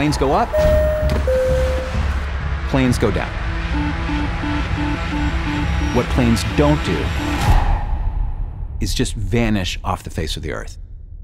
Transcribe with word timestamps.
planes 0.00 0.16
go 0.16 0.32
up, 0.32 0.48
planes 2.70 2.96
go 2.96 3.10
down. 3.10 3.30
What 5.94 6.06
planes 6.06 6.42
don't 6.56 6.82
do 6.86 7.04
is 8.80 8.94
just 8.94 9.12
vanish 9.12 9.78
off 9.84 10.02
the 10.02 10.08
face 10.08 10.38
of 10.38 10.42
the 10.42 10.52
earth. 10.52 10.78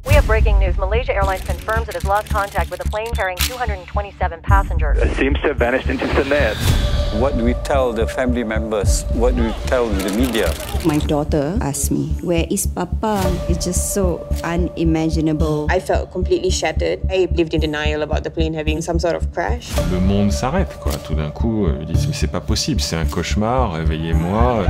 We 0.04 0.12
have 0.12 0.26
breaking 0.26 0.58
news. 0.58 0.76
Malaysia 0.76 1.14
Airlines 1.14 1.42
confirms 1.42 1.88
it 1.88 1.94
has 1.94 2.04
lost 2.04 2.28
contact 2.28 2.70
with 2.70 2.84
a 2.84 2.90
plane 2.90 3.10
carrying 3.14 3.38
227 3.38 4.42
passengers. 4.42 4.98
It 4.98 5.16
seems 5.16 5.40
to 5.40 5.48
have 5.48 5.56
vanished 5.56 5.88
into 5.88 6.06
thin 6.08 6.30
air. 6.30 6.54
What 7.14 7.38
do 7.38 7.44
we 7.44 7.54
tell 7.64 7.92
the 7.92 8.06
family 8.06 8.44
members? 8.44 9.04
What 9.14 9.36
do 9.36 9.44
we 9.44 9.52
tell 9.66 9.88
the 9.88 10.12
media? 10.12 10.52
My 10.84 10.98
daughter 10.98 11.56
asked 11.62 11.90
me, 11.90 12.08
Where 12.20 12.46
is 12.50 12.66
Papa? 12.66 13.22
It's 13.48 13.64
just 13.64 13.94
so 13.94 14.26
unimaginable. 14.44 15.66
I 15.70 15.80
felt 15.80 16.12
completely 16.12 16.50
shattered. 16.50 17.00
I 17.10 17.28
lived 17.32 17.54
in 17.54 17.60
denial 17.60 18.02
about 18.02 18.24
the 18.24 18.30
plane 18.30 18.52
having 18.52 18.82
some 18.82 18.98
sort 18.98 19.14
of 19.14 19.32
crash. 19.32 19.70
Le 19.90 20.00
monde 20.00 20.30
s'arrête, 20.32 20.78
quoi. 20.80 20.92
Tout 21.06 21.14
d'un 21.14 21.30
coup, 21.30 21.66
euh, 21.66 21.78
ils 21.80 21.86
disent, 21.86 22.06
mais 22.08 22.14
c'est 22.14 22.30
pas 22.30 22.40
possible, 22.40 22.80
c'est 22.80 22.96
un 22.96 23.06
cauchemar, 23.06 23.72
réveillez-moi. 23.72 24.66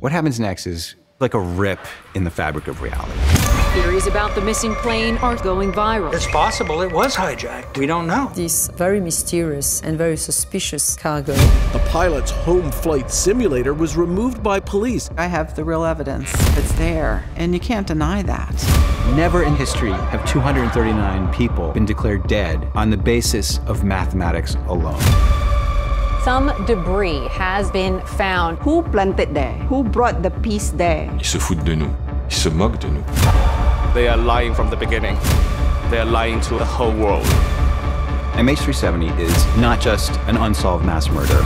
What 0.00 0.10
happens 0.12 0.40
next 0.40 0.66
is 0.66 0.96
like 1.20 1.34
a 1.34 1.40
rip 1.40 1.78
in 2.14 2.24
the 2.24 2.30
fabric 2.30 2.66
of 2.66 2.82
reality. 2.82 3.43
Theories 3.74 4.06
about 4.06 4.36
the 4.36 4.40
missing 4.40 4.72
plane 4.76 5.16
are 5.16 5.34
going 5.34 5.72
viral. 5.72 6.14
It's 6.14 6.28
possible 6.28 6.80
it 6.82 6.92
was 6.92 7.16
hijacked. 7.16 7.76
We 7.76 7.86
don't 7.86 8.06
know. 8.06 8.30
This 8.32 8.68
very 8.68 9.00
mysterious 9.00 9.82
and 9.82 9.98
very 9.98 10.16
suspicious 10.16 10.94
cargo. 10.94 11.34
The 11.72 11.84
pilot's 11.90 12.30
home 12.30 12.70
flight 12.70 13.10
simulator 13.10 13.74
was 13.74 13.96
removed 13.96 14.44
by 14.44 14.60
police. 14.60 15.10
I 15.18 15.26
have 15.26 15.56
the 15.56 15.64
real 15.64 15.84
evidence. 15.84 16.30
It's 16.56 16.70
there, 16.74 17.24
and 17.34 17.52
you 17.52 17.58
can't 17.58 17.84
deny 17.84 18.22
that. 18.22 18.54
Never 19.16 19.42
in 19.42 19.56
history 19.56 19.90
have 19.90 20.24
239 20.24 21.32
people 21.32 21.72
been 21.72 21.84
declared 21.84 22.28
dead 22.28 22.70
on 22.76 22.90
the 22.90 22.96
basis 22.96 23.58
of 23.66 23.82
mathematics 23.82 24.54
alone. 24.68 25.02
Some 26.22 26.52
debris 26.66 27.26
has 27.32 27.72
been 27.72 28.00
found. 28.06 28.58
Who 28.58 28.84
planted 28.84 29.34
there? 29.34 29.54
Who 29.68 29.82
brought 29.82 30.22
the 30.22 30.30
piece 30.30 30.70
there? 30.70 31.10
Ils 31.18 31.26
se 31.26 31.38
foutent 31.38 31.64
de 31.64 31.74
nous. 31.74 31.92
Ils 32.30 32.36
se 32.36 32.48
moquent 32.50 32.78
de 32.78 32.88
nous. 32.88 33.53
They 33.94 34.08
are 34.08 34.16
lying 34.16 34.54
from 34.54 34.70
the 34.70 34.76
beginning. 34.76 35.16
They 35.88 35.98
are 35.98 36.04
lying 36.04 36.40
to 36.40 36.54
the 36.54 36.64
whole 36.64 36.92
world. 36.92 37.24
MH370 38.34 39.16
is 39.20 39.56
not 39.56 39.80
just 39.80 40.18
an 40.26 40.36
unsolved 40.36 40.84
mass 40.84 41.08
murder, 41.08 41.40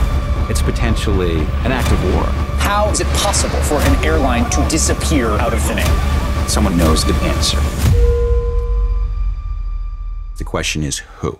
it's 0.49 0.59
potentially 0.59 1.41
an 1.63 1.71
act 1.71 1.91
of 1.91 2.03
war. 2.15 2.23
How 2.57 2.89
is 2.89 3.01
it 3.01 3.07
possible 3.17 3.61
for 3.61 3.75
an 3.75 4.03
airline 4.03 4.49
to 4.49 4.67
disappear 4.67 5.29
out 5.33 5.53
of 5.53 5.61
thin 5.61 5.77
air? 5.77 6.47
Someone 6.49 6.75
knows 6.75 7.05
the 7.05 7.13
answer. 7.25 7.59
The 10.37 10.43
question 10.43 10.81
is 10.81 10.97
who? 11.19 11.37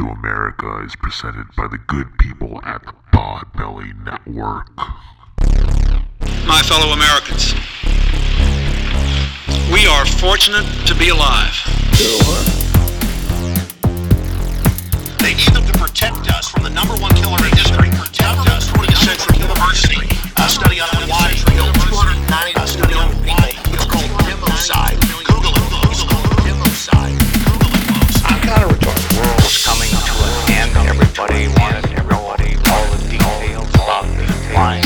To 0.00 0.08
America 0.08 0.82
is 0.82 0.96
presented 0.96 1.44
by 1.58 1.68
the 1.68 1.76
good 1.76 2.16
people 2.18 2.58
at 2.64 2.82
the 2.86 2.94
Podbelly 3.12 3.92
Network. 4.02 4.74
My 6.48 6.62
fellow 6.64 6.94
Americans, 6.96 7.52
we 9.70 9.84
are 9.86 10.06
fortunate 10.06 10.64
to 10.86 10.94
be 10.94 11.10
alive. 11.10 11.52
They 15.20 15.34
need 15.34 15.52
them 15.52 15.66
to 15.68 15.76
protect 15.76 16.32
us 16.32 16.48
from 16.48 16.62
the 16.62 16.70
number 16.70 16.94
one 16.96 17.12
killer 17.20 17.36
in 17.44 17.52
history. 17.52 17.90
Protect 17.92 18.48
us 18.56 18.70
from 18.70 18.86
the 18.86 18.96
Central 18.96 19.38
University. 19.38 20.08
A 20.38 20.48
study 20.48 20.80
on 20.80 20.88
why 21.10 21.36
killed 21.52 21.74
290. 21.92 22.56
A 22.56 22.66
study 22.66 22.94
on 22.94 23.12
why 23.28 23.52
it's 23.52 23.84
called 23.84 24.08
democide. 24.24 25.09
Everybody 31.20 31.48
wanted 31.60 31.84
know 31.90 32.02
all 32.70 32.86
the 32.96 33.08
details 33.10 33.68
about 33.74 34.06
the 34.06 34.24
flying 34.52 34.80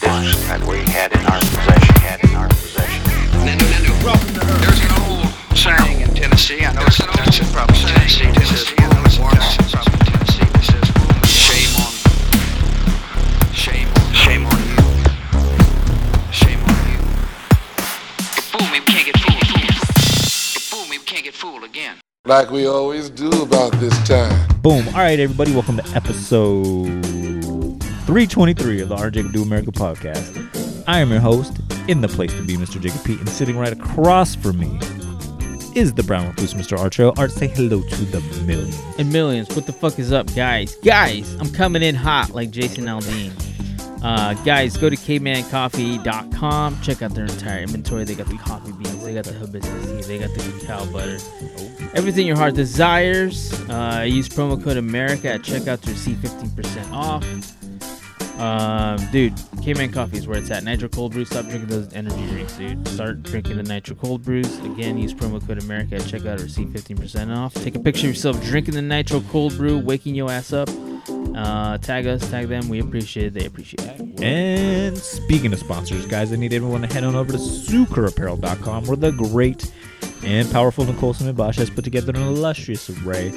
discs 0.00 0.40
that 0.48 0.64
we 0.66 0.78
had 0.88 1.12
in 1.12 1.20
our 1.26 1.38
possession. 1.38 1.96
Had 2.00 2.24
in 2.24 2.34
our 2.34 2.48
possession. 2.48 3.04
There's 4.64 4.80
an 4.80 4.92
old 5.04 5.28
saying 5.54 6.00
in 6.00 6.14
Tennessee. 6.14 6.64
I 6.64 6.72
know 6.72 6.80
it's, 6.86 6.98
probably 7.52 7.76
Tennessee. 7.76 8.32
Like 22.30 22.52
we 22.52 22.64
always 22.66 23.10
do 23.10 23.28
about 23.42 23.72
this 23.80 24.06
time. 24.06 24.46
Boom. 24.62 24.86
All 24.90 25.00
right, 25.00 25.18
everybody, 25.18 25.52
welcome 25.52 25.76
to 25.78 25.96
episode 25.96 27.02
323 27.82 28.82
of 28.82 28.88
the 28.88 28.94
Art 28.94 29.14
Jacob 29.14 29.32
Do 29.32 29.42
America 29.42 29.72
podcast. 29.72 30.84
I 30.86 31.00
am 31.00 31.10
your 31.10 31.18
host, 31.18 31.58
in 31.88 32.02
the 32.02 32.06
place 32.06 32.32
to 32.34 32.42
be, 32.42 32.56
Mr. 32.56 32.80
Jacob 32.80 33.02
Pete, 33.04 33.18
and 33.18 33.28
sitting 33.28 33.58
right 33.58 33.72
across 33.72 34.36
from 34.36 34.60
me 34.60 34.78
is 35.74 35.92
the 35.92 36.04
brown 36.04 36.28
recluse, 36.28 36.54
Mr. 36.54 36.78
Archo. 36.78 37.18
Art, 37.18 37.32
say 37.32 37.48
hello 37.48 37.82
to 37.82 38.04
the 38.04 38.20
million. 38.46 38.72
And 38.96 39.12
millions. 39.12 39.48
What 39.56 39.66
the 39.66 39.72
fuck 39.72 39.98
is 39.98 40.12
up, 40.12 40.32
guys? 40.32 40.76
Guys, 40.84 41.34
I'm 41.40 41.50
coming 41.50 41.82
in 41.82 41.96
hot 41.96 42.30
like 42.30 42.52
Jason 42.52 42.84
Aldean. 42.84 43.49
Uh, 44.02 44.34
guys, 44.44 44.76
go 44.76 44.88
to 44.88 44.96
cavemancoffee.com. 44.96 46.80
Check 46.80 47.02
out 47.02 47.14
their 47.14 47.24
entire 47.26 47.60
inventory. 47.60 48.04
They 48.04 48.14
got 48.14 48.28
the 48.28 48.38
coffee 48.38 48.72
beans, 48.72 49.04
they 49.04 49.14
got 49.14 49.24
the 49.24 49.34
hibiscus 49.34 49.86
tea, 49.86 50.02
they 50.02 50.18
got 50.18 50.34
the 50.34 50.58
cacao 50.60 50.86
butter. 50.86 51.18
Everything 51.94 52.26
your 52.26 52.36
heart 52.36 52.54
desires. 52.54 53.52
Uh, 53.68 54.04
use 54.06 54.28
promo 54.28 54.62
code 54.62 54.78
America 54.78 55.28
at 55.30 55.42
checkout 55.42 55.82
to 55.82 55.90
receive 55.90 56.16
15% 56.18 56.92
off. 56.92 57.24
Um, 58.40 58.96
dude, 59.12 59.34
Caveman 59.62 59.92
Coffee 59.92 60.16
is 60.16 60.26
where 60.26 60.38
it's 60.38 60.50
at. 60.50 60.64
Nitro 60.64 60.88
Cold 60.88 61.12
Brew. 61.12 61.26
Stop 61.26 61.44
drinking 61.44 61.68
those 61.68 61.92
energy 61.92 62.26
drinks, 62.28 62.56
dude. 62.56 62.88
Start 62.88 63.22
drinking 63.22 63.58
the 63.58 63.62
Nitro 63.62 63.94
Cold 63.96 64.22
Brews. 64.22 64.58
Again, 64.60 64.96
use 64.96 65.12
promo 65.12 65.46
code 65.46 65.62
America 65.62 65.96
at 65.96 66.02
checkout 66.02 66.38
to 66.38 66.44
receive 66.44 66.68
15% 66.68 67.36
off. 67.36 67.52
Take 67.52 67.74
a 67.74 67.80
picture 67.80 68.06
of 68.06 68.14
yourself 68.14 68.42
drinking 68.42 68.74
the 68.74 68.82
Nitro 68.82 69.20
Cold 69.30 69.58
Brew, 69.58 69.78
waking 69.78 70.14
your 70.14 70.30
ass 70.30 70.54
up. 70.54 70.70
Uh, 71.34 71.78
tag 71.78 72.06
us, 72.06 72.28
tag 72.30 72.48
them. 72.48 72.68
We 72.68 72.80
appreciate 72.80 73.26
it. 73.26 73.34
They 73.34 73.46
appreciate 73.46 73.80
it. 73.88 74.22
And 74.22 74.96
speaking 74.98 75.52
of 75.52 75.58
sponsors, 75.58 76.06
guys, 76.06 76.32
I 76.32 76.36
need 76.36 76.52
everyone 76.52 76.82
to 76.82 76.86
head 76.86 77.04
on 77.04 77.14
over 77.14 77.32
to 77.32 77.38
suikerapparel.com 77.38 78.86
where 78.86 78.96
the 78.96 79.12
great 79.12 79.72
and 80.22 80.50
powerful 80.50 80.84
Nicole 80.84 81.14
Simon 81.14 81.34
Bosch 81.34 81.56
has 81.56 81.70
put 81.70 81.84
together 81.84 82.12
an 82.12 82.20
illustrious 82.20 82.90
array 82.90 83.28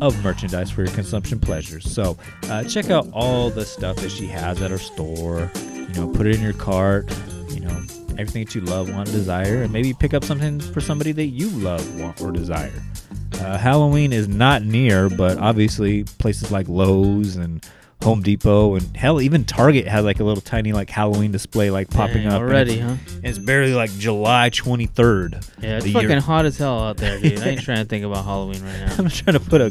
of 0.00 0.22
merchandise 0.22 0.70
for 0.70 0.84
your 0.84 0.94
consumption 0.94 1.40
pleasures. 1.40 1.90
So 1.90 2.16
uh, 2.44 2.64
check 2.64 2.90
out 2.90 3.08
all 3.12 3.50
the 3.50 3.64
stuff 3.64 3.96
that 3.96 4.10
she 4.10 4.26
has 4.26 4.62
at 4.62 4.70
her 4.70 4.78
store. 4.78 5.50
You 5.56 5.88
know, 5.94 6.08
put 6.08 6.26
it 6.26 6.36
in 6.36 6.42
your 6.42 6.52
cart. 6.52 7.12
You 7.50 7.60
know, 7.60 7.82
everything 8.18 8.44
that 8.44 8.54
you 8.54 8.60
love, 8.60 8.92
want, 8.92 9.10
desire, 9.10 9.62
and 9.62 9.72
maybe 9.72 9.92
pick 9.94 10.14
up 10.14 10.24
something 10.24 10.60
for 10.60 10.80
somebody 10.80 11.12
that 11.12 11.26
you 11.26 11.48
love, 11.50 12.00
want, 12.00 12.20
or 12.20 12.30
desire. 12.30 12.72
Uh, 13.38 13.56
Halloween 13.58 14.12
is 14.12 14.28
not 14.28 14.62
near, 14.62 15.08
but 15.08 15.38
obviously 15.38 16.04
places 16.04 16.50
like 16.50 16.68
Lowe's 16.68 17.36
and 17.36 17.64
Home 18.02 18.22
Depot 18.22 18.76
and 18.76 18.96
hell, 18.96 19.20
even 19.20 19.44
Target 19.44 19.86
has 19.88 20.04
like 20.04 20.20
a 20.20 20.24
little 20.24 20.40
tiny 20.40 20.72
like 20.72 20.88
Halloween 20.88 21.32
display 21.32 21.70
like 21.70 21.90
popping 21.90 22.22
Dang, 22.24 22.26
up 22.28 22.40
and 22.42 22.50
already, 22.50 22.74
it's- 22.74 22.88
huh? 22.88 23.14
And 23.16 23.24
it's 23.26 23.38
barely 23.38 23.74
like 23.74 23.90
July 23.98 24.50
23rd. 24.50 25.44
Yeah, 25.60 25.78
it's 25.78 25.90
fucking 25.90 26.08
year- 26.08 26.20
hot 26.20 26.46
as 26.46 26.58
hell 26.58 26.78
out 26.80 26.96
there, 26.98 27.18
dude. 27.20 27.40
I 27.40 27.48
ain't 27.50 27.60
trying 27.64 27.78
to 27.78 27.84
think 27.84 28.04
about 28.04 28.24
Halloween 28.24 28.62
right 28.62 28.78
now. 28.86 28.94
I'm 28.98 29.08
trying 29.08 29.34
to 29.38 29.40
put 29.40 29.60
a, 29.60 29.66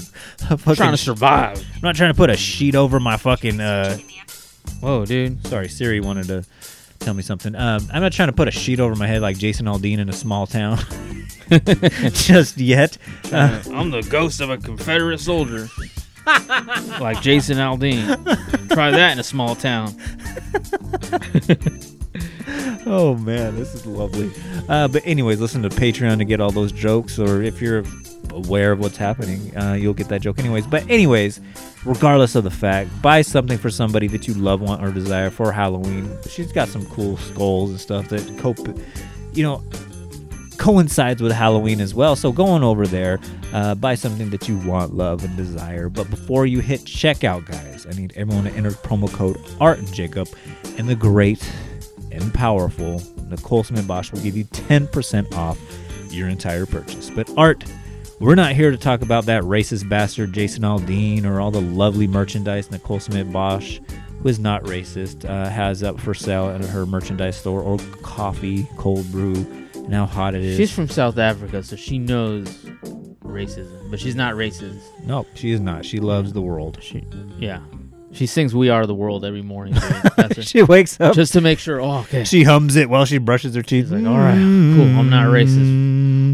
a 0.49 0.57
fucking 0.57 0.75
trying 0.75 0.91
to 0.91 0.97
survive. 0.97 1.57
I'm 1.75 1.81
not 1.81 1.95
trying 1.95 2.11
to 2.11 2.17
put 2.17 2.29
a 2.29 2.35
sheet 2.37 2.75
over 2.75 2.99
my 2.99 3.15
fucking. 3.17 3.59
uh 3.61 3.97
Whoa, 4.81 5.05
dude. 5.05 5.45
Sorry, 5.47 5.69
Siri 5.69 6.01
wanted 6.01 6.27
to 6.27 6.43
tell 6.99 7.13
me 7.13 7.21
something. 7.21 7.55
Um, 7.55 7.87
I'm 7.91 8.01
not 8.01 8.11
trying 8.11 8.29
to 8.29 8.33
put 8.33 8.47
a 8.47 8.51
sheet 8.51 8.79
over 8.79 8.95
my 8.95 9.07
head 9.07 9.21
like 9.21 9.37
Jason 9.37 9.65
Aldean 9.65 9.99
in 9.99 10.09
a 10.09 10.13
small 10.13 10.47
town. 10.47 10.79
Just 12.11 12.57
yet. 12.57 12.97
Uh, 13.31 13.61
I'm 13.73 13.91
the 13.91 14.05
ghost 14.09 14.41
of 14.41 14.49
a 14.49 14.57
Confederate 14.57 15.19
soldier. 15.19 15.69
like 16.99 17.21
Jason 17.21 17.57
Aldean. 17.57 18.69
Try 18.69 18.91
that 18.91 19.13
in 19.13 19.19
a 19.19 19.23
small 19.23 19.55
town. 19.55 19.95
oh 22.85 23.15
man, 23.15 23.55
this 23.55 23.73
is 23.73 23.85
lovely. 23.85 24.31
Uh, 24.67 24.89
but 24.89 25.01
anyways, 25.05 25.39
listen 25.39 25.61
to 25.63 25.69
Patreon 25.69 26.17
to 26.17 26.25
get 26.25 26.41
all 26.41 26.51
those 26.51 26.73
jokes, 26.73 27.17
or 27.17 27.41
if 27.41 27.61
you're 27.61 27.83
aware 28.37 28.71
of 28.71 28.79
what's 28.79 28.97
happening, 28.97 29.55
uh, 29.57 29.73
you'll 29.73 29.93
get 29.93 30.07
that 30.09 30.21
joke 30.21 30.39
anyways. 30.39 30.67
But 30.67 30.89
anyways, 30.89 31.39
regardless 31.85 32.35
of 32.35 32.43
the 32.43 32.51
fact, 32.51 32.89
buy 33.01 33.21
something 33.21 33.57
for 33.57 33.69
somebody 33.69 34.07
that 34.07 34.27
you 34.27 34.33
love, 34.33 34.61
want, 34.61 34.83
or 34.83 34.91
desire 34.91 35.29
for 35.29 35.51
Halloween. 35.51 36.09
She's 36.29 36.51
got 36.51 36.67
some 36.67 36.85
cool 36.87 37.17
skulls 37.17 37.71
and 37.71 37.79
stuff 37.79 38.09
that 38.09 38.37
cope, 38.37 38.59
you 39.33 39.43
know, 39.43 39.63
coincides 40.57 41.21
with 41.21 41.31
Halloween 41.31 41.79
as 41.79 41.93
well. 41.93 42.15
So 42.15 42.31
going 42.31 42.63
over 42.63 42.87
there, 42.87 43.19
uh, 43.53 43.75
buy 43.75 43.95
something 43.95 44.29
that 44.31 44.47
you 44.47 44.57
want, 44.59 44.93
love, 44.93 45.23
and 45.23 45.35
desire. 45.37 45.89
But 45.89 46.09
before 46.09 46.45
you 46.45 46.59
hit 46.59 46.81
checkout, 46.81 47.45
guys, 47.45 47.85
I 47.87 47.91
need 47.91 48.13
everyone 48.15 48.45
to 48.45 48.51
enter 48.51 48.71
promo 48.71 49.11
code 49.11 49.37
Art 49.59 49.79
and 49.79 49.93
Jacob, 49.93 50.27
and 50.77 50.87
the 50.89 50.95
great 50.95 51.47
and 52.11 52.33
powerful 52.33 53.01
Nicole 53.29 53.63
Smith 53.63 53.87
Bosch 53.87 54.11
will 54.11 54.21
give 54.21 54.35
you 54.35 54.45
10% 54.45 55.33
off 55.35 55.59
your 56.11 56.27
entire 56.27 56.65
purchase. 56.65 57.09
But 57.09 57.29
Art, 57.37 57.63
we're 58.19 58.35
not 58.35 58.53
here 58.53 58.71
to 58.71 58.77
talk 58.77 59.01
about 59.01 59.25
that 59.25 59.43
racist 59.43 59.87
bastard 59.87 60.33
Jason 60.33 60.63
Aldean 60.63 61.25
or 61.25 61.39
all 61.39 61.51
the 61.51 61.61
lovely 61.61 62.07
merchandise 62.07 62.71
Nicole 62.71 62.99
Smith 62.99 63.31
Bosch, 63.31 63.79
who 64.21 64.29
is 64.29 64.39
not 64.39 64.63
racist, 64.63 65.29
uh, 65.29 65.49
has 65.49 65.83
up 65.83 65.99
for 65.99 66.13
sale 66.13 66.49
at 66.49 66.63
her 66.65 66.85
merchandise 66.85 67.37
store 67.37 67.61
or 67.61 67.77
coffee, 68.01 68.67
cold 68.77 69.09
brew, 69.11 69.35
and 69.75 69.93
how 69.93 70.05
hot 70.05 70.33
it 70.33 70.43
is. 70.43 70.57
She's 70.57 70.71
from 70.71 70.87
South 70.89 71.17
Africa, 71.17 71.61
so 71.63 71.75
she 71.75 71.99
knows 71.99 72.47
racism, 73.23 73.89
but 73.91 73.99
she's 73.99 74.15
not 74.15 74.33
racist. 74.35 74.81
No, 75.05 75.25
she 75.35 75.51
is 75.51 75.59
not. 75.59 75.85
She 75.85 75.99
loves 75.99 76.33
the 76.33 76.41
world. 76.41 76.79
She, 76.81 77.05
yeah. 77.37 77.61
She 78.17 78.25
sings 78.25 78.53
"We 78.55 78.69
Are 78.69 78.85
the 78.85 78.95
World" 78.95 79.23
every 79.23 79.41
morning. 79.41 79.73
dude. 79.75 79.83
That's 80.17 80.35
her- 80.37 80.41
she 80.41 80.63
wakes 80.63 80.99
up 80.99 81.13
just 81.15 81.33
to 81.33 81.41
make 81.41 81.59
sure. 81.59 81.79
Oh, 81.79 81.99
okay. 81.99 82.23
She 82.23 82.43
hums 82.43 82.75
it 82.75 82.89
while 82.89 83.05
she 83.05 83.17
brushes 83.19 83.55
her 83.55 83.61
teeth. 83.61 83.85
She's 83.85 83.91
like, 83.91 84.05
all 84.05 84.17
right, 84.17 84.33
cool. 84.35 84.97
I'm 84.97 85.09
not 85.09 85.27
racist. 85.27 85.85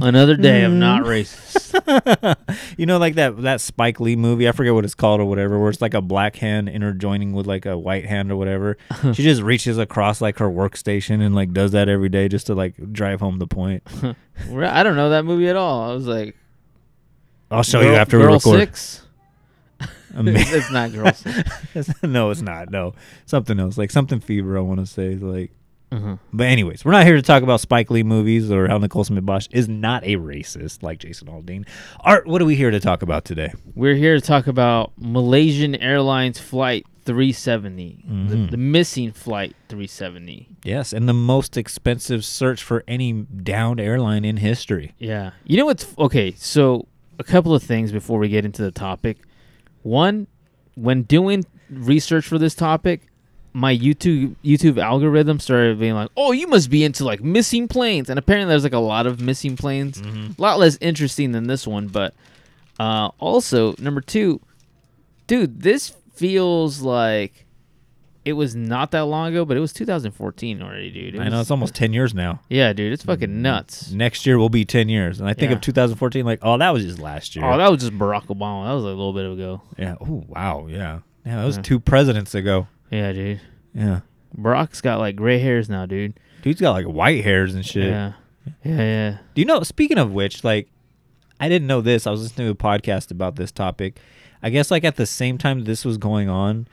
Another 0.08 0.36
day, 0.36 0.64
I'm 0.64 0.80
not 0.80 1.04
racist. 1.04 1.54
you 2.78 2.86
know, 2.86 2.98
like 2.98 3.16
that 3.16 3.42
that 3.44 3.62
Spike 3.62 4.00
Lee 4.00 4.16
movie. 4.16 4.48
I 4.48 4.52
forget 4.54 4.74
what 4.74 4.86
it's 4.86 4.96
called 4.96 5.20
or 5.22 5.26
whatever, 5.26 5.60
where 5.60 5.70
it's 5.70 5.82
like 5.82 5.94
a 5.94 6.02
black 6.02 6.36
hand 6.38 6.68
interjoining 6.70 7.34
with 7.34 7.48
like 7.48 7.66
a 7.66 7.78
white 7.78 8.06
hand 8.06 8.32
or 8.32 8.36
whatever. 8.36 8.78
she 9.14 9.24
just 9.24 9.42
reaches 9.42 9.78
across 9.78 10.22
like 10.22 10.38
her 10.40 10.50
workstation 10.50 11.22
and 11.22 11.36
like 11.36 11.54
does 11.54 11.72
that 11.72 11.90
every 11.90 12.10
day 12.10 12.28
just 12.28 12.48
to 12.48 12.56
like 12.56 12.76
drive 12.94 13.20
home 13.20 13.40
the 13.40 13.48
point. 13.48 13.84
We're- 14.50 14.68
I 14.68 14.84
don't 14.84 14.96
know 14.96 15.10
that 15.12 15.26
movie 15.26 15.48
at 15.50 15.56
all. 15.56 15.90
I 15.90 15.94
was 15.94 16.08
like, 16.08 16.36
I'll 17.52 17.64
show 17.64 17.80
you 17.82 17.88
Girl- 17.90 17.96
after 17.98 18.18
we 18.18 18.24
Girl 18.24 18.34
record. 18.36 18.60
Six. 18.60 19.03
It's 20.16 20.72
not 20.72 20.92
Girl 20.94 21.12
no, 22.04 22.30
it's 22.30 22.42
not. 22.42 22.70
No, 22.72 22.94
something 23.26 23.60
else. 23.60 23.78
Like 23.78 23.92
something 23.92 24.20
fever. 24.20 24.58
I 24.58 24.62
want 24.62 24.80
to 24.80 24.86
say 24.86 25.16
like. 25.16 25.52
Mhm. 25.92 26.18
But 26.32 26.48
anyways, 26.48 26.84
we're 26.84 26.92
not 26.92 27.06
here 27.06 27.16
to 27.16 27.22
talk 27.22 27.44
about 27.44 27.60
Spike 27.60 27.92
Lee 27.92 28.02
movies 28.02 28.50
or 28.50 28.68
how 28.68 28.80
Nicole 28.80 29.04
Smith 29.04 29.26
Bosch 29.28 29.48
is 29.52 29.70
not 29.70 30.04
a 30.04 30.16
racist 30.16 30.82
like 30.82 30.98
Jason 30.98 31.28
Aldean. 31.28 31.68
Art, 32.00 32.26
what 32.26 32.42
are 32.42 32.46
we 32.46 32.56
here 32.56 32.72
to 32.72 32.80
talk 32.80 33.04
about 33.04 33.26
today? 33.26 33.54
We're 33.76 33.94
here 33.94 34.16
to 34.16 34.22
talk 34.22 34.48
about 34.48 34.92
Malaysian 34.98 35.76
Airlines 35.76 36.40
Flight 36.40 36.88
370, 37.06 38.04
the, 38.08 38.36
Mhm. 38.36 38.50
the 38.52 38.58
missing 38.58 39.12
Flight 39.12 39.56
370. 39.70 40.48
Yes, 40.64 40.94
and 40.94 41.08
the 41.08 41.14
most 41.14 41.58
expensive 41.58 42.26
search 42.26 42.64
for 42.64 42.84
any 42.88 43.12
downed 43.14 43.80
airline 43.80 44.26
in 44.26 44.38
history. 44.38 44.94
Yeah. 44.98 45.32
You 45.46 45.58
know 45.58 45.66
what's 45.66 45.86
okay? 46.00 46.34
So, 46.38 46.88
a 47.20 47.24
couple 47.24 47.54
of 47.54 47.62
things 47.62 47.92
before 47.92 48.18
we 48.18 48.30
get 48.30 48.46
into 48.46 48.64
the 48.64 48.72
topic. 48.72 49.18
One, 49.84 50.28
when 50.76 51.04
doing 51.04 51.46
research 51.70 52.26
for 52.26 52.38
this 52.38 52.56
topic, 52.56 53.02
my 53.54 53.76
YouTube 53.76 54.36
YouTube 54.44 54.82
algorithm 54.82 55.40
started 55.40 55.80
being 55.80 55.94
like, 55.94 56.10
"Oh, 56.18 56.32
you 56.32 56.48
must 56.48 56.70
be 56.72 56.84
into 56.84 57.06
like 57.06 57.22
missing 57.24 57.68
planes." 57.68 58.10
And 58.10 58.18
apparently 58.18 58.50
there's 58.52 58.64
like 58.64 58.74
a 58.74 58.80
lot 58.80 59.06
of 59.06 59.22
missing 59.22 59.56
planes. 59.56 60.02
A 60.38 60.42
lot 60.42 60.58
less 60.58 60.78
interesting 60.82 61.34
than 61.34 61.46
this 61.48 61.68
one, 61.68 61.88
but 61.88 62.16
uh 62.80 63.10
also 63.20 63.76
number 63.78 64.02
2, 64.02 64.42
dude, 65.28 65.62
this 65.62 65.94
feels 66.16 66.82
like 66.82 67.43
it 68.26 68.34
was 68.34 68.56
not 68.56 68.92
that 68.92 69.02
long 69.06 69.30
ago, 69.30 69.44
but 69.46 69.58
it 69.58 69.60
was 69.60 69.74
2014 69.74 70.62
already, 70.62 70.90
dude. 70.92 71.16
It 71.16 71.22
I 71.22 71.30
know 71.30 71.42
it's 71.42 71.52
almost 71.52 71.76
ten 71.76 71.92
years 71.94 72.14
now. 72.14 72.40
Yeah, 72.50 72.72
dude, 72.74 72.94
it's 72.94 73.04
fucking 73.04 73.30
mm, 73.30 73.42
nuts. 73.42 73.92
Next 73.92 74.26
year 74.26 74.38
will 74.38 74.50
be 74.50 74.64
ten 74.66 74.88
years, 74.90 75.20
and 75.20 75.28
I 75.30 75.34
think 75.34 75.50
Yeah. 75.52 75.58
of 75.58 75.62
2014 75.62 76.26
like, 76.26 76.40
oh, 76.42 76.58
that 76.58 76.70
was 76.72 76.84
just 76.86 77.00
last 77.00 77.36
year. 77.36 77.46
Oh, 77.46 77.58
that 77.58 77.70
was 77.70 77.82
just 77.82 77.94
Barack 77.94 78.28
Obama. 78.28 78.68
That 78.68 78.74
was 78.74 78.84
a 78.84 78.88
little 78.88 79.14
bit 79.14 79.32
ago. 79.32 79.62
yeah. 79.78 79.96
Oh, 80.00 80.24
wow. 80.28 80.68
Yeah. 80.70 81.00
Yeah, 81.26 81.38
that 81.38 81.46
was 81.46 81.58
Yeah. 81.58 81.64
two 81.64 81.80
presidents 81.80 82.34
ago. 82.36 82.68
Yeah, 82.92 83.12
dude. 83.12 83.42
Yeah. 83.74 84.02
Barack's 84.38 84.82
got 84.82 85.00
like 85.00 85.16
gray 85.16 85.40
hairs 85.40 85.70
now, 85.70 85.86
dude. 85.86 86.20
Dude's 86.42 86.62
got 86.62 86.72
like 86.72 86.86
white 86.86 87.24
hairs 87.24 87.54
and 87.56 87.66
shit. 87.66 87.90
Yeah. 87.90 88.14
Yeah, 88.64 88.78
yeah. 88.78 89.18
Do 89.34 89.42
you 89.42 89.46
know? 89.46 89.64
Speaking 89.64 89.98
of 89.98 90.12
which, 90.12 90.44
like, 90.44 90.68
I 91.40 91.48
didn't 91.50 91.68
know 91.68 91.82
this. 91.82 92.06
I 92.06 92.12
was 92.12 92.22
listening 92.24 92.48
to 92.48 92.52
a 92.52 92.56
podcast 92.56 93.10
about 93.12 93.36
this 93.38 93.52
topic. 93.52 94.00
I 94.42 94.50
guess 94.50 94.70
like 94.70 94.84
at 94.84 94.98
the 94.98 95.06
same 95.06 95.38
time 95.38 95.64
this 95.64 95.86
was 95.86 95.98
going 95.98 96.28
on 96.30 96.68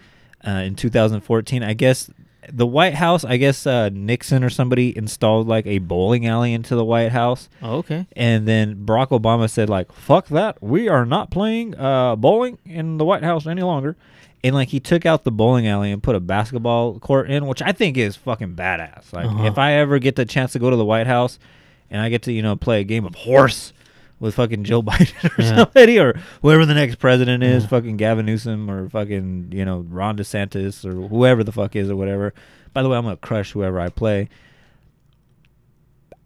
uh, 0.47 0.51
in 0.51 0.75
2014. 0.77 1.63
I 1.63 1.75
guess 1.75 2.11
the 2.53 2.67
White 2.67 2.95
House. 2.95 3.25
I 3.25 3.37
guess 3.37 3.67
uh, 3.67 3.91
Nixon 3.93 4.43
or 4.43 4.51
somebody 4.51 4.97
installed 4.97 5.47
like 5.47 5.67
a 5.67 5.79
bowling 5.79 6.27
alley 6.27 6.53
into 6.53 6.75
the 6.75 6.85
White 6.85 7.13
House. 7.13 7.49
Oh, 7.63 7.77
okay. 7.79 8.07
And 8.17 8.49
then 8.49 8.85
Barack 8.87 9.09
Obama 9.09 9.49
said 9.49 9.69
like, 9.69 9.93
"Fuck 9.93 10.29
that. 10.29 10.63
We 10.63 10.89
are 10.89 11.05
not 11.05 11.31
playing 11.31 11.77
uh, 11.79 12.17
bowling 12.17 12.59
in 12.65 12.97
the 12.99 13.05
White 13.05 13.23
House 13.23 13.47
any 13.47 13.63
longer." 13.63 13.97
And 14.43 14.55
like 14.55 14.69
he 14.69 14.81
took 14.81 15.05
out 15.05 15.25
the 15.25 15.31
bowling 15.31 15.69
alley 15.69 15.93
and 15.93 16.03
put 16.03 16.17
a 16.17 16.21
basketball 16.21 16.99
court 16.99 17.31
in, 17.31 17.47
which 17.47 17.61
I 17.61 17.73
think 17.73 17.99
is 17.99 18.17
fucking 18.17 18.55
badass. 18.55 19.13
Like 19.13 19.27
Uh-huh. 19.27 19.45
if 19.45 19.59
I 19.59 19.75
ever 19.75 19.99
get 19.99 20.17
the 20.17 20.25
chance 20.25 20.53
to 20.53 20.59
go 20.59 20.71
to 20.71 20.77
the 20.77 20.85
White 20.85 21.07
House 21.07 21.39
and 21.91 22.01
I 22.01 22.09
get 22.09 22.23
to 22.23 22.33
you 22.33 22.41
know 22.41 22.57
play 22.57 22.81
a 22.81 22.85
game 22.85 23.05
of 23.05 23.15
horse 23.15 23.75
with 24.21 24.35
fucking 24.37 24.63
Joe 24.65 24.83
Biden 24.85 25.25
or 25.39 25.43
Yeah. 25.43 25.57
somebody 25.57 25.99
or 25.99 26.21
whoever 26.43 26.65
the 26.67 26.75
next 26.75 26.97
president 26.97 27.43
is, 27.43 27.67
fucking 27.67 27.97
Gavin 27.97 28.27
Newsom 28.27 28.71
or 28.71 28.89
fucking 28.89 29.51
you 29.53 29.65
know 29.65 29.81
Ron 29.89 30.17
DeSantis 30.17 30.85
or 30.85 31.09
whoever 31.09 31.43
the 31.43 31.53
fuck 31.53 31.75
is 31.75 31.91
or 31.91 31.97
whatever. 31.97 32.33
By 32.73 32.83
the 32.85 32.89
way, 32.89 32.97
I'm 32.97 33.05
gonna 33.05 33.17
crush 33.17 33.51
whoever 33.53 33.81
I 33.81 33.89
play. 33.89 34.29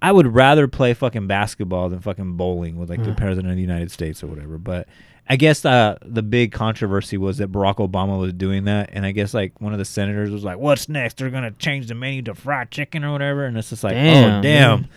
I 0.03 0.13
would 0.13 0.27
rather 0.35 0.69
play 0.69 0.93
fucking 0.93 1.27
basketball 1.27 1.89
than 1.89 2.01
fucking 2.01 2.37
bowling 2.37 2.77
with 2.77 2.91
like 2.91 3.03
the 3.03 3.15
president 3.15 3.49
of 3.51 3.57
the 3.57 3.63
United 3.63 3.91
States 3.91 4.23
or 4.23 4.27
whatever. 4.27 4.59
But 4.59 4.87
I 5.31 5.37
guess 5.37 5.65
uh, 5.65 5.97
the 6.05 6.23
big 6.23 6.53
controversy 6.53 7.17
was 7.17 7.39
that 7.39 7.51
Barack 7.51 7.77
Obama 7.77 8.21
was 8.21 8.35
doing 8.35 8.65
that, 8.65 8.91
and 8.93 9.07
I 9.07 9.13
guess 9.13 9.33
like 9.33 9.59
one 9.63 9.73
of 9.73 9.79
the 9.79 9.87
senators 9.87 10.31
was 10.31 10.45
like, 10.45 10.59
"What's 10.59 10.91
next? 10.91 11.17
They're 11.17 11.31
gonna 11.31 11.53
change 11.53 11.87
the 11.87 11.95
menu 11.95 12.21
to 12.23 12.35
fried 12.35 12.71
chicken 12.71 13.03
or 13.03 13.13
whatever," 13.13 13.47
and 13.47 13.57
it's 13.57 13.71
just 13.71 13.83
like, 13.83 13.95
Damn, 13.95 14.41
"Oh 14.41 14.43
damn." 14.43 14.81
man. 14.83 14.89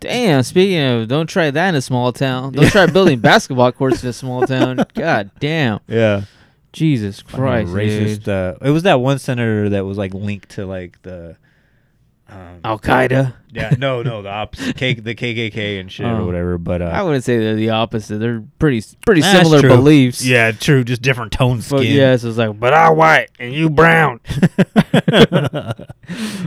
Damn, 0.00 0.42
speaking 0.44 0.80
of, 0.80 1.08
don't 1.08 1.26
try 1.26 1.50
that 1.50 1.68
in 1.70 1.74
a 1.74 1.80
small 1.82 2.12
town. 2.12 2.52
Don't 2.52 2.70
try 2.70 2.86
building 2.86 3.18
basketball 3.20 3.72
courts 3.72 4.02
in 4.02 4.10
a 4.10 4.12
small 4.12 4.46
town. 4.46 4.84
God 4.94 5.30
damn. 5.40 5.80
Yeah. 5.88 6.22
Jesus 6.72 7.22
Christ. 7.22 7.70
racist. 7.70 8.28
Uh, 8.28 8.56
it 8.64 8.70
was 8.70 8.84
that 8.84 9.00
one 9.00 9.18
senator 9.18 9.68
that 9.70 9.84
was 9.84 9.98
like 9.98 10.14
linked 10.14 10.50
to 10.50 10.66
like 10.66 11.02
the 11.02 11.36
um, 12.28 12.60
Al 12.64 12.78
Qaeda. 12.78 13.34
Yeah, 13.50 13.74
no, 13.78 14.02
no, 14.02 14.20
the 14.20 14.28
opposite, 14.28 14.76
K, 14.76 14.94
the 14.94 15.14
KKK 15.14 15.80
and 15.80 15.90
shit 15.90 16.04
or 16.06 16.16
Oh. 16.20 16.26
whatever. 16.26 16.58
But 16.58 16.82
uh, 16.82 16.86
I 16.86 17.02
wouldn't 17.02 17.24
say 17.24 17.38
they're 17.38 17.54
the 17.54 17.70
opposite. 17.70 18.18
They're 18.18 18.44
pretty 18.58 18.82
pretty 19.06 19.22
That's 19.22 19.38
similar 19.48 19.62
beliefs. 19.62 20.24
Yeah, 20.24 20.52
true. 20.52 20.84
Just 20.84 21.00
different 21.02 21.32
tone 21.32 21.56
But 21.58 21.80
skin. 21.80 21.96
yeah, 21.96 22.16
so 22.16 22.28
it's 22.28 22.36
like, 22.38 22.60
but 22.60 22.74
I 22.74 22.90
white 22.90 23.30
and 23.40 23.52
you 23.54 23.70
brown. 23.70 24.20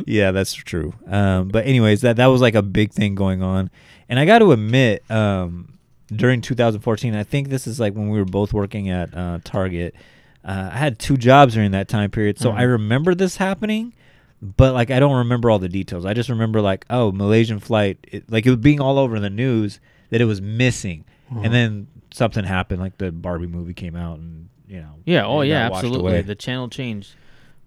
yeah, 0.06 0.32
that's 0.32 0.54
true. 0.54 0.94
Um, 1.08 1.50
but 1.50 1.66
anyways, 1.66 2.02
that 2.02 2.18
that 2.18 2.28
was 2.28 2.42
like 2.42 2.56
a 2.56 2.62
big 2.62 2.92
thing 2.94 3.16
going 3.16 3.42
on, 3.42 3.70
and 4.10 4.20
I 4.20 4.26
got 4.26 4.40
to 4.40 4.52
admit, 4.52 5.04
um, 5.10 5.78
during 6.14 6.42
2014, 6.42 7.16
I 7.16 7.24
think 7.24 7.50
this 7.50 7.68
is 7.68 7.80
like 7.80 7.94
when 7.94 8.10
we 8.10 8.20
were 8.20 8.26
both 8.26 8.54
working 8.54 8.90
at 8.90 9.16
uh, 9.16 9.40
Target. 9.44 9.96
Uh, 10.44 10.70
I 10.74 10.78
had 10.78 10.98
two 11.00 11.18
jobs 11.18 11.54
during 11.54 11.72
that 11.72 11.88
time 11.88 12.10
period, 12.10 12.40
so 12.40 12.52
Mhm. 12.52 12.58
I 12.58 12.62
remember 12.64 13.14
this 13.16 13.38
happening, 13.38 13.94
but 14.42 14.74
like 14.74 14.90
I 14.92 15.00
don't 15.00 15.18
remember 15.18 15.50
all 15.52 15.60
the 15.60 15.70
details. 15.70 16.06
I 16.06 16.14
just 16.14 16.30
remember 16.30 16.62
like, 16.62 16.86
oh, 16.90 17.12
Malaysian 17.12 17.60
flight, 17.60 18.00
it, 18.04 18.32
like 18.32 18.46
it 18.46 18.50
was 18.50 18.60
being 18.60 18.80
all 18.80 18.98
over 18.98 19.20
the 19.20 19.30
news 19.30 19.80
that 20.10 20.20
it 20.22 20.26
was 20.26 20.42
missing, 20.42 21.06
Mhm. 21.32 21.46
and 21.46 21.54
then 21.54 21.88
something 22.14 22.44
happened, 22.44 22.82
like 22.82 22.98
the 22.98 23.12
Barbie 23.12 23.48
movie 23.48 23.74
came 23.74 23.96
out, 23.96 24.18
and 24.20 24.50
you 24.68 24.80
know, 24.82 24.96
Yeah. 25.06 25.26
Oh, 25.26 25.42
yeah. 25.42 25.68
Absolutely. 25.72 26.00
away. 26.12 26.22
The 26.22 26.36
channel 26.36 26.70
changed. 26.70 27.14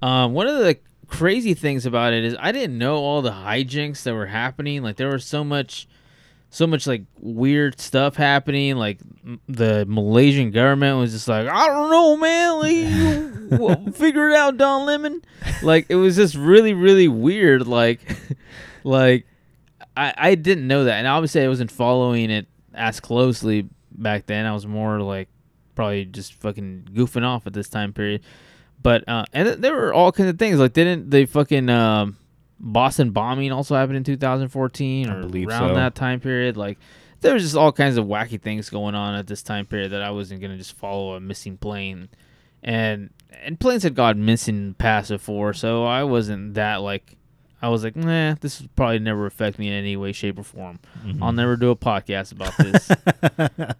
Um, 0.02 0.32
one 0.32 0.46
of 0.46 0.58
the 0.58 0.78
crazy 1.06 1.52
things 1.54 1.84
about 1.86 2.12
it 2.14 2.24
is 2.24 2.34
I 2.40 2.50
didn't 2.50 2.78
know 2.78 2.96
all 2.96 3.20
the 3.22 3.30
hijinks 3.32 4.02
that 4.04 4.14
were 4.14 4.26
happening. 4.26 4.82
Like 4.82 4.96
there 4.96 5.08
was 5.10 5.24
so 5.24 5.44
much, 5.44 5.86
so 6.54 6.68
much 6.68 6.86
like 6.86 7.02
weird 7.18 7.80
stuff 7.80 8.14
happening. 8.14 8.76
Like 8.76 9.00
m- 9.24 9.40
the 9.48 9.84
Malaysian 9.88 10.52
government 10.52 10.98
was 10.98 11.10
just 11.10 11.26
like, 11.26 11.48
I 11.48 11.66
don't 11.66 11.90
know, 11.90 12.16
man. 12.16 13.50
Like, 13.50 13.60
well, 13.60 13.92
figure 13.92 14.28
it 14.28 14.36
out, 14.36 14.56
Don 14.56 14.86
Lemon. 14.86 15.22
Like 15.64 15.86
it 15.88 15.96
was 15.96 16.14
just 16.14 16.36
really, 16.36 16.72
really 16.72 17.08
weird. 17.08 17.66
Like, 17.66 18.00
like 18.84 19.26
I 19.96 20.14
I 20.16 20.34
didn't 20.36 20.68
know 20.68 20.84
that, 20.84 20.94
and 20.94 21.08
obviously 21.08 21.42
I 21.42 21.48
wasn't 21.48 21.72
following 21.72 22.30
it 22.30 22.46
as 22.72 23.00
closely 23.00 23.68
back 23.90 24.26
then. 24.26 24.46
I 24.46 24.52
was 24.52 24.64
more 24.64 25.00
like 25.00 25.28
probably 25.74 26.04
just 26.04 26.34
fucking 26.34 26.90
goofing 26.92 27.24
off 27.24 27.48
at 27.48 27.52
this 27.52 27.68
time 27.68 27.92
period. 27.92 28.22
But 28.80 29.08
uh, 29.08 29.24
and 29.32 29.48
th- 29.48 29.58
there 29.58 29.74
were 29.74 29.92
all 29.92 30.12
kinds 30.12 30.30
of 30.30 30.38
things. 30.38 30.60
Like 30.60 30.72
didn't 30.72 31.10
they 31.10 31.26
fucking 31.26 31.68
um, 31.68 32.16
Boston 32.64 33.10
bombing 33.10 33.52
also 33.52 33.76
happened 33.76 33.98
in 33.98 34.04
2014 34.04 35.10
or 35.10 35.20
around 35.20 35.68
so. 35.68 35.74
that 35.74 35.94
time 35.94 36.18
period? 36.18 36.56
Like 36.56 36.78
there 37.20 37.34
was 37.34 37.42
just 37.42 37.56
all 37.56 37.72
kinds 37.72 37.98
of 37.98 38.06
wacky 38.06 38.40
things 38.40 38.70
going 38.70 38.94
on 38.94 39.14
at 39.14 39.26
this 39.26 39.42
time 39.42 39.66
period 39.66 39.92
that 39.92 40.02
I 40.02 40.10
wasn't 40.10 40.40
gonna 40.40 40.56
just 40.56 40.76
follow 40.76 41.14
a 41.14 41.20
missing 41.20 41.58
plane, 41.58 42.08
and 42.62 43.10
and 43.44 43.60
planes 43.60 43.82
had 43.82 43.94
gone 43.94 44.24
missing 44.24 44.74
past 44.74 45.10
before, 45.10 45.52
so 45.52 45.84
I 45.84 46.04
wasn't 46.04 46.54
that 46.54 46.76
like. 46.76 47.16
I 47.62 47.68
was 47.68 47.82
like, 47.82 47.96
nah, 47.96 48.34
this 48.42 48.60
will 48.60 48.68
probably 48.76 48.98
never 48.98 49.24
affect 49.24 49.58
me 49.58 49.68
in 49.68 49.72
any 49.72 49.96
way, 49.96 50.12
shape, 50.12 50.38
or 50.38 50.42
form. 50.42 50.80
Mhm. 51.02 51.22
I'll 51.22 51.32
never 51.32 51.56
do 51.56 51.70
a 51.70 51.76
podcast 51.76 52.30
about 52.30 52.54
this. 52.58 52.90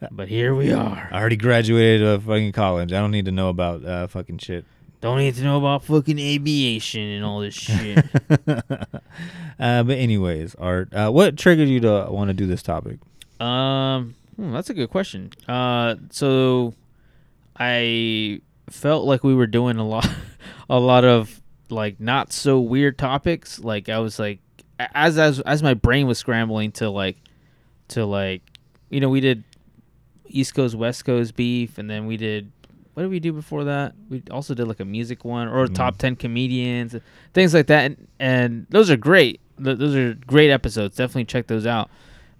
but 0.10 0.26
here 0.26 0.54
we 0.54 0.72
are. 0.72 1.10
I 1.12 1.20
already 1.20 1.36
graduated 1.36 2.06
uh, 2.06 2.18
fucking 2.18 2.52
college. 2.52 2.94
I 2.94 3.00
don't 3.00 3.10
need 3.10 3.26
to 3.26 3.30
know 3.30 3.50
about 3.50 3.84
uh, 3.84 4.06
fucking 4.06 4.38
shit. 4.38 4.64
Don't 5.04 5.18
need 5.18 5.34
to 5.34 5.42
know 5.42 5.58
about 5.58 5.84
fucking 5.84 6.18
aviation 6.18 7.02
and 7.02 7.26
all 7.26 7.40
this 7.40 7.52
shit. 7.52 7.99
uh, 8.49 9.82
but 9.82 9.99
anyways, 9.99 10.54
Art, 10.54 10.94
uh, 10.94 11.11
what 11.11 11.37
triggered 11.37 11.68
you 11.68 11.78
to 11.80 12.06
want 12.08 12.28
to 12.28 12.32
do 12.32 12.46
this 12.46 12.62
topic? 12.62 13.00
Um, 13.38 14.14
hmm, 14.37 14.54
that's 14.54 14.70
a 14.70 14.73
good 14.73 14.88
question. 14.88 15.30
Uh, 15.46 15.96
so 16.08 16.73
I 17.54 18.40
felt 18.70 19.04
like 19.04 19.23
we 19.23 19.34
were 19.34 19.46
doing 19.46 19.76
a 19.76 19.87
lot, 19.87 20.08
a 20.70 20.80
lot 20.80 21.04
of 21.04 21.38
like 21.68 22.00
not 22.00 22.32
so 22.32 22.58
weird 22.58 22.96
topics. 22.96 23.58
Like 23.58 23.90
I 23.90 23.99
was 23.99 24.18
like, 24.18 24.38
as 24.78 25.18
as 25.18 25.38
as 25.40 25.62
my 25.62 25.75
brain 25.75 26.06
was 26.06 26.16
scrambling 26.16 26.73
to 26.73 26.88
like, 26.88 27.18
to 27.88 28.06
like, 28.06 28.40
you 28.88 29.00
know, 29.00 29.11
we 29.11 29.20
did 29.20 29.44
East 30.28 30.54
Coast 30.54 30.75
West 30.75 31.04
Coast 31.04 31.37
beef, 31.37 31.76
and 31.76 31.90
then 31.90 32.06
we 32.06 32.16
did. 32.16 32.50
What 32.94 33.02
did 33.02 33.10
we 33.10 33.20
do 33.20 33.32
before 33.32 33.64
that? 33.64 33.94
We 34.08 34.22
also 34.30 34.54
did 34.54 34.66
like 34.68 34.80
a 34.80 34.84
music 34.84 35.24
one 35.24 35.48
or 35.48 35.66
Mhm. 35.66 35.74
top 35.74 35.98
ten 35.98 36.16
comedians, 36.16 36.94
things 37.32 37.52
like 37.52 37.66
that, 37.66 37.84
and, 37.86 38.08
and 38.18 38.66
those 38.70 38.90
are 38.90 38.96
great. 38.96 39.40
Th- 39.62 39.76
Those 39.76 39.94
are 39.94 40.14
great 40.14 40.50
episodes. 40.50 40.96
Definitely 40.96 41.26
check 41.26 41.46
those 41.48 41.66
out. 41.66 41.90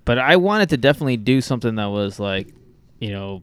But 0.05 0.19
I 0.19 0.37
wanted 0.37 0.69
to 0.71 0.77
definitely 0.77 1.17
do 1.17 1.41
something 1.41 1.75
that 1.77 1.87
was 1.91 2.19
like, 2.21 2.49
you 3.01 3.11
know, 3.11 3.43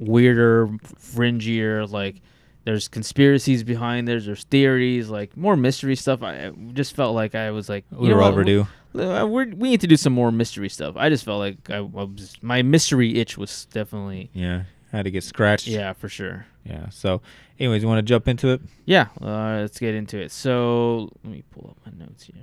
weirder, 0.00 0.68
fringier. 0.98 1.88
Like, 1.90 2.16
there's 2.64 2.88
conspiracies 2.88 3.62
behind 3.64 4.06
there. 4.08 4.20
There's 4.20 4.44
theories, 4.44 5.08
like 5.08 5.36
more 5.36 5.56
mystery 5.56 5.96
stuff. 5.96 6.22
I 6.22 6.46
I 6.46 6.50
just 6.72 6.94
felt 6.94 7.14
like 7.14 7.34
I 7.34 7.50
was 7.50 7.68
like, 7.68 7.84
We 7.90 8.04
you 8.08 8.10
know 8.10 8.16
were 8.16 8.22
overdue. 8.22 8.66
Uh, 8.94 9.26
We're, 9.26 9.46
we 9.46 9.70
need 9.70 9.80
to 9.80 9.86
do 9.86 9.96
some 9.96 10.12
more 10.12 10.30
mystery 10.30 10.68
stuff. 10.68 10.94
I 10.98 11.08
just 11.08 11.24
felt 11.24 11.38
like 11.38 11.70
I, 11.70 11.76
I 11.76 11.80
was 11.80 12.34
my 12.42 12.60
mystery 12.62 13.18
itch 13.18 13.38
was 13.38 13.66
definitely 13.72 14.30
Yeah, 14.34 14.64
had 14.96 15.04
to 15.04 15.10
get 15.10 15.24
scratched. 15.24 15.66
yeah 15.66 15.92
for 15.92 16.08
sure. 16.08 16.46
Yeah. 16.64 16.88
So, 16.90 17.22
anyways, 17.58 17.82
you 17.82 17.88
want 17.88 17.98
to 17.98 18.02
jump 18.02 18.28
into 18.28 18.48
it? 18.48 18.60
Yeah, 18.84 19.08
uh, 19.20 19.58
let's 19.62 19.78
get 19.78 19.94
into 19.94 20.18
it. 20.18 20.30
So 20.30 21.10
let 21.24 21.32
me 21.32 21.42
pull 21.50 21.70
up 21.76 21.78
my 21.84 22.04
notes 22.04 22.24
here. 22.24 22.36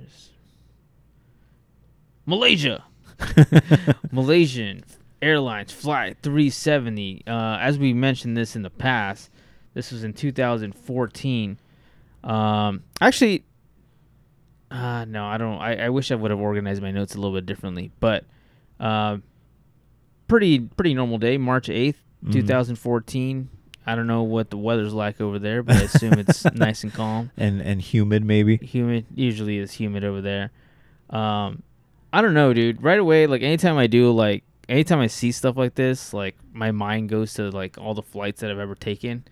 Malaysia, 2.26 2.84
Malaysian 4.12 4.84
Airlines 5.22 5.72
Flight 5.72 6.18
370. 6.22 7.22
Uh, 7.26 7.58
as 7.60 7.78
we 7.78 7.92
mentioned 7.92 8.36
this 8.36 8.56
in 8.56 8.62
the 8.62 8.70
past, 8.70 9.30
this 9.74 9.90
was 9.90 10.04
in 10.04 10.12
2014. 10.12 11.58
Um, 12.22 12.84
actually, 13.00 13.44
uh, 14.70 15.04
no, 15.06 15.24
I 15.24 15.38
don't. 15.38 15.58
I, 15.58 15.86
I 15.86 15.88
wish 15.88 16.12
I 16.12 16.14
would 16.14 16.30
have 16.30 16.40
organized 16.40 16.82
my 16.82 16.90
notes 16.90 17.14
a 17.14 17.18
little 17.18 17.34
bit 17.34 17.46
differently, 17.46 17.90
but 18.00 18.24
uh, 18.78 19.18
pretty 20.28 20.60
pretty 20.60 20.94
normal 20.94 21.18
day, 21.18 21.38
March 21.38 21.68
8th, 21.68 21.96
Mhm. 22.24 22.32
2014. 22.32 23.48
I 23.86 23.94
don't 23.94 24.06
know 24.06 24.22
what 24.22 24.50
the 24.50 24.58
weather's 24.58 24.92
like 24.92 25.20
over 25.20 25.38
there, 25.38 25.62
but 25.62 25.76
I 25.76 25.82
assume 25.82 26.12
it's 26.14 26.44
nice 26.54 26.84
and 26.84 26.92
calm. 26.92 27.30
And 27.36 27.60
and 27.62 27.80
humid 27.80 28.24
maybe. 28.24 28.56
Humid 28.58 29.06
usually 29.14 29.58
is 29.58 29.72
humid 29.72 30.04
over 30.04 30.20
there. 30.20 30.50
Um, 31.08 31.62
I 32.12 32.20
don't 32.22 32.34
know, 32.34 32.52
dude. 32.52 32.82
Right 32.82 32.98
away, 32.98 33.26
like 33.26 33.42
anytime 33.42 33.78
I 33.78 33.86
do, 33.86 34.10
like 34.12 34.44
anytime 34.68 35.00
I 35.00 35.06
see 35.06 35.32
stuff 35.32 35.56
like 35.56 35.74
this, 35.74 36.12
like 36.12 36.36
my 36.52 36.70
mind 36.72 37.08
goes 37.08 37.34
to 37.34 37.50
like 37.50 37.78
all 37.78 37.94
the 37.94 38.02
flights 38.02 38.40
that 38.42 38.50
I've 38.50 38.58
ever 38.58 38.74
taken, 38.74 39.24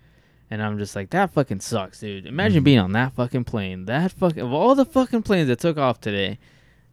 and 0.49 0.61
I'm 0.63 0.77
just 0.79 0.95
like, 0.95 1.11
that 1.11 1.31
fucking 1.31 1.59
sucks, 1.59 1.99
dude. 1.99 2.25
Imagine 2.25 2.63
being 2.63 2.79
on 2.79 2.91
that 2.93 3.13
fucking 3.13 3.43
plane. 3.45 3.85
That 3.85 4.11
fucking 4.13 4.41
of 4.41 4.51
all 4.51 4.75
the 4.75 4.85
fucking 4.85 5.23
planes 5.23 5.47
that 5.47 5.59
took 5.59 5.77
off 5.77 6.01
today, 6.01 6.39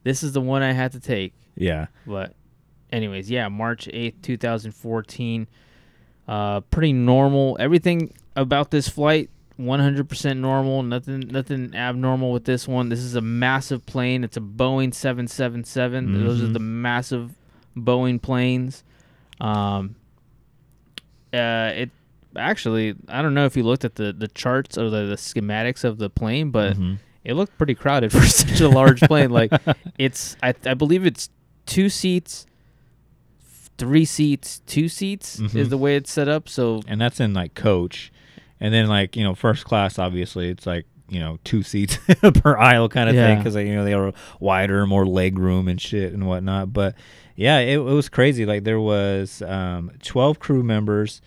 this 0.05 0.23
is 0.23 0.33
the 0.33 0.41
one 0.43 0.62
I 0.62 0.73
had 0.73 0.93
to 0.93 1.00
take. 1.00 1.33
Yeah. 1.57 1.87
But, 2.07 2.35
anyways, 2.93 3.31
yeah, 3.31 3.49
March 3.49 3.88
8th, 3.88 4.21
2014. 4.23 5.47
Uh, 6.28 6.61
pretty 6.61 6.92
normal. 6.92 7.56
Everything 7.61 8.12
about 8.35 8.71
this 8.71 8.88
flight, 8.88 9.30
100% 9.61 10.38
normal. 10.38 10.83
Nothing, 10.83 11.21
nothing 11.28 11.75
abnormal 11.75 12.33
with 12.33 12.45
this 12.45 12.66
one. 12.68 12.88
This 12.88 12.99
is 13.00 13.14
a 13.14 13.21
massive 13.21 13.87
plane. 13.87 14.25
It's 14.25 14.37
a 14.37 14.40
Boeing 14.40 14.92
777. 14.92 16.12
Those 16.25 16.42
are 16.42 16.47
Mhm. 16.49 16.52
the 16.52 16.59
massive 16.59 17.33
Boeing 17.76 18.21
planes. 18.21 18.83
Um, 19.40 19.95
uh, 21.33 21.73
it 21.75 21.90
actually, 22.37 22.95
I 23.09 23.23
don't 23.23 23.35
know 23.35 23.45
if 23.47 23.56
you 23.56 23.62
looked 23.62 23.85
at 23.85 23.95
the 23.97 24.12
the 24.12 24.28
charts 24.28 24.76
or 24.78 24.90
the, 24.90 25.04
the 25.06 25.16
schematics 25.16 25.85
of 25.85 25.99
the 25.99 26.09
plane, 26.11 26.50
but 26.50 26.76
Mhm. 26.76 26.99
it 27.25 27.35
looked 27.35 27.56
pretty 27.59 27.75
crowded 27.75 28.12
for 28.12 28.25
such 28.26 28.61
a 28.61 28.68
large 28.68 29.00
plane. 29.00 29.30
Like 29.30 29.52
it's, 29.99 30.37
I, 30.42 30.54
I 30.64 30.75
believe 30.75 31.06
it's 31.06 31.28
two 31.66 31.88
seats, 31.88 32.47
three 33.78 34.04
seats, 34.04 34.61
two 34.66 34.88
seats 34.88 35.38
is 35.40 35.52
Mhm. 35.52 35.68
the 35.71 35.78
way 35.78 35.97
it's 35.97 36.11
set 36.11 36.28
up. 36.28 36.49
So 36.49 36.83
and 36.88 37.00
that's 37.00 37.21
in 37.21 37.35
like 37.35 37.54
coach, 37.54 38.12
and 38.61 38.73
then 38.73 38.87
like 38.88 39.16
you 39.16 39.25
know 39.25 39.35
first 39.35 39.64
class 39.64 39.99
obviously 39.99 40.49
it's 40.49 40.66
like 40.66 40.87
you 41.09 41.21
know 41.21 41.38
two 41.45 41.62
seats 41.62 41.99
per 42.42 42.56
aisle 42.56 42.88
kind 42.88 43.09
of 43.09 43.14
thing 43.14 43.37
Yeah. 43.37 43.42
because 43.42 43.54
you 43.56 43.75
know 43.75 43.85
they 43.85 43.95
are 43.95 44.12
wider, 44.40 44.87
more 44.87 45.06
leg 45.06 45.38
room 45.38 45.68
and 45.68 45.80
shit 45.80 46.12
and 46.12 46.26
whatnot. 46.26 46.73
But 46.73 46.95
yeah, 47.37 47.59
it, 47.59 47.75
it 47.76 47.78
was 47.80 48.09
crazy. 48.09 48.47
Like 48.47 48.64
there 48.64 48.80
was 48.80 49.42
um, 49.42 49.90
twelve 50.02 50.38
crew 50.38 50.62
members, 50.62 51.21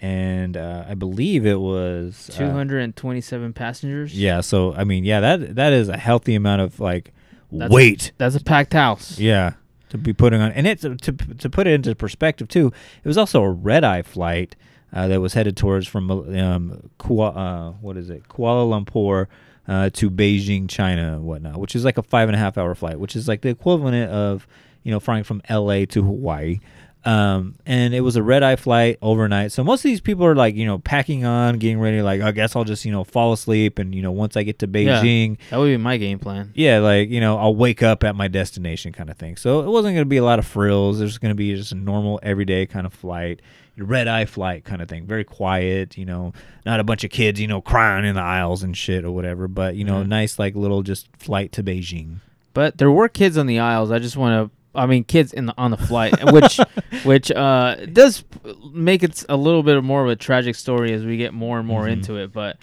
and 0.00 0.56
uh, 0.56 0.84
I 0.88 0.94
believe 0.94 1.46
it 1.46 1.60
was 1.60 2.28
uh, 2.34 2.36
227 2.36 3.52
passengers. 3.52 4.18
yeah, 4.18 4.40
so 4.40 4.74
I 4.74 4.84
mean, 4.84 5.04
yeah, 5.04 5.20
that 5.20 5.54
that 5.56 5.72
is 5.72 5.88
a 5.88 5.96
healthy 5.96 6.34
amount 6.34 6.62
of 6.62 6.80
like 6.80 7.12
That's 7.52 7.72
weight. 7.72 8.08
A, 8.08 8.18
that's 8.18 8.34
a 8.34 8.40
packed 8.42 8.72
house. 8.72 9.18
Yeah, 9.18 9.52
to 9.92 9.98
be 9.98 10.14
putting 10.14 10.40
on, 10.40 10.52
and 10.52 10.66
it's 10.66 10.82
to 10.82 10.96
to 10.96 11.50
put 11.50 11.66
it 11.66 11.74
into 11.74 11.94
perspective 11.94 12.48
too. 12.48 12.72
It 13.04 13.08
was 13.08 13.18
also 13.18 13.42
a 13.42 13.50
red 13.50 13.84
eye 13.84 14.00
flight 14.00 14.56
uh, 14.90 15.06
that 15.08 15.20
was 15.20 15.34
headed 15.34 15.54
towards 15.54 15.86
from 15.86 16.10
um, 16.10 16.90
Kuala, 16.98 17.36
uh, 17.36 17.70
what 17.82 17.98
is 17.98 18.08
it, 18.08 18.26
Kuala 18.26 18.66
Lumpur 18.66 19.26
uh, 19.68 19.90
to 19.90 20.10
Beijing, 20.10 20.66
China, 20.68 21.16
and 21.16 21.24
whatnot, 21.24 21.58
which 21.58 21.76
is 21.76 21.84
like 21.84 21.98
a 21.98 22.02
five 22.02 22.30
and 22.30 22.36
a 22.36 22.38
half 22.38 22.56
hour 22.56 22.74
flight, 22.74 22.98
which 22.98 23.14
is 23.14 23.28
like 23.28 23.42
the 23.42 23.50
equivalent 23.50 24.10
of 24.10 24.46
you 24.82 24.90
know 24.90 24.98
flying 24.98 25.24
from 25.24 25.42
L.A. 25.50 25.84
to 25.86 26.02
Hawaii. 26.02 26.60
Um, 27.04 27.56
and 27.66 27.94
it 27.94 28.00
was 28.00 28.14
a 28.16 28.22
red 28.22 28.42
eye 28.44 28.54
flight 28.56 28.98
overnight. 29.02 29.50
So 29.50 29.64
most 29.64 29.80
of 29.80 29.88
these 29.88 30.00
people 30.00 30.24
are 30.24 30.36
like, 30.36 30.54
you 30.54 30.64
know, 30.64 30.78
packing 30.78 31.24
on, 31.24 31.58
getting 31.58 31.80
ready. 31.80 32.00
Like, 32.00 32.20
I 32.20 32.30
guess 32.30 32.54
I'll 32.54 32.64
just, 32.64 32.84
you 32.84 32.92
know, 32.92 33.02
fall 33.02 33.32
asleep. 33.32 33.78
And, 33.80 33.92
you 33.94 34.02
know, 34.02 34.12
once 34.12 34.36
I 34.36 34.44
get 34.44 34.60
to 34.60 34.68
Beijing, 34.68 35.36
that 35.50 35.58
would 35.58 35.66
be 35.66 35.76
my 35.78 35.96
game 35.96 36.18
plan. 36.20 36.52
yeah, 36.54 36.78
like 36.78 37.08
you 37.10 37.20
know, 37.20 37.38
I'll 37.38 37.56
wake 37.56 37.82
up 37.82 38.04
at 38.04 38.14
my 38.14 38.28
destination 38.28 38.92
kind 38.92 39.10
of 39.10 39.16
thing. 39.16 39.36
So 39.36 39.60
it 39.62 39.66
wasn't 39.68 39.94
going 39.94 40.04
to 40.04 40.08
be 40.08 40.18
a 40.18 40.24
lot 40.24 40.38
of 40.38 40.46
frills. 40.46 40.98
There's 41.00 41.18
going 41.18 41.30
to 41.32 41.36
be 41.36 41.54
just 41.56 41.72
a 41.72 41.76
normal, 41.76 42.20
everyday 42.22 42.66
kind 42.66 42.86
of 42.86 42.92
flight, 42.94 43.42
red 43.76 44.06
eye 44.06 44.24
flight 44.26 44.64
kind 44.64 44.80
of 44.80 44.88
thing. 44.88 45.04
Very 45.06 45.24
quiet, 45.24 45.98
you 45.98 46.04
know, 46.04 46.32
not 46.64 46.78
a 46.78 46.84
bunch 46.84 47.02
of 47.02 47.10
kids, 47.10 47.40
you 47.40 47.48
know, 47.48 47.60
crying 47.60 48.04
in 48.04 48.14
the 48.14 48.20
aisles 48.20 48.62
and 48.62 48.76
shit 48.76 49.04
or 49.04 49.10
whatever. 49.10 49.48
But 49.48 49.74
you 49.74 49.84
know, 49.84 50.02
nice 50.04 50.38
like 50.38 50.54
little 50.54 50.82
just 50.82 51.08
flight 51.18 51.50
to 51.52 51.64
Beijing. 51.64 52.20
But 52.54 52.78
there 52.78 52.90
were 52.92 53.08
kids 53.08 53.36
on 53.38 53.46
the 53.46 53.58
aisles. 53.58 53.90
I 53.90 53.98
just 53.98 54.16
want 54.16 54.50
to. 54.50 54.56
I 54.74 54.86
mean, 54.86 55.04
kids 55.04 55.32
in 55.32 55.46
the 55.46 55.54
on 55.58 55.70
the 55.70 55.76
flight, 55.76 56.14
which 56.32 56.58
which 57.04 57.30
uh, 57.30 57.76
does 57.92 58.24
make 58.72 59.02
it 59.02 59.24
a 59.28 59.36
little 59.36 59.62
bit 59.62 59.82
more 59.84 60.02
of 60.02 60.08
a 60.10 60.16
tragic 60.16 60.54
story 60.54 60.92
as 60.92 61.04
we 61.04 61.16
get 61.16 61.34
more 61.34 61.58
and 61.58 61.66
more 61.68 61.84
Mhm. 61.84 61.92
into 61.92 62.16
it. 62.16 62.32
But 62.32 62.56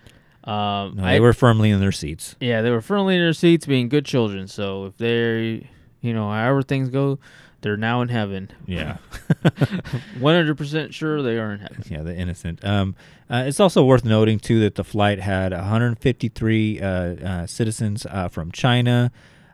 um, 0.44 0.96
No, 0.96 1.04
I- 1.06 1.13
they 1.13 1.20
were 1.20 1.34
firmly 1.34 1.70
in 1.70 1.80
their 1.80 1.92
seats. 1.92 2.36
Yeah, 2.39 2.62
they 2.62 2.72
were 2.72 2.82
firmly 2.82 3.16
in 3.16 3.22
their 3.22 3.34
seats, 3.34 3.66
being 3.66 3.89
good 3.89 4.06
children. 4.06 4.48
So 4.48 4.86
if 4.86 4.98
they're, 4.98 5.39
you 5.42 6.13
know, 6.13 6.30
however 6.32 6.63
things 6.63 6.89
go, 6.89 7.20
they're 7.62 7.78
now 7.78 8.01
in 8.01 8.08
heaven. 8.10 8.50
Yeah. 8.66 8.98
one 10.20 10.34
hundred 10.36 10.58
percent 10.58 10.94
sure 10.94 11.22
they 11.22 11.38
are 11.38 11.51
in 11.51 11.60
heaven. 11.60 11.84
Yeah, 11.89 12.01
the 12.04 12.16
innocent. 12.16 12.63
Um, 12.66 12.96
uh, 13.30 13.44
it's 13.46 13.60
also 13.60 13.84
worth 13.86 14.04
noting 14.06 14.39
too 14.39 14.60
that 14.62 14.75
the 14.75 14.84
flight 14.84 15.20
had 15.20 15.51
153 15.51 16.82
uh, 16.82 16.86
uh, 16.88 17.46
citizens 17.48 18.06
uh, 18.10 18.28
from 18.30 18.51
China. 18.51 19.12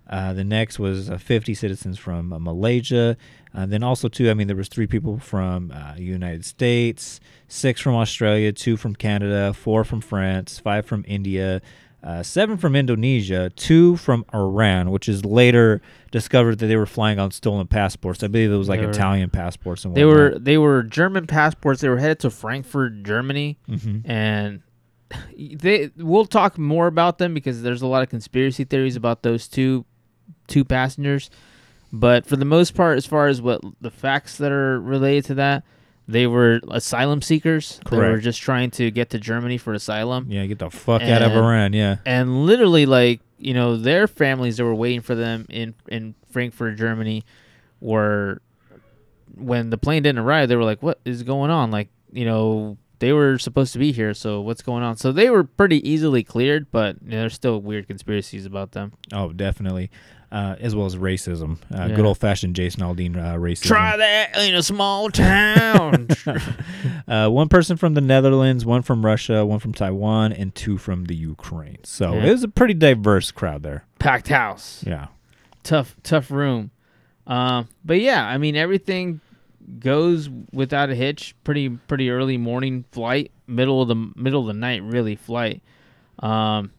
Uh, 0.10 0.34
the 0.34 0.44
next 0.44 0.78
was 0.80 1.10
uh, 1.10 1.18
50 1.18 1.54
citizens 1.54 1.98
from 1.98 2.32
uh, 2.32 2.40
Malaysia. 2.40 3.18
Uh, 3.54 3.66
then 3.66 3.82
also 3.84 4.08
too, 4.08 4.30
I 4.30 4.34
mean, 4.34 4.48
there 4.48 4.56
was 4.56 4.68
three 4.68 4.88
people 4.88 5.18
from 5.18 5.72
uh, 5.72 5.96
United 5.98 6.46
States, 6.46 7.20
six 7.48 7.82
from 7.82 7.96
Australia, 7.96 8.52
two 8.52 8.78
from 8.78 8.96
Canada, 8.96 9.54
four 9.54 9.84
from 9.84 10.02
France, 10.02 10.60
five 10.60 10.86
from 10.86 11.04
India. 11.08 11.62
Uh, 12.04 12.22
seven 12.22 12.56
from 12.56 12.76
Indonesia, 12.76 13.50
two 13.56 13.96
from 13.98 14.24
Iran, 14.32 14.92
which 14.92 15.10
is 15.10 15.26
later 15.26 15.82
discovered 16.12 16.60
that 16.60 16.68
they 16.68 16.76
were 16.76 16.86
flying 16.86 17.18
on 17.18 17.32
stolen 17.32 17.66
passports. 17.66 18.22
I 18.22 18.28
believe 18.28 18.52
it 18.52 18.56
was 18.58 18.70
like 18.70 18.80
were- 18.80 18.92
Italian 18.92 19.32
passports 19.32 19.84
and 19.86 19.96
They 19.96 20.06
whatnot. 20.06 20.34
were 20.34 20.38
they 20.40 20.58
were 20.60 20.84
German 20.84 21.26
passports. 21.26 21.82
They 21.82 21.90
were 21.90 21.98
headed 21.98 22.20
to 22.20 22.30
Frankfurt, 22.30 23.02
Germany, 23.02 23.58
Mhm. 23.68 24.02
and 24.06 24.62
they. 25.36 25.90
We'll 25.98 26.26
talk 26.28 26.60
more 26.60 26.86
about 26.86 27.18
them 27.18 27.34
because 27.34 27.64
there's 27.64 27.82
a 27.82 27.88
lot 27.88 28.04
of 28.04 28.10
conspiracy 28.10 28.66
theories 28.66 28.96
about 28.96 29.24
those 29.24 29.48
two 29.48 29.86
two 30.48 30.64
passengers. 30.64 31.30
But 31.92 32.26
for 32.26 32.36
the 32.36 32.46
most 32.46 32.76
part, 32.76 32.98
as 32.98 33.06
far 33.06 33.28
as 33.28 33.42
what 33.42 33.62
the 33.80 33.92
facts 33.92 34.38
that 34.38 34.52
are 34.52 34.80
related 34.80 35.26
to 35.26 35.34
that, 35.36 35.64
they 36.08 36.28
were 36.28 36.60
asylum 36.70 37.22
seekers. 37.22 37.80
Correct. 37.86 38.02
They 38.02 38.10
were 38.10 38.18
just 38.18 38.42
trying 38.42 38.72
to 38.72 38.92
get 38.92 39.12
to 39.12 39.20
Germany 39.20 39.58
for 39.58 39.74
asylum. 39.74 40.28
Yeah, 40.30 40.46
get 40.46 40.60
the 40.60 40.70
fuck 40.70 41.02
out 41.02 41.22
of 41.22 41.32
Iran. 41.32 41.74
Yeah. 41.74 41.98
And 42.06 42.46
literally, 42.46 42.86
like 42.86 43.22
you 43.38 43.54
know, 43.54 43.78
their 43.78 44.08
families 44.08 44.58
that 44.58 44.66
were 44.66 44.76
waiting 44.76 45.02
for 45.02 45.16
them 45.16 45.46
in 45.50 45.74
in 45.88 46.16
Frankfurt, 46.32 46.78
Germany, 46.78 47.24
were 47.80 48.42
when 49.36 49.70
the 49.70 49.78
plane 49.78 50.04
didn't 50.04 50.20
arrive. 50.20 50.50
They 50.50 50.56
were 50.56 50.64
like, 50.64 50.84
"What 50.84 51.00
is 51.06 51.24
going 51.24 51.52
on?" 51.52 51.72
Like 51.72 51.90
you 52.12 52.26
know, 52.26 52.78
they 53.00 53.12
were 53.12 53.38
supposed 53.38 53.74
to 53.74 53.80
be 53.80 53.92
here, 53.92 54.14
so 54.14 54.42
what's 54.42 54.62
going 54.62 54.84
on? 54.84 54.98
So 54.98 55.12
they 55.12 55.30
were 55.30 55.44
pretty 55.44 55.88
easily 55.88 56.24
cleared, 56.24 56.72
but 56.72 56.98
you 57.04 57.12
know, 57.12 57.20
there's 57.22 57.34
still 57.34 57.62
weird 57.62 57.88
conspiracies 57.88 58.46
about 58.46 58.72
them. 58.72 58.94
Oh, 59.12 59.34
definitely. 59.34 59.92
Uh, 60.32 60.56
as 60.60 60.76
well 60.76 60.86
as 60.86 60.96
racism. 60.98 61.58
Uh, 61.74 61.86
Yeah. 61.88 61.96
Good 61.96 62.06
old 62.06 62.18
fashioned 62.18 62.56
Jason 62.56 62.82
Aldean 62.82 63.16
uh, 63.16 63.36
racism. 63.38 63.68
Try 63.68 63.96
that 63.96 64.36
in 64.38 64.56
a 64.56 64.64
small 64.64 65.10
town. 65.10 66.08
uh, 67.08 67.30
one 67.30 67.48
person 67.48 67.78
from 67.78 67.94
the 67.94 68.02
Netherlands, 68.02 68.66
one 68.66 68.82
from 68.82 69.06
Russia, 69.06 69.46
one 69.46 69.60
from 69.60 69.74
Taiwan, 69.74 70.34
and 70.34 70.54
two 70.54 70.78
from 70.78 71.06
the 71.06 71.16
Ukraine. 71.16 71.78
So 71.84 72.14
Yeah. 72.16 72.26
it 72.26 72.32
was 72.32 72.44
a 72.44 72.48
pretty 72.50 72.74
diverse 72.74 73.32
crowd 73.32 73.64
there. 73.64 73.86
Packed 74.00 74.28
house. 74.30 74.84
Yeah. 74.86 75.08
tough 75.64 75.96
tough 76.04 76.30
room 76.30 76.70
um 77.28 77.68
but 77.84 78.00
yeah 78.00 78.24
i 78.28 78.38
mean 78.38 78.56
everything 78.56 79.20
goes 79.80 80.30
without 80.54 80.92
a 80.92 80.96
hitch 80.96 81.34
pretty 81.44 81.70
pretty 81.70 82.12
early 82.12 82.38
morning 82.38 82.86
flight 82.92 83.32
middle 83.48 83.82
of 83.82 83.88
the 83.88 83.96
middle 84.16 84.42
of 84.42 84.48
the 84.48 84.54
night 84.54 84.84
really 84.84 85.16
flight 85.16 85.64
um 86.20 86.70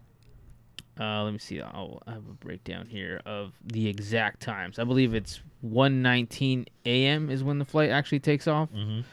uh 0.99 1.23
let 1.25 1.33
me 1.33 1.39
see 1.39 1.61
i'll 1.61 2.03
I 2.07 2.13
have 2.13 2.27
a 2.29 2.35
breakdown 2.35 2.87
here 2.87 3.21
of 3.27 3.53
the 3.65 3.87
exact 3.89 4.41
times 4.41 4.79
i 4.79 4.85
believe 4.85 5.15
it's 5.15 5.41
1:19 5.65 6.67
a.m 6.87 7.31
is 7.31 7.43
when 7.45 7.59
the 7.59 7.65
flight 7.65 7.91
actually 7.91 8.21
takes 8.21 8.47
off 8.49 8.71
Mhm. 8.73 9.05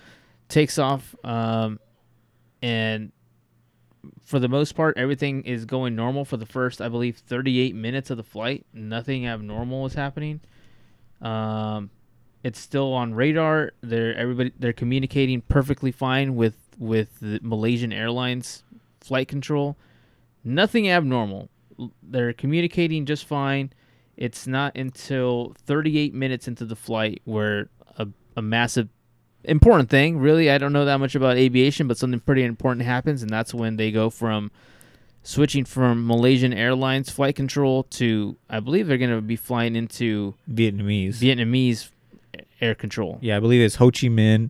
takes 0.49 0.77
off 0.79 1.15
um 1.25 1.79
and 2.61 3.11
for 4.25 4.39
the 4.39 4.49
most 4.49 4.73
part, 4.73 4.97
everything 4.97 5.43
is 5.43 5.63
going 5.65 5.95
normal 5.95 6.25
for 6.25 6.35
the 6.35 6.45
first, 6.45 6.81
I 6.81 6.89
believe, 6.89 7.17
38 7.17 7.73
minutes 7.73 8.09
of 8.09 8.17
the 8.17 8.23
flight. 8.23 8.65
Nothing 8.73 9.25
abnormal 9.25 9.85
is 9.85 9.93
happening. 9.93 10.41
Um, 11.21 11.89
it's 12.43 12.59
still 12.59 12.91
on 12.93 13.13
radar. 13.13 13.71
They're 13.81 14.13
everybody 14.15 14.51
they're 14.59 14.73
communicating 14.73 15.41
perfectly 15.41 15.91
fine 15.91 16.35
with 16.35 16.55
with 16.77 17.19
the 17.21 17.39
Malaysian 17.41 17.93
Airlines 17.93 18.63
flight 18.99 19.29
control. 19.29 19.77
Nothing 20.43 20.89
abnormal. 20.89 21.49
They're 22.01 22.33
communicating 22.33 23.05
just 23.05 23.25
fine. 23.25 23.73
It's 24.15 24.45
not 24.45 24.75
until 24.77 25.55
38 25.65 26.13
minutes 26.13 26.47
into 26.47 26.65
the 26.65 26.75
flight 26.75 27.21
where 27.25 27.69
a, 27.97 28.07
a 28.37 28.41
massive 28.41 28.89
important 29.43 29.89
thing, 29.89 30.17
really. 30.19 30.49
I 30.49 30.57
don't 30.57 30.73
know 30.73 30.85
that 30.85 30.99
much 30.99 31.15
about 31.15 31.37
aviation, 31.37 31.87
but 31.87 31.97
something 31.97 32.19
pretty 32.19 32.43
important 32.43 32.85
happens, 32.85 33.21
and 33.21 33.31
that's 33.31 33.53
when 33.53 33.75
they 33.75 33.91
go 33.91 34.09
from 34.09 34.51
switching 35.23 35.65
from 35.65 36.05
Malaysian 36.05 36.53
Airlines 36.53 37.09
flight 37.09 37.35
control 37.35 37.83
to, 37.83 38.37
I 38.49 38.59
believe 38.59 38.87
they're 38.87 38.97
going 38.97 39.15
to 39.15 39.21
be 39.21 39.35
flying 39.35 39.75
into 39.75 40.35
Vietnamese. 40.51 41.15
Vietnamese 41.15 41.89
air 42.61 42.75
control. 42.75 43.19
Yeah, 43.21 43.37
I 43.37 43.39
believe 43.39 43.61
it's 43.61 43.75
Ho 43.75 43.87
Chi 43.87 44.07
Minh 44.07 44.49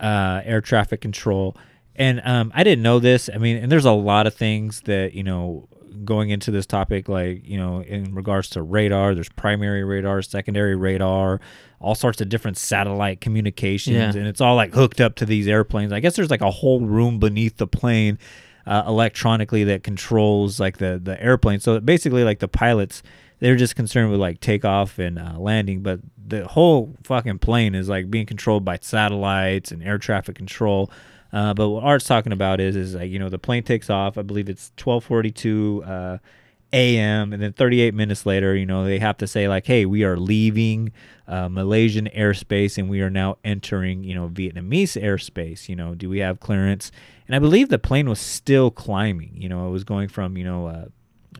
uh, 0.00 0.42
air 0.44 0.60
traffic 0.60 1.00
control. 1.00 1.56
And 1.94 2.22
um, 2.24 2.52
I 2.54 2.64
didn't 2.64 2.82
know 2.82 2.98
this. 2.98 3.28
I 3.32 3.38
mean, 3.38 3.56
and 3.58 3.70
there's 3.70 3.84
a 3.84 3.92
lot 3.92 4.26
of 4.26 4.34
things 4.34 4.82
that, 4.82 5.12
you 5.12 5.22
know, 5.22 5.68
going 6.04 6.30
into 6.30 6.50
this 6.50 6.66
topic, 6.66 7.08
like, 7.08 7.46
you 7.46 7.56
know, 7.56 7.82
in 7.82 8.14
regards 8.14 8.48
to 8.50 8.62
radar, 8.62 9.14
there's 9.14 9.28
primary 9.28 9.84
radar, 9.84 10.22
secondary 10.22 10.76
radar, 10.76 11.40
all 11.80 11.94
sorts 11.94 12.20
of 12.20 12.28
different 12.28 12.56
satellite 12.56 13.20
communications. 13.20 13.96
Yeah. 13.96 14.20
And 14.20 14.26
it's 14.26 14.40
all 14.40 14.56
like 14.56 14.74
hooked 14.74 15.00
up 15.00 15.14
to 15.16 15.26
these 15.26 15.48
airplanes. 15.48 15.92
I 15.92 16.00
guess 16.00 16.16
there's 16.16 16.30
like 16.30 16.40
a 16.40 16.50
whole 16.50 16.80
room 16.80 17.18
beneath 17.18 17.56
the 17.56 17.66
plane 17.66 18.18
uh, 18.66 18.84
electronically 18.86 19.64
that 19.64 19.82
controls 19.82 20.60
like 20.60 20.78
the, 20.78 21.00
the 21.02 21.20
airplane. 21.22 21.60
So 21.60 21.80
basically, 21.80 22.24
like 22.24 22.38
the 22.38 22.48
pilots, 22.48 23.02
they're 23.40 23.56
just 23.56 23.74
concerned 23.74 24.10
with 24.10 24.20
like 24.20 24.40
takeoff 24.40 24.98
and 24.98 25.18
uh, 25.18 25.34
landing, 25.38 25.82
but 25.82 26.00
the 26.24 26.46
whole 26.46 26.94
fucking 27.02 27.38
plane 27.40 27.74
is 27.74 27.88
like 27.88 28.10
being 28.10 28.26
controlled 28.26 28.64
by 28.64 28.78
satellites 28.80 29.72
and 29.72 29.82
air 29.82 29.98
traffic 29.98 30.36
control. 30.36 30.90
Uh, 31.32 31.54
but 31.54 31.70
what 31.70 31.82
Art's 31.82 32.04
talking 32.04 32.32
about 32.32 32.60
is 32.60 32.76
is 32.76 32.94
like 32.94 33.10
you 33.10 33.18
know 33.18 33.28
the 33.28 33.38
plane 33.38 33.62
takes 33.62 33.88
off. 33.88 34.18
I 34.18 34.22
believe 34.22 34.48
it's 34.48 34.72
twelve 34.76 35.04
forty 35.04 35.30
two 35.30 35.82
uh, 35.86 36.18
a.m. 36.72 37.32
and 37.32 37.42
then 37.42 37.52
thirty 37.52 37.80
eight 37.80 37.94
minutes 37.94 38.26
later, 38.26 38.54
you 38.54 38.66
know 38.66 38.84
they 38.84 38.98
have 38.98 39.16
to 39.18 39.26
say 39.26 39.48
like, 39.48 39.66
hey, 39.66 39.86
we 39.86 40.04
are 40.04 40.16
leaving 40.16 40.92
uh, 41.26 41.48
Malaysian 41.48 42.08
airspace 42.14 42.76
and 42.76 42.90
we 42.90 43.00
are 43.00 43.10
now 43.10 43.38
entering 43.44 44.04
you 44.04 44.14
know 44.14 44.28
Vietnamese 44.28 45.00
airspace. 45.00 45.68
You 45.68 45.76
know, 45.76 45.94
do 45.94 46.08
we 46.08 46.18
have 46.18 46.40
clearance? 46.40 46.92
And 47.26 47.36
I 47.36 47.38
believe 47.38 47.70
the 47.70 47.78
plane 47.78 48.08
was 48.08 48.20
still 48.20 48.70
climbing. 48.70 49.32
You 49.34 49.48
know, 49.48 49.66
it 49.68 49.70
was 49.70 49.84
going 49.84 50.08
from 50.08 50.36
you 50.36 50.44
know 50.44 50.66
uh, 50.66 50.84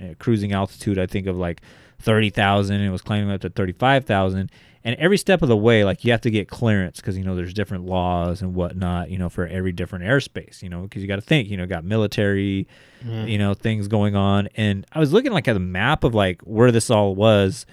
uh, 0.00 0.14
cruising 0.18 0.52
altitude, 0.52 0.98
I 0.98 1.06
think 1.06 1.26
of 1.26 1.36
like 1.36 1.60
30,000 2.00 2.76
and 2.76 2.84
it 2.84 2.90
was 2.90 3.02
climbing 3.02 3.30
up 3.30 3.40
to 3.42 3.50
35,000. 3.50 4.50
And 4.84 4.96
every 4.96 5.16
step 5.16 5.42
of 5.42 5.48
the 5.48 5.56
way, 5.56 5.84
like 5.84 6.04
you 6.04 6.10
have 6.10 6.22
to 6.22 6.30
get 6.30 6.48
clearance 6.48 7.00
because, 7.00 7.16
you 7.16 7.22
know, 7.24 7.36
there's 7.36 7.54
different 7.54 7.86
laws 7.86 8.42
and 8.42 8.54
whatnot, 8.54 9.10
you 9.10 9.18
know, 9.18 9.28
for 9.28 9.46
every 9.46 9.70
different 9.72 10.04
airspace, 10.04 10.60
you 10.62 10.68
know, 10.68 10.82
because 10.82 11.02
you 11.02 11.08
got 11.08 11.16
to 11.16 11.22
think, 11.22 11.48
you 11.48 11.56
know, 11.56 11.66
got 11.66 11.84
military, 11.84 12.66
Yeah. 13.06 13.24
you 13.26 13.38
know, 13.38 13.54
things 13.54 13.86
going 13.88 14.16
on. 14.16 14.48
And 14.56 14.84
I 14.92 14.98
was 14.98 15.12
looking 15.12 15.30
like 15.32 15.46
at 15.46 15.52
the 15.54 15.60
map 15.60 16.02
of 16.02 16.14
like 16.14 16.42
where 16.42 16.72
this 16.72 16.90
all 16.90 17.14
was. 17.14 17.64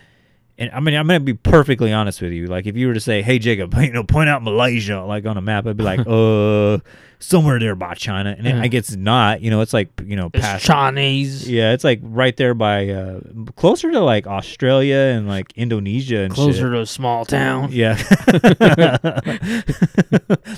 And 0.59 0.69
I 0.71 0.81
mean, 0.81 0.93
I'm 0.93 1.07
going 1.07 1.21
to 1.21 1.25
be 1.25 1.33
perfectly 1.33 1.93
honest 1.93 2.21
with 2.21 2.33
you. 2.33 2.47
Like, 2.47 2.67
if 2.67 2.75
you 2.75 2.87
were 2.87 2.93
to 2.93 2.99
say, 2.99 3.21
hey, 3.21 3.39
Jacob, 3.39 3.73
you 3.79 3.91
know, 3.93 4.03
point 4.03 4.27
out 4.29 4.43
Malaysia, 4.43 5.01
like 5.01 5.25
on 5.25 5.37
a 5.37 5.41
map, 5.41 5.65
I'd 5.65 5.77
be 5.77 5.83
like, 5.85 5.99
uh, 6.07 6.79
somewhere 7.19 7.59
there 7.59 7.75
by 7.75 7.93
China. 7.93 8.35
And 8.37 8.45
Yeah. 8.45 8.61
I 8.61 8.67
guess 8.67 8.93
not, 8.95 9.41
you 9.41 9.49
know, 9.51 9.61
it's 9.61 9.73
like, 9.73 9.89
you 10.05 10.17
know, 10.17 10.29
It's 10.33 10.45
past 10.45 10.65
Chinese. 10.65 11.49
yeah, 11.49 11.71
it's 11.71 11.83
like 11.85 11.99
right 12.03 12.35
there 12.37 12.53
by 12.53 12.89
uh 12.89 13.19
closer 13.57 13.89
to 13.91 13.99
like 14.01 14.25
Australia 14.27 14.95
and 14.97 15.27
like 15.27 15.51
Indonesia 15.55 16.19
and 16.19 16.33
Closer 16.33 16.53
shit. 16.63 16.71
to 16.71 16.81
a 16.81 16.85
small 16.85 17.25
town. 17.25 17.69
Yeah. 17.73 17.95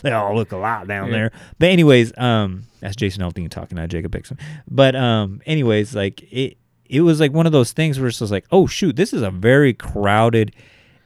they 0.04 0.12
all 0.12 0.36
look 0.36 0.52
a 0.52 0.58
lot 0.58 0.88
down 0.88 1.08
Yeah. 1.08 1.12
there. 1.14 1.32
But 1.60 1.70
anyways, 1.70 2.14
um 2.18 2.64
that's 2.80 2.96
Jason 2.96 3.22
Aldean 3.24 3.50
talking, 3.50 3.78
not 3.78 3.90
Jacob 3.90 4.12
Bixon. 4.12 4.40
But 4.70 4.96
um 4.96 5.42
anyways, 5.46 5.96
like 5.96 6.22
it 6.32 6.58
it 6.92 7.02
was 7.02 7.20
like 7.20 7.32
one 7.32 7.46
of 7.46 7.52
those 7.52 7.72
things 7.72 7.98
where 8.00 8.08
it's 8.10 8.20
just 8.20 8.32
like, 8.32 8.46
oh 8.52 8.68
shoot, 8.68 8.96
this 8.96 9.14
is 9.14 9.22
a 9.22 9.32
very 9.32 9.74
crowded 9.74 10.54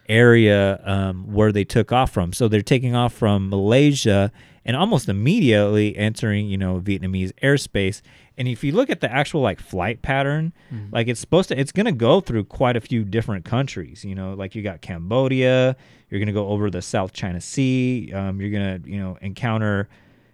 area 0.08 0.80
um, 0.84 1.32
where 1.34 1.52
they 1.52 1.64
took 1.64 1.92
off 1.92 2.12
from. 2.12 2.34
So 2.34 2.48
they're 2.48 2.62
taking 2.62 2.96
off 2.96 3.14
from 3.14 3.50
Malaysia 3.50 4.32
and 4.64 4.76
almost 4.76 5.10
immediately 5.10 5.96
entering, 5.96 6.48
you 6.48 6.58
know, 6.58 6.80
Vietnamese 6.80 7.32
airspace. 7.44 8.02
And 8.38 8.48
if 8.48 8.64
you 8.64 8.72
look 8.72 8.90
at 8.90 9.00
the 9.00 9.12
actual 9.12 9.42
like 9.42 9.60
flight 9.60 10.02
pattern, 10.02 10.54
Mhm. 10.74 10.92
like 10.92 11.08
it's 11.08 11.20
supposed 11.20 11.50
to, 11.50 11.60
it's 11.60 11.72
gonna 11.72 11.92
go 11.92 12.20
through 12.20 12.46
quite 12.46 12.76
a 12.76 12.82
few 12.82 13.04
different 13.04 13.46
countries. 13.46 14.04
You 14.04 14.16
know, 14.16 14.34
like 14.34 14.56
you 14.56 14.62
got 14.64 14.82
Cambodia, 14.82 15.76
you're 16.10 16.20
gonna 16.20 16.34
go 16.34 16.48
over 16.50 16.70
the 16.70 16.82
South 16.82 17.14
China 17.14 17.40
Sea, 17.42 18.12
um, 18.14 18.42
you're 18.42 18.52
gonna, 18.52 18.80
you 18.86 18.98
know, 19.00 19.18
encounter, 19.22 19.88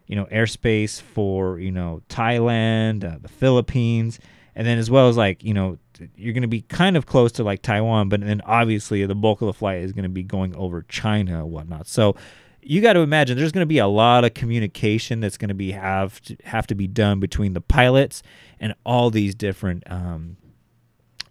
you 0.08 0.16
know, 0.16 0.26
airspace 0.26 1.02
for 1.02 1.60
you 1.60 1.72
know 1.72 2.02
Thailand, 2.10 3.04
uh, 3.04 3.18
the 3.22 3.30
Philippines, 3.30 4.20
and 4.56 4.68
then 4.68 4.78
as 4.78 4.90
well 4.90 5.08
as 5.10 5.18
like 5.18 5.44
you 5.44 5.54
know 5.54 5.78
you're 6.16 6.34
going 6.34 6.42
to 6.42 6.48
be 6.48 6.62
kind 6.62 6.98
of 6.98 7.06
close 7.06 7.32
to 7.34 7.44
like 7.44 7.62
Taiwan, 7.62 8.10
but 8.10 8.22
then 8.22 8.42
obviously 8.46 9.06
the 9.06 9.16
bulk 9.16 9.42
of 9.42 9.48
the 9.48 9.54
flight 9.54 9.82
is 9.82 9.92
going 9.92 10.04
to 10.04 10.10
be 10.10 10.24
going 10.24 10.56
over 10.56 10.84
China 10.84 11.40
and 11.44 11.52
whatnot. 11.52 11.88
So 11.88 12.16
you 12.62 12.82
got 12.82 12.94
to 12.94 13.00
imagine 13.00 13.38
there's 13.38 13.52
going 13.52 13.64
to 13.64 13.68
be 13.68 13.80
a 13.80 13.88
lot 13.88 14.24
of 14.24 14.34
communication 14.34 15.20
that's 15.20 15.38
going 15.38 15.50
to 15.50 15.56
be 15.56 15.72
have 15.72 16.22
to, 16.22 16.38
have 16.44 16.68
to 16.68 16.76
be 16.76 16.88
done 16.88 17.20
between 17.20 17.54
the 17.54 17.62
pilots 17.62 18.24
and 18.60 18.74
all 18.86 19.10
these 19.10 19.36
different 19.36 19.84
um, 19.92 20.38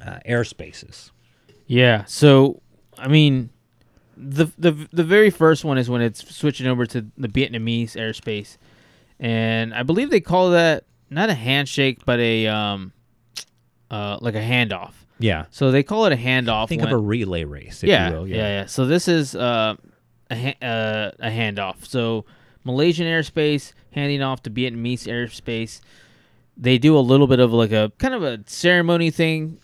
uh, 0.04 0.18
airspaces. 0.28 1.10
Yeah. 1.66 2.04
So, 2.04 2.60
I 2.98 3.08
mean, 3.08 3.50
the 4.16 4.46
the 4.58 4.72
the 4.92 5.04
very 5.04 5.30
first 5.30 5.64
one 5.64 5.78
is 5.78 5.88
when 5.88 6.02
it's 6.02 6.34
switching 6.34 6.66
over 6.66 6.84
to 6.86 7.06
the 7.16 7.28
Vietnamese 7.28 7.92
airspace, 7.92 8.56
and 9.18 9.72
I 9.72 9.82
believe 9.82 10.10
they 10.10 10.20
call 10.20 10.50
that 10.50 10.84
not 11.10 11.30
a 11.30 11.34
handshake, 11.34 12.04
but 12.04 12.18
a 12.18 12.48
um, 12.48 12.92
uh, 13.90 14.18
like 14.20 14.34
a 14.34 14.40
handoff. 14.42 14.92
Yeah. 15.18 15.44
So 15.50 15.70
they 15.70 15.82
call 15.82 16.06
it 16.06 16.12
a 16.12 16.16
handoff. 16.16 16.68
Think 16.68 16.82
when- 16.82 16.92
of 16.92 16.98
a 16.98 17.02
relay 17.02 17.44
race, 17.44 17.82
if 17.82 17.88
yeah, 17.88 18.08
you 18.10 18.14
will. 18.16 18.28
yeah, 18.28 18.36
yeah. 18.36 18.66
So 18.66 18.86
this 18.86 19.06
is 19.08 19.34
uh, 19.34 19.76
a 20.30 20.36
ha- 20.36 20.66
uh, 20.66 21.10
a 21.18 21.28
handoff. 21.30 21.84
So 21.86 22.24
Malaysian 22.64 23.06
airspace 23.06 23.72
handing 23.92 24.22
off 24.22 24.42
to 24.44 24.50
Vietnamese 24.50 25.06
airspace. 25.06 25.80
They 26.56 26.76
do 26.78 26.96
a 26.96 27.00
little 27.00 27.26
bit 27.26 27.40
of 27.40 27.52
like 27.52 27.72
a 27.72 27.90
kind 27.98 28.12
of 28.14 28.22
a 28.22 28.40
ceremony 28.46 29.10
thing 29.10 29.58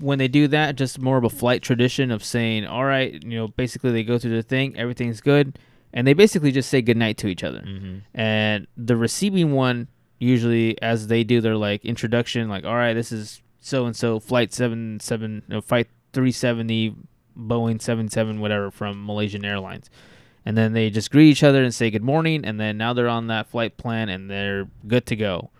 when 0.00 0.18
they 0.18 0.28
do 0.28 0.48
that. 0.48 0.76
Just 0.76 0.98
more 1.00 1.16
of 1.16 1.24
a 1.24 1.30
flight 1.30 1.62
tradition 1.62 2.10
of 2.10 2.24
saying, 2.24 2.66
"All 2.66 2.84
right," 2.84 3.22
you 3.22 3.38
know. 3.38 3.48
Basically, 3.48 3.92
they 3.92 4.02
go 4.02 4.18
through 4.18 4.32
the 4.36 4.42
thing, 4.42 4.76
everything's 4.76 5.20
good, 5.20 5.56
and 5.92 6.04
they 6.06 6.14
basically 6.14 6.50
just 6.50 6.68
say 6.68 6.82
goodnight 6.82 7.16
to 7.18 7.28
each 7.28 7.44
other. 7.44 7.60
Mhm. 7.60 8.00
And 8.14 8.66
the 8.76 8.96
receiving 8.96 9.52
one 9.52 9.86
usually, 10.18 10.80
as 10.82 11.06
they 11.08 11.22
do 11.22 11.40
their 11.40 11.56
like 11.56 11.84
introduction, 11.84 12.48
like, 12.48 12.64
"All 12.64 12.74
right, 12.74 12.94
this 12.94 13.12
is 13.12 13.40
so 13.62 13.86
and 13.86 13.96
so, 13.96 14.20
flight 14.20 14.52
seven 14.52 15.00
seven, 15.00 15.42
no, 15.48 15.62
flight 15.62 15.88
three 16.12 16.32
seventy, 16.32 16.94
Boeing 17.36 17.80
77 17.80 18.40
whatever 18.40 18.70
from 18.70 19.04
Malaysian 19.04 19.44
Airlines. 19.44 19.90
And 20.44 20.56
then 20.56 20.72
they 20.72 20.90
just 20.90 21.10
greet 21.10 21.30
each 21.30 21.44
other 21.44 21.62
and 21.62 21.74
say 21.74 21.90
good 21.90 22.02
morning 22.02 22.44
and 22.44 22.58
then 22.58 22.76
now 22.76 22.92
they're 22.92 23.08
on 23.08 23.28
that 23.28 23.46
flight 23.46 23.76
plan 23.76 24.08
and 24.08 24.28
they're 24.28 24.68
good 24.86 25.06
to 25.06 25.16
go. 25.16 25.50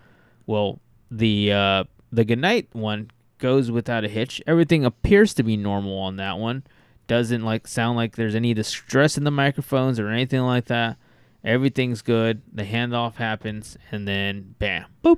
Well, 0.45 0.79
the 1.09 1.51
uh 1.51 1.83
the 2.11 2.25
goodnight 2.25 2.69
one 2.73 3.09
goes 3.39 3.71
without 3.71 4.03
a 4.03 4.09
hitch. 4.09 4.41
Everything 4.45 4.85
appears 4.85 5.33
to 5.35 5.43
be 5.43 5.57
normal 5.57 5.97
on 5.99 6.17
that 6.17 6.37
one. 6.37 6.63
Doesn't 7.07 7.43
like 7.43 7.67
sound 7.67 7.97
like 7.97 8.15
there's 8.15 8.35
any 8.35 8.53
distress 8.53 9.17
in 9.17 9.23
the 9.23 9.31
microphones 9.31 9.99
or 9.99 10.09
anything 10.09 10.41
like 10.41 10.65
that. 10.65 10.97
Everything's 11.43 12.01
good. 12.01 12.41
The 12.53 12.63
handoff 12.63 13.15
happens 13.15 13.77
and 13.91 14.07
then 14.07 14.55
bam. 14.59 14.85
Boop. 15.03 15.17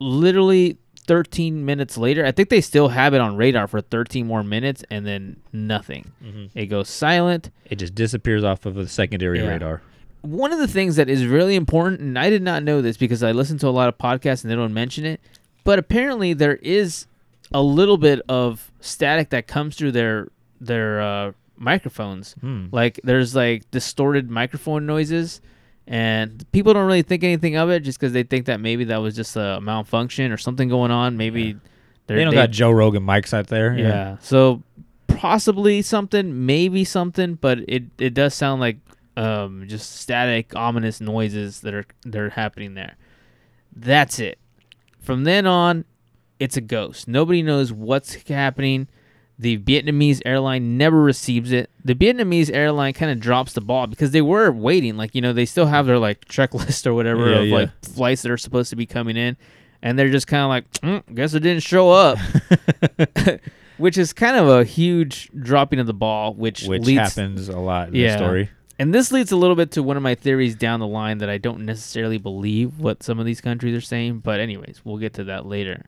Literally 0.00 0.78
13 1.08 1.64
minutes 1.64 1.98
later, 1.98 2.24
I 2.24 2.30
think 2.30 2.48
they 2.50 2.60
still 2.60 2.88
have 2.88 3.14
it 3.14 3.20
on 3.20 3.34
radar 3.36 3.66
for 3.66 3.80
13 3.80 4.26
more 4.26 4.44
minutes 4.44 4.84
and 4.90 5.04
then 5.04 5.38
nothing. 5.52 6.12
Mhm. 6.24 6.50
It 6.54 6.66
goes 6.66 6.88
silent. 6.88 7.50
It 7.68 7.76
just 7.80 7.94
disappears 7.96 8.44
off 8.44 8.64
of 8.66 8.74
the 8.76 8.86
secondary 8.86 9.40
Yeah. 9.40 9.48
radar. 9.48 9.82
One 10.22 10.52
of 10.52 10.58
the 10.58 10.68
things 10.68 10.96
that 10.96 11.08
is 11.08 11.24
really 11.26 11.54
important, 11.56 12.00
and 12.00 12.18
I 12.18 12.28
did 12.30 12.42
not 12.42 12.62
know 12.62 12.80
this 12.82 12.96
because 12.96 13.22
I 13.22 13.32
listen 13.32 13.58
to 13.58 13.68
a 13.68 13.70
lot 13.70 13.88
of 13.88 13.98
podcasts 13.98 14.44
and 14.44 14.50
they 14.50 14.54
don't 14.56 14.74
mention 14.74 15.04
it, 15.04 15.20
but 15.64 15.78
apparently 15.78 16.32
there 16.34 16.56
is 16.56 17.06
a 17.52 17.62
little 17.62 17.96
bit 17.96 18.20
of 18.28 18.70
static 18.80 19.30
that 19.30 19.46
comes 19.48 19.74
through 19.76 19.92
their 19.92 20.28
their 20.60 21.00
uh, 21.00 21.32
microphones. 21.56 22.34
Hmm. 22.40 22.66
Like 22.72 23.00
there's 23.04 23.34
like 23.34 23.70
distorted 23.70 24.28
microphone 24.30 24.86
noises, 24.86 25.40
and 25.88 26.44
people 26.52 26.74
don't 26.74 26.86
really 26.86 27.02
think 27.02 27.24
anything 27.24 27.56
of 27.56 27.70
it 27.70 27.80
just 27.80 27.98
because 27.98 28.12
they 28.12 28.22
think 28.22 28.44
that 28.46 28.60
maybe 28.60 28.84
that 28.84 28.98
was 28.98 29.16
just 29.16 29.34
a 29.36 29.58
malfunction 29.60 30.30
or 30.30 30.36
something 30.36 30.68
going 30.68 30.90
on. 30.90 31.16
Maybe 31.16 31.54
they're- 32.06 32.16
They 32.18 32.24
don't 32.24 32.34
got 32.34 32.50
Joe 32.50 32.70
Rogan 32.70 33.02
mics 33.04 33.32
out 33.34 33.46
there. 33.48 33.76
yeah. 33.76 34.16
So 34.20 34.62
possibly 35.06 35.82
something, 35.82 36.46
maybe 36.46 36.84
something, 36.84 37.34
but 37.34 37.58
it 37.66 37.84
it 37.98 38.14
does 38.14 38.34
sound 38.34 38.60
like 38.60 38.76
um 39.16 39.64
just 39.66 39.96
static, 39.96 40.54
ominous 40.54 41.00
noises 41.00 41.60
that 41.62 41.74
are 41.74 41.84
that 42.04 42.20
are 42.20 42.30
happening 42.30 42.74
there. 42.74 42.96
That's 43.74 44.18
it. 44.18 44.38
From 45.00 45.24
then 45.24 45.46
on, 45.46 45.84
it's 46.38 46.56
a 46.56 46.60
ghost. 46.60 47.08
Nobody 47.08 47.42
knows 47.42 47.72
what's 47.72 48.14
happening. 48.28 48.88
The 49.40 49.56
Vietnamese 49.58 50.20
airline 50.26 50.76
never 50.76 51.00
receives 51.00 51.52
it. 51.52 51.70
The 51.84 51.94
Vietnamese 51.94 52.50
airline 52.52 52.92
kind 52.92 53.12
of 53.12 53.20
drops 53.20 53.52
the 53.52 53.60
ball 53.60 53.86
because 53.86 54.10
they 54.10 54.20
were 54.22 54.50
waiting. 54.50 54.96
Like, 54.96 55.14
you 55.14 55.20
know, 55.20 55.32
they 55.32 55.46
still 55.46 55.66
have 55.66 55.86
their 55.86 55.98
like 55.98 56.24
checklist 56.24 56.86
or 56.86 56.94
whatever 56.94 57.30
Yeah, 57.30 57.36
of 57.38 57.46
yeah. 57.46 57.54
like 57.54 57.70
flights 57.84 58.22
that 58.22 58.32
are 58.32 58.36
supposed 58.36 58.70
to 58.70 58.76
be 58.76 58.86
coming 58.86 59.16
in. 59.16 59.36
And 59.80 59.96
they're 59.96 60.10
just 60.10 60.26
kind 60.26 60.42
of 60.42 60.48
like, 60.48 60.70
"Mm, 60.80 61.14
guess 61.14 61.34
it 61.34 61.40
didn't 61.40 61.62
show 61.62 61.90
up. 61.90 62.18
which 63.78 63.96
is 63.96 64.12
kind 64.12 64.36
of 64.36 64.48
a 64.48 64.64
huge 64.64 65.30
dropping 65.38 65.78
of 65.78 65.86
the 65.86 65.94
ball, 65.94 66.34
which, 66.34 66.64
Which 66.64 66.82
leads, 66.82 66.98
happens 67.14 67.48
a 67.48 67.58
lot 67.58 67.88
in 67.88 67.94
the 67.94 68.16
story. 68.16 68.50
And 68.80 68.94
this 68.94 69.10
leads 69.10 69.32
a 69.32 69.36
little 69.36 69.56
bit 69.56 69.70
to 69.72 69.82
one 69.82 69.96
of 69.96 70.02
my 70.02 70.14
theories 70.14 70.54
down 70.54 70.78
the 70.80 70.86
line 70.86 71.18
that 71.18 71.28
I 71.28 71.38
don't 71.38 71.64
necessarily 71.64 72.18
believe 72.18 72.78
what 72.78 73.02
some 73.02 73.18
of 73.18 73.26
these 73.26 73.40
countries 73.40 73.76
are 73.76 73.80
saying. 73.80 74.18
But 74.20 74.40
anyways, 74.40 74.82
we'll 74.84 74.98
get 74.98 75.14
to 75.14 75.24
that 75.24 75.46
later. 75.46 75.84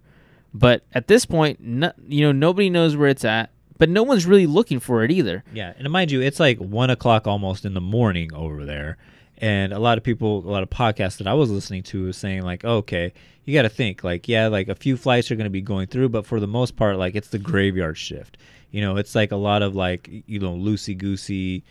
But 0.53 0.83
at 0.93 1.07
this 1.09 1.27
point, 1.27 1.61
no, 1.61 1.93
you 2.09 2.23
know, 2.27 2.33
nobody 2.33 2.71
knows 2.71 2.97
where 2.97 3.09
it's 3.09 3.25
at, 3.25 3.51
but 3.79 3.89
no 3.89 4.03
one's 4.03 4.27
really 4.27 4.47
looking 4.47 4.81
for 4.81 5.05
it 5.05 5.11
either. 5.11 5.45
Yeah, 5.53 5.73
and 5.79 5.89
mind 5.91 6.11
you, 6.11 6.21
it's 6.21 6.41
like 6.41 6.59
one 6.59 6.91
o'clock 6.91 7.27
almost 7.27 7.65
in 7.65 7.75
the 7.75 7.81
morning 7.81 8.35
over 8.35 8.65
there, 8.65 8.97
and 9.39 9.73
a 9.73 9.79
lot 9.79 9.97
of 9.97 10.05
people, 10.05 10.39
a 10.39 10.51
lot 10.51 10.63
of 10.63 10.71
podcasts 10.71 11.19
that 11.19 11.27
I 11.29 11.35
was 11.35 11.51
listening 11.51 11.83
to 11.85 12.07
was 12.07 12.17
saying 12.17 12.43
like, 12.43 12.65
oh, 12.65 12.79
okay, 12.79 13.13
you 13.45 13.55
got 13.55 13.63
to 13.63 13.69
think 13.69 14.03
like, 14.03 14.29
yeah, 14.29 14.49
like 14.49 14.69
a 14.69 14.75
few 14.75 14.97
flights 14.97 15.31
are 15.31 15.37
going 15.37 15.45
to 15.45 15.51
be 15.51 15.61
going 15.61 15.87
through, 15.87 16.09
but 16.09 16.27
for 16.27 16.41
the 16.41 16.47
most 16.49 16.77
part, 16.77 16.97
like 16.99 17.15
it's 17.15 17.29
the 17.29 17.39
graveyard 17.39 17.97
shift. 17.97 18.37
You 18.73 18.81
know, 18.81 18.97
it's 18.97 19.15
like 19.15 19.33
a 19.33 19.37
lot 19.37 19.63
of 19.63 19.75
like 19.77 20.09
you 20.27 20.41
know 20.41 20.55
loosey 20.55 20.97
goosey. 20.99 21.63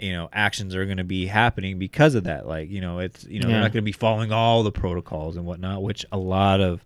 You 0.00 0.12
know, 0.12 0.28
actions 0.32 0.76
are 0.76 0.84
going 0.84 0.98
to 0.98 1.04
be 1.04 1.26
happening 1.26 1.76
because 1.80 2.14
of 2.14 2.22
that. 2.24 2.46
Like, 2.46 2.70
you 2.70 2.80
know, 2.80 3.00
it's 3.00 3.24
you 3.24 3.40
know 3.40 3.48
Yeah. 3.48 3.54
they're 3.54 3.62
not 3.62 3.72
going 3.72 3.82
to 3.82 3.88
be 3.88 3.90
following 3.92 4.30
all 4.30 4.62
the 4.62 4.70
protocols 4.70 5.36
and 5.36 5.44
whatnot, 5.44 5.82
which 5.82 6.06
a 6.12 6.16
lot 6.18 6.60
of 6.60 6.84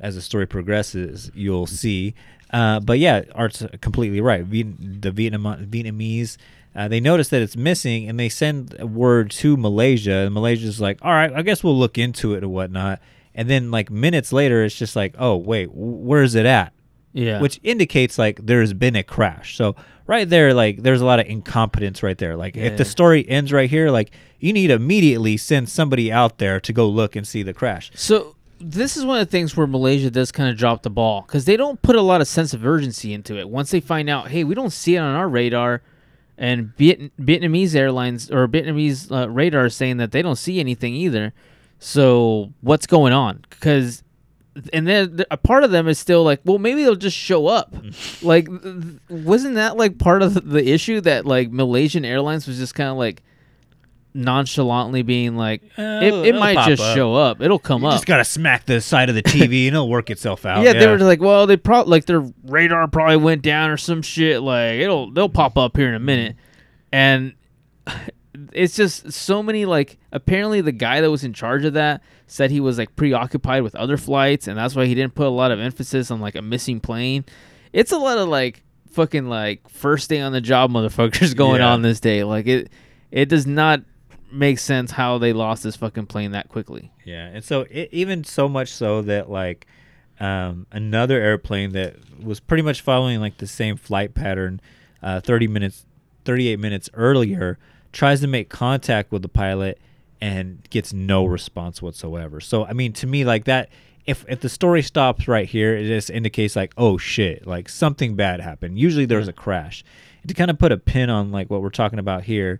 as 0.00 0.14
the 0.14 0.22
story 0.22 0.46
progresses, 0.46 1.30
you'll 1.34 1.66
see. 1.66 2.14
Uh, 2.52 2.80
but 2.80 2.98
yeah, 2.98 3.22
Art's 3.34 3.64
completely 3.80 4.20
right. 4.20 4.44
Viet- 4.44 5.02
the 5.02 5.10
Vietnam- 5.10 5.66
Vietnamese, 5.66 6.36
uh, 6.74 6.88
they 6.88 7.00
notice 7.00 7.28
that 7.28 7.42
it's 7.42 7.56
missing 7.56 8.08
and 8.08 8.18
they 8.18 8.28
send 8.28 8.74
a 8.78 8.86
word 8.86 9.30
to 9.32 9.56
Malaysia. 9.56 10.12
And 10.12 10.32
Malaysia's 10.34 10.80
like, 10.80 10.98
all 11.02 11.12
right, 11.12 11.32
I 11.32 11.42
guess 11.42 11.62
we'll 11.64 11.76
look 11.78 11.98
into 11.98 12.34
it 12.34 12.42
and 12.42 12.52
whatnot. 12.52 13.00
And 13.34 13.48
then, 13.48 13.70
like, 13.70 13.90
minutes 13.90 14.32
later, 14.32 14.64
it's 14.64 14.74
just 14.74 14.96
like, 14.96 15.14
oh, 15.18 15.36
wait, 15.36 15.66
w- 15.66 15.92
where's 15.96 16.34
it 16.34 16.46
at? 16.46 16.72
Yeah. 17.12 17.40
Which 17.40 17.60
indicates, 17.62 18.18
like, 18.18 18.44
there's 18.44 18.72
been 18.72 18.96
a 18.96 19.02
crash. 19.02 19.56
So, 19.56 19.76
right 20.06 20.28
there, 20.28 20.54
like, 20.54 20.82
there's 20.82 21.00
a 21.00 21.04
lot 21.06 21.20
of 21.20 21.26
incompetence 21.26 22.02
right 22.02 22.18
there. 22.18 22.36
Like, 22.36 22.56
if 22.56 22.76
the 22.78 22.84
story 22.84 23.28
ends 23.28 23.52
right 23.52 23.68
here, 23.70 23.90
like, 23.90 24.10
you 24.40 24.52
need 24.52 24.68
to 24.68 24.74
immediately 24.74 25.36
send 25.36 25.68
somebody 25.68 26.10
out 26.10 26.38
there 26.38 26.58
to 26.60 26.72
go 26.72 26.88
look 26.88 27.14
and 27.16 27.26
see 27.26 27.42
the 27.42 27.54
crash. 27.54 27.90
So 27.94 28.34
this 28.60 28.96
is 28.96 29.04
one 29.04 29.20
of 29.20 29.26
the 29.26 29.30
things 29.30 29.56
where 29.56 29.66
Malaysia 29.66 30.10
does 30.10 30.32
kind 30.32 30.50
of 30.50 30.56
drop 30.56 30.82
the 30.82 30.90
ball 30.90 31.22
because 31.22 31.44
they 31.44 31.56
don't 31.56 31.80
put 31.82 31.96
a 31.96 32.02
lot 32.02 32.20
of 32.20 32.28
sense 32.28 32.52
of 32.52 32.66
urgency 32.66 33.12
into 33.12 33.38
it. 33.38 33.48
Once 33.48 33.70
they 33.70 33.80
find 33.80 34.08
out, 34.08 34.28
hey, 34.28 34.44
we 34.44 34.54
don't 34.54 34.72
see 34.72 34.96
it 34.96 35.00
on 35.00 35.14
our 35.14 35.28
radar, 35.28 35.82
and 36.36 36.74
Viet- 36.76 37.16
Vietnamese 37.18 37.74
airlines 37.74 38.30
or 38.30 38.46
Vietnamese 38.46 39.10
uh, 39.10 39.28
radar 39.28 39.66
is 39.66 39.74
saying 39.74 39.96
that 39.98 40.12
they 40.12 40.22
don't 40.22 40.36
see 40.36 40.60
anything 40.60 40.94
either. 40.94 41.32
So 41.78 42.52
what's 42.60 42.86
going 42.86 43.12
on? 43.12 43.44
Because 43.50 44.02
and 44.72 44.86
then 44.86 45.24
a 45.30 45.36
part 45.36 45.64
of 45.64 45.70
them 45.70 45.86
is 45.88 45.98
still 45.98 46.24
like, 46.24 46.40
well, 46.44 46.58
maybe 46.58 46.82
they'll 46.82 46.96
just 46.96 47.16
show 47.16 47.46
up. 47.46 47.74
like, 48.22 48.48
wasn't 49.08 49.54
that 49.54 49.76
like 49.76 49.98
part 49.98 50.22
of 50.22 50.48
the 50.48 50.68
issue 50.68 51.00
that 51.02 51.26
like 51.26 51.50
Malaysian 51.50 52.04
Airlines 52.04 52.46
was 52.46 52.58
just 52.58 52.74
kind 52.74 52.90
of 52.90 52.96
like 52.96 53.22
nonchalantly 54.18 55.02
being 55.02 55.36
like, 55.36 55.62
Uh, 55.78 56.00
it, 56.02 56.12
it 56.26 56.34
might 56.34 56.66
just 56.68 56.82
up. 56.82 56.94
show 56.96 57.14
up. 57.14 57.40
It'll 57.40 57.58
come 57.58 57.82
You 57.82 57.88
up. 57.88 57.94
just 57.94 58.06
gotta 58.06 58.24
smack 58.24 58.66
the 58.66 58.80
side 58.80 59.08
of 59.08 59.14
the 59.14 59.22
TV 59.22 59.66
and 59.68 59.74
it'll 59.76 59.88
work 59.88 60.10
itself 60.10 60.44
out. 60.44 60.62
yeah, 60.64 60.72
they 60.74 60.86
were 60.86 60.98
like, 60.98 61.20
well, 61.20 61.46
they 61.46 61.56
probably 61.56 61.90
like 61.90 62.04
their 62.06 62.24
radar 62.44 62.86
probably 62.88 63.16
went 63.16 63.42
down 63.42 63.70
or 63.70 63.76
some 63.76 64.02
shit. 64.02 64.42
Like 64.42 64.80
it'll 64.80 65.10
they'll 65.12 65.28
pop 65.28 65.56
up 65.56 65.76
here 65.76 65.88
in 65.88 65.94
a 65.94 66.00
minute, 66.00 66.36
and 66.92 67.34
it's 68.52 68.76
just 68.76 69.12
so 69.12 69.42
many 69.42 69.64
like. 69.64 69.98
Apparently, 70.10 70.60
the 70.62 70.72
guy 70.72 71.00
that 71.02 71.10
was 71.10 71.22
in 71.24 71.32
charge 71.34 71.64
of 71.64 71.74
that 71.74 72.02
said 72.26 72.50
he 72.50 72.60
was 72.60 72.78
like 72.78 72.96
preoccupied 72.96 73.62
with 73.62 73.74
other 73.74 73.96
flights, 73.96 74.48
and 74.48 74.56
that's 74.58 74.74
why 74.74 74.86
he 74.86 74.94
didn't 74.94 75.14
put 75.14 75.26
a 75.26 75.30
lot 75.30 75.50
of 75.50 75.60
emphasis 75.60 76.10
on 76.10 76.20
like 76.20 76.34
a 76.34 76.42
missing 76.42 76.80
plane. 76.80 77.24
It's 77.72 77.92
a 77.92 77.98
lot 77.98 78.16
of 78.18 78.28
like 78.28 78.62
fucking 78.90 79.28
like 79.28 79.68
first 79.68 80.08
day 80.08 80.20
on 80.20 80.32
the 80.32 80.40
job 80.40 80.70
motherfuckers 80.70 81.36
going 81.36 81.60
Yeah. 81.60 81.72
on 81.72 81.82
this 81.82 82.00
day. 82.00 82.24
Like 82.24 82.46
it, 82.46 82.72
it 83.10 83.28
does 83.28 83.46
not 83.46 83.82
make 84.30 84.58
sense 84.58 84.92
how 84.92 85.18
they 85.18 85.32
lost 85.32 85.62
this 85.62 85.76
fucking 85.76 86.06
plane 86.06 86.32
that 86.32 86.48
quickly. 86.48 86.92
Yeah, 87.04 87.26
and 87.26 87.44
so 87.44 87.66
it, 87.70 87.88
even 87.92 88.24
so 88.24 88.48
much 88.48 88.72
so 88.72 89.02
that 89.02 89.30
like 89.30 89.66
um, 90.20 90.66
another 90.72 91.20
airplane 91.20 91.72
that 91.72 91.96
was 92.22 92.40
pretty 92.40 92.62
much 92.62 92.80
following 92.80 93.20
like 93.20 93.38
the 93.38 93.46
same 93.46 93.76
flight 93.76 94.14
pattern, 94.14 94.60
uh, 95.02 95.20
thirty 95.20 95.46
minutes, 95.46 95.86
thirty-eight 96.24 96.58
minutes 96.58 96.90
earlier, 96.94 97.58
tries 97.92 98.20
to 98.20 98.26
make 98.26 98.48
contact 98.48 99.12
with 99.12 99.22
the 99.22 99.28
pilot 99.28 99.80
and 100.20 100.68
gets 100.70 100.92
no 100.92 101.24
response 101.24 101.80
whatsoever. 101.80 102.40
So 102.40 102.64
I 102.64 102.72
mean, 102.72 102.92
to 102.94 103.06
me, 103.06 103.24
like 103.24 103.44
that. 103.44 103.70
If, 104.06 104.24
if 104.26 104.40
the 104.40 104.48
story 104.48 104.80
stops 104.80 105.28
right 105.28 105.46
here, 105.46 105.76
it 105.76 105.86
just 105.86 106.08
indicates 106.08 106.56
like, 106.56 106.72
oh 106.78 106.96
shit, 106.96 107.46
like 107.46 107.68
something 107.68 108.16
bad 108.16 108.40
happened. 108.40 108.78
Usually 108.78 109.04
there's 109.04 109.28
a 109.28 109.34
crash. 109.34 109.84
And 110.22 110.30
to 110.30 110.34
kind 110.34 110.50
of 110.50 110.58
put 110.58 110.72
a 110.72 110.78
pin 110.78 111.10
on 111.10 111.30
like 111.30 111.50
what 111.50 111.60
we're 111.60 111.68
talking 111.68 111.98
about 111.98 112.24
here, 112.24 112.58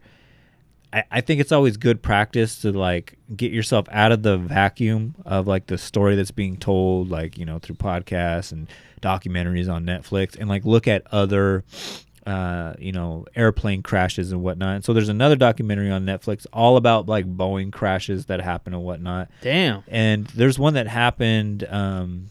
I, 0.93 1.05
I 1.11 1.21
think 1.21 1.41
it's 1.41 1.53
always 1.53 1.77
good 1.77 2.03
practice 2.03 2.61
to 2.63 2.73
like 2.73 3.19
get 3.35 3.53
yourself 3.53 3.87
out 3.91 4.13
of 4.13 4.23
the 4.23 4.39
vacuum 4.39 5.15
of 5.25 5.47
like 5.47 5.67
the 5.67 5.79
story 5.79 6.17
that's 6.17 6.31
being 6.31 6.57
told, 6.57 7.11
like, 7.11 7.37
you 7.37 7.45
know, 7.45 7.59
through 7.59 7.77
podcasts 7.77 8.53
and 8.53 8.69
documentaries 9.03 9.73
on 9.73 9.85
Netflix 9.85 10.37
and 10.39 10.49
like 10.49 10.65
look 10.65 10.89
at 10.89 11.03
other 11.13 11.65
uh, 12.29 12.75
you 12.79 12.93
know, 12.93 13.25
airplane 13.35 13.83
crashes 13.83 14.33
and 14.33 14.43
whatnot. 14.43 14.75
And 14.77 14.85
so 14.85 14.93
there's 14.93 15.09
another 15.09 15.35
documentary 15.35 15.91
on 15.91 16.05
Netflix 16.05 16.47
all 16.53 16.77
about 16.77 17.09
like 17.09 17.25
Boeing 17.25 17.73
crashes 17.73 18.27
that 18.27 18.43
happen 18.43 18.75
and 18.75 18.83
whatnot. 18.83 19.31
Damn. 19.41 19.83
And 19.89 20.27
there's 20.27 20.59
one 20.59 20.75
that 20.75 20.89
happened, 20.89 21.67
um, 21.71 22.29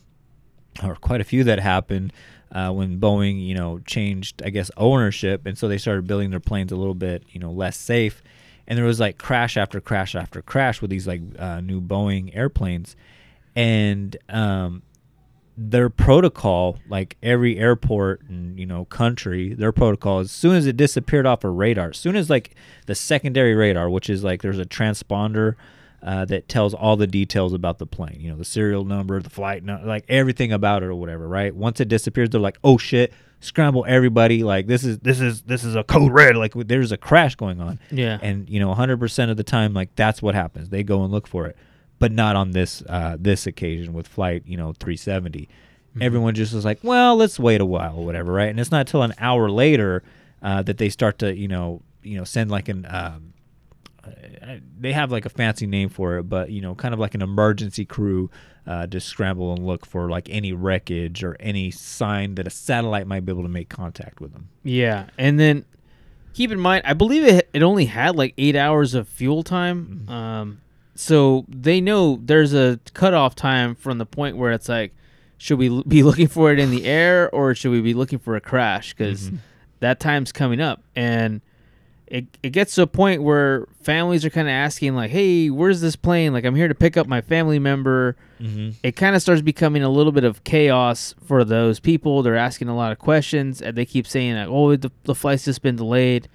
or 0.84 0.96
quite 0.98 1.20
a 1.20 1.24
few 1.24 1.44
that 1.46 1.60
happened 1.60 2.14
uh, 2.52 2.72
when 2.72 3.00
Boeing, 3.00 3.44
you 3.44 3.56
know, 3.56 3.80
changed, 3.88 4.44
I 4.46 4.52
guess, 4.52 4.70
ownership, 4.78 5.48
and 5.48 5.58
so 5.58 5.68
they 5.68 5.80
started 5.80 6.06
building 6.06 6.30
their 6.30 6.40
planes 6.40 6.72
a 6.72 6.76
little 6.76 6.94
bit, 6.94 7.24
you 7.30 7.40
know, 7.40 7.52
less 7.52 7.76
safe. 7.76 8.22
And 8.68 8.78
there 8.78 8.86
was 8.86 9.00
like 9.00 9.18
crash 9.18 9.56
after 9.56 9.80
crash 9.80 10.16
after 10.16 10.42
crash 10.42 10.82
with 10.82 10.90
these 10.90 11.08
like 11.08 11.22
uh, 11.40 11.62
new 11.62 11.82
Boeing 11.82 12.36
airplanes, 12.36 12.96
and 13.56 14.18
um, 14.30 14.82
their 15.58 15.90
protocol, 15.90 16.78
like 16.88 17.18
every 17.24 17.58
airport 17.58 18.22
and 18.30 18.60
you 18.60 18.66
know 18.66 18.86
country, 18.86 19.54
their 19.54 19.72
protocol 19.72 20.20
as 20.20 20.32
soon 20.32 20.56
as 20.56 20.68
it 20.68 20.78
disappeared 20.78 21.26
off 21.26 21.44
a 21.44 21.50
radar, 21.50 21.90
as 21.90 21.98
soon 21.98 22.16
as 22.16 22.30
like 22.30 22.56
the 22.86 22.96
secondary 22.96 23.56
radar, 23.56 23.90
which 23.90 24.10
is 24.10 24.24
like 24.24 24.42
there's 24.42 24.60
a 24.60 24.66
transponder 24.66 25.56
uh, 26.04 26.26
that 26.26 26.48
tells 26.48 26.74
all 26.74 26.96
the 26.96 27.08
details 27.08 27.54
about 27.54 27.80
the 27.80 27.86
plane. 27.86 28.18
You 28.20 28.32
know, 28.32 28.38
the 28.38 28.46
serial 28.46 28.86
number, 28.86 29.22
the 29.22 29.30
flight, 29.30 29.64
number, 29.64 29.86
like 29.88 30.06
everything 30.10 30.52
about 30.52 30.84
it 30.84 30.88
or 30.88 30.96
whatever. 30.96 31.28
Right? 31.28 31.56
Once 31.56 31.80
it 31.80 31.88
disappears, 31.88 32.30
they're 32.30 32.42
like, 32.42 32.58
"Oh 32.64 32.78
shit." 32.78 33.14
Scramble 33.40 33.86
everybody! 33.88 34.42
Like 34.44 34.66
this 34.66 34.84
is 34.84 34.98
this 34.98 35.22
is 35.22 35.44
this 35.44 35.64
is 35.64 35.76
a 35.76 35.84
code 35.84 36.12
red. 36.12 36.36
Like 36.36 36.54
there's 36.56 36.92
a 36.92 36.98
crash 36.98 37.36
going 37.36 37.62
on. 37.62 37.80
Yeah. 37.92 38.18
and 38.24 38.50
you 38.50 38.60
know, 38.60 38.70
100 38.70 39.00
percent 39.00 39.30
of 39.30 39.38
the 39.38 39.44
time, 39.44 39.76
like 39.76 39.96
that's 39.96 40.24
what 40.24 40.34
happens. 40.34 40.70
They 40.70 40.82
go 40.82 41.04
and 41.04 41.12
look 41.12 41.28
for 41.28 41.46
it, 41.46 41.56
but 42.00 42.12
not 42.12 42.36
on 42.36 42.50
this 42.50 42.82
uh, 42.90 43.16
this 43.20 43.46
occasion 43.46 43.94
with 43.94 44.08
flight, 44.08 44.42
you 44.48 44.58
know, 44.58 44.74
370 44.74 45.48
everyone 46.02 46.36
just 46.36 46.54
was 46.54 46.66
like, 46.66 46.80
well, 46.84 47.16
let's 47.16 47.40
wait 47.40 47.62
a 47.62 47.66
while 47.66 47.98
or 47.98 48.06
whatever, 48.06 48.32
right? 48.32 48.50
And 48.50 48.60
it's 48.60 48.72
not 48.72 48.88
till 48.88 49.04
an 49.04 49.14
hour 49.20 49.50
later 49.50 50.04
uh, 50.42 50.62
that 50.64 50.78
they 50.78 50.90
start 50.90 51.20
to, 51.20 51.36
you 51.36 51.48
know, 51.48 51.82
you 52.04 52.18
know, 52.18 52.24
send 52.24 52.52
like 52.52 52.70
an. 52.70 52.86
Um, 52.90 53.34
they 54.80 54.94
have 54.94 55.12
like 55.12 55.26
a 55.26 55.30
fancy 55.30 55.68
name 55.68 55.90
for 55.90 56.18
it, 56.18 56.24
but 56.24 56.50
you 56.52 56.62
know, 56.62 56.76
kind 56.76 56.94
of 56.94 57.00
like 57.00 57.16
an 57.16 57.22
emergency 57.22 57.86
crew 57.86 58.30
uh, 58.66 58.86
to 58.88 59.00
scramble 59.00 59.54
and 59.54 59.66
look 59.66 59.86
for 59.86 60.10
like 60.10 60.30
any 60.30 60.52
wreckage 60.54 61.24
or 61.24 61.36
any 61.40 61.72
sign 61.72 62.36
that 62.36 62.46
a 62.48 62.50
satellite 62.50 63.08
might 63.08 63.26
be 63.26 63.32
able 63.32 63.44
to 63.44 63.50
make 63.50 63.70
contact 63.70 64.20
with 64.22 64.34
them. 64.34 64.50
Yeah, 64.64 65.08
and 65.18 65.40
then 65.40 65.66
keep 66.34 66.52
in 66.52 66.60
mind, 66.60 66.84
I 66.86 66.94
believe 66.94 67.24
it 67.24 67.50
it 67.54 67.64
only 67.64 67.86
had 67.86 68.16
like 68.16 68.34
eight 68.38 68.56
hours 68.56 68.94
of 68.94 69.08
fuel 69.08 69.44
time. 69.44 70.04
Mm-hmm. 70.06 70.12
Um, 70.12 70.62
so 70.96 71.46
they 71.48 71.80
know 71.80 72.20
there's 72.24 72.54
a 72.54 72.80
cutoff 72.94 73.36
time 73.36 73.76
from 73.76 73.98
the 74.00 74.06
point 74.06 74.36
where 74.38 74.52
it's 74.52 74.68
like, 74.68 74.94
should 75.38 75.60
we 75.60 75.84
be 75.84 76.02
looking 76.04 76.28
for 76.28 76.52
it 76.52 76.60
in 76.60 76.72
the 76.72 76.86
air 76.86 77.30
or 77.34 77.54
should 77.56 77.72
we 77.72 77.82
be 77.82 77.94
looking 77.94 78.20
for 78.20 78.36
a 78.36 78.42
crash? 78.42 78.94
Because 78.94 79.30
Mhm. 79.30 79.38
that 79.80 80.00
time's 80.00 80.32
coming 80.32 80.60
up, 80.60 80.82
and 80.96 81.42
it 82.08 82.26
it 82.42 82.50
gets 82.52 82.76
to 82.76 82.82
a 82.84 82.88
point 82.88 83.22
where 83.24 83.68
families 83.82 84.24
are 84.26 84.30
kind 84.30 84.48
of 84.48 84.52
asking 84.54 84.96
like, 84.96 85.12
"Hey, 85.12 85.50
where's 85.50 85.82
this 85.82 85.96
plane? 85.96 86.34
Like, 86.34 86.46
I'm 86.46 86.56
here 86.56 86.68
to 86.68 86.76
pick 86.76 86.96
up 86.98 87.08
my 87.08 87.22
family 87.22 87.60
member." 87.60 88.16
Mhm. 88.42 88.76
It 88.84 88.96
kind 88.96 89.16
of 89.16 89.22
starts 89.22 89.42
becoming 89.42 89.84
a 89.84 89.90
little 89.90 90.12
bit 90.12 90.24
of 90.24 90.44
chaos 90.44 91.16
for 91.26 91.44
those 91.44 91.80
people. 91.80 92.24
They're 92.24 92.36
asking 92.36 92.70
a 92.70 92.76
lot 92.76 92.92
of 92.92 93.00
questions, 93.00 93.62
and 93.62 93.76
they 93.78 93.86
keep 93.86 94.08
saying 94.08 94.36
like, 94.36 94.48
"Oh, 94.50 94.76
the, 94.76 94.92
the 95.04 95.16
flight's 95.16 95.46
just 95.46 95.62
been 95.62 95.76
delayed. 95.76 96.28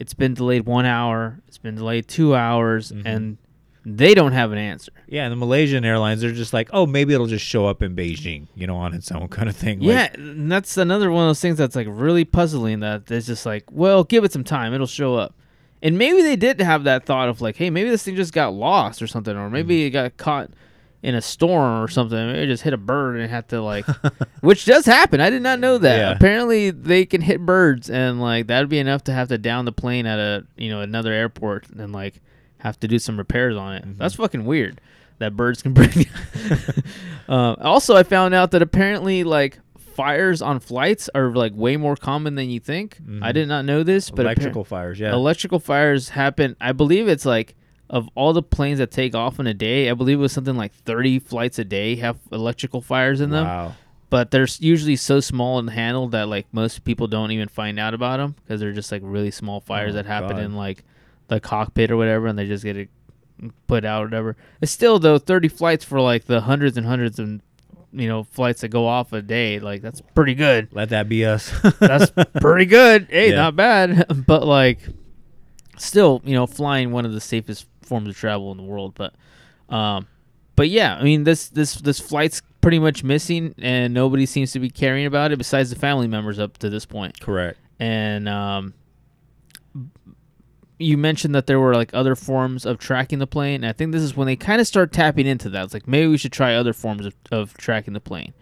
It's 0.00 0.14
been 0.14 0.34
delayed 0.34 0.66
one 0.66 0.86
hour. 0.86 1.40
It's 1.46 1.58
been 1.58 1.76
delayed 1.76 2.08
two 2.08 2.34
hours," 2.34 2.90
and 3.06 3.36
they 3.86 4.14
don't 4.14 4.32
have 4.32 4.50
an 4.52 4.58
answer. 4.58 4.92
Yeah, 5.06 5.24
and 5.24 5.32
the 5.32 5.36
Malaysian 5.36 5.84
Airlines, 5.84 6.20
they're 6.22 6.32
just 6.32 6.52
like, 6.52 6.70
oh, 6.72 6.86
maybe 6.86 7.12
it'll 7.14 7.26
just 7.26 7.44
show 7.44 7.66
up 7.66 7.82
in 7.82 7.94
Beijing, 7.94 8.46
you 8.54 8.66
know, 8.66 8.76
on 8.76 8.94
its 8.94 9.10
own 9.12 9.28
kind 9.28 9.48
of 9.48 9.56
thing. 9.56 9.80
Like, 9.80 9.88
yeah, 9.88 10.08
and 10.14 10.50
that's 10.50 10.76
another 10.76 11.10
one 11.10 11.24
of 11.24 11.28
those 11.28 11.40
things 11.40 11.58
that's 11.58 11.76
like 11.76 11.86
really 11.90 12.24
puzzling. 12.24 12.80
That 12.80 13.10
it's 13.10 13.26
just 13.26 13.44
like, 13.44 13.64
well, 13.70 14.02
give 14.04 14.24
it 14.24 14.32
some 14.32 14.44
time, 14.44 14.72
it'll 14.72 14.86
show 14.86 15.14
up. 15.16 15.34
And 15.82 15.98
maybe 15.98 16.22
they 16.22 16.36
did 16.36 16.60
have 16.60 16.84
that 16.84 17.04
thought 17.04 17.28
of 17.28 17.42
like, 17.42 17.56
hey, 17.56 17.68
maybe 17.68 17.90
this 17.90 18.02
thing 18.02 18.16
just 18.16 18.32
got 18.32 18.54
lost 18.54 19.02
or 19.02 19.06
something, 19.06 19.36
or 19.36 19.50
maybe 19.50 19.80
Mm-hmm. 19.80 19.86
it 19.86 19.90
got 19.90 20.16
caught 20.16 20.50
in 21.02 21.14
a 21.14 21.20
storm 21.20 21.82
or 21.84 21.88
something. 21.88 22.16
Maybe 22.16 22.38
it 22.44 22.46
just 22.46 22.62
hit 22.62 22.72
a 22.72 22.78
bird 22.78 23.16
and 23.16 23.24
it 23.24 23.28
had 23.28 23.50
to 23.50 23.60
like, 23.60 23.84
which 24.40 24.64
does 24.64 24.86
happen. 24.86 25.20
I 25.20 25.28
did 25.28 25.42
not 25.42 25.60
know 25.60 25.76
that. 25.76 25.98
Yeah. 25.98 26.12
Apparently, 26.12 26.70
they 26.70 27.04
can 27.04 27.20
hit 27.20 27.44
birds, 27.44 27.90
and 27.90 28.18
like 28.22 28.46
that'd 28.46 28.70
be 28.70 28.78
enough 28.78 29.04
to 29.04 29.12
have 29.12 29.28
to 29.28 29.36
down 29.36 29.66
the 29.66 29.72
plane 29.72 30.06
at 30.06 30.18
a 30.18 30.46
you 30.56 30.70
know 30.70 30.80
another 30.80 31.12
airport 31.12 31.68
and 31.68 31.92
like 31.92 32.22
have 32.64 32.80
to 32.80 32.88
do 32.88 32.98
some 32.98 33.16
repairs 33.16 33.56
on 33.56 33.74
it. 33.74 33.84
Mm-hmm. 33.84 33.98
That's 33.98 34.16
fucking 34.16 34.44
weird. 34.44 34.80
That 35.18 35.36
birds 35.36 35.62
can 35.62 35.72
bring. 35.78 36.06
uh, 37.28 37.54
also, 37.60 37.94
I 37.96 38.02
found 38.02 38.34
out 38.34 38.50
that 38.50 38.62
apparently 38.62 39.22
like 39.24 39.58
fires 39.78 40.42
on 40.42 40.58
flights 40.58 41.08
are 41.14 41.30
like 41.30 41.52
way 41.54 41.76
more 41.76 41.94
common 41.96 42.34
than 42.34 42.50
you 42.50 42.58
think. 42.58 42.98
I 43.22 43.30
did 43.32 43.46
not 43.46 43.64
know 43.64 43.82
this, 43.84 44.10
but 44.10 44.18
Mm-hmm. 44.22 44.26
Electrical 44.26 44.64
fires, 44.64 44.98
yeah. 44.98 45.12
electrical 45.12 45.60
fires 45.60 46.08
happen. 46.08 46.56
I 46.60 46.72
believe 46.72 47.06
it's 47.08 47.24
like 47.24 47.54
of 47.90 48.08
all 48.16 48.32
the 48.32 48.42
planes 48.42 48.78
that 48.78 48.90
take 48.90 49.14
off 49.14 49.38
in 49.38 49.46
a 49.46 49.54
day, 49.54 49.88
I 49.90 49.94
believe 49.94 50.18
it 50.18 50.22
was 50.22 50.32
something 50.32 50.56
like 50.56 50.72
30 50.74 51.18
flights 51.20 51.58
a 51.58 51.64
day 51.64 51.96
have 51.96 52.18
electrical 52.32 52.80
fires 52.80 53.20
in 53.20 53.30
them. 53.30 53.44
Wow. 53.44 53.74
But 54.10 54.30
they're 54.30 54.46
usually 54.58 54.96
so 54.96 55.20
small 55.20 55.58
and 55.58 55.68
handled 55.70 56.12
that 56.12 56.28
like 56.28 56.46
most 56.52 56.84
people 56.84 57.06
don't 57.06 57.30
even 57.30 57.48
find 57.48 57.78
out 57.78 57.94
about 57.94 58.16
them 58.18 58.34
because 58.36 58.60
they're 58.60 58.72
just 58.72 58.90
like 58.90 59.02
really 59.04 59.30
small 59.30 59.60
fires 59.60 59.92
Oh, 59.92 59.96
that 59.96 60.06
happen 60.06 60.36
God. 60.36 60.40
in 60.44 60.54
like 60.54 60.82
the 61.28 61.40
cockpit 61.40 61.90
or 61.90 61.96
whatever, 61.96 62.26
and 62.26 62.38
they 62.38 62.46
just 62.46 62.64
get 62.64 62.76
it 62.76 62.88
put 63.66 63.84
out 63.84 64.02
or 64.02 64.06
whatever. 64.06 64.36
It's 64.60 64.72
still 64.72 64.98
though 64.98 65.18
30 65.18 65.48
flights 65.48 65.84
for 65.84 66.00
like 66.00 66.24
the 66.26 66.40
hundreds 66.42 66.76
and 66.76 66.86
hundreds 66.86 67.18
of 67.18 67.28
you 67.92 68.08
know 68.08 68.24
flights 68.24 68.60
that 68.62 68.68
go 68.68 68.86
off 68.86 69.12
a 69.12 69.22
day. 69.22 69.58
Like 69.60 69.82
that's 69.82 70.00
pretty 70.14 70.34
good. 70.34 70.68
Let 70.72 70.90
that 70.90 71.08
be 71.08 71.24
us. 71.24 71.52
That's 71.80 72.12
pretty 72.40 72.66
good. 72.66 73.08
Hey, 73.10 73.30
Yeah. 73.30 73.36
not 73.36 73.56
bad. 73.56 74.06
But 74.26 74.44
like, 74.46 74.80
still, 75.78 76.20
you 76.24 76.34
know, 76.34 76.46
flying 76.46 76.90
one 76.92 77.04
of 77.04 77.12
the 77.12 77.20
safest 77.20 77.66
forms 77.82 78.08
of 78.08 78.16
travel 78.16 78.50
in 78.52 78.56
the 78.56 78.62
world. 78.62 78.94
But, 78.94 79.14
um, 79.68 80.06
but 80.56 80.68
yeah, 80.68 80.96
I 80.96 81.02
mean, 81.02 81.24
this 81.24 81.48
this 81.48 81.74
this 81.74 81.98
flight's 82.00 82.40
pretty 82.60 82.78
much 82.78 83.04
missing, 83.04 83.54
and 83.58 83.92
nobody 83.92 84.24
seems 84.26 84.52
to 84.52 84.60
be 84.60 84.70
caring 84.70 85.04
about 85.06 85.32
it 85.32 85.36
besides 85.38 85.70
the 85.70 85.76
family 85.76 86.06
members 86.06 86.38
up 86.38 86.58
to 86.58 86.70
this 86.70 86.86
point. 86.86 87.20
Correct. 87.20 87.58
And 87.80 88.28
um, 88.28 88.72
you 90.78 90.96
mentioned 90.98 91.34
that 91.34 91.46
there 91.46 91.60
were 91.60 91.74
like 91.74 91.90
other 91.94 92.14
forms 92.16 92.66
of 92.66 92.78
tracking 92.78 93.18
the 93.20 93.26
plane. 93.26 93.56
And 93.62 93.66
I 93.66 93.72
think 93.72 93.92
this 93.92 94.02
is 94.02 94.16
when 94.16 94.26
they 94.26 94.36
kind 94.36 94.60
of 94.60 94.66
start 94.66 94.92
tapping 94.92 95.26
into 95.26 95.48
that. 95.50 95.64
It's 95.64 95.74
like 95.74 95.86
maybe 95.86 96.08
we 96.08 96.18
should 96.18 96.32
try 96.32 96.54
other 96.54 96.72
forms 96.72 97.06
of, 97.06 97.14
of 97.30 97.54
tracking 97.56 97.94
the 97.94 98.00
plane. 98.00 98.32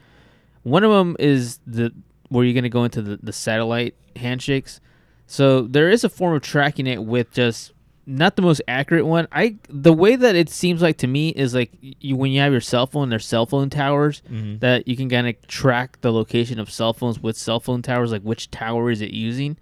One 0.62 0.84
of 0.84 0.90
them 0.90 1.16
is 1.18 1.58
the 1.66 1.92
where 2.28 2.44
you're 2.44 2.54
going 2.54 2.62
to 2.64 2.70
go 2.70 2.84
into 2.84 3.02
the, 3.02 3.18
the 3.22 3.32
satellite 3.32 3.94
handshakes. 4.16 4.80
So 5.26 5.62
there 5.62 5.90
is 5.90 6.04
a 6.04 6.08
form 6.08 6.34
of 6.34 6.42
tracking 6.42 6.86
it 6.86 7.04
with 7.04 7.30
just 7.32 7.72
not 8.06 8.36
the 8.36 8.42
most 8.42 8.60
accurate 8.66 9.06
one. 9.06 9.28
I 9.30 9.56
the 9.68 9.92
way 9.92 10.16
that 10.16 10.34
it 10.34 10.48
seems 10.48 10.80
like 10.82 10.96
to 10.98 11.06
me 11.06 11.28
is 11.30 11.54
like 11.54 11.70
you 11.80 12.16
when 12.16 12.32
you 12.32 12.40
have 12.40 12.50
your 12.52 12.60
cell 12.60 12.86
phone, 12.86 13.10
there's 13.10 13.26
cell 13.26 13.46
phone 13.46 13.70
towers 13.70 14.22
Mhm. 14.30 14.60
that 14.60 14.88
you 14.88 14.96
can 14.96 15.08
kind 15.10 15.28
of 15.28 15.46
track 15.46 16.00
the 16.00 16.12
location 16.12 16.58
of 16.58 16.70
cell 16.70 16.92
phones 16.94 17.20
with 17.20 17.36
cell 17.36 17.60
phone 17.60 17.82
towers, 17.82 18.10
like 18.10 18.22
which 18.22 18.50
tower 18.50 18.90
is 18.90 19.00
it 19.02 19.10
using. 19.10 19.56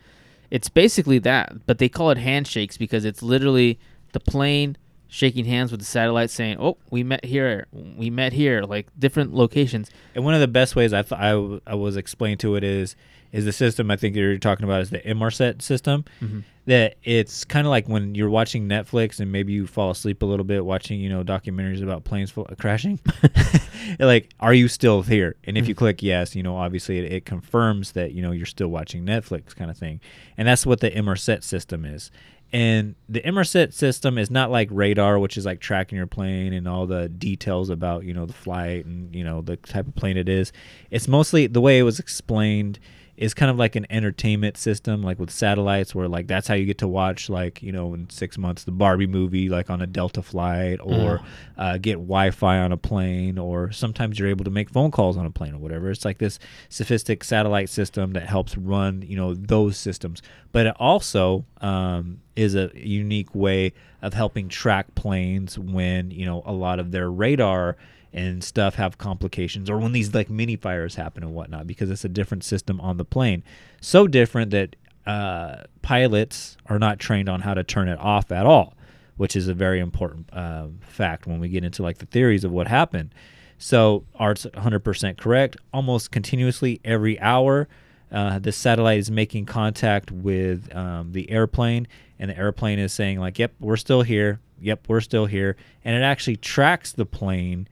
It's 0.51 0.69
basically 0.69 1.19
that, 1.21 1.67
but 1.67 1.79
they 1.79 1.89
call 1.89 2.11
it 2.11 2.19
handshakes 2.19 2.77
because 2.77 3.05
it's 3.05 3.23
literally 3.23 3.79
the 4.13 4.21
plane 4.21 4.77
shaking 5.07 5.45
hands 5.45 5.71
with 5.71 5.81
the 5.81 5.87
satellite, 5.87 6.31
saying, 6.31 6.57
"Oh, 6.61 6.77
we 6.91 7.03
met 7.03 7.25
here, 7.25 7.67
we 7.73 8.11
met 8.11 8.33
here," 8.33 8.63
like 8.63 8.89
different 8.99 9.35
locations. 9.35 9.91
And 10.15 10.25
one 10.25 10.35
of 10.35 10.41
the 10.41 10.49
best 10.49 10.77
ways 10.77 10.93
I, 10.93 11.03
th- 11.03 11.21
I, 11.21 11.31
w- 11.31 11.61
I 11.67 11.75
was 11.75 11.97
explained 11.97 12.41
to 12.41 12.55
it 12.57 12.65
is 12.65 12.95
is 13.33 13.45
the 13.45 13.53
system 13.53 13.90
I 13.90 13.97
think 13.97 14.16
you're 14.16 14.38
talking 14.38 14.64
about 14.64 14.81
is 14.83 14.90
the 14.90 14.99
Inmarsat 15.01 15.62
system. 15.62 16.05
Mhm. 16.21 16.45
That 16.66 16.97
it's 17.03 17.45
kind 17.45 17.66
of 17.66 17.71
like 17.71 17.88
when 17.88 18.14
you're 18.14 18.31
watching 18.31 18.69
Netflix 18.69 19.19
and 19.19 19.33
maybe 19.33 19.53
you 19.53 19.66
fall 19.66 19.90
asleep 19.90 20.23
a 20.23 20.27
little 20.27 20.45
bit 20.45 20.64
watching 20.64 21.01
you 21.01 21.09
know 21.09 21.25
documentaries 21.25 21.83
about 21.83 22.05
planes 22.05 22.31
fl- 22.31 22.43
crashing. 22.59 23.01
like, 23.99 24.31
are 24.40 24.55
you 24.55 24.69
still 24.69 25.03
here? 25.03 25.37
And 25.45 25.57
if 25.59 25.66
you 25.66 25.75
click 25.75 26.03
yes, 26.03 26.37
you 26.37 26.43
know 26.43 26.57
obviously 26.57 26.99
it, 26.99 27.12
it 27.12 27.25
confirms 27.25 27.93
that 27.93 28.12
you 28.12 28.23
know 28.23 28.31
you're 28.33 28.47
still 28.47 28.69
watching 28.69 29.05
Netflix 29.05 29.55
kind 29.57 29.71
of 29.71 29.79
thing. 29.79 30.01
And 30.37 30.47
that's 30.47 30.66
what 30.66 30.81
the 30.81 30.90
Inmarsat 30.90 31.43
system 31.43 31.85
is. 31.85 32.11
And 32.53 32.97
the 33.09 33.21
Inmarsat 33.21 33.73
system 33.73 34.19
is 34.19 34.29
not 34.31 34.51
like 34.51 34.69
radar, 34.73 35.19
which 35.21 35.37
is 35.37 35.47
like 35.47 35.61
tracking 35.61 35.97
your 35.97 36.09
plane 36.09 36.53
and 36.53 36.66
all 36.66 36.85
the 36.87 37.09
details 37.09 37.71
about 37.71 38.05
you 38.05 38.12
know 38.12 38.27
the 38.27 38.33
flight 38.33 38.85
and 38.85 39.14
you 39.14 39.25
know 39.25 39.40
the 39.40 39.57
type 39.57 39.87
of 39.88 39.95
plane 39.95 40.16
it 40.16 40.29
is. 40.29 40.53
It's 40.90 41.09
mostly 41.09 41.47
the 41.47 41.61
way 41.61 41.79
it 41.79 41.85
was 41.85 41.99
explained 41.99 42.79
is 43.20 43.35
kind 43.35 43.50
of 43.50 43.59
like 43.59 43.76
an 43.76 43.87
entertainment 43.90 44.56
system, 44.56 45.02
like 45.02 45.18
with 45.18 45.30
satellites, 45.30 45.94
where 45.94 46.09
like 46.09 46.26
that's 46.26 46.48
how 46.48 46.54
you 46.54 46.64
get 46.64 46.78
to 46.78 46.88
watch 46.88 47.28
like 47.28 47.62
you 47.62 47.70
know 47.70 47.92
in 47.92 48.09
six 48.09 48.38
months 48.38 48.64
the 48.64 48.72
Barbie 48.72 49.06
movie 49.06 49.50
like 49.50 49.68
on 49.68 49.83
a 49.83 49.87
Delta 49.87 50.22
flight, 50.22 50.80
or 50.83 51.20
uh, 51.59 51.76
get 51.76 51.96
Wi-Fi 51.96 52.59
on 52.59 52.72
a 52.72 52.78
plane, 52.78 53.37
or 53.37 53.70
sometimes 53.72 54.18
you're 54.18 54.30
able 54.30 54.46
to 54.46 54.50
make 54.50 54.70
phone 54.70 54.90
calls 54.90 55.18
on 55.18 55.26
a 55.26 55.30
plane 55.30 55.54
or 55.54 55.59
whatever. 55.59 55.90
It's 55.90 56.06
like 56.06 56.16
this 56.16 56.38
sophisticated 56.70 57.28
satellite 57.28 57.68
system 57.68 58.14
that 58.14 58.26
helps 58.26 58.56
run 58.56 59.02
you 59.02 59.16
know 59.16 59.35
those 59.35 59.76
systems, 59.76 60.22
but 60.50 60.64
it 60.64 60.74
also 60.80 61.44
um, 61.61 62.22
is 62.37 62.54
a 62.54 62.70
unique 62.74 63.35
way 63.35 63.74
of 64.00 64.14
helping 64.14 64.48
track 64.48 64.94
planes 64.94 65.59
when 65.59 66.11
you 66.11 66.24
know 66.24 66.42
a 66.46 66.52
lot 66.52 66.78
of 66.78 66.90
their 66.90 67.11
radar 67.11 67.76
and 68.12 68.42
stuff 68.42 68.75
have 68.75 68.99
complications 68.99 69.70
or 69.70 69.79
when 69.79 69.92
these 69.92 70.12
like 70.14 70.29
mini 70.29 70.57
fires 70.57 70.96
happen 70.96 71.23
and 71.23 71.33
whatnot 71.33 71.66
because 71.66 71.90
it's 71.90 72.05
a 72.05 72.09
different 72.09 72.44
system 72.44 72.81
on 72.81 72.96
the 72.96 73.05
plane. 73.05 73.42
So 73.81 74.07
different 74.07 74.51
that 74.51 74.77
uh, 75.07 75.64
pilots 75.83 76.57
are 76.66 76.79
not 76.79 76.99
trained 76.99 77.29
on 77.29 77.40
how 77.40 77.55
to 77.55 77.64
turn 77.64 77.88
it 77.88 77.99
off 77.99 78.31
at 78.33 78.46
all 78.46 78.75
which 79.20 79.37
is 79.37 79.49
a 79.49 79.53
very 79.53 79.81
important 79.81 80.27
uh, 80.33 80.66
fact 80.81 81.27
when 81.27 81.40
we 81.40 81.49
get 81.51 81.62
into 81.62 81.83
like 81.83 81.99
the 81.99 82.07
theories 82.07 82.42
of 82.42 82.51
what 82.51 82.66
happened. 82.66 83.14
So 83.59 84.07
art's 84.14 84.46
100% 84.46 85.18
correct. 85.18 85.59
Almost 85.75 86.11
continuously 86.11 86.81
every 86.87 87.20
hour 87.20 87.68
uh, 88.11 88.38
the 88.38 88.51
satellite 88.51 88.99
is 88.99 89.11
making 89.11 89.44
contact 89.44 90.11
with 90.11 90.75
um, 90.75 91.12
the 91.12 91.31
airplane 91.31 91.87
and 92.18 92.31
the 92.31 92.38
airplane 92.38 92.79
is 92.79 92.94
saying 92.94 93.20
like 93.20 93.38
yep 93.38 93.53
we're 93.61 93.77
still 93.77 94.01
here. 94.01 94.40
Yep 94.59 94.87
we're 94.88 95.03
still 95.03 95.27
here. 95.27 95.55
And 95.85 95.94
it 95.94 96.03
actually 96.03 96.37
tracks 96.37 96.92
the 96.92 97.05
plane 97.05 97.68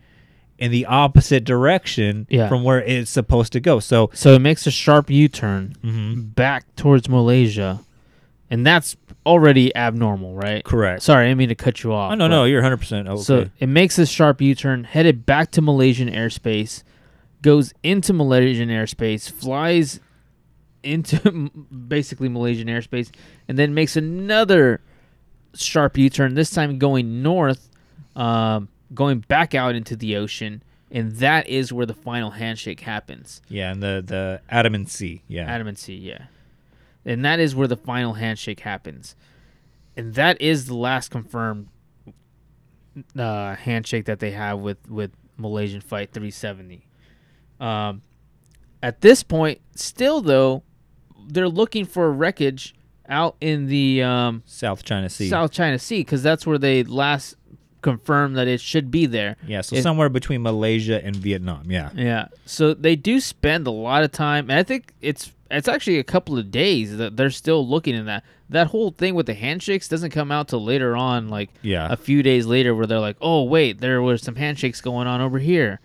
in 0.58 0.70
the 0.70 0.86
opposite 0.86 1.44
direction 1.44 2.26
Yeah. 2.28 2.48
from 2.48 2.64
where 2.64 2.82
it's 2.82 3.10
supposed 3.10 3.52
to 3.52 3.60
go 3.60 3.78
so 3.80 4.10
So 4.12 4.34
it 4.34 4.40
makes 4.40 4.66
a 4.66 4.70
sharp 4.70 5.08
U-turn 5.10 5.74
Mhm. 5.84 6.34
back 6.34 6.64
towards 6.76 7.08
Malaysia, 7.08 7.80
and 8.50 8.66
that's 8.66 8.96
already 9.24 9.74
abnormal, 9.76 10.34
right? 10.34 10.64
Correct. 10.64 11.02
Sorry, 11.02 11.26
I 11.26 11.28
didn't 11.28 11.38
mean 11.38 11.48
to 11.50 11.54
cut 11.54 11.82
you 11.84 11.92
off. 11.92 12.12
Oh, 12.12 12.14
no, 12.14 12.26
no, 12.28 12.44
you're 12.44 12.62
100% 12.62 13.06
okay. 13.08 13.22
So 13.22 13.50
it 13.60 13.68
makes 13.68 13.98
a 13.98 14.06
sharp 14.06 14.40
U-turn, 14.40 14.84
headed 14.84 15.24
back 15.26 15.50
to 15.52 15.60
Malaysian 15.62 16.08
airspace, 16.10 16.82
goes 17.42 17.72
into 17.82 18.12
Malaysian 18.12 18.68
airspace, 18.70 19.30
flies 19.30 20.00
into 20.82 21.50
basically 21.88 22.28
Malaysian 22.28 22.68
airspace, 22.68 23.10
and 23.48 23.58
then 23.58 23.74
makes 23.74 23.96
another 23.96 24.80
sharp 25.54 25.96
U-turn. 25.98 26.34
This 26.34 26.50
time 26.50 26.78
going 26.78 27.22
north, 27.22 27.68
um, 28.16 28.68
going 28.94 29.20
back 29.20 29.54
out 29.54 29.74
into 29.74 29.96
the 29.96 30.16
ocean, 30.16 30.62
and 30.90 31.12
that 31.16 31.48
is 31.48 31.72
where 31.72 31.86
the 31.86 31.94
final 31.94 32.30
handshake 32.30 32.80
happens. 32.80 33.42
Yeah, 33.48 33.72
and 33.72 33.82
the 33.82 34.02
the 34.04 34.40
Andaman 34.48 34.86
Sea. 34.86 35.22
Yeah. 35.28 35.50
Andaman 35.52 35.76
Sea, 35.76 35.96
yeah. 35.96 36.26
And 37.04 37.24
that 37.24 37.40
is 37.40 37.54
where 37.54 37.68
the 37.68 37.76
final 37.76 38.14
handshake 38.14 38.60
happens. 38.60 39.16
And 39.96 40.14
that 40.14 40.40
is 40.40 40.66
the 40.66 40.76
last 40.76 41.10
confirmed 41.10 41.68
uh, 43.16 43.54
handshake 43.54 44.04
that 44.04 44.20
they 44.20 44.30
have 44.32 44.58
with, 44.58 44.88
with 44.88 45.10
Malaysian 45.36 45.80
Fight 45.80 46.12
370. 46.12 46.86
Um, 47.60 48.02
at 48.82 49.00
this 49.00 49.22
point, 49.22 49.60
still 49.74 50.20
though, 50.20 50.62
they're 51.28 51.48
looking 51.48 51.84
for 51.84 52.12
wreckage 52.12 52.74
out 53.08 53.36
in 53.40 53.66
the 53.66 54.02
um, 54.02 54.42
South 54.46 54.84
China 54.84 55.08
Sea. 55.08 55.28
South 55.28 55.50
China 55.50 55.78
Sea 55.78 56.00
because 56.00 56.22
that's 56.22 56.46
where 56.46 56.58
they 56.58 56.84
last 56.84 57.36
confirmed 57.90 58.36
that 58.36 58.46
it 58.48 58.60
should 58.60 58.90
be 58.90 59.06
there. 59.06 59.36
Yeah, 59.46 59.60
so 59.62 59.76
It- 59.76 59.82
somewhere 59.82 60.08
between 60.08 60.42
Malaysia 60.42 61.04
and 61.04 61.14
Vietnam. 61.16 61.70
Yeah. 61.70 61.90
yeah. 61.94 62.28
So 62.46 62.74
they 62.74 62.96
do 62.96 63.20
spend 63.20 63.66
a 63.66 63.70
lot 63.70 64.02
of 64.04 64.12
time, 64.12 64.50
and 64.50 64.58
I 64.58 64.62
think 64.62 64.92
it's 65.00 65.32
it's 65.50 65.66
actually 65.68 65.98
a 65.98 66.04
couple 66.04 66.36
of 66.38 66.50
days 66.50 66.98
that 66.98 67.16
they're 67.16 67.30
still 67.30 67.66
looking 67.66 67.94
in 67.94 68.04
that. 68.04 68.22
That 68.50 68.66
whole 68.66 68.90
thing 68.90 69.14
with 69.14 69.24
the 69.26 69.34
handshakes 69.34 69.88
doesn't 69.88 70.10
come 70.10 70.30
out 70.30 70.48
till 70.48 70.62
later 70.62 70.94
on, 70.96 71.28
like 71.28 71.48
Yeah. 71.62 71.88
a 71.90 71.96
few 71.96 72.22
days 72.22 72.44
later, 72.46 72.74
where 72.74 72.86
they're 72.86 73.00
like, 73.00 73.16
"Oh, 73.20 73.44
wait, 73.44 73.80
there 73.80 74.02
was 74.02 74.20
some 74.22 74.36
handshakes 74.36 74.80
going 74.82 75.06
on 75.06 75.20
over 75.22 75.38
here." 75.38 75.80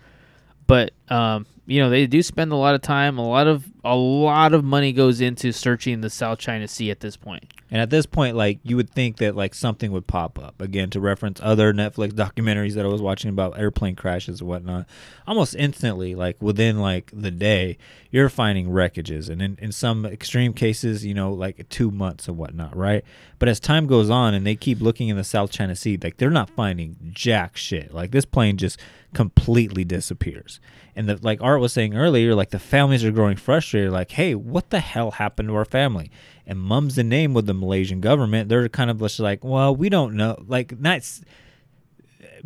But 0.66 0.92
um, 1.08 1.46
you 1.66 1.80
know, 1.80 1.88
they 1.90 2.06
do 2.06 2.22
spend 2.22 2.52
a 2.52 2.56
lot 2.56 2.74
of 2.74 2.82
time. 2.82 3.16
A 3.18 3.26
lot 3.26 3.46
of 3.46 3.64
a 3.84 3.96
lot 3.96 4.52
of 4.54 4.64
money 4.64 4.92
goes 4.92 5.20
into 5.22 5.52
searching 5.52 6.00
the 6.02 6.10
South 6.10 6.38
China 6.38 6.68
Sea 6.68 6.90
at 6.90 7.00
this 7.00 7.16
point. 7.16 7.44
And 7.70 7.80
at 7.80 7.90
this 7.90 8.06
point, 8.06 8.36
like 8.36 8.60
you 8.62 8.76
would 8.76 8.90
think 8.90 9.16
that 9.18 9.34
like 9.34 9.54
something 9.54 9.90
would 9.92 10.06
pop 10.06 10.38
up 10.38 10.60
again 10.60 10.90
to 10.90 11.00
reference 11.00 11.40
other 11.42 11.72
Netflix 11.72 12.12
documentaries 12.12 12.74
that 12.74 12.84
I 12.84 12.88
was 12.88 13.02
watching 13.02 13.30
about 13.30 13.58
airplane 13.58 13.96
crashes 13.96 14.40
and 14.40 14.48
whatnot. 14.48 14.86
Almost 15.26 15.56
instantly, 15.56 16.14
like 16.14 16.40
within 16.42 16.78
like 16.78 17.10
the 17.12 17.30
day, 17.30 17.78
you're 18.10 18.28
finding 18.28 18.68
wreckages, 18.68 19.28
and 19.28 19.42
in, 19.42 19.58
in 19.60 19.72
some 19.72 20.06
extreme 20.06 20.52
cases, 20.52 21.04
you 21.04 21.14
know, 21.14 21.32
like 21.32 21.68
two 21.68 21.90
months 21.90 22.28
and 22.28 22.36
whatnot, 22.36 22.76
right? 22.76 23.02
But 23.38 23.48
as 23.48 23.58
time 23.58 23.86
goes 23.86 24.10
on, 24.10 24.34
and 24.34 24.46
they 24.46 24.56
keep 24.56 24.80
looking 24.80 25.08
in 25.08 25.16
the 25.16 25.24
South 25.24 25.50
China 25.50 25.74
Sea, 25.74 25.98
like 26.02 26.18
they're 26.18 26.30
not 26.30 26.50
finding 26.50 26.96
jack 27.12 27.56
shit. 27.56 27.92
Like 27.92 28.10
this 28.10 28.24
plane 28.24 28.56
just 28.56 28.78
completely 29.14 29.84
disappears. 29.84 30.60
And 30.96 31.08
the, 31.08 31.18
like 31.22 31.40
Art 31.40 31.60
was 31.60 31.72
saying 31.72 31.96
earlier, 31.96 32.34
like 32.34 32.50
the 32.50 32.58
families 32.58 33.04
are 33.04 33.10
growing 33.10 33.36
frustrated. 33.36 33.90
Like, 33.90 34.10
hey, 34.12 34.34
what 34.34 34.70
the 34.70 34.80
hell 34.80 35.12
happened 35.12 35.48
to 35.48 35.54
our 35.54 35.64
family? 35.64 36.10
And 36.46 36.60
mum's 36.60 36.96
the 36.96 37.04
name 37.04 37.32
with 37.32 37.46
the 37.46 37.54
Malaysian 37.54 38.00
government. 38.00 38.48
They're 38.48 38.68
kind 38.68 38.90
of 38.90 38.98
just 38.98 39.18
like, 39.18 39.44
well, 39.44 39.74
we 39.74 39.88
don't 39.88 40.14
know. 40.14 40.42
Like, 40.46 40.78
not 40.78 41.02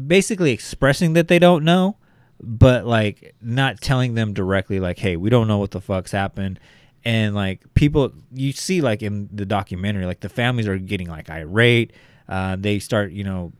basically 0.06 0.52
expressing 0.52 1.14
that 1.14 1.28
they 1.28 1.38
don't 1.38 1.64
know, 1.64 1.96
but 2.40 2.86
like 2.86 3.34
not 3.42 3.80
telling 3.80 4.14
them 4.14 4.32
directly, 4.32 4.80
like, 4.80 4.98
hey, 4.98 5.16
we 5.16 5.30
don't 5.30 5.48
know 5.48 5.58
what 5.58 5.72
the 5.72 5.80
fuck's 5.80 6.12
happened. 6.12 6.60
And 7.04 7.34
like 7.34 7.62
people, 7.74 8.12
you 8.32 8.52
see, 8.52 8.80
like 8.80 9.02
in 9.02 9.28
the 9.32 9.46
documentary, 9.46 10.06
like 10.06 10.20
the 10.20 10.28
families 10.28 10.68
are 10.68 10.78
getting 10.78 11.08
like 11.08 11.30
irate. 11.30 11.92
Uh, 12.28 12.56
they 12.56 12.78
start, 12.78 13.12
you 13.12 13.24
know, 13.24 13.52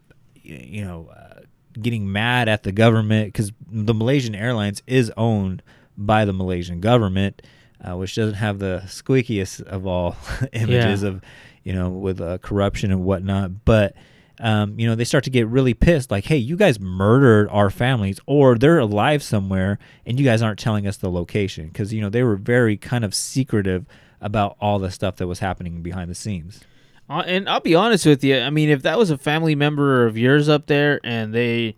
you 0.43 0.85
know, 0.85 1.09
uh, 1.09 1.41
getting 1.81 2.11
mad 2.11 2.49
at 2.49 2.63
the 2.63 2.73
government 2.73 3.33
because 3.33 3.53
the 3.71 3.95
Malaysian 3.95 4.35
Airlines 4.35 4.83
is 4.87 5.13
owned 5.17 5.63
by 5.97 6.25
the 6.25 6.33
Malaysian 6.33 6.81
government, 6.81 7.43
uh, 7.87 7.97
which 7.97 8.15
doesn't 8.15 8.35
have 8.35 8.59
the 8.59 8.83
squeakiest 8.87 9.63
of 9.63 9.87
all 9.87 10.17
images 10.53 11.03
Yeah. 11.03 11.09
of, 11.09 11.23
you 11.65 11.73
know, 11.73 11.91
with 11.91 12.21
uh, 12.21 12.39
corruption 12.39 12.91
and 12.91 13.05
whatnot. 13.05 13.65
But 13.65 13.95
um, 14.41 14.79
you 14.79 14.87
know, 14.87 14.95
they 14.95 15.03
start 15.05 15.25
to 15.25 15.31
get 15.31 15.49
really 15.49 15.75
pissed, 15.75 16.13
like, 16.13 16.25
"Hey, 16.27 16.37
you 16.37 16.57
guys 16.57 16.79
murdered 16.79 17.49
our 17.51 17.71
families, 17.71 18.21
or 18.25 18.57
they're 18.57 18.79
alive 18.79 19.21
somewhere, 19.21 19.81
and 20.07 20.17
you 20.19 20.25
guys 20.25 20.43
aren't 20.43 20.61
telling 20.61 20.87
us 20.87 20.97
the 20.97 21.11
location." 21.11 21.67
Because 21.67 21.93
you 21.93 22.01
know 22.01 22.09
they 22.09 22.23
were 22.23 22.37
very 22.37 22.77
kind 22.77 23.05
of 23.05 23.17
secretive 23.17 23.85
about 24.21 24.57
all 24.61 24.79
the 24.79 24.93
stuff 24.93 25.17
that 25.17 25.27
was 25.27 25.41
happening 25.41 25.83
behind 25.83 26.09
the 26.09 26.15
scenes. 26.15 26.61
Uh, 27.11 27.25
and 27.27 27.49
I'll 27.49 27.59
be 27.61 27.75
honest 27.75 28.07
with 28.07 28.23
you. 28.23 28.39
I 28.39 28.51
mean, 28.51 28.69
if 28.69 28.83
that 28.83 28.97
was 28.97 29.11
a 29.11 29.19
family 29.19 29.57
member 29.57 30.07
of 30.07 30.17
yours 30.17 30.49
up 30.49 30.67
there, 30.67 31.01
and 31.03 31.35
they, 31.35 31.75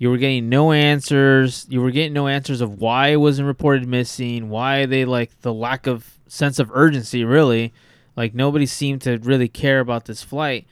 you 0.00 0.08
were 0.08 0.16
getting 0.16 0.48
no 0.48 0.72
answers, 0.72 1.66
you 1.68 1.82
were 1.82 1.90
getting 1.90 2.14
no 2.14 2.26
answers 2.26 2.62
of 2.62 2.80
why 2.80 3.08
it 3.08 3.16
wasn't 3.16 3.46
reported 3.46 3.86
missing, 3.86 4.48
why 4.48 4.86
they 4.86 5.04
like 5.04 5.38
the 5.42 5.52
lack 5.52 5.86
of 5.86 6.18
sense 6.26 6.58
of 6.58 6.70
urgency. 6.72 7.22
Really, 7.22 7.74
like 8.16 8.34
nobody 8.34 8.64
seemed 8.64 9.02
to 9.02 9.18
really 9.18 9.46
care 9.46 9.78
about 9.78 10.06
this 10.06 10.22
flight. 10.22 10.66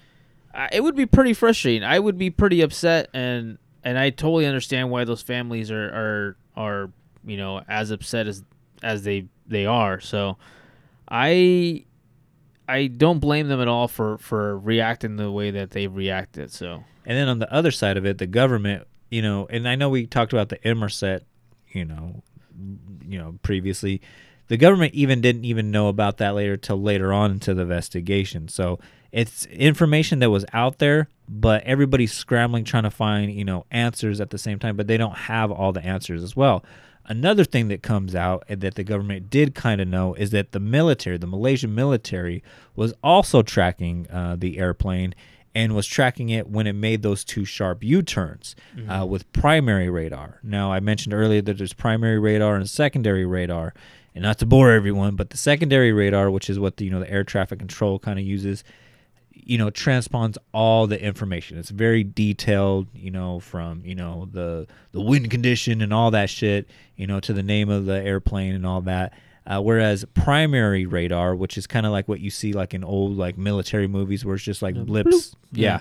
I, 0.54 0.70
it 0.72 0.82
would 0.82 0.96
be 0.96 1.04
pretty 1.04 1.34
frustrating. 1.34 1.84
I 1.84 1.98
would 1.98 2.16
be 2.16 2.30
pretty 2.30 2.62
upset, 2.62 3.10
and 3.12 3.58
and 3.84 3.98
I 3.98 4.08
totally 4.08 4.46
understand 4.46 4.90
why 4.90 5.04
those 5.04 5.20
families 5.20 5.70
are 5.70 5.84
are 5.84 6.36
are 6.56 6.90
you 7.22 7.36
know 7.36 7.60
as 7.68 7.90
upset 7.90 8.26
as 8.28 8.42
as 8.82 9.02
they 9.02 9.26
they 9.46 9.66
are. 9.66 10.00
So, 10.00 10.38
I 11.06 11.84
I 12.66 12.86
don't 12.86 13.18
blame 13.18 13.48
them 13.48 13.60
at 13.60 13.68
all 13.68 13.88
for 13.88 14.16
for 14.16 14.58
reacting 14.58 15.16
the 15.16 15.30
way 15.30 15.50
that 15.50 15.72
they 15.72 15.86
reacted. 15.86 16.50
So 16.50 16.84
And 17.04 17.18
then 17.18 17.28
on 17.28 17.40
the 17.40 17.52
other 17.52 17.70
side 17.70 17.98
of 17.98 18.06
it, 18.06 18.16
the 18.16 18.26
government, 18.26 18.87
you 19.10 19.22
know, 19.22 19.46
and 19.48 19.68
I 19.68 19.74
know 19.74 19.88
we 19.88 20.06
talked 20.06 20.32
about 20.32 20.48
the 20.48 20.58
Inmarsat, 20.58 21.22
you 21.68 21.84
know, 21.84 22.22
you 23.06 23.18
know, 23.18 23.38
previously. 23.42 24.00
The 24.48 24.56
government 24.56 24.94
even 24.94 25.20
didn't 25.20 25.44
even 25.44 25.70
know 25.70 25.88
about 25.88 26.18
that 26.18 26.34
later 26.34 26.56
till 26.56 26.80
later 26.80 27.12
on 27.12 27.32
into 27.32 27.54
the 27.54 27.62
investigation. 27.62 28.48
So 28.48 28.78
it's 29.12 29.46
information 29.46 30.18
that 30.20 30.30
was 30.30 30.44
out 30.52 30.78
there, 30.78 31.08
but 31.28 31.62
everybody's 31.64 32.12
scrambling 32.12 32.64
trying 32.64 32.84
to 32.84 32.90
find, 32.90 33.32
you 33.32 33.44
know, 33.44 33.66
answers 33.70 34.20
at 34.20 34.30
the 34.30 34.38
same 34.38 34.58
time, 34.58 34.76
but 34.76 34.86
they 34.86 34.96
don't 34.96 35.16
have 35.16 35.50
all 35.50 35.72
the 35.72 35.84
answers 35.84 36.22
as 36.22 36.34
well. 36.34 36.64
Another 37.06 37.44
thing 37.44 37.68
that 37.68 37.82
comes 37.82 38.14
out 38.14 38.44
that 38.48 38.74
the 38.74 38.84
government 38.84 39.30
did 39.30 39.54
kind 39.54 39.80
of 39.80 39.88
know 39.88 40.12
is 40.12 40.30
that 40.30 40.52
the 40.52 40.60
military, 40.60 41.16
the 41.16 41.26
Malaysian 41.26 41.74
military, 41.74 42.42
was 42.76 42.92
also 43.02 43.40
tracking 43.40 44.06
uh, 44.10 44.36
the 44.38 44.58
airplane 44.58 45.14
and 45.58 45.74
was 45.74 45.88
tracking 45.88 46.28
it 46.28 46.48
when 46.48 46.68
it 46.68 46.74
made 46.74 47.02
those 47.02 47.24
two 47.24 47.44
sharp 47.44 47.82
U-turns 47.82 48.54
uh, 48.88 49.04
with 49.04 49.30
primary 49.32 49.90
radar. 49.90 50.38
Now, 50.44 50.70
I 50.72 50.78
mentioned 50.78 51.12
earlier 51.12 51.42
that 51.42 51.58
there's 51.58 51.72
primary 51.72 52.20
radar 52.20 52.54
and 52.54 52.70
secondary 52.70 53.26
radar, 53.26 53.74
and 54.14 54.22
not 54.22 54.38
to 54.38 54.46
bore 54.46 54.70
everyone, 54.70 55.16
but 55.16 55.30
the 55.30 55.36
secondary 55.36 55.90
radar, 55.90 56.30
which 56.30 56.48
is 56.48 56.60
what 56.60 56.76
the 56.76 56.84
you 56.84 56.92
know 56.92 57.00
the 57.00 57.10
air 57.10 57.24
traffic 57.24 57.58
control 57.58 57.98
kind 57.98 58.20
of 58.20 58.24
uses, 58.24 58.62
you 59.32 59.58
know, 59.58 59.68
transponds 59.68 60.38
all 60.54 60.86
the 60.86 61.02
information. 61.02 61.58
It's 61.58 61.70
very 61.70 62.04
detailed, 62.04 62.86
you 62.94 63.10
know, 63.10 63.40
from 63.40 63.82
you 63.84 63.96
know 63.96 64.28
the 64.30 64.68
the 64.92 65.00
wind 65.00 65.28
condition 65.28 65.82
and 65.82 65.92
all 65.92 66.12
that 66.12 66.30
shit, 66.30 66.68
you 66.96 67.08
know, 67.08 67.18
to 67.18 67.32
the 67.32 67.42
name 67.42 67.68
of 67.68 67.84
the 67.84 68.00
airplane 68.00 68.54
and 68.54 68.64
all 68.64 68.82
that. 68.82 69.12
Uh, 69.48 69.60
whereas 69.62 70.04
primary 70.12 70.84
radar, 70.84 71.34
which 71.34 71.56
is 71.56 71.66
kind 71.66 71.86
of 71.86 71.92
like 71.92 72.06
what 72.06 72.20
you 72.20 72.28
see 72.30 72.52
like 72.52 72.74
in 72.74 72.84
old 72.84 73.16
like 73.16 73.38
military 73.38 73.88
movies, 73.88 74.22
where 74.24 74.34
it's 74.34 74.44
just 74.44 74.60
like 74.60 74.74
blips, 74.74 75.34
yeah. 75.52 75.66
Yeah. 75.76 75.80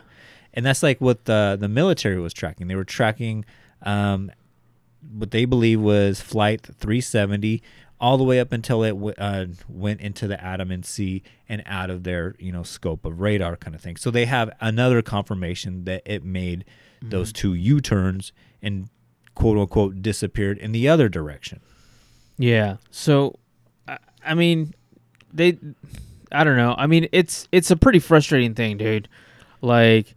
and 0.54 0.66
that's 0.66 0.82
like 0.82 1.02
what 1.02 1.26
the 1.26 1.58
the 1.60 1.68
military 1.68 2.18
was 2.20 2.34
tracking. 2.34 2.68
They 2.68 2.76
were 2.76 2.86
tracking 2.86 3.44
um, 3.82 4.32
what 5.12 5.32
they 5.32 5.44
believe 5.46 5.82
was 5.82 6.22
flight 6.22 6.62
370 6.62 7.62
all 8.00 8.18
the 8.18 8.24
way 8.24 8.40
up 8.40 8.52
until 8.54 8.84
it 8.84 8.92
w- 8.92 9.14
uh, 9.18 9.48
went 9.68 10.00
into 10.02 10.28
the 10.28 10.42
Andaman 10.44 10.84
Sea 10.84 11.24
and 11.50 11.62
out 11.66 11.90
of 11.90 12.04
their 12.04 12.36
you 12.40 12.52
know 12.54 12.64
scope 12.64 13.06
of 13.06 13.20
radar 13.20 13.58
kind 13.58 13.76
of 13.76 13.82
thing. 13.82 13.98
So 13.98 14.10
they 14.12 14.26
have 14.26 14.50
another 14.62 15.02
confirmation 15.02 15.84
that 15.86 16.04
it 16.06 16.24
made 16.24 16.64
those 17.02 17.34
two 17.34 17.54
U 17.54 17.82
turns 17.82 18.32
and 18.62 18.88
quote 19.36 19.58
unquote 19.58 20.02
disappeared 20.02 20.58
in 20.58 20.72
the 20.72 20.88
other 20.88 21.10
direction. 21.10 21.60
yeah. 22.38 22.78
So 22.92 23.36
I, 24.28 24.34
mean, 24.34 24.74
they. 25.34 25.58
I 26.32 26.44
don't 26.44 26.58
know. 26.58 26.76
I 26.78 26.88
mean, 26.88 27.08
it's 27.12 27.48
it's 27.52 27.72
a 27.72 27.76
pretty 27.78 28.00
frustrating 28.00 28.54
thing, 28.54 28.78
dude. 28.78 29.08
Like 29.62 30.16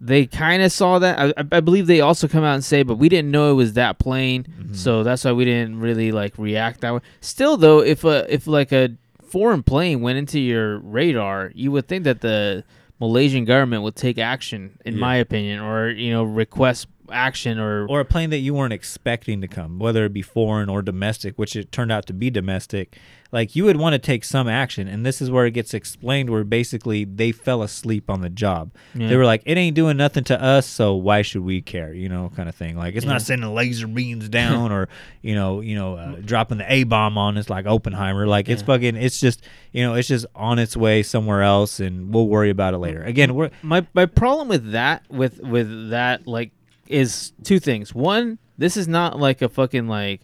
they 0.00 0.26
kind 0.26 0.62
of 0.62 0.70
saw 0.72 0.98
that. 1.00 1.34
I, 1.36 1.56
I- 1.56 1.60
believe 1.60 1.86
they 1.86 2.00
also 2.00 2.28
come 2.28 2.44
out 2.44 2.54
and 2.54 2.64
say, 2.64 2.82
but 2.82 2.96
we 2.96 3.08
didn't 3.08 3.30
know 3.30 3.50
it 3.50 3.54
was 3.54 3.72
that 3.72 3.98
plane, 3.98 4.44
mm-hmm. 4.44 4.74
so 4.74 5.02
that's 5.02 5.24
why 5.24 5.32
we 5.32 5.44
didn't 5.44 5.80
really 5.80 6.12
like 6.12 6.38
react 6.38 6.80
that 6.82 6.94
way. 6.94 7.00
Still, 7.20 7.56
though, 7.56 7.80
if 7.80 8.04
a 8.04 8.32
if 8.32 8.46
like 8.46 8.72
a 8.72 8.90
foreign 9.24 9.62
plane 9.62 10.00
went 10.00 10.18
into 10.18 10.38
your 10.38 10.78
radar, 10.78 11.50
you 11.54 11.72
would 11.72 11.88
think 11.88 12.04
that 12.04 12.20
the 12.20 12.64
Malaysian 13.00 13.44
government 13.44 13.82
would 13.82 13.96
take 13.96 14.18
action, 14.18 14.78
in 14.84 14.94
Yeah. 14.94 15.00
my 15.00 15.16
opinion, 15.16 15.60
or 15.60 15.90
you 15.90 16.12
know 16.12 16.22
request 16.22 16.86
action 17.10 17.58
or 17.58 17.86
or 17.88 18.00
a 18.00 18.04
plane 18.04 18.30
that 18.30 18.38
you 18.38 18.54
weren't 18.54 18.72
expecting 18.72 19.40
to 19.40 19.48
come, 19.48 19.78
whether 19.78 20.04
it 20.04 20.12
be 20.12 20.22
foreign 20.22 20.68
or 20.68 20.82
domestic, 20.82 21.36
which 21.36 21.56
it 21.56 21.72
turned 21.72 21.90
out 21.90 22.06
to 22.06 22.12
be 22.12 22.30
domestic. 22.30 22.96
Like 23.30 23.54
you 23.54 23.64
would 23.64 23.76
want 23.76 23.92
to 23.92 23.98
take 23.98 24.24
some 24.24 24.48
action, 24.48 24.88
and 24.88 25.04
this 25.04 25.20
is 25.20 25.30
where 25.30 25.44
it 25.44 25.50
gets 25.50 25.74
explained, 25.74 26.30
where 26.30 26.44
basically 26.44 27.04
they 27.04 27.30
fell 27.30 27.62
asleep 27.62 28.08
on 28.08 28.22
the 28.22 28.30
job. 28.30 28.70
Yeah. 28.94 29.08
They 29.08 29.16
were 29.16 29.26
like, 29.26 29.42
"It 29.44 29.58
ain't 29.58 29.76
doing 29.76 29.98
nothing 29.98 30.24
to 30.24 30.42
us, 30.42 30.66
so 30.66 30.94
why 30.94 31.20
should 31.20 31.42
we 31.42 31.60
care?" 31.60 31.92
You 31.92 32.08
know, 32.08 32.32
kind 32.34 32.48
of 32.48 32.54
thing. 32.54 32.76
Like 32.76 32.94
it's 32.94 33.04
Yeah. 33.04 33.12
not 33.12 33.22
sending 33.22 33.52
laser 33.54 33.86
beams 33.86 34.28
down 34.40 34.72
or 34.72 34.88
you 35.20 35.34
know, 35.34 35.60
you 35.60 35.74
know, 35.74 35.96
uh, 35.96 36.16
dropping 36.24 36.56
the 36.56 36.72
A 36.72 36.84
bomb 36.84 37.18
on 37.18 37.36
us 37.36 37.50
like 37.50 37.66
Oppenheimer. 37.66 38.26
Like 38.26 38.48
it's 38.48 38.62
fucking. 38.62 38.96
It's 38.96 39.20
just 39.20 39.42
you 39.72 39.84
know, 39.84 39.92
it's 39.94 40.08
just 40.08 40.24
on 40.34 40.58
its 40.58 40.74
way 40.74 41.02
somewhere 41.02 41.42
else, 41.42 41.80
and 41.80 42.14
we'll 42.14 42.28
worry 42.28 42.48
about 42.48 42.72
it 42.72 42.78
later. 42.78 43.02
Again, 43.02 43.34
we're 43.34 43.50
my 43.62 43.86
my 43.92 44.06
problem 44.06 44.48
with 44.48 44.72
that 44.72 45.02
with 45.10 45.38
with 45.40 45.90
that 45.90 46.26
like 46.26 46.50
is 46.86 47.32
two 47.44 47.58
things. 47.58 47.94
One, 47.94 48.38
this 48.56 48.78
is 48.78 48.88
not 48.88 49.18
like 49.18 49.42
a 49.42 49.50
fucking 49.50 49.86
like 49.86 50.22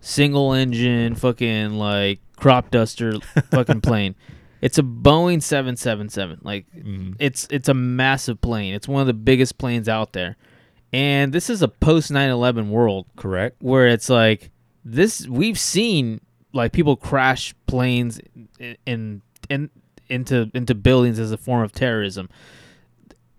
single 0.00 0.52
engine 0.52 1.14
fucking 1.14 1.74
like 1.74 2.20
crop 2.36 2.70
duster 2.70 3.20
fucking 3.50 3.80
plane. 3.80 4.14
It's 4.60 4.78
a 4.78 4.82
Boeing 4.82 5.42
777. 5.42 6.40
Like 6.42 6.66
mm-hmm. 6.74 7.12
it's 7.18 7.46
it's 7.50 7.68
a 7.68 7.74
massive 7.74 8.40
plane. 8.40 8.74
It's 8.74 8.88
one 8.88 9.00
of 9.00 9.06
the 9.06 9.14
biggest 9.14 9.58
planes 9.58 9.88
out 9.88 10.12
there. 10.12 10.36
And 10.92 11.32
this 11.32 11.50
is 11.50 11.62
a 11.62 11.68
post 11.68 12.10
9/11 12.10 12.68
world, 12.68 13.06
correct? 13.16 13.56
Where 13.60 13.86
it's 13.86 14.08
like 14.08 14.50
this 14.84 15.26
we've 15.28 15.58
seen 15.58 16.20
like 16.52 16.72
people 16.72 16.96
crash 16.96 17.54
planes 17.66 18.20
in 18.58 18.76
in, 18.86 19.22
in 19.48 19.70
into 20.08 20.50
into 20.54 20.74
buildings 20.74 21.18
as 21.18 21.30
a 21.30 21.36
form 21.36 21.62
of 21.62 21.72
terrorism. 21.72 22.28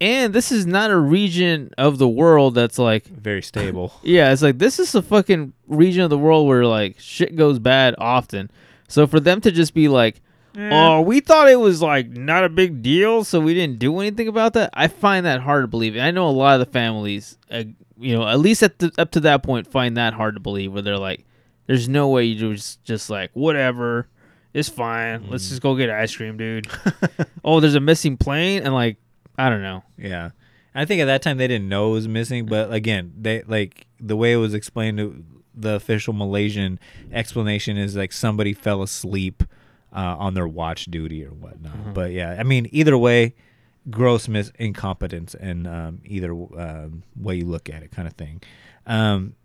And 0.02 0.34
this 0.34 0.52
is 0.52 0.66
not 0.66 0.92
a 0.92 0.98
region 0.98 1.72
of 1.78 1.98
the 1.98 2.08
world 2.08 2.56
that's 2.56 2.80
like 2.80 3.06
very 3.06 3.42
stable. 3.42 3.94
Yeah, 4.04 4.32
it's 4.32 4.42
like 4.42 4.58
this 4.58 4.80
is 4.80 4.96
a 4.96 5.02
fucking 5.02 5.54
region 5.68 6.04
of 6.04 6.10
the 6.10 6.18
world 6.18 6.48
where 6.48 6.66
like 6.66 7.00
shit 7.00 7.36
goes 7.36 7.60
bad 7.60 7.96
often. 7.98 8.50
So 8.88 9.06
for 9.08 9.20
them 9.20 9.42
to 9.42 9.52
just 9.52 9.74
be 9.74 9.88
like, 9.88 10.22
"Oh, 10.58 11.02
we 11.02 11.20
thought 11.20 11.50
it 11.50 11.60
was 11.60 11.82
like 11.82 12.10
not 12.10 12.44
a 12.44 12.50
big 12.50 12.82
deal, 12.82 13.24
so 13.24 13.40
we 13.40 13.54
didn't 13.54 13.78
do 13.80 14.00
anything 14.00 14.28
about 14.28 14.54
that," 14.54 14.70
I 14.74 14.88
find 14.88 15.26
that 15.26 15.42
hard 15.42 15.64
to 15.64 15.68
believe. 15.68 15.96
And 15.96 16.04
I 16.04 16.12
know 16.12 16.28
a 16.28 16.32
lot 16.32 16.60
of 16.60 16.66
the 16.66 16.72
families, 16.72 17.38
uh, 17.52 17.64
you 18.00 18.18
know, 18.18 18.26
at 18.28 18.40
least 18.40 18.64
at 18.64 18.80
the, 18.80 18.92
up 18.98 19.12
to 19.12 19.20
that 19.22 19.44
point, 19.44 19.68
find 19.68 19.98
that 19.98 20.14
hard 20.14 20.36
to 20.36 20.40
believe. 20.40 20.74
Where 20.74 20.82
they're 20.82 20.98
like, 20.98 21.26
"There's 21.68 21.90
no 21.90 22.08
way 22.08 22.24
you 22.24 22.56
just 22.56 22.84
just 22.84 23.10
like 23.10 23.32
whatever." 23.34 24.08
It's 24.54 24.70
fine. 24.70 25.30
Let's 25.30 25.50
just 25.50 25.62
go 25.62 25.76
get 25.76 25.92
ice 25.92 26.16
cream, 26.16 26.36
dude. 26.38 26.68
oh, 27.44 27.60
there's 27.60 27.76
a 27.76 27.80
missing 27.80 28.18
plane, 28.18 28.64
and 28.64 28.74
like, 28.74 28.98
I 29.40 29.50
don't 29.50 29.62
know. 29.62 29.84
Yeah. 29.98 30.32
I 30.76 30.84
think 30.84 31.02
at 31.02 31.06
that 31.06 31.22
time 31.22 31.38
they 31.38 31.48
didn't 31.48 31.70
know 31.70 31.92
it 31.92 31.94
was 31.94 32.08
missing, 32.10 32.46
but 32.46 32.72
again, 32.74 33.14
they 33.18 33.42
like 33.44 33.88
the 34.00 34.18
way 34.18 34.34
it 34.34 34.38
was 34.38 34.54
explained 34.54 34.98
to 34.98 35.24
the 35.56 35.76
official 35.76 36.14
Malaysian 36.14 36.78
explanation 37.12 37.78
is 37.78 37.96
like 37.96 38.12
somebody 38.12 38.54
fell 38.54 38.84
asleep 38.84 39.44
uh, 39.94 40.16
on 40.20 40.34
their 40.34 40.48
watch 40.48 40.86
duty 40.86 41.26
or 41.26 41.30
whatnot. 41.30 41.94
But 41.94 42.12
yeah, 42.12 42.36
I 42.38 42.44
mean, 42.44 42.68
either 42.72 42.98
way, 42.98 43.34
gross 43.90 44.28
mis 44.28 44.52
incompetence 44.60 45.36
in 45.36 45.66
um, 45.66 46.02
either 46.06 46.32
um, 46.32 47.04
way 47.16 47.36
you 47.36 47.46
look 47.46 47.70
at 47.70 47.82
it, 47.82 47.92
kind 47.92 48.08
of 48.08 48.14
thing. 48.16 48.42
Um, 48.86 49.36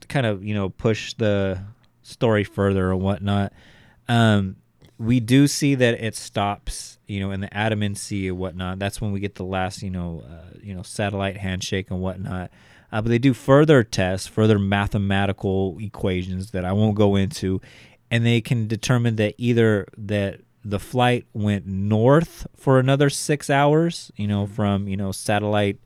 to 0.00 0.08
kind 0.08 0.24
of 0.26 0.42
you 0.42 0.54
know 0.54 0.70
push 0.70 1.12
the 1.14 1.62
story 2.02 2.44
further 2.44 2.90
or 2.90 2.96
whatnot. 2.96 3.52
Um, 4.08 4.56
we 5.02 5.18
do 5.18 5.48
see 5.48 5.74
that 5.74 6.02
it 6.02 6.14
stops, 6.14 6.98
you 7.06 7.20
know, 7.20 7.32
in 7.32 7.40
the 7.40 7.54
Andaman 7.56 7.96
Sea 7.96 8.30
or 8.30 8.34
whatnot. 8.34 8.78
That's 8.78 9.00
when 9.00 9.10
we 9.10 9.20
get 9.20 9.34
the 9.34 9.44
last, 9.44 9.82
you 9.82 9.90
know, 9.90 10.22
uh, 10.24 10.56
you 10.62 10.74
know, 10.74 10.82
satellite 10.82 11.36
handshake 11.36 11.90
and 11.90 12.00
whatnot. 12.00 12.50
Uh, 12.92 13.02
but 13.02 13.08
they 13.08 13.18
do 13.18 13.34
further 13.34 13.82
tests, 13.82 14.26
further 14.28 14.58
mathematical 14.58 15.76
equations 15.80 16.52
that 16.52 16.64
I 16.64 16.72
won't 16.72 16.94
go 16.94 17.16
into, 17.16 17.60
and 18.10 18.24
they 18.24 18.40
can 18.40 18.68
determine 18.68 19.16
that 19.16 19.34
either 19.38 19.88
that 19.96 20.40
the 20.64 20.78
flight 20.78 21.26
went 21.32 21.66
north 21.66 22.46
for 22.54 22.78
another 22.78 23.10
six 23.10 23.50
hours, 23.50 24.12
you 24.14 24.28
know, 24.28 24.46
from 24.46 24.86
you 24.86 24.96
know 24.96 25.10
satellite 25.10 25.78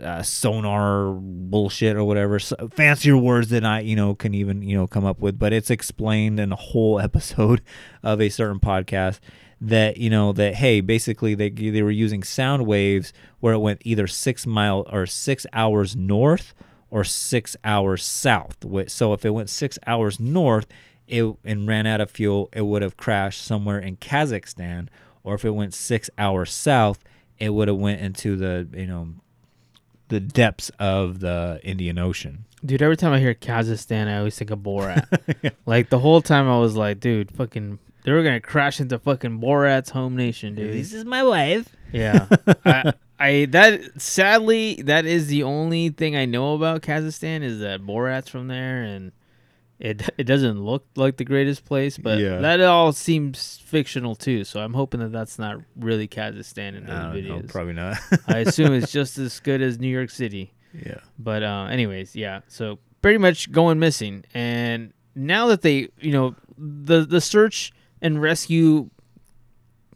uh, 0.00 0.22
sonar 0.22 1.12
bullshit 1.12 1.96
or 1.96 2.04
whatever. 2.04 2.38
So, 2.38 2.68
fancier 2.72 3.16
words 3.16 3.48
than 3.48 3.64
I 3.64 3.80
you 3.80 3.96
know 3.96 4.14
can 4.14 4.34
even 4.34 4.62
you 4.62 4.76
know 4.76 4.86
come 4.86 5.04
up 5.04 5.20
with 5.20 5.38
but 5.38 5.52
it's 5.52 5.70
explained 5.70 6.38
in 6.40 6.52
a 6.52 6.56
whole 6.56 7.00
episode 7.08 7.62
of 8.02 8.20
a 8.20 8.28
certain 8.28 8.60
podcast 8.60 9.20
that 9.60 9.96
you 9.96 10.10
know 10.10 10.32
that 10.32 10.56
hey 10.56 10.80
basically 10.80 11.34
they 11.34 11.48
they 11.48 11.82
were 11.82 11.90
using 11.90 12.22
sound 12.24 12.66
waves 12.66 13.12
where 13.38 13.54
it 13.54 13.60
went 13.60 13.80
either 13.84 14.08
6 14.08 14.46
mile 14.46 14.84
or 14.90 15.06
6 15.06 15.46
hours 15.52 15.94
north 15.94 16.52
or 16.90 17.04
6 17.04 17.56
hours 17.64 18.04
south. 18.04 18.56
So 18.88 19.12
if 19.12 19.24
it 19.24 19.30
went 19.30 19.48
6 19.48 19.78
hours 19.86 20.18
north 20.18 20.66
it 21.06 21.24
and 21.44 21.66
ran 21.66 21.86
out 21.86 22.00
of 22.00 22.10
fuel 22.10 22.48
it 22.52 22.62
would 22.62 22.82
have 22.82 22.96
crashed 22.96 23.42
somewhere 23.42 23.78
in 23.78 23.96
Kazakhstan. 23.96 24.88
Or 25.24 25.34
if 25.36 25.44
it 25.44 25.50
went 25.50 25.74
6 25.74 26.10
hours 26.18 26.52
south 26.52 27.04
it 27.38 27.50
would 27.50 27.68
have 27.68 27.76
went 27.76 28.00
into 28.00 28.36
the 28.36 28.68
you 28.72 28.86
know 28.86 29.14
the 30.12 30.20
depths 30.20 30.70
of 30.78 31.20
the 31.20 31.58
Indian 31.64 31.98
Ocean. 31.98 32.44
Dude, 32.64 32.82
every 32.82 32.98
time 32.98 33.14
I 33.14 33.18
hear 33.18 33.34
Kazakhstan, 33.34 34.08
I 34.08 34.18
always 34.18 34.36
think 34.36 34.50
of 34.50 34.58
Borat. 34.58 35.06
Like 35.66 35.88
the 35.88 35.98
whole 35.98 36.20
time, 36.20 36.48
I 36.48 36.58
was 36.58 36.76
like, 36.76 37.00
dude, 37.00 37.30
fucking, 37.30 37.78
they 38.04 38.12
were 38.12 38.22
gonna 38.22 38.40
crash 38.40 38.78
into 38.78 38.98
fucking 38.98 39.40
Borat's 39.40 39.88
home 39.88 40.14
nation, 40.14 40.54
dude. 40.54 40.74
This 40.74 40.92
is 40.92 41.06
my 41.06 41.22
wife. 41.24 41.74
Yeah, 41.92 42.28
I, 42.64 42.92
I 43.18 43.46
that 43.46 44.00
sadly 44.00 44.82
that 44.82 45.06
is 45.06 45.28
the 45.28 45.44
only 45.44 45.88
thing 45.88 46.14
I 46.14 46.26
know 46.26 46.54
about 46.54 46.82
Kazakhstan 46.82 47.42
is 47.42 47.60
that 47.60 47.80
Borat's 47.80 48.28
from 48.28 48.48
there, 48.48 48.82
and 48.82 49.12
it 49.82 50.08
it 50.16 50.24
doesn't 50.24 50.58
look 50.62 50.86
like 50.96 51.16
the 51.18 51.24
greatest 51.24 51.64
place, 51.66 51.98
but 51.98 52.18
Yeah. 52.18 52.38
that 52.38 52.60
all 52.62 52.92
seems 52.92 53.58
fictional 53.64 54.14
too. 54.14 54.44
So 54.44 54.60
I'm 54.60 54.72
hoping 54.74 55.00
that 55.00 55.12
that's 55.12 55.38
not 55.38 55.58
really 55.76 56.06
Kazakhstan 56.08 56.76
in 56.76 56.86
those 56.86 56.94
I 56.96 57.02
don't 57.12 57.24
know, 57.24 57.34
videos. 57.40 57.48
probably 57.50 57.72
not. 57.74 57.98
I 58.28 58.38
assume 58.38 58.72
it's 58.72 58.92
just 59.00 59.18
as 59.18 59.40
good 59.40 59.60
as 59.60 59.78
New 59.78 59.88
York 59.88 60.08
City. 60.10 60.54
Yeah. 60.72 61.00
But 61.18 61.42
uh, 61.42 61.66
anyways, 61.70 62.14
yeah. 62.16 62.40
So 62.48 62.78
pretty 63.02 63.18
much 63.18 63.50
going 63.52 63.78
missing, 63.78 64.24
and 64.32 64.92
now 65.14 65.48
that 65.48 65.60
they, 65.62 65.88
you 66.00 66.12
know, 66.12 66.34
the 66.56 67.04
the 67.04 67.20
search 67.20 67.72
and 68.00 68.22
rescue, 68.22 68.88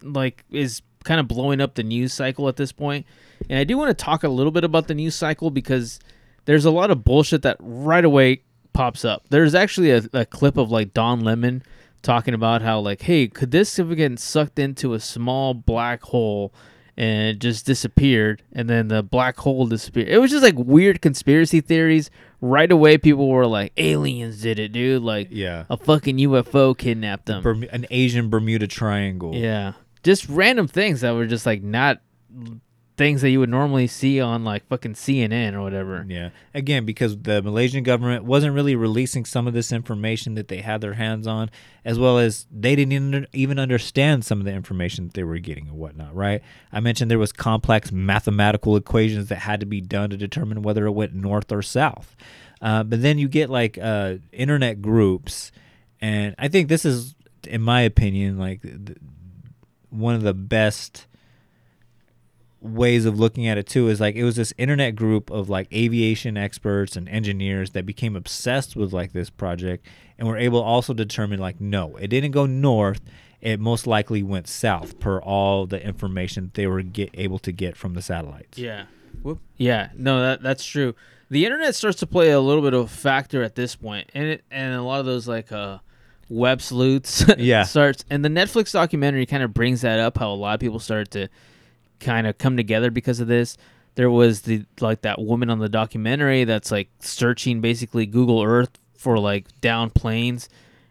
like, 0.02 0.44
is 0.50 0.82
kind 1.04 1.20
of 1.20 1.28
blowing 1.28 1.60
up 1.60 1.74
the 1.76 1.82
news 1.82 2.12
cycle 2.12 2.48
at 2.48 2.56
this 2.56 2.72
point. 2.72 3.06
And 3.48 3.58
I 3.58 3.64
do 3.64 3.76
want 3.78 3.96
to 3.96 4.04
talk 4.04 4.24
a 4.24 4.28
little 4.28 4.50
bit 4.52 4.64
about 4.64 4.88
the 4.88 4.94
news 4.94 5.14
cycle 5.14 5.50
because 5.50 6.00
there's 6.46 6.64
a 6.64 6.70
lot 6.70 6.90
of 6.90 7.04
bullshit 7.04 7.42
that 7.42 7.56
right 7.60 8.04
away 8.04 8.42
pops 8.76 9.04
up. 9.04 9.24
There's 9.30 9.54
actually 9.54 9.90
a, 9.90 10.02
a 10.12 10.24
clip 10.26 10.56
of 10.56 10.70
like 10.70 10.92
Don 10.92 11.20
Lemon 11.20 11.62
talking 12.02 12.34
about 12.34 12.62
how 12.62 12.78
like, 12.80 13.02
hey, 13.02 13.26
could 13.26 13.50
this 13.50 13.76
have 13.78 13.88
been 13.88 14.16
sucked 14.16 14.58
into 14.58 14.94
a 14.94 15.00
small 15.00 15.54
black 15.54 16.02
hole 16.02 16.52
and 16.96 17.40
just 17.40 17.66
disappeared 17.66 18.42
and 18.52 18.70
then 18.70 18.88
the 18.88 19.02
black 19.02 19.36
hole 19.38 19.66
disappeared. 19.66 20.08
It 20.08 20.18
was 20.18 20.30
just 20.30 20.42
like 20.42 20.54
weird 20.56 21.02
conspiracy 21.02 21.60
theories. 21.60 22.10
Right 22.40 22.70
away 22.70 22.96
people 22.98 23.28
were 23.28 23.46
like, 23.46 23.72
aliens 23.76 24.40
did 24.42 24.58
it, 24.58 24.72
dude. 24.72 25.02
Like 25.02 25.28
Yeah. 25.30 25.64
A 25.68 25.76
fucking 25.76 26.16
UFO 26.18 26.76
kidnapped 26.76 27.26
them. 27.26 27.42
Bermu- 27.42 27.72
an 27.72 27.86
Asian 27.90 28.30
Bermuda 28.30 28.66
Triangle. 28.66 29.34
Yeah. 29.34 29.72
Just 30.02 30.28
random 30.28 30.68
things 30.68 31.00
that 31.00 31.12
were 31.14 31.26
just 31.26 31.44
like 31.46 31.62
not 31.62 32.00
things 32.96 33.20
that 33.20 33.28
you 33.30 33.38
would 33.40 33.50
normally 33.50 33.86
see 33.86 34.20
on 34.20 34.42
like 34.42 34.66
fucking 34.68 34.94
CNN 34.94 35.52
or 35.52 35.62
whatever. 35.62 36.04
Yeah. 36.08 36.30
Again, 36.54 36.86
because 36.86 37.18
the 37.18 37.42
Malaysian 37.42 37.82
government 37.82 38.24
wasn't 38.24 38.54
really 38.54 38.74
releasing 38.74 39.24
some 39.26 39.46
of 39.46 39.52
this 39.52 39.70
information 39.70 40.34
that 40.34 40.48
they 40.48 40.62
had 40.62 40.80
their 40.80 40.94
hands 40.94 41.26
on, 41.26 41.50
as 41.84 41.98
well 41.98 42.18
as 42.18 42.46
they 42.50 42.74
didn't 42.74 43.26
even- 43.32 43.58
understand 43.58 44.24
some 44.24 44.38
of 44.38 44.44
the 44.44 44.52
information 44.52 45.06
that 45.06 45.14
they 45.14 45.24
were 45.24 45.38
getting 45.38 45.68
and 45.68 45.76
whatnot, 45.76 46.14
right? 46.14 46.42
I 46.72 46.80
mentioned 46.80 47.10
there 47.10 47.18
was 47.18 47.32
complex 47.32 47.92
mathematical 47.92 48.76
equations 48.76 49.28
that 49.28 49.40
had 49.40 49.60
to 49.60 49.66
be 49.66 49.80
done 49.80 50.10
to 50.10 50.16
determine 50.16 50.62
whether 50.62 50.86
it 50.86 50.92
went 50.92 51.14
north 51.14 51.52
or 51.52 51.62
south. 51.62 52.16
Uh, 52.62 52.82
but 52.82 53.02
then 53.02 53.18
you 53.18 53.28
get 53.28 53.50
like 53.50 53.78
uh, 53.80 54.14
internet 54.32 54.80
groups, 54.80 55.52
and 56.00 56.34
I 56.38 56.48
think 56.48 56.68
this 56.68 56.84
is, 56.84 57.14
in 57.46 57.60
my 57.60 57.82
opinion, 57.82 58.38
like 58.38 58.62
th- 58.62 58.96
one 59.90 60.14
of 60.14 60.22
the 60.22 60.34
best 60.34 61.06
ways 62.66 63.04
of 63.04 63.18
looking 63.18 63.46
at 63.46 63.56
it 63.58 63.66
too 63.66 63.88
is 63.88 64.00
like 64.00 64.14
it 64.16 64.24
was 64.24 64.36
this 64.36 64.52
internet 64.58 64.94
group 64.96 65.30
of 65.30 65.48
like 65.48 65.72
aviation 65.72 66.36
experts 66.36 66.96
and 66.96 67.08
engineers 67.08 67.70
that 67.70 67.86
became 67.86 68.16
obsessed 68.16 68.76
with 68.76 68.92
like 68.92 69.12
this 69.12 69.30
project 69.30 69.86
and 70.18 70.26
were 70.28 70.36
able 70.36 70.62
also 70.62 70.92
to 70.92 71.04
determine 71.04 71.38
like 71.38 71.60
no 71.60 71.96
it 71.96 72.08
didn't 72.08 72.30
go 72.32 72.46
north 72.46 73.00
it 73.40 73.60
most 73.60 73.86
likely 73.86 74.22
went 74.22 74.48
south 74.48 74.98
per 74.98 75.18
all 75.20 75.66
the 75.66 75.82
information 75.84 76.50
they 76.54 76.66
were 76.66 76.82
get 76.82 77.10
able 77.14 77.38
to 77.38 77.52
get 77.52 77.76
from 77.76 77.94
the 77.94 78.02
satellites 78.02 78.58
Yeah. 78.58 78.86
Whoop. 79.22 79.40
Yeah, 79.56 79.88
no, 79.96 80.20
that 80.20 80.42
that's 80.42 80.64
true. 80.64 80.94
The 81.30 81.44
internet 81.46 81.74
starts 81.74 81.98
to 82.00 82.06
play 82.06 82.30
a 82.30 82.38
little 82.40 82.62
bit 82.62 82.74
of 82.74 82.80
a 82.84 82.86
factor 82.88 83.42
at 83.42 83.54
this 83.54 83.74
point, 83.74 84.10
and 84.14 84.24
it 84.26 84.44
and 84.50 84.74
a 84.74 84.82
lot 84.82 85.00
of 85.00 85.06
those 85.06 85.26
like 85.26 85.50
uh 85.50 85.78
web 86.28 86.60
sleuths 86.60 87.24
Yeah. 87.38 87.62
starts 87.64 88.04
and 88.10 88.24
the 88.24 88.28
Netflix 88.28 88.72
documentary 88.72 89.24
kind 89.26 89.42
of 89.42 89.54
brings 89.54 89.80
that 89.80 89.98
up 90.00 90.18
how 90.18 90.30
a 90.30 90.34
lot 90.34 90.54
of 90.54 90.60
people 90.60 90.78
started 90.80 91.10
to 91.12 91.28
kind 92.00 92.26
of 92.26 92.38
come 92.38 92.56
together 92.56 92.90
because 92.90 93.20
of 93.20 93.28
this. 93.28 93.56
there 93.96 94.10
was 94.10 94.42
the 94.42 94.64
like 94.80 95.00
that 95.02 95.20
woman 95.20 95.50
on 95.50 95.58
the 95.58 95.68
documentary 95.68 96.44
that's 96.44 96.70
like 96.70 96.88
searching 97.00 97.60
basically 97.60 98.06
Google 98.06 98.42
Earth 98.42 98.78
for 98.96 99.18
like 99.18 99.46
down 99.60 99.90
planes, 99.90 100.48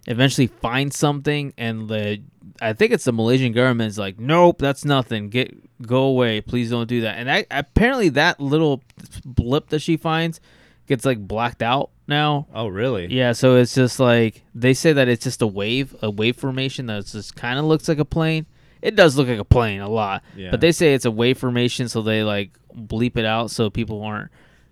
eventually 0.07 0.47
finds 0.47 0.97
something, 0.97 1.53
and 1.57 1.87
the 1.87 2.21
I 2.61 2.73
think 2.73 2.91
it's 2.91 3.05
the 3.05 3.13
Malaysian 3.13 3.53
government 3.53 3.89
is 3.89 3.97
like, 3.97 4.19
nope, 4.19 4.57
that's 4.59 4.83
nothing. 4.83 5.29
Get 5.29 5.55
go 5.83 6.03
away, 6.03 6.41
please 6.41 6.69
don't 6.71 6.87
do 6.87 7.01
that. 7.01 7.17
And 7.17 7.31
I, 7.31 7.45
apparently 7.51 8.09
that 8.09 8.39
little 8.39 8.81
blip 9.23 9.69
that 9.69 9.79
she 9.79 9.97
finds 9.97 10.41
gets 10.87 11.05
like 11.05 11.19
blacked 11.19 11.61
out 11.61 11.91
now. 12.07 12.47
Oh, 12.53 12.67
really? 12.67 13.07
Yeah, 13.07 13.33
so 13.33 13.55
it's 13.55 13.75
just 13.75 13.99
like 13.99 14.43
they 14.55 14.73
say 14.73 14.93
that 14.93 15.07
it's 15.07 15.23
just 15.23 15.43
a 15.43 15.47
wave, 15.47 15.95
a 16.01 16.09
wave 16.09 16.37
formation 16.37 16.87
that 16.87 17.05
just 17.05 17.35
kind 17.35 17.59
of 17.59 17.65
looks 17.65 17.87
like 17.87 17.99
a 17.99 18.05
plane. 18.05 18.47
It 18.81 18.95
does 18.95 19.17
look 19.17 19.27
like 19.27 19.39
a 19.39 19.43
plane 19.45 19.81
a 19.81 19.89
lot, 19.89 20.23
Yeah. 20.35 20.51
but 20.51 20.61
they 20.61 20.71
say 20.71 20.93
it's 20.93 21.05
a 21.05 21.11
wave 21.11 21.37
formation, 21.37 21.87
so 21.89 22.01
they 22.01 22.23
like 22.23 22.51
bleep 22.75 23.17
it 23.17 23.25
out 23.25 23.51
so 23.51 23.69
people 23.69 24.01
aren't 24.03 24.29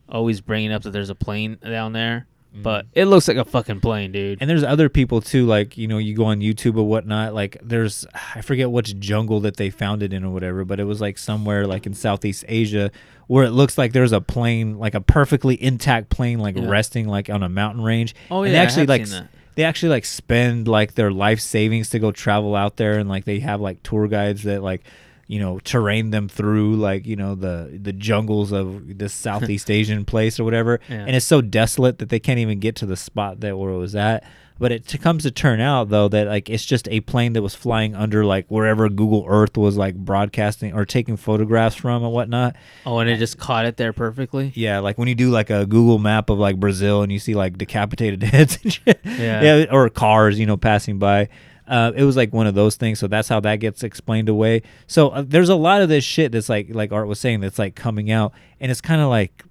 always 0.09 0.41
bringing 0.41 0.71
up 0.71 0.83
that 0.83 0.91
there's 0.91 1.09
a 1.09 1.15
plane 1.15 1.57
down 1.63 1.93
there. 1.93 2.27
Mm. 2.55 2.61
But 2.61 2.85
it 2.93 3.05
looks 3.05 3.27
like 3.27 3.37
a 3.37 3.45
fucking 3.45 3.79
plane, 3.79 4.11
dude. 4.11 4.37
And 4.39 4.47
there's 4.47 4.63
other 4.63 4.87
people 4.89 5.21
too, 5.21 5.45
like 5.47 5.75
you 5.77 5.87
know, 5.87 5.97
you 5.97 6.15
go 6.15 6.25
on 6.25 6.39
YouTube 6.41 6.77
or 6.77 6.83
whatnot. 6.83 7.33
Like 7.33 7.57
there's, 7.63 8.05
I 8.35 8.41
forget 8.41 8.69
which 8.69 8.99
jungle 8.99 9.39
that 9.39 9.57
they 9.57 9.71
found 9.71 10.03
it 10.03 10.13
in 10.13 10.23
or 10.23 10.31
whatever, 10.31 10.63
but 10.63 10.79
it 10.79 10.83
was 10.83 11.01
like 11.01 11.17
somewhere 11.17 11.65
like 11.65 11.87
in 11.87 11.93
Southeast 11.95 12.45
Asia 12.47 12.91
where 13.27 13.45
it 13.45 13.51
looks 13.51 13.77
like 13.77 13.93
there's 13.93 14.11
a 14.11 14.21
plane, 14.21 14.77
like 14.77 14.93
a 14.93 15.01
perfectly 15.01 15.61
intact 15.63 16.09
plane, 16.09 16.37
like 16.39 16.55
Yeah. 16.57 16.67
resting 16.67 17.07
like 17.07 17.29
on 17.29 17.41
a 17.41 17.49
mountain 17.49 17.83
range. 17.83 18.13
Oh, 18.29 18.43
and 18.43 18.53
yeah, 18.53 18.59
I 18.59 18.63
actually 18.63 18.85
like. 18.85 19.07
They 19.55 19.63
actually 19.63 19.89
like 19.89 20.05
spend 20.05 20.67
like 20.67 20.95
their 20.95 21.11
life 21.11 21.39
savings 21.39 21.89
to 21.91 21.99
go 21.99 22.11
travel 22.11 22.55
out 22.55 22.77
there, 22.77 22.97
and 22.97 23.09
like 23.09 23.25
they 23.25 23.39
have 23.39 23.61
like 23.61 23.81
tour 23.83 24.07
guides 24.07 24.43
that 24.43 24.61
like 24.63 24.83
you 25.27 25.39
know 25.39 25.59
terrain 25.59 26.09
them 26.11 26.27
through 26.27 26.75
like 26.75 27.05
you 27.05 27.15
know 27.15 27.33
the 27.35 27.79
the 27.81 27.93
jungles 27.93 28.51
of 28.51 28.97
this 28.97 29.13
Southeast 29.27 29.71
Asian 29.71 30.05
place 30.05 30.39
or 30.39 30.43
whatever, 30.43 30.79
Yeah. 30.89 31.05
and 31.07 31.15
it's 31.15 31.25
so 31.25 31.41
desolate 31.41 31.99
that 31.99 32.09
they 32.09 32.19
can't 32.19 32.39
even 32.39 32.59
get 32.59 32.75
to 32.77 32.85
the 32.85 32.97
spot 32.97 33.39
that 33.41 33.57
where 33.57 33.71
it 33.71 33.77
was 33.77 33.95
at. 33.95 34.23
But 34.63 34.71
it 34.71 34.87
t- 34.87 34.97
comes 34.97 35.23
to 35.23 35.31
turn 35.31 35.59
out 35.59 35.89
though 35.89 36.07
that 36.07 36.25
like 36.27 36.49
it's 36.49 36.63
just 36.63 36.87
a 36.87 37.01
plane 37.01 37.33
that 37.33 37.41
was 37.41 37.53
flying 37.53 37.95
under 37.95 38.23
like 38.23 38.45
wherever 38.47 38.87
Google 38.87 39.25
Earth 39.27 39.57
was 39.57 39.75
like 39.75 39.93
broadcasting 39.93 40.73
or 40.73 40.85
taking 40.85 41.17
photographs 41.17 41.75
from 41.75 42.01
and 42.01 42.13
whatnot. 42.13 42.55
Oh, 42.85 42.99
and 42.99 43.09
it 43.09 43.17
just 43.17 43.37
caught 43.37 43.65
it 43.65 43.75
there 43.75 43.91
perfectly. 43.91 44.53
Yeah, 44.55 44.79
like 44.79 44.97
when 44.97 45.09
you 45.09 45.15
do 45.15 45.31
like 45.31 45.49
a 45.49 45.65
Google 45.65 45.99
map 45.99 46.29
of 46.29 46.39
like 46.39 46.61
Brazil 46.61 47.01
and 47.01 47.11
you 47.11 47.19
see 47.19 47.33
like 47.33 47.57
decapitated 47.57 48.23
heads 48.23 48.57
and 48.63 48.71
shit. 48.71 49.01
Yeah. 49.03 49.65
or 49.69 49.89
cars, 49.89 50.39
you 50.39 50.45
know, 50.45 50.55
passing 50.55 50.97
by. 50.97 51.27
Uh, 51.67 51.91
it 51.93 52.05
was 52.05 52.15
like 52.15 52.31
one 52.31 52.47
of 52.47 52.55
those 52.55 52.77
things, 52.77 52.99
so 52.99 53.07
that's 53.07 53.27
how 53.27 53.41
that 53.41 53.57
gets 53.57 53.83
explained 53.83 54.29
away. 54.29 54.61
So 54.87 55.09
uh, 55.09 55.25
there's 55.27 55.49
a 55.49 55.55
lot 55.55 55.81
of 55.81 55.89
this 55.89 56.05
shit 56.05 56.31
that's 56.31 56.47
like, 56.47 56.67
like 56.69 56.93
Art 56.93 57.09
was 57.09 57.19
saying, 57.19 57.41
that's 57.41 57.59
like 57.59 57.75
coming 57.75 58.11
out, 58.11 58.31
and 58.61 58.71
it's 58.71 58.79
kind 58.79 59.01
of 59.01 59.09
like 59.09 59.43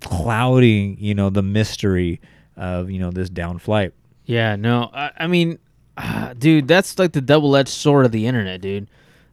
clouding, 0.00 0.96
you 0.98 1.14
know, 1.14 1.30
the 1.30 1.42
mystery 1.42 2.20
of 2.56 2.90
you 2.90 2.98
know 2.98 3.12
this 3.12 3.30
down 3.30 3.58
flight. 3.60 3.92
Yeah, 4.26 4.56
no, 4.56 4.90
I, 4.92 5.12
I 5.16 5.26
mean, 5.28 5.58
ah, 5.96 6.34
dude, 6.38 6.68
that's 6.68 6.98
like 6.98 7.12
the 7.12 7.20
double-edged 7.20 7.68
sword 7.68 8.04
of 8.04 8.12
the 8.12 8.26
internet, 8.26 8.60
dude. 8.60 8.88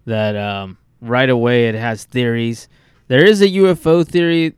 That 0.05 0.35
um, 0.35 0.77
right 1.01 1.29
away 1.29 1.67
it 1.67 1.75
has 1.75 2.05
theories. 2.05 2.67
There 3.07 3.23
is 3.23 3.41
a 3.41 3.47
UFO 3.47 4.07
theory. 4.07 4.53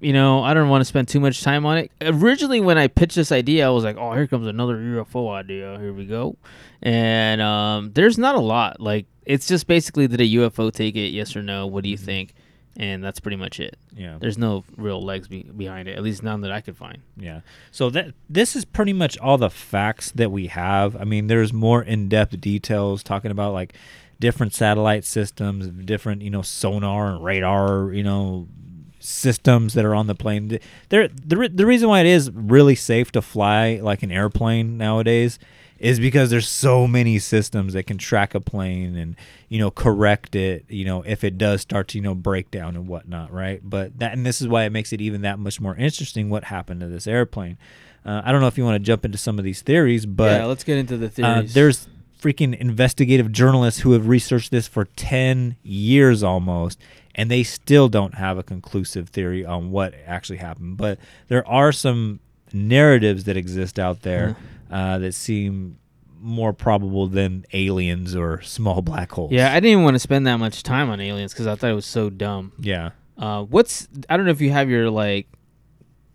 You 0.00 0.12
know, 0.12 0.42
I 0.42 0.54
don't 0.54 0.68
want 0.68 0.80
to 0.82 0.84
spend 0.84 1.08
too 1.08 1.20
much 1.20 1.42
time 1.42 1.66
on 1.66 1.78
it. 1.78 1.90
Originally, 2.00 2.60
when 2.60 2.78
I 2.78 2.86
pitched 2.88 3.16
this 3.16 3.32
idea, 3.32 3.66
I 3.66 3.70
was 3.70 3.82
like, 3.82 3.96
"Oh, 3.96 4.12
here 4.12 4.26
comes 4.26 4.46
another 4.46 4.76
UFO 4.76 5.32
idea. 5.32 5.78
Here 5.80 5.92
we 5.92 6.06
go." 6.06 6.36
And 6.82 7.40
um, 7.40 7.92
there's 7.94 8.18
not 8.18 8.34
a 8.36 8.40
lot. 8.40 8.80
Like, 8.80 9.06
it's 9.24 9.48
just 9.48 9.66
basically 9.66 10.06
did 10.06 10.20
a 10.20 10.24
UFO 10.24 10.72
take 10.72 10.94
it? 10.94 11.08
Yes 11.08 11.34
or 11.34 11.42
no? 11.42 11.66
What 11.66 11.82
do 11.82 11.90
you 11.90 11.96
think? 11.96 12.34
And 12.78 13.02
that's 13.02 13.20
pretty 13.20 13.36
much 13.36 13.58
it. 13.58 13.78
Yeah. 13.94 14.18
There's 14.20 14.36
no 14.36 14.64
real 14.76 15.02
legs 15.02 15.28
be- 15.28 15.44
behind 15.44 15.88
it. 15.88 15.96
At 15.96 16.02
least 16.02 16.22
none 16.22 16.42
that 16.42 16.52
I 16.52 16.60
could 16.60 16.76
find. 16.76 16.98
Yeah. 17.16 17.40
So 17.70 17.88
that 17.90 18.12
this 18.28 18.54
is 18.54 18.64
pretty 18.64 18.92
much 18.92 19.16
all 19.18 19.38
the 19.38 19.50
facts 19.50 20.10
that 20.12 20.30
we 20.30 20.48
have. 20.48 20.94
I 20.96 21.04
mean, 21.04 21.26
there's 21.28 21.52
more 21.52 21.82
in-depth 21.82 22.40
details 22.40 23.02
talking 23.02 23.30
about 23.30 23.54
like 23.54 23.74
different 24.20 24.54
satellite 24.54 25.04
systems, 25.04 25.68
different 25.68 26.22
you 26.22 26.30
know 26.30 26.42
sonar 26.42 27.10
and 27.12 27.24
radar, 27.24 27.92
you 27.92 28.02
know 28.02 28.48
systems 28.98 29.74
that 29.74 29.84
are 29.84 29.94
on 29.94 30.06
the 30.06 30.14
plane. 30.14 30.58
There, 30.88 31.08
the 31.08 31.36
re- 31.36 31.48
the 31.48 31.66
reason 31.66 31.88
why 31.88 32.00
it 32.00 32.06
is 32.06 32.30
really 32.30 32.74
safe 32.74 33.12
to 33.12 33.22
fly 33.22 33.80
like 33.82 34.02
an 34.02 34.12
airplane 34.12 34.76
nowadays 34.76 35.38
is 35.78 36.00
because 36.00 36.30
there's 36.30 36.48
so 36.48 36.86
many 36.86 37.18
systems 37.18 37.74
that 37.74 37.84
can 37.86 37.98
track 37.98 38.34
a 38.34 38.40
plane 38.40 38.96
and 38.96 39.16
you 39.48 39.58
know 39.58 39.70
correct 39.70 40.34
it 40.34 40.64
you 40.68 40.84
know 40.84 41.02
if 41.02 41.22
it 41.24 41.36
does 41.38 41.60
start 41.60 41.88
to 41.88 41.98
you 41.98 42.02
know 42.02 42.14
break 42.14 42.50
down 42.50 42.76
and 42.76 42.86
whatnot 42.88 43.32
right? 43.32 43.60
But 43.62 43.98
that 43.98 44.12
and 44.12 44.24
this 44.24 44.40
is 44.40 44.48
why 44.48 44.64
it 44.64 44.70
makes 44.70 44.92
it 44.92 45.00
even 45.00 45.22
that 45.22 45.38
much 45.38 45.60
more 45.60 45.76
interesting 45.76 46.30
what 46.30 46.44
happened 46.44 46.80
to 46.80 46.86
this 46.88 47.06
airplane. 47.06 47.58
Uh, 48.04 48.22
i 48.24 48.30
don't 48.30 48.40
know 48.40 48.46
if 48.46 48.56
you 48.56 48.64
want 48.64 48.76
to 48.76 48.78
jump 48.86 49.04
into 49.04 49.18
some 49.18 49.36
of 49.36 49.44
these 49.44 49.62
theories 49.62 50.06
but 50.06 50.38
Yeah, 50.40 50.46
let's 50.46 50.62
get 50.62 50.78
into 50.78 50.96
the 50.96 51.06
uh, 51.06 51.08
theories. 51.08 51.54
there's 51.54 51.88
freaking 52.22 52.56
investigative 52.56 53.32
journalists 53.32 53.80
who 53.80 53.92
have 53.92 54.06
researched 54.06 54.52
this 54.52 54.68
for 54.68 54.84
10 54.96 55.56
years 55.64 56.22
almost 56.22 56.78
and 57.16 57.30
they 57.30 57.42
still 57.42 57.88
don't 57.88 58.14
have 58.14 58.38
a 58.38 58.42
conclusive 58.42 59.08
theory 59.08 59.44
on 59.44 59.70
what 59.70 59.94
actually 60.06 60.36
happened. 60.36 60.76
But 60.76 60.98
there 61.28 61.46
are 61.48 61.72
some 61.72 62.20
narratives 62.52 63.24
that 63.24 63.36
exist 63.36 63.78
out 63.78 64.02
there 64.02 64.36
uh, 64.70 64.98
that 64.98 65.12
seem 65.12 65.78
more 66.18 66.52
probable 66.52 67.06
than 67.06 67.44
aliens 67.52 68.16
or 68.16 68.40
small 68.42 68.82
black 68.82 69.12
holes 69.12 69.30
Yeah, 69.32 69.52
I 69.52 69.56
didn't 69.56 69.72
even 69.72 69.84
want 69.84 69.94
to 69.94 70.00
spend 70.00 70.26
that 70.26 70.36
much 70.36 70.62
time 70.62 70.90
on 70.90 71.00
aliens 71.00 71.32
because 71.32 71.46
I 71.46 71.54
thought 71.54 71.70
it 71.70 71.74
was 71.74 71.86
so 71.86 72.10
dumb. 72.10 72.52
Yeah. 72.58 72.90
Uh, 73.18 73.44
what's 73.44 73.88
I 74.08 74.16
don't 74.16 74.26
know 74.26 74.32
if 74.32 74.40
you 74.40 74.50
have 74.50 74.68
your 74.68 74.90
like 74.90 75.28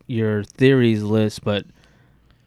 your 0.07 0.43
theories 0.43 1.03
list, 1.03 1.43
but 1.43 1.65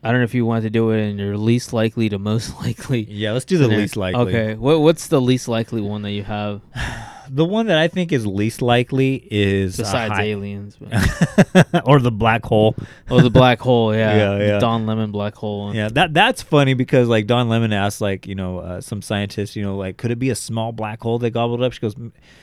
I 0.05 0.11
don't 0.11 0.21
know 0.21 0.25
if 0.25 0.35
you 0.35 0.45
want 0.45 0.63
to 0.65 0.71
do 0.71 0.91
it 0.91 0.99
in 0.99 1.19
your 1.19 1.37
least 1.39 1.73
likely 1.73 2.09
to 2.11 2.19
most 2.19 2.55
likely. 2.61 3.05
Yeah, 3.05 3.33
let's 3.33 3.45
do 3.45 3.57
the 3.57 3.65
scenario. 3.65 3.83
least 3.83 3.97
likely. 3.97 4.21
Okay, 4.21 4.55
what 4.55 4.81
what's 4.81 5.09
the 5.09 5.21
least 5.21 5.49
likely 5.49 5.81
one 5.81 6.03
that 6.03 6.11
you 6.13 6.23
have 6.25 6.61
the 7.31 7.45
one 7.45 7.69
that 7.69 7.79
i 7.79 7.89
think 7.89 8.13
is 8.13 8.27
least 8.27 8.61
likely 8.61 9.27
is 9.31 9.79
besides 9.79 10.13
high- 10.13 10.25
aliens? 10.25 10.77
Or 11.87 11.99
the 12.01 12.11
black 12.13 12.45
hole 12.45 12.75
oh, 13.11 13.21
the 13.21 13.31
black 13.31 13.61
hole. 13.61 13.95
Yeah, 13.95 14.17
Yeah, 14.39 14.47
yeah. 14.47 14.59
Don 14.59 14.87
Lemon 14.87 15.11
black 15.11 15.35
hole. 15.35 15.67
one. 15.67 15.75
Yeah, 15.75 15.89
that 15.91 16.13
that's 16.15 16.43
funny 16.43 16.75
because 16.75 17.09
like 17.09 17.27
Don 17.27 17.49
Lemon 17.49 17.73
asked 17.73 18.01
like 18.01 18.27
you 18.27 18.35
know 18.35 18.59
uh, 18.59 18.81
some 18.81 19.01
scientists 19.03 19.57
you 19.57 19.63
know 19.63 19.77
like 19.77 19.97
could 19.97 20.11
it 20.11 20.19
be 20.19 20.31
a 20.31 20.35
small 20.35 20.73
black 20.73 21.01
hole 21.01 21.19
that 21.21 21.31
gobbled 21.31 21.63
up? 21.63 21.73
She 21.73 21.81
goes, 21.81 21.95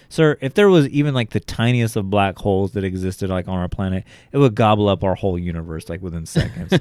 sir, 0.09 0.38
if 0.41 0.53
there 0.55 0.70
was 0.70 0.88
even 0.89 1.14
like 1.14 1.30
the 1.32 1.39
tiniest 1.39 1.95
of 1.95 2.09
black 2.09 2.38
holes 2.39 2.72
that 2.72 2.84
existed 2.84 3.30
like 3.30 3.47
on 3.47 3.57
our 3.59 3.68
planet, 3.70 4.03
it 4.32 4.38
would 4.39 4.55
gobble 4.55 4.89
up 4.89 5.03
our 5.03 5.16
whole 5.16 5.38
universe 5.38 5.89
like 5.89 6.01
within 6.01 6.26
seconds. 6.26 6.74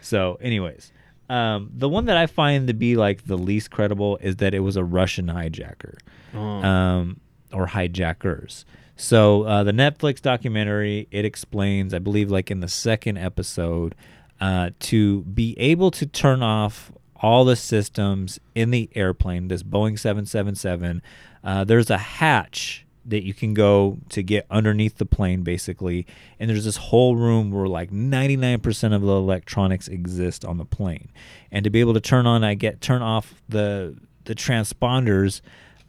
So, 0.00 0.36
anyways, 0.40 0.92
um, 1.28 1.70
the 1.74 1.88
one 1.88 2.06
that 2.06 2.16
I 2.16 2.26
find 2.26 2.66
to 2.68 2.74
be 2.74 2.96
like 2.96 3.26
the 3.26 3.36
least 3.38 3.70
credible 3.70 4.16
is 4.18 4.36
that 4.36 4.54
it 4.54 4.60
was 4.60 4.76
a 4.76 4.84
Russian 4.84 5.26
hijacker, 5.26 5.98
Oh. 6.34 6.38
um, 6.40 7.20
or 7.52 7.66
hijackers. 7.66 8.64
So 8.96 9.44
uh, 9.44 9.64
the 9.64 9.72
Netflix 9.72 10.20
documentary 10.20 11.08
it 11.10 11.24
explains, 11.24 11.94
I 11.94 11.98
believe, 12.00 12.30
like 12.30 12.50
in 12.50 12.60
the 12.60 12.68
second 12.68 13.16
episode, 13.18 13.94
uh, 14.40 14.70
to 14.80 15.22
be 15.22 15.58
able 15.58 15.90
to 15.92 16.06
turn 16.06 16.42
off 16.42 16.92
all 17.22 17.44
the 17.44 17.56
systems 17.56 18.38
in 18.54 18.70
the 18.70 18.88
airplane, 18.94 19.48
this 19.48 19.62
Boeing 19.62 19.98
777. 19.98 21.02
Uh, 21.44 21.64
there's 21.64 21.90
a 21.90 21.98
hatch 21.98 22.84
that 23.10 23.24
you 23.24 23.34
can 23.34 23.54
go 23.54 23.98
to 24.08 24.22
get 24.22 24.46
underneath 24.50 24.98
the 24.98 25.06
plane, 25.06 25.42
basically, 25.42 26.06
and 26.38 26.48
there's 26.48 26.64
this 26.64 26.76
whole 26.76 27.16
room 27.16 27.50
where 27.50 27.66
like 27.66 27.90
99% 27.90 28.94
of 28.94 29.02
the 29.02 29.08
electronics 29.08 29.88
exist 29.88 30.44
on 30.44 30.58
the 30.58 30.64
plane, 30.64 31.10
and 31.52 31.64
to 31.64 31.70
be 31.70 31.80
able 31.80 31.94
to 31.94 32.00
turn 32.00 32.26
on, 32.26 32.42
I 32.42 32.54
get 32.54 32.80
turn 32.80 33.02
off 33.02 33.34
the 33.48 33.96
the 34.24 34.34
transponders 34.34 35.40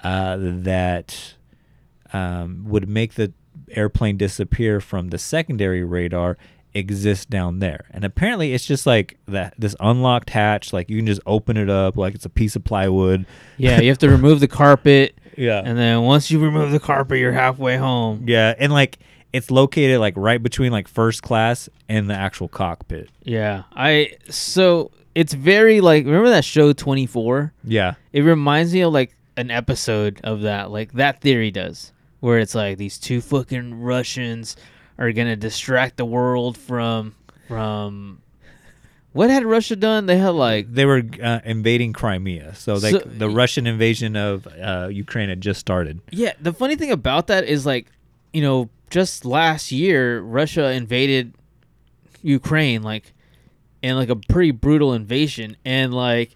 uh, 0.03 0.37
that 0.39 1.35
um, 2.13 2.65
would 2.67 2.89
make 2.89 3.15
the 3.15 3.33
airplane 3.71 4.17
disappear 4.17 4.81
from 4.81 5.09
the 5.09 5.17
secondary 5.17 5.83
radar 5.83 6.37
exists 6.73 7.25
down 7.25 7.59
there. 7.59 7.85
And 7.91 8.03
apparently 8.03 8.53
it's 8.53 8.65
just 8.65 8.85
like 8.85 9.17
that 9.27 9.53
this 9.57 9.75
unlocked 9.79 10.29
hatch, 10.29 10.73
like 10.73 10.89
you 10.89 10.97
can 10.97 11.05
just 11.05 11.21
open 11.25 11.57
it 11.57 11.69
up 11.69 11.97
like 11.97 12.15
it's 12.15 12.25
a 12.25 12.29
piece 12.29 12.55
of 12.55 12.63
plywood. 12.63 13.25
Yeah, 13.57 13.81
you 13.81 13.89
have 13.89 13.97
to 13.99 14.09
remove 14.09 14.39
the 14.39 14.47
carpet. 14.47 15.17
Yeah. 15.37 15.61
and 15.63 15.77
then 15.77 16.01
once 16.01 16.29
you 16.31 16.39
remove 16.39 16.71
the 16.71 16.79
carpet, 16.79 17.19
you're 17.19 17.31
halfway 17.31 17.77
home. 17.77 18.25
Yeah, 18.27 18.53
and 18.57 18.71
like 18.71 18.99
it's 19.33 19.49
located 19.49 19.99
like 19.99 20.13
right 20.17 20.41
between 20.41 20.71
like 20.71 20.87
first 20.87 21.21
class 21.23 21.69
and 21.87 22.09
the 22.09 22.13
actual 22.15 22.47
cockpit. 22.47 23.09
Yeah, 23.23 23.63
I 23.73 24.15
so 24.29 24.91
it's 25.15 25.33
very 25.33 25.81
like 25.81 26.05
remember 26.05 26.29
that 26.29 26.45
show 26.45 26.73
Twenty 26.73 27.05
Four? 27.05 27.53
Yeah. 27.63 27.93
It 28.13 28.21
reminds 28.21 28.73
me 28.73 28.81
of 28.81 28.93
like 28.93 29.15
an 29.37 29.49
episode 29.51 30.19
of 30.23 30.41
that, 30.41 30.71
like 30.71 30.93
that 30.93 31.21
theory 31.21 31.51
does, 31.51 31.91
where 32.19 32.39
it's 32.39 32.55
like 32.55 32.77
these 32.77 32.97
two 32.97 33.21
fucking 33.21 33.81
Russians 33.81 34.55
are 34.97 35.11
gonna 35.13 35.35
distract 35.35 35.97
the 35.97 36.05
world 36.05 36.57
from 36.57 37.15
from 37.47 38.21
what 39.13 39.29
had 39.29 39.43
Russia 39.45 39.75
done? 39.75 40.05
They 40.05 40.17
had 40.17 40.29
like 40.29 40.73
They 40.73 40.85
were 40.85 41.03
uh, 41.21 41.39
invading 41.43 41.93
Crimea. 41.93 42.55
So 42.55 42.75
like 42.75 42.91
So- 42.91 42.99
the 42.99 43.29
Russian 43.29 43.67
invasion 43.67 44.15
of 44.15 44.47
uh, 44.47 44.87
Ukraine 44.91 45.29
had 45.29 45.41
just 45.41 45.59
started. 45.59 46.01
Yeah, 46.11 46.33
the 46.41 46.53
funny 46.53 46.75
thing 46.75 46.91
about 46.91 47.27
that 47.27 47.45
is 47.45 47.65
like, 47.65 47.87
you 48.33 48.41
know, 48.41 48.69
just 48.89 49.25
last 49.25 49.71
year 49.71 50.21
Russia 50.21 50.71
invaded 50.71 51.33
Ukraine 52.21 52.83
like 52.83 53.13
in 53.81 53.95
like 53.95 54.09
a 54.09 54.15
pretty 54.15 54.51
brutal 54.51 54.93
invasion 54.93 55.57
and 55.65 55.93
like 55.93 56.35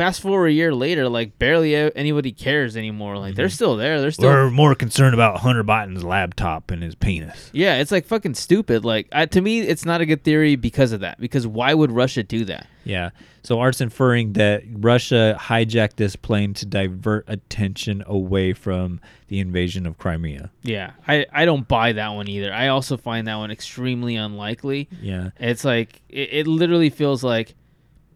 fast 0.00 0.22
forward 0.22 0.46
a 0.46 0.52
year 0.52 0.74
later 0.74 1.10
like 1.10 1.38
barely 1.38 1.76
anybody 1.76 2.32
cares 2.32 2.74
anymore 2.74 3.18
like 3.18 3.34
they're 3.34 3.48
mhm. 3.48 3.52
still 3.52 3.76
there 3.76 4.00
they're 4.00 4.10
still 4.10 4.30
We're 4.30 4.50
more 4.50 4.74
concerned 4.74 5.12
about 5.12 5.40
Hunter 5.40 5.62
Biden's 5.62 6.02
laptop 6.02 6.70
and 6.70 6.82
his 6.82 6.94
penis. 6.94 7.50
yeah 7.52 7.76
it's 7.76 7.92
like 7.92 8.06
fucking 8.06 8.32
stupid 8.32 8.82
like 8.82 9.08
I, 9.12 9.26
to 9.26 9.42
me 9.42 9.60
it's 9.60 9.84
not 9.84 10.00
a 10.00 10.06
good 10.06 10.24
theory 10.24 10.56
because 10.56 10.92
of 10.92 11.00
that 11.00 11.20
because 11.20 11.46
why 11.46 11.74
would 11.74 11.92
Russia 11.92 12.22
do 12.22 12.46
that 12.46 12.66
Yeah. 12.84 13.10
So 13.42 13.60
Art's 13.60 13.82
inferring 13.82 14.34
that 14.34 14.62
Russia 14.72 15.36
hijacked 15.38 15.96
this 15.96 16.16
plane 16.16 16.54
to 16.54 16.66
divert 16.66 17.24
attention 17.28 18.02
away 18.06 18.54
from 18.54 19.00
the 19.28 19.38
invasion 19.38 19.86
of 19.86 19.98
Crimea. 19.98 20.50
Yeah, 20.62 20.92
I, 21.06 21.26
I 21.32 21.44
don't 21.44 21.68
buy 21.68 21.92
that 21.92 22.08
one 22.08 22.28
either. 22.28 22.52
I 22.52 22.68
also 22.68 22.96
find 22.96 23.26
that 23.26 23.36
one 23.36 23.50
extremely 23.50 24.16
unlikely. 24.16 24.88
Yeah. 25.00 25.30
It's 25.38 25.64
like 25.64 26.00
it, 26.08 26.28
it 26.32 26.46
literally 26.46 26.90
feels 26.90 27.22
like 27.22 27.54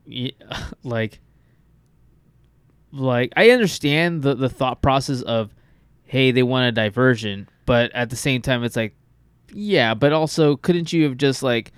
like 0.82 1.20
like 2.94 3.32
I 3.36 3.50
understand 3.50 4.22
the 4.22 4.34
the 4.34 4.48
thought 4.48 4.80
process 4.82 5.22
of 5.22 5.54
hey, 6.04 6.30
they 6.30 6.42
want 6.42 6.68
a 6.68 6.72
diversion, 6.72 7.48
but 7.66 7.92
at 7.92 8.10
the 8.10 8.16
same 8.16 8.40
time 8.42 8.64
it's 8.64 8.76
like 8.76 8.94
yeah, 9.52 9.94
but 9.94 10.12
also 10.12 10.56
couldn't 10.56 10.92
you 10.92 11.04
have 11.04 11.16
just 11.16 11.42
like 11.42 11.72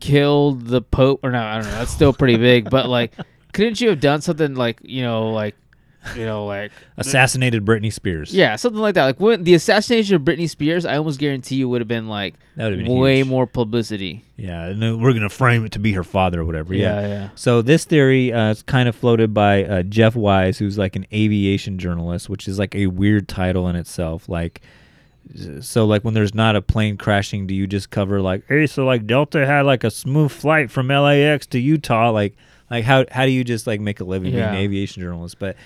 killed 0.00 0.66
the 0.66 0.82
pope 0.82 1.20
or 1.22 1.30
no, 1.30 1.40
I 1.40 1.54
don't 1.56 1.64
know. 1.64 1.72
That's 1.72 1.90
still 1.90 2.12
pretty 2.12 2.36
big, 2.36 2.70
but 2.70 2.88
like 2.88 3.12
couldn't 3.52 3.80
you 3.80 3.88
have 3.88 4.00
done 4.00 4.20
something 4.20 4.54
like, 4.54 4.80
you 4.82 5.02
know, 5.02 5.30
like 5.30 5.56
you 6.14 6.24
know, 6.24 6.46
like 6.46 6.72
Assassinated 6.96 7.64
Britney 7.64 7.92
Spears. 7.92 8.34
yeah, 8.34 8.56
something 8.56 8.80
like 8.80 8.94
that. 8.94 9.04
Like 9.04 9.20
when 9.20 9.44
the 9.44 9.54
assassination 9.54 10.14
of 10.16 10.22
Britney 10.22 10.48
Spears, 10.48 10.84
I 10.84 10.96
almost 10.96 11.18
guarantee 11.18 11.56
you 11.56 11.68
would 11.68 11.80
have 11.80 11.88
been 11.88 12.08
like 12.08 12.34
That 12.56 12.70
been 12.70 12.86
way 12.86 13.18
huge. 13.18 13.28
more 13.28 13.46
publicity. 13.46 14.24
Yeah, 14.36 14.66
and 14.66 14.82
then 14.82 15.00
we're 15.00 15.12
gonna 15.14 15.28
frame 15.30 15.64
it 15.64 15.72
to 15.72 15.78
be 15.78 15.92
her 15.92 16.04
father 16.04 16.40
or 16.42 16.44
whatever. 16.44 16.74
Yeah, 16.74 17.00
Yeah, 17.00 17.06
yeah. 17.06 17.28
So 17.34 17.62
this 17.62 17.84
theory 17.84 18.32
uh, 18.32 18.50
is 18.50 18.62
kind 18.62 18.88
of 18.88 18.94
floated 18.94 19.32
by 19.32 19.64
uh, 19.64 19.82
Jeff 19.82 20.14
Wise, 20.14 20.58
who's 20.58 20.76
like 20.78 20.94
an 20.96 21.06
aviation 21.12 21.78
journalist, 21.78 22.28
which 22.28 22.46
is 22.46 22.58
like 22.58 22.74
a 22.74 22.86
weird 22.88 23.28
title 23.28 23.66
in 23.68 23.76
itself. 23.76 24.28
Like, 24.28 24.60
so 25.60 25.86
like 25.86 26.02
when 26.02 26.14
there's 26.14 26.34
not 26.34 26.54
a 26.56 26.62
plane 26.62 26.96
crashing, 26.96 27.46
do 27.46 27.54
you 27.54 27.66
just 27.66 27.90
cover 27.90 28.20
like, 28.20 28.44
hey, 28.48 28.66
so 28.66 28.84
like 28.84 29.06
Delta 29.06 29.44
had 29.46 29.62
like 29.66 29.82
a 29.84 29.90
smooth 29.90 30.30
flight 30.30 30.70
from 30.70 30.88
LAX 30.88 31.46
to 31.48 31.58
Utah? 31.58 32.10
Like, 32.10 32.36
like 32.70 32.84
how 32.84 33.04
how 33.10 33.24
do 33.24 33.30
you 33.32 33.42
just 33.44 33.66
like 33.66 33.80
make 33.80 34.00
a 34.00 34.04
living 34.04 34.32
being 34.32 34.42
an 34.42 34.54
aviation 34.54 35.02
journalist? 35.02 35.38
But 35.38 35.56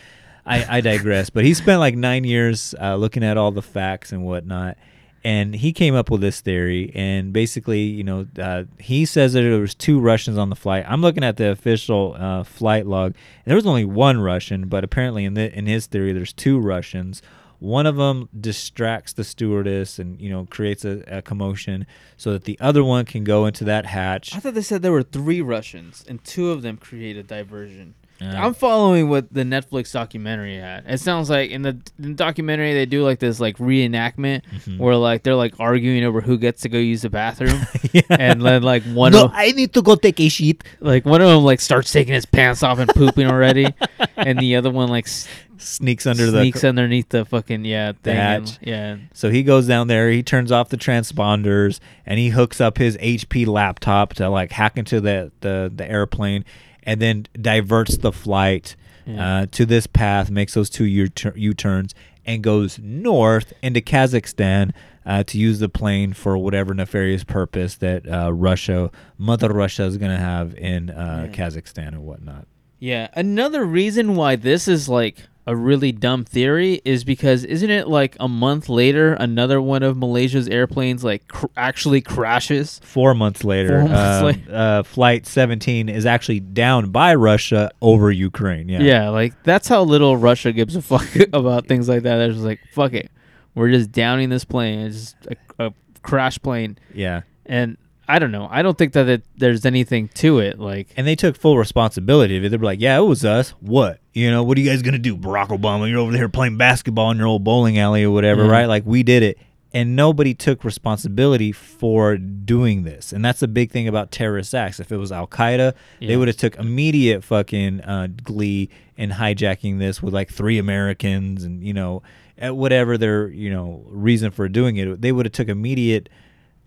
I, 0.46 0.78
I 0.78 0.80
digress. 0.80 1.30
but 1.30 1.44
he 1.44 1.54
spent 1.54 1.80
like 1.80 1.94
nine 1.94 2.24
years 2.24 2.74
uh, 2.80 2.96
looking 2.96 3.24
at 3.24 3.36
all 3.36 3.50
the 3.50 3.62
facts 3.62 4.12
and 4.12 4.24
whatnot, 4.24 4.76
and 5.22 5.54
he 5.54 5.72
came 5.72 5.94
up 5.94 6.10
with 6.10 6.20
this 6.20 6.40
theory. 6.40 6.92
And 6.94 7.32
basically, 7.32 7.82
you 7.82 8.04
know, 8.04 8.26
uh, 8.38 8.64
he 8.78 9.04
says 9.04 9.34
that 9.34 9.42
there 9.42 9.60
was 9.60 9.74
two 9.74 10.00
Russians 10.00 10.38
on 10.38 10.50
the 10.50 10.56
flight. 10.56 10.84
I'm 10.88 11.02
looking 11.02 11.24
at 11.24 11.36
the 11.36 11.50
official 11.50 12.16
uh, 12.18 12.44
flight 12.44 12.86
log, 12.86 13.14
and 13.14 13.44
there 13.46 13.56
was 13.56 13.66
only 13.66 13.84
one 13.84 14.20
Russian, 14.20 14.68
but 14.68 14.84
apparently 14.84 15.24
in 15.24 15.34
the, 15.34 15.56
in 15.56 15.66
his 15.66 15.86
theory, 15.86 16.12
there's 16.12 16.32
two 16.32 16.58
Russians. 16.58 17.22
One 17.58 17.84
of 17.84 17.96
them 17.96 18.30
distracts 18.38 19.12
the 19.12 19.22
stewardess 19.22 19.98
and 19.98 20.18
you 20.18 20.30
know 20.30 20.46
creates 20.48 20.82
a, 20.82 21.04
a 21.18 21.20
commotion 21.20 21.86
so 22.16 22.32
that 22.32 22.44
the 22.44 22.58
other 22.58 22.82
one 22.82 23.04
can 23.04 23.22
go 23.22 23.44
into 23.44 23.64
that 23.64 23.84
hatch. 23.84 24.34
I 24.34 24.40
thought 24.40 24.54
they 24.54 24.62
said 24.62 24.80
there 24.80 24.92
were 24.92 25.02
three 25.02 25.42
Russians 25.42 26.02
and 26.08 26.24
two 26.24 26.52
of 26.52 26.62
them 26.62 26.78
created 26.78 27.26
a 27.26 27.28
diversion. 27.28 27.94
Yeah. 28.20 28.44
I'm 28.46 28.52
following 28.54 29.08
what 29.08 29.32
the 29.32 29.44
Netflix 29.44 29.92
documentary 29.92 30.56
had. 30.56 30.84
It 30.86 31.00
sounds 31.00 31.30
like 31.30 31.50
in 31.50 31.62
the, 31.62 31.70
in 31.98 32.10
the 32.10 32.14
documentary 32.14 32.74
they 32.74 32.84
do 32.86 33.02
like 33.02 33.18
this 33.18 33.40
like 33.40 33.56
reenactment 33.58 34.42
Mm-hmm. 34.44 34.78
where 34.78 34.94
like 34.96 35.22
they're 35.22 35.34
like 35.34 35.54
arguing 35.58 36.04
over 36.04 36.20
who 36.20 36.36
gets 36.38 36.62
to 36.62 36.68
go 36.68 36.76
use 36.78 37.02
the 37.02 37.10
bathroom, 37.10 37.60
and 38.10 38.42
then 38.42 38.62
like 38.62 38.82
one 38.84 39.12
no, 39.12 39.24
of 39.26 39.30
I 39.34 39.52
need 39.52 39.72
to 39.74 39.82
go 39.82 39.94
take 39.96 40.20
a 40.20 40.28
shit. 40.28 40.62
like 40.80 41.04
one 41.06 41.20
of 41.22 41.28
them 41.28 41.44
like 41.44 41.60
starts 41.60 41.90
taking 41.92 42.12
his 42.14 42.26
pants 42.26 42.62
off 42.62 42.78
and 42.78 42.90
pooping 42.90 43.26
already, 43.26 43.66
and 44.16 44.38
the 44.38 44.56
other 44.56 44.70
one 44.70 44.88
like 44.88 45.06
s- 45.06 45.26
Sneaks 45.62 46.06
under 46.06 46.30
the 46.30 46.40
sneaks 46.40 46.64
underneath 46.64 47.10
the 47.10 47.26
fucking 47.26 47.66
yeah 47.66 47.92
the 47.92 47.98
thing. 47.98 48.16
and- 48.16 48.48
hatch. 48.48 48.58
yeah, 48.62 48.96
So 49.12 49.28
he 49.30 49.42
goes 49.42 49.66
down 49.66 49.88
there, 49.88 50.10
he 50.10 50.22
turns 50.22 50.50
off 50.50 50.70
the 50.70 50.78
transponders, 50.78 51.80
and 52.06 52.18
he 52.18 52.30
hooks 52.30 52.60
up 52.62 52.78
his 52.78 52.96
HP 52.96 53.46
laptop 53.46 54.14
to 54.14 54.28
like 54.30 54.52
hack 54.52 54.76
into 54.78 55.00
the 55.02 55.32
the, 55.40 55.70
the 55.74 55.88
airplane, 55.90 56.44
and 56.84 57.00
then 57.00 57.26
diverts 57.40 57.96
the 57.98 58.12
flight 58.12 58.76
Yeah. 59.06 59.40
uh, 59.42 59.46
to 59.52 59.66
this 59.66 59.86
path, 59.86 60.30
makes 60.30 60.54
those 60.54 60.70
two 60.70 60.84
U 60.84 61.08
U 61.34 61.54
turns, 61.54 61.94
and 62.26 62.42
goes 62.42 62.78
north 62.78 63.52
into 63.62 63.80
Kazakhstan. 63.80 64.72
Uh, 65.06 65.24
to 65.24 65.38
use 65.38 65.58
the 65.60 65.68
plane 65.68 66.12
for 66.12 66.36
whatever 66.36 66.74
nefarious 66.74 67.24
purpose 67.24 67.74
that 67.76 68.06
uh, 68.06 68.30
Russia, 68.30 68.90
Mother 69.16 69.48
Russia, 69.48 69.84
is 69.84 69.96
going 69.96 70.10
to 70.12 70.18
have 70.18 70.54
in 70.58 70.90
uh, 70.90 71.26
Yeah. 71.26 71.32
Kazakhstan 71.48 71.88
and 71.88 72.02
whatnot. 72.04 72.46
Yeah, 72.78 73.08
another 73.14 73.64
reason 73.64 74.14
why 74.14 74.36
this 74.36 74.68
is 74.68 74.90
like 74.90 75.16
a 75.50 75.56
really 75.56 75.90
dumb 75.90 76.24
theory 76.24 76.80
is 76.84 77.02
because 77.02 77.44
isn't 77.44 77.70
it 77.70 77.88
like 77.88 78.16
a 78.20 78.28
month 78.28 78.68
later 78.68 79.14
another 79.14 79.60
one 79.60 79.82
of 79.82 79.96
Malaysia's 79.96 80.46
airplanes 80.46 81.02
like 81.02 81.26
cr- 81.26 81.46
actually 81.56 82.00
crashes? 82.00 82.80
Four 82.84 83.14
months 83.14 83.42
later, 83.42 83.80
Four 83.80 83.88
months 83.88 84.20
um, 84.20 84.24
later. 84.26 84.54
uh, 84.54 84.82
Flight 84.84 85.26
17 85.26 85.88
is 85.88 86.06
actually 86.06 86.38
down 86.38 86.90
by 86.90 87.14
Russia 87.16 87.70
over 87.82 88.12
Ukraine. 88.12 88.68
Yeah. 88.68 88.82
Yeah. 88.82 89.08
like 89.08 89.34
that's 89.42 89.66
how 89.66 89.82
little 89.82 90.16
Russia 90.16 90.52
gives 90.52 90.76
a 90.76 90.82
fuck 90.82 91.08
about 91.32 91.66
things 91.66 91.88
like 91.88 92.04
that. 92.04 92.18
They're 92.18 92.30
just 92.30 92.44
like, 92.44 92.60
fuck 92.72 92.92
it, 92.92 93.10
we're 93.56 93.70
just 93.72 93.90
downing 93.90 94.28
this 94.28 94.44
plane. 94.44 94.78
It's 94.86 94.96
just 95.14 95.16
a, 95.58 95.66
a 95.66 95.74
crash 96.02 96.38
plane. 96.38 96.78
Yeah. 96.94 97.22
and 97.44 97.76
I 98.10 98.18
don't 98.18 98.32
know. 98.32 98.48
I 98.50 98.62
don't 98.62 98.76
think 98.76 98.92
that 98.94 99.08
it, 99.08 99.22
there's 99.36 99.64
anything 99.64 100.08
to 100.14 100.38
it. 100.40 100.58
Like, 100.58 100.88
And 100.96 101.06
they 101.06 101.14
took 101.16 101.36
full 101.36 101.56
responsibility 101.56 102.36
of 102.36 102.44
it. 102.44 102.48
They 102.50 102.56
were 102.56 102.64
like, 102.64 102.80
yeah, 102.80 102.98
it 102.98 103.02
was 103.02 103.24
us. 103.24 103.50
What? 103.60 104.00
You 104.12 104.30
know, 104.30 104.42
what 104.42 104.58
are 104.58 104.60
you 104.60 104.68
guys 104.70 104.82
going 104.82 104.92
to 104.94 104.98
do? 104.98 105.16
Barack 105.16 105.48
Obama, 105.48 105.88
you're 105.88 106.00
over 106.00 106.12
there 106.12 106.28
playing 106.28 106.56
basketball 106.56 107.10
in 107.12 107.18
your 107.18 107.26
old 107.28 107.44
bowling 107.44 107.78
alley 107.78 108.02
or 108.04 108.10
whatever, 108.10 108.44
Yeah. 108.44 108.50
right? 108.50 108.66
Like, 108.66 108.82
we 108.84 109.02
did 109.02 109.22
it. 109.22 109.38
And 109.72 109.94
nobody 109.94 110.34
took 110.34 110.64
responsibility 110.64 111.52
for 111.52 112.16
doing 112.16 112.82
this. 112.82 113.12
And 113.12 113.24
that's 113.24 113.38
the 113.38 113.46
big 113.46 113.70
thing 113.70 113.86
about 113.86 114.10
terrorist 114.10 114.52
acts. 114.52 114.80
If 114.80 114.90
it 114.90 114.96
was 114.96 115.12
Al 115.12 115.28
Qaeda, 115.28 115.74
Yeah. 116.00 116.08
they 116.08 116.16
would 116.16 116.26
have 116.26 116.36
took 116.36 116.56
immediate 116.56 117.22
fucking 117.22 117.80
uh, 117.82 118.08
glee 118.24 118.68
in 118.96 119.10
hijacking 119.10 119.78
this 119.78 120.02
with 120.02 120.12
like 120.12 120.28
three 120.32 120.58
Americans 120.58 121.44
and, 121.44 121.62
you 121.62 121.72
know, 121.72 122.02
at 122.36 122.56
whatever 122.56 122.98
their, 122.98 123.28
you 123.28 123.48
know, 123.50 123.84
reason 123.88 124.32
for 124.32 124.48
doing 124.48 124.76
it. 124.76 125.00
They 125.00 125.12
would 125.12 125.26
have 125.26 125.32
took 125.32 125.48
immediate 125.48 126.08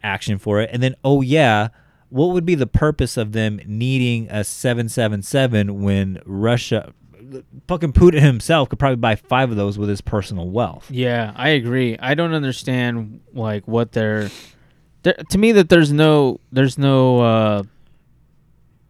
action 0.04 0.38
for 0.38 0.62
it. 0.62 0.70
And 0.72 0.84
then, 0.84 0.96
oh 1.04 1.22
yeah, 1.22 1.70
what 2.10 2.28
would 2.28 2.46
be 2.46 2.56
the 2.56 2.68
purpose 2.68 3.18
of 3.18 3.32
them 3.32 3.60
needing 3.66 4.28
a 4.30 4.44
777 4.44 5.82
when 5.82 6.22
Russia, 6.26 6.94
fucking 7.68 7.94
Putin 7.94 8.22
himself 8.22 8.70
could 8.70 8.80
probably 8.80 8.98
buy 8.98 9.16
five 9.16 9.50
of 9.50 9.58
those 9.58 9.78
with 9.78 9.90
his 9.90 10.02
personal 10.02 10.50
wealth? 10.50 10.90
Yeah, 10.92 11.34
I 11.36 11.50
agree. 11.50 11.98
I 12.00 12.14
don't 12.14 12.34
understand 12.34 13.22
like 13.34 13.68
what 13.68 13.94
they're 13.94 14.30
to 15.04 15.38
me 15.38 15.52
that 15.52 15.70
there's 15.70 15.92
no 15.92 16.40
there's 16.52 16.78
no 16.78 17.20
uh 17.20 17.64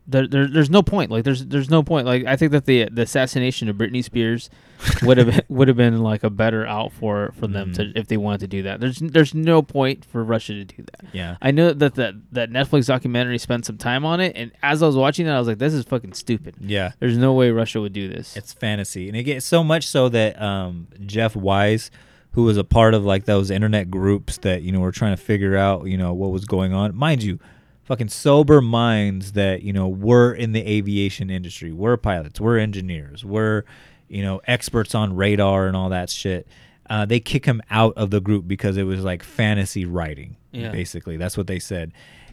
there, 0.06 0.28
there 0.28 0.48
there's 0.48 0.70
no 0.70 0.84
point. 0.84 1.12
Like 1.12 1.24
there's 1.24 1.46
there's 1.46 1.70
no 1.70 1.82
point. 1.82 2.06
Like 2.06 2.26
I 2.26 2.36
think 2.36 2.52
that 2.52 2.66
the 2.66 2.90
the 2.92 3.04
assassination 3.04 3.70
of 3.70 3.78
Britney 3.78 4.04
Spears 4.04 4.50
would 5.04 5.18
have 5.18 5.42
would 5.48 5.68
have 5.68 5.78
been 5.78 6.02
like 6.02 6.24
a 6.24 6.30
better 6.30 6.66
out 6.66 6.92
for 6.92 7.34
for 7.40 7.48
them 7.48 7.74
to 7.74 7.92
if 7.96 8.08
they 8.08 8.18
wanted 8.18 8.42
to 8.42 8.48
do 8.48 8.64
that. 8.64 8.80
There's 8.80 9.00
there's 9.00 9.34
no 9.34 9.62
point 9.62 10.04
for 10.06 10.24
Russia 10.24 10.54
to 10.54 10.66
do 10.66 10.84
that. 10.84 11.06
Yeah. 11.14 11.38
I 11.42 11.52
know 11.52 11.72
that 11.72 11.96
that 11.96 12.16
that 12.34 12.50
Netflix 12.50 12.88
documentary 12.88 13.38
spent 13.38 13.66
some 13.66 13.78
time 13.78 14.06
on 14.06 14.20
it 14.20 14.34
and 14.36 14.52
as 14.62 14.84
I 14.84 14.88
was 14.88 14.98
watching 14.98 15.26
that 15.26 15.36
I 15.36 15.40
was 15.40 15.48
like 15.48 15.60
this 15.60 15.74
is 15.74 15.86
fucking 15.86 16.14
stupid. 16.14 16.56
Yeah. 16.60 16.92
There's 17.00 17.18
no 17.18 17.34
way 17.34 17.52
Russia 17.52 17.80
would 17.80 17.94
do 17.94 18.10
this. 18.10 18.36
It's 18.36 18.52
fantasy, 18.54 19.08
and 19.08 19.18
it 19.18 19.24
gets 19.24 19.46
so 19.46 19.64
much 19.64 19.88
so 19.88 20.10
that 20.10 20.42
um, 20.42 20.88
Jeff 21.06 21.36
Wise, 21.36 21.92
who 22.32 22.44
was 22.44 22.58
a 22.58 22.64
part 22.64 22.94
of 22.94 23.06
like 23.06 23.26
those 23.26 23.50
internet 23.50 23.90
groups 23.90 24.38
that 24.40 24.64
you 24.64 24.72
know 24.72 24.80
were 24.80 24.92
trying 24.92 25.16
to 25.16 25.22
figure 25.22 25.56
out 25.56 25.86
you 25.86 25.98
know 25.98 26.14
what 26.14 26.32
was 26.32 26.46
going 26.46 26.74
on, 26.74 26.96
mind 26.96 27.24
you, 27.24 27.40
fucking 27.84 28.10
sober 28.10 28.62
minds 28.62 29.34
that 29.34 29.62
you 29.64 29.74
know 29.74 29.88
were 29.88 30.34
in 30.34 30.52
the 30.54 30.62
aviation 30.68 31.30
industry, 31.30 31.72
we're 31.72 31.98
pilots, 31.98 32.40
we're 32.40 32.58
engineers, 32.58 33.24
we're 33.26 33.64
you 34.08 34.22
know 34.22 34.42
experts 34.48 34.94
on 34.96 35.16
radar 35.16 35.68
and 35.68 35.76
all 35.76 35.90
that 35.90 36.10
shit. 36.10 36.48
Uh, 36.90 37.06
they 37.06 37.20
kick 37.20 37.46
him 37.46 37.62
out 37.72 37.94
of 37.96 38.10
the 38.12 38.20
group 38.20 38.48
because 38.48 38.76
it 38.78 38.84
was 38.84 39.04
like 39.04 39.24
fantasy 39.24 39.86
writing. 39.86 40.36
Yeah. 40.52 40.70
Basically, 40.72 41.18
that's 41.18 41.38
what 41.38 41.48
they 41.48 41.60
said. 41.60 41.92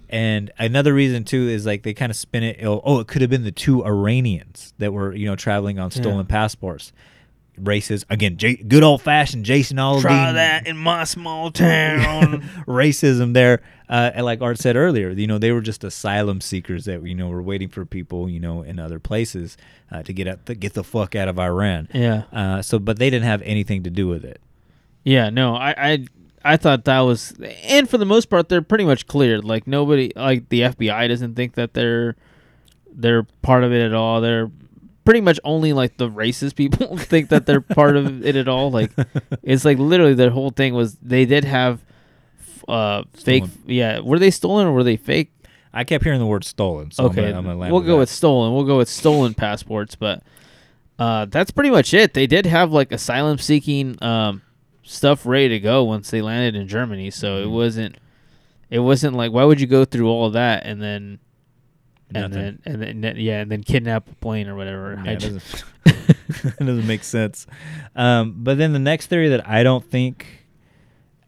And 0.09 0.51
another 0.59 0.93
reason 0.93 1.23
too 1.25 1.49
is 1.49 1.65
like 1.65 1.85
they 1.85 1.95
kind 1.95 2.11
of 2.11 2.17
spin 2.17 2.43
it. 2.43 2.65
Oh, 2.65 2.81
oh, 2.85 2.99
it 2.99 3.07
could 3.07 3.21
have 3.23 3.31
been 3.31 3.45
the 3.45 3.53
two 3.53 3.85
Iranians 3.87 4.75
that 4.79 4.93
were 4.93 5.15
you 5.15 5.27
know 5.27 5.37
traveling 5.37 5.79
on 5.79 5.91
stolen 5.91 6.19
Yeah. 6.27 6.33
passports. 6.33 6.93
Races 7.63 8.05
again, 8.11 8.37
J- 8.37 8.57
good 8.57 8.83
old 8.83 9.03
fashioned 9.03 9.45
Jason 9.45 9.77
Aldean. 9.77 10.03
Try 10.03 10.33
that 10.33 10.67
in 10.67 10.77
my 10.77 11.05
small 11.05 11.51
town. 11.51 12.43
racism 12.67 13.35
there. 13.35 13.61
Uh, 13.89 14.11
and 14.15 14.25
like 14.25 14.41
Art 14.41 14.59
said 14.59 14.77
earlier, 14.77 15.11
you 15.11 15.27
know 15.27 15.39
they 15.39 15.53
were 15.53 15.61
just 15.61 15.83
asylum 15.85 16.41
seekers 16.41 16.85
that 16.85 17.03
you 17.07 17.15
know 17.15 17.29
were 17.29 17.43
waiting 17.43 17.69
for 17.69 17.85
people 17.85 18.29
you 18.29 18.39
know 18.41 18.63
in 18.63 18.79
other 18.79 18.99
places 18.99 19.57
uh, 19.91 20.03
to 20.03 20.13
get 20.13 20.29
up 20.29 20.45
to 20.45 20.55
get 20.55 20.75
the 20.75 20.85
fuck 20.85 21.15
out 21.17 21.29
of 21.29 21.39
Iran. 21.39 21.89
Yeah. 21.93 22.23
Uh, 22.33 22.63
so, 22.63 22.79
but 22.79 22.99
they 22.99 23.11
didn't 23.11 23.27
have 23.27 23.43
anything 23.43 23.83
to 23.83 23.91
do 23.91 24.07
with 24.07 24.25
it. 24.25 24.41
Yeah, 25.05 25.31
no, 25.31 25.57
I, 25.57 25.75
I 25.77 26.07
I 26.45 26.57
thought 26.57 26.85
that 26.87 27.01
was, 27.01 27.35
and 27.65 27.89
for 27.89 27.99
the 27.99 28.07
most 28.07 28.27
part, 28.31 28.49
they're 28.49 28.63
pretty 28.63 28.85
much 28.85 29.07
cleared. 29.07 29.45
Like 29.45 29.67
nobody, 29.67 30.13
like 30.17 30.49
the 30.49 30.63
FBI 30.63 31.09
doesn't 31.09 31.35
think 31.35 31.55
that 31.55 31.75
they're 31.75 32.17
they're 32.93 33.25
part 33.43 33.65
of 33.65 33.73
it 33.73 33.83
at 33.83 33.95
all. 33.95 34.21
They're 34.21 34.51
pretty 35.05 35.21
much 35.21 35.41
only 35.45 35.73
like 35.73 35.97
the 35.97 36.09
racist 36.09 36.55
people 36.57 36.97
think 36.99 37.29
that 37.31 37.47
they're 37.47 37.61
part 37.61 37.97
of 37.97 38.25
it 38.25 38.37
at 38.37 38.49
all. 38.49 38.71
Like 38.71 38.91
it's 39.43 39.65
like 39.65 39.79
literally 39.79 40.15
their 40.15 40.31
whole 40.31 40.51
thing 40.51 40.75
was 40.75 40.97
they 40.97 41.25
did 41.25 41.45
have 41.45 41.83
uh 42.69 43.05
fake. 43.15 43.45
Yeah, 43.67 44.01
were 44.01 44.19
they 44.19 44.31
stolen 44.31 44.67
or 44.67 44.73
were 44.73 44.85
they 44.85 44.97
fake? 44.97 45.33
I 45.73 45.85
kept 45.85 46.03
hearing 46.05 46.19
the 46.21 46.27
word 46.27 46.45
stolen. 46.45 46.91
So 46.91 47.05
I'm 47.05 47.11
okay, 47.11 47.23
gonna- 47.33 47.39
I'm 47.39 47.45
gonna 47.45 47.59
we'll 47.59 47.81
with 47.81 47.87
go 47.87 47.93
that. 47.93 47.99
with 48.01 48.11
stolen. 48.11 48.53
We'll 48.55 48.65
go 48.65 48.79
with 48.79 48.89
stolen 48.89 49.35
passports, 49.35 49.95
but 49.95 50.23
uh, 50.99 51.25
that's 51.27 51.51
pretty 51.51 51.71
much 51.71 51.95
it. 51.95 52.13
They 52.13 52.27
did 52.27 52.45
have 52.47 52.73
like 52.73 52.93
asylum 52.93 53.39
seeking 53.39 53.97
um, 54.03 54.43
stuff 54.83 55.25
ready 55.25 55.49
to 55.51 55.61
go 55.61 55.85
once 55.85 56.11
they 56.11 56.21
landed 56.23 56.61
in 56.61 56.69
Germany, 56.69 57.11
so 57.11 57.37
Mm-hmm. 57.37 57.49
it 57.49 57.53
wasn't 57.53 57.97
it 58.69 58.79
wasn't 58.81 59.17
like 59.17 59.33
why 59.33 59.45
would 59.45 59.61
you 59.61 59.67
go 59.67 59.85
through 59.85 60.09
all 60.09 60.27
of 60.27 60.33
that 60.35 60.65
and 60.67 60.81
then 60.83 61.19
and 62.15 62.33
Nothing. 62.33 62.59
then 62.65 62.83
and 62.83 63.05
then 63.05 63.17
yeah 63.17 63.41
and 63.41 63.51
then 63.51 63.63
kidnap 63.63 64.11
a 64.11 64.15
plane 64.17 64.49
or 64.49 64.57
whatever. 64.57 65.01
Yeah, 65.05 65.13
it 65.13 65.21
doesn't, 65.21 65.65
it 65.87 66.59
doesn't 66.59 66.87
make 66.87 67.05
sense. 67.05 67.47
Um, 67.95 68.35
but 68.39 68.59
then 68.59 68.73
the 68.73 68.79
next 68.79 69.07
theory 69.07 69.29
that 69.29 69.47
I 69.49 69.63
don't 69.63 69.85
think 69.85 70.47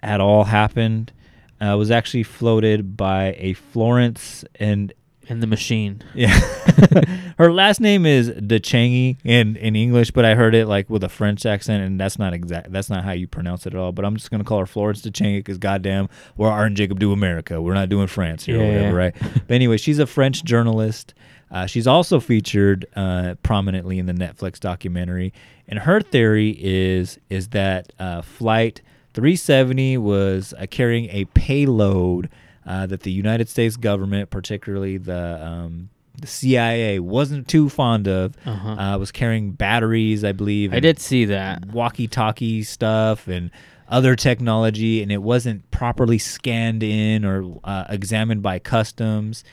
at 0.02 0.20
all 0.20 0.44
happened 0.44 1.12
uh, 1.60 1.76
was 1.78 1.90
actually 1.90 2.24
floated 2.24 2.96
by 2.96 3.36
a 3.38 3.52
Florence 3.52 4.44
and 4.56 4.92
and 5.28 5.42
the 5.42 5.46
machine. 5.46 6.02
Yeah, 6.14 6.38
her 7.38 7.52
last 7.52 7.80
name 7.80 8.06
is 8.06 8.30
DeChangy 8.30 9.18
in 9.24 9.56
in 9.56 9.76
English, 9.76 10.10
but 10.10 10.24
I 10.24 10.34
heard 10.34 10.54
it 10.54 10.66
like 10.66 10.88
with 10.90 11.04
a 11.04 11.08
French 11.08 11.46
accent, 11.46 11.82
and 11.82 11.98
that's 12.00 12.18
not 12.18 12.32
exact. 12.34 12.72
That's 12.72 12.90
not 12.90 13.04
how 13.04 13.12
you 13.12 13.26
pronounce 13.26 13.66
it 13.66 13.74
at 13.74 13.78
all. 13.80 13.92
But 13.92 14.04
I'm 14.04 14.16
just 14.16 14.30
gonna 14.30 14.44
call 14.44 14.58
her 14.58 14.66
Florence 14.66 15.02
DeChangy 15.02 15.38
because 15.38 15.58
goddamn, 15.58 16.08
we're 16.36 16.48
Art 16.48 16.66
and 16.68 16.76
Jacob 16.76 16.98
do 16.98 17.12
America. 17.12 17.60
We're 17.60 17.74
not 17.74 17.88
doing 17.88 18.06
France 18.06 18.44
here 18.44 18.60
or 18.60 18.64
Yeah. 18.64 18.74
whatever, 18.76 18.96
right? 18.96 19.14
but 19.46 19.50
anyway, 19.54 19.76
she's 19.76 19.98
a 19.98 20.06
French 20.06 20.44
journalist. 20.44 21.14
Uh, 21.50 21.66
she's 21.66 21.86
also 21.86 22.18
featured 22.18 22.86
uh, 22.96 23.34
prominently 23.42 23.98
in 23.98 24.06
the 24.06 24.14
Netflix 24.14 24.58
documentary, 24.58 25.32
and 25.68 25.80
her 25.80 26.00
theory 26.00 26.56
is 26.58 27.18
is 27.28 27.48
that 27.48 27.92
uh, 27.98 28.22
flight 28.22 28.80
370 29.14 29.98
was 29.98 30.54
uh, 30.58 30.64
carrying 30.70 31.10
a 31.10 31.26
payload 31.34 32.30
uh, 32.66 32.86
that 32.86 33.00
the 33.00 33.12
United 33.12 33.48
States 33.48 33.76
government, 33.76 34.30
particularly 34.30 34.98
the 34.98 35.44
um, 35.44 35.88
the 36.20 36.26
CIA, 36.26 36.98
wasn't 36.98 37.48
too 37.48 37.68
fond 37.68 38.06
of. 38.06 38.36
Uh-huh. 38.44 38.70
Uh, 38.70 38.98
was 38.98 39.10
carrying 39.12 39.52
batteries, 39.52 40.24
I 40.24 40.32
believe. 40.32 40.72
I 40.72 40.80
did 40.80 40.98
see 40.98 41.24
that. 41.26 41.66
walkie-talkie 41.66 42.62
stuff 42.62 43.28
and 43.28 43.50
other 43.88 44.16
technology, 44.16 45.02
and 45.02 45.10
it 45.10 45.22
wasn't 45.22 45.70
properly 45.70 46.18
scanned 46.18 46.82
in 46.82 47.24
or 47.24 47.58
uh, 47.64 47.84
examined 47.88 48.42
by 48.42 48.58
customs. 48.58 49.44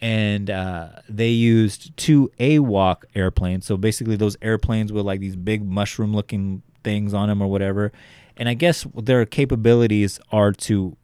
And 0.00 0.50
uh, 0.50 0.88
they 1.08 1.30
used 1.30 1.96
two 1.96 2.30
AWAC 2.38 3.04
airplanes. 3.14 3.64
So 3.64 3.76
basically, 3.78 4.16
those 4.16 4.36
airplanes 4.42 4.92
with 4.92 5.06
like 5.06 5.20
these 5.20 5.36
big 5.36 5.66
mushroom-looking 5.66 6.62
things 6.84 7.14
on 7.14 7.28
them 7.28 7.42
or 7.42 7.48
whatever. 7.48 7.92
And 8.36 8.48
I 8.48 8.54
guess 8.54 8.86
their 8.94 9.24
capabilities 9.24 10.20
are 10.30 10.52
to 10.52 10.96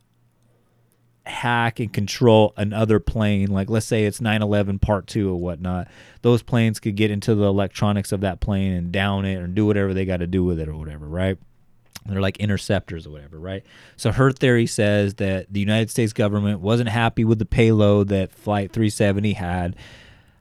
hack 1.25 1.79
and 1.79 1.93
control 1.93 2.53
another 2.57 2.99
plane 2.99 3.49
like 3.49 3.70
let's 3.70 3.87
say 3.87 4.05
it's 4.05 4.20
911 4.20 4.81
part 4.81 5.07
2 5.07 5.31
or 5.31 5.37
whatnot 5.37 5.87
those 6.23 6.43
planes 6.43 6.81
could 6.81 6.97
get 6.97 7.12
into 7.12 7.35
the 7.35 7.45
electronics 7.45 8.11
of 8.11 8.23
that 8.23 8.41
plane 8.41 8.73
and 8.73 8.91
down 8.91 9.25
it 9.25 9.37
or 9.37 9.47
do 9.47 9.64
whatever 9.64 9.95
they 9.95 10.05
got 10.05 10.16
to 10.16 10.27
do 10.27 10.45
with 10.45 10.59
it 10.59 10.68
or 10.68 10.77
whatever 10.77 11.07
right? 11.07 11.39
They're 12.07 12.20
like 12.20 12.39
interceptors 12.39 13.07
or 13.07 13.11
whatever 13.11 13.39
right? 13.39 13.64
So 13.97 14.11
her 14.11 14.33
theory 14.33 14.66
says 14.66 15.14
that 15.14 15.53
the 15.53 15.61
united 15.61 15.91
states 15.91 16.12
government 16.12 16.61
wasn't 16.61 16.89
happy 16.89 17.25
with 17.25 17.39
the 17.39 17.45
payload 17.45 18.09
that 18.09 18.33
flight 18.33 18.73
370 18.73 19.35
had 19.35 19.77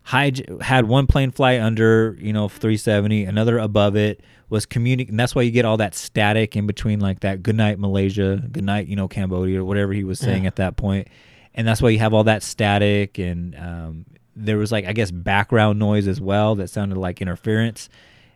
Hij- 0.07 0.61
had 0.61 0.87
one 0.87 1.05
plane 1.07 1.31
fly 1.31 1.59
under, 1.59 2.17
you 2.19 2.33
know, 2.33 2.47
370, 2.47 3.23
another 3.25 3.57
above 3.59 3.95
it 3.95 4.21
was 4.49 4.65
communicating. 4.65 5.15
That's 5.15 5.35
why 5.35 5.43
you 5.43 5.51
get 5.51 5.63
all 5.65 5.77
that 5.77 5.95
static 5.95 6.55
in 6.55 6.65
between, 6.67 6.99
like 6.99 7.19
that 7.21 7.43
"Good 7.43 7.55
night 7.55 7.79
Malaysia," 7.79 8.43
"Good 8.51 8.63
night," 8.65 8.87
you 8.87 8.95
know, 8.95 9.07
Cambodia, 9.07 9.61
or 9.61 9.65
whatever 9.65 9.93
he 9.93 10.03
was 10.03 10.19
saying 10.19 10.43
Yeah. 10.43 10.47
at 10.47 10.55
that 10.57 10.75
point. 10.75 11.07
And 11.53 11.67
that's 11.67 11.81
why 11.81 11.89
you 11.89 11.99
have 11.99 12.13
all 12.13 12.23
that 12.25 12.43
static, 12.43 13.17
and 13.19 13.55
um, 13.55 14.05
there 14.35 14.57
was 14.57 14.71
like 14.71 14.85
I 14.85 14.93
guess 14.93 15.11
background 15.11 15.77
noise 15.79 16.07
as 16.07 16.19
well 16.19 16.55
that 16.55 16.69
sounded 16.69 16.97
like 16.97 17.21
interference 17.21 17.87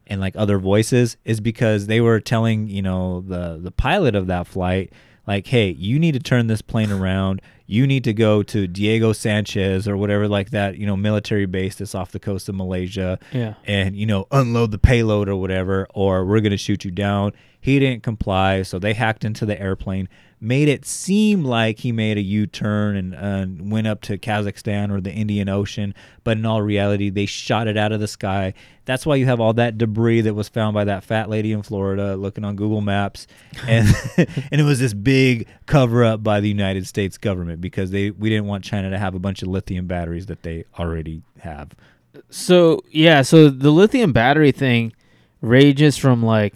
and 0.07 0.22
like 0.22 0.36
other 0.38 0.59
voices 0.59 1.18
is 1.26 1.39
because 1.39 1.88
they 1.88 1.99
were 1.99 2.20
telling 2.20 2.68
you 2.68 2.82
know 2.82 3.22
the 3.22 3.57
the 3.61 3.72
pilot 3.72 4.13
of 4.13 4.28
that 4.28 4.45
flight 4.45 4.91
like 5.26 5.47
hey 5.47 5.70
you 5.72 5.97
need 5.97 6.11
to 6.11 6.20
turn 6.20 6.45
this 6.47 6.61
plane 6.61 6.91
around 6.91 7.41
you 7.68 7.88
need 7.88 8.03
to 8.03 8.13
go 8.13 8.43
to 8.43 8.68
Diego 8.68 9.11
Sanchez 9.11 9.88
or 9.88 9.97
whatever 9.97 10.28
like 10.28 10.51
that 10.51 10.78
you 10.78 10.86
know 10.86 10.95
military 10.95 11.45
base 11.45 11.76
that's 11.76 11.95
off 11.95 12.11
the 12.11 12.20
coast 12.20 12.47
of 12.49 12.55
Malaysia 12.55 13.18
Yeah. 13.34 13.55
and 13.66 13.95
you 13.95 14.05
know 14.05 14.28
unload 14.32 14.72
the 14.72 14.78
payload 14.78 15.28
or 15.30 15.36
whatever 15.36 15.88
or 15.93 16.26
we're 16.26 16.41
going 16.41 16.51
to 16.51 16.57
shoot 16.57 16.86
you 16.86 16.91
down 16.91 17.32
he 17.59 17.80
didn't 17.80 18.03
comply 18.03 18.61
so 18.61 18.78
they 18.78 18.93
hacked 18.93 19.26
into 19.26 19.45
the 19.45 19.59
airplane 19.59 20.07
made 20.46 20.68
it 20.68 20.86
seem 20.86 21.43
like 21.43 21.80
he 21.80 21.91
made 21.91 22.18
a 22.18 22.22
U-turn 22.22 22.96
and 22.96 23.16
uh, 23.16 23.64
went 23.64 23.88
up 23.88 24.02
to 24.04 24.18
Kazakhstan 24.18 24.91
or 24.91 25.02
the 25.02 25.12
Indian 25.12 25.50
Ocean 25.50 25.93
but 26.26 26.38
in 26.38 26.46
all 26.46 26.62
reality 26.62 27.10
they 27.10 27.26
shot 27.26 27.68
it 27.68 27.78
out 27.78 27.93
of 27.93 28.02
the 28.02 28.08
sky. 28.08 28.54
That's 28.84 29.06
why 29.06 29.16
you 29.16 29.26
have 29.26 29.39
all 29.39 29.54
that 29.54 29.78
debris 29.78 30.22
that 30.22 30.34
was 30.34 30.50
found 30.50 30.74
by 30.74 30.84
that 30.84 31.04
fat 31.04 31.30
lady 31.30 31.54
in 31.54 31.64
Florida 31.64 32.18
looking 32.18 32.43
on 32.43 32.58
Google 32.58 32.82
Maps. 32.82 33.28
And 33.68 33.88
and 34.18 34.62
it 34.62 34.64
was 34.64 34.80
this 34.80 34.93
big 34.93 35.48
cover 35.66 36.04
up 36.04 36.22
by 36.22 36.39
the 36.41 36.50
United 36.50 36.86
States 36.88 37.18
government 37.18 37.62
because 37.62 37.91
they 37.91 38.12
we 38.12 38.30
didn't 38.30 38.46
want 38.46 38.64
China 38.64 38.89
to 38.89 38.98
have 38.98 39.16
a 39.16 39.20
bunch 39.20 39.41
of 39.41 39.48
lithium 39.48 39.88
batteries 39.88 40.26
that 40.26 40.43
they 40.43 40.66
already 40.78 41.22
have. 41.39 41.72
So 42.30 42.84
yeah, 42.91 43.22
so 43.22 43.50
the 43.50 43.72
lithium 43.72 44.12
battery 44.12 44.52
thing 44.52 44.93
ranges 45.41 45.98
from 45.98 46.24
like 46.24 46.54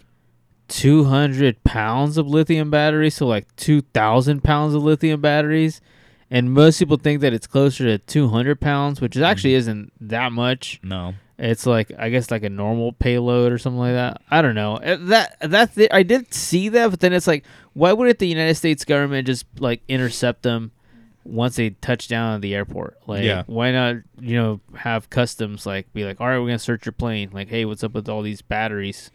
200 0.69 1.63
pounds 1.63 2.17
of 2.17 2.27
lithium 2.27 2.69
batteries 2.69 3.15
so 3.15 3.27
like 3.27 3.53
2,000 3.57 4.43
pounds 4.43 4.73
of 4.73 4.83
lithium 4.83 5.19
batteries, 5.21 5.81
and 6.31 6.53
most 6.53 6.79
people 6.79 6.97
think 6.97 7.21
that 7.21 7.33
it's 7.33 7.47
closer 7.47 7.83
to 7.85 7.97
200 7.97 8.59
pounds, 8.61 9.01
which 9.01 9.17
actually 9.17 9.55
isn't 9.55 9.91
that 9.99 10.31
much. 10.31 10.79
no 10.83 11.15
It's 11.37 11.65
like 11.65 11.91
I 11.97 12.09
guess 12.09 12.29
like 12.31 12.43
a 12.43 12.49
normal 12.49 12.93
payload 12.93 13.51
or 13.51 13.57
something 13.57 13.79
like 13.79 13.93
that. 13.93 14.21
I 14.29 14.41
don't 14.41 14.55
know. 14.55 14.75
Uh, 14.77 14.97
That 15.01 15.37
that 15.41 15.75
th- 15.75 15.89
I 15.91 16.03
did 16.03 16.33
see 16.33 16.69
that, 16.69 16.91
but 16.91 16.99
then 16.99 17.13
it's 17.13 17.27
like, 17.27 17.43
why 17.73 17.93
wouldn't 17.93 18.19
the 18.19 18.27
United 18.27 18.55
States 18.55 18.85
government 18.85 19.25
just 19.27 19.45
like 19.59 19.81
intercept 19.87 20.43
them 20.43 20.71
once 21.23 21.55
they 21.57 21.69
touch 21.71 22.07
down 22.07 22.35
at 22.35 22.41
the 22.41 22.53
airport? 22.55 22.97
Like, 23.07 23.23
Yeah. 23.23 23.43
why 23.47 23.71
not 23.71 23.95
you 24.19 24.35
know 24.35 24.59
have 24.75 25.09
customs 25.09 25.65
like 25.65 25.91
be 25.93 26.03
like, 26.05 26.19
all 26.21 26.27
right, 26.27 26.37
we're 26.39 26.47
gonna 26.47 26.59
search 26.59 26.85
your 26.85 26.93
plane. 26.93 27.29
Like, 27.33 27.47
hey, 27.49 27.65
what's 27.65 27.83
up 27.83 27.93
with 27.93 28.07
all 28.09 28.21
these 28.21 28.41
batteries? 28.41 29.09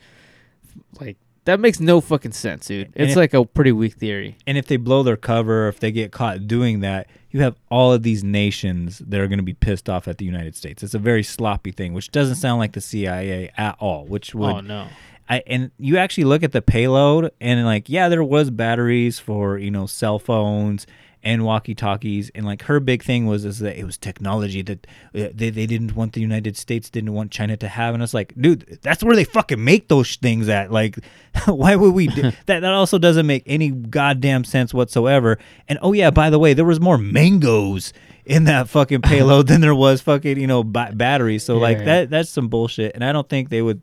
Like 1.01 1.17
that 1.45 1.61
makes 1.61 1.81
no 1.81 2.01
fucking 2.01 2.33
sense, 2.33 2.67
dude. 2.67 2.93
It's 2.95 3.13
it- 3.13 3.19
like 3.19 3.35
a 3.35 3.45
pretty 3.45 3.73
weak 3.73 3.95
theory. 3.95 4.37
And 4.47 4.57
if 4.57 4.67
they 4.67 4.77
blow 4.77 5.03
their 5.03 5.17
cover, 5.17 5.69
if 5.69 5.81
they 5.81 5.93
get 5.93 6.13
caught 6.13 6.47
doing 6.47 6.81
that, 6.81 7.07
you 7.31 7.41
have 7.41 7.57
all 7.71 7.93
of 7.93 8.03
these 8.03 8.23
nations 8.23 8.99
that 9.01 9.21
are 9.21 9.27
going 9.27 9.39
to 9.39 9.45
be 9.45 9.55
pissed 9.55 9.91
off 9.91 10.07
at 10.07 10.19
the 10.19 10.25
United 10.25 10.55
States. 10.55 10.83
It's 10.83 10.95
a 10.95 11.01
very 11.01 11.23
sloppy 11.23 11.73
thing, 11.73 11.93
which 11.93 12.13
doesn't 12.13 12.37
sound 12.37 12.61
like 12.61 12.73
the 12.73 12.81
CIA 12.81 13.51
at 13.57 13.77
all. 13.81 14.05
Which 14.07 14.35
oh, 14.35 14.39
would 14.39 14.55
Oh, 14.55 14.61
no. 14.61 14.87
I 15.29 15.43
and 15.47 15.71
you 15.79 15.97
actually 15.97 16.25
look 16.25 16.43
at 16.43 16.53
the 16.53 16.61
payload 16.63 17.33
and 17.41 17.65
like 17.65 17.89
yeah, 17.89 18.09
there 18.09 18.23
was 18.23 18.51
batteries 18.51 19.19
for 19.19 19.59
you 19.59 19.71
know 19.71 19.87
cell 19.87 20.19
phones 20.19 20.87
and 21.25 21.43
walkie 21.45 21.75
talkies 21.75 22.31
and 22.35 22.45
like 22.45 22.63
her 22.65 22.79
big 22.79 23.03
thing 23.03 23.27
was 23.27 23.45
is 23.45 23.59
that 23.61 23.77
it 23.81 23.85
was 23.85 23.97
technology 23.97 24.61
that 24.63 24.87
uh, 25.15 25.29
they, 25.35 25.49
they 25.51 25.67
didn't 25.67 25.97
want 25.97 26.13
the 26.13 26.21
United 26.21 26.57
States 26.57 26.91
didn't 26.91 27.15
want 27.15 27.31
China 27.33 27.57
to 27.57 27.67
have 27.67 27.95
and 27.95 28.03
I 28.03 28.05
was 28.05 28.15
like 28.15 28.35
dude 28.39 28.79
that's 28.83 29.03
where 29.03 29.17
they 29.17 29.25
fucking 29.25 29.65
make 29.65 29.89
those 29.89 30.17
things 30.17 30.49
at 30.49 30.71
like 30.71 30.99
why 31.47 31.75
would 31.77 31.95
we 31.95 32.09
do 32.09 32.23
that 32.47 32.61
that 32.61 32.65
also 32.65 32.99
doesn't 32.99 33.27
make 33.27 33.43
any 33.47 33.71
goddamn 33.71 34.45
sense 34.45 34.75
whatsoever 34.75 35.39
and 35.69 35.79
oh 35.83 35.93
yeah 35.95 36.11
by 36.11 36.29
the 36.31 36.39
way 36.39 36.53
there 36.53 36.65
was 36.67 36.79
more 36.81 36.99
mangoes 36.99 37.93
in 38.27 38.45
that 38.45 38.69
fucking 38.69 39.01
payload 39.11 39.47
than 39.47 39.61
there 39.63 39.75
was 39.75 40.01
fucking 40.03 40.39
you 40.39 40.47
know 40.47 40.63
ba- 40.63 40.93
batteries 40.95 41.43
so 41.43 41.57
like 41.57 41.79
Yeah. 41.79 41.85
that 41.85 42.11
that's 42.11 42.29
some 42.31 42.49
bullshit 42.49 42.95
and 42.95 43.03
I 43.03 43.13
don't 43.13 43.29
think 43.29 43.49
they 43.49 43.63
would 43.63 43.81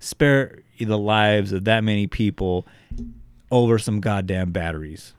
spare 0.00 0.58
the 0.78 0.98
lives 0.98 1.52
of 1.52 1.64
that 1.64 1.84
many 1.84 2.06
people 2.06 2.66
over 3.50 3.78
some 3.78 4.00
goddamn 4.00 4.50
batteries. 4.50 5.12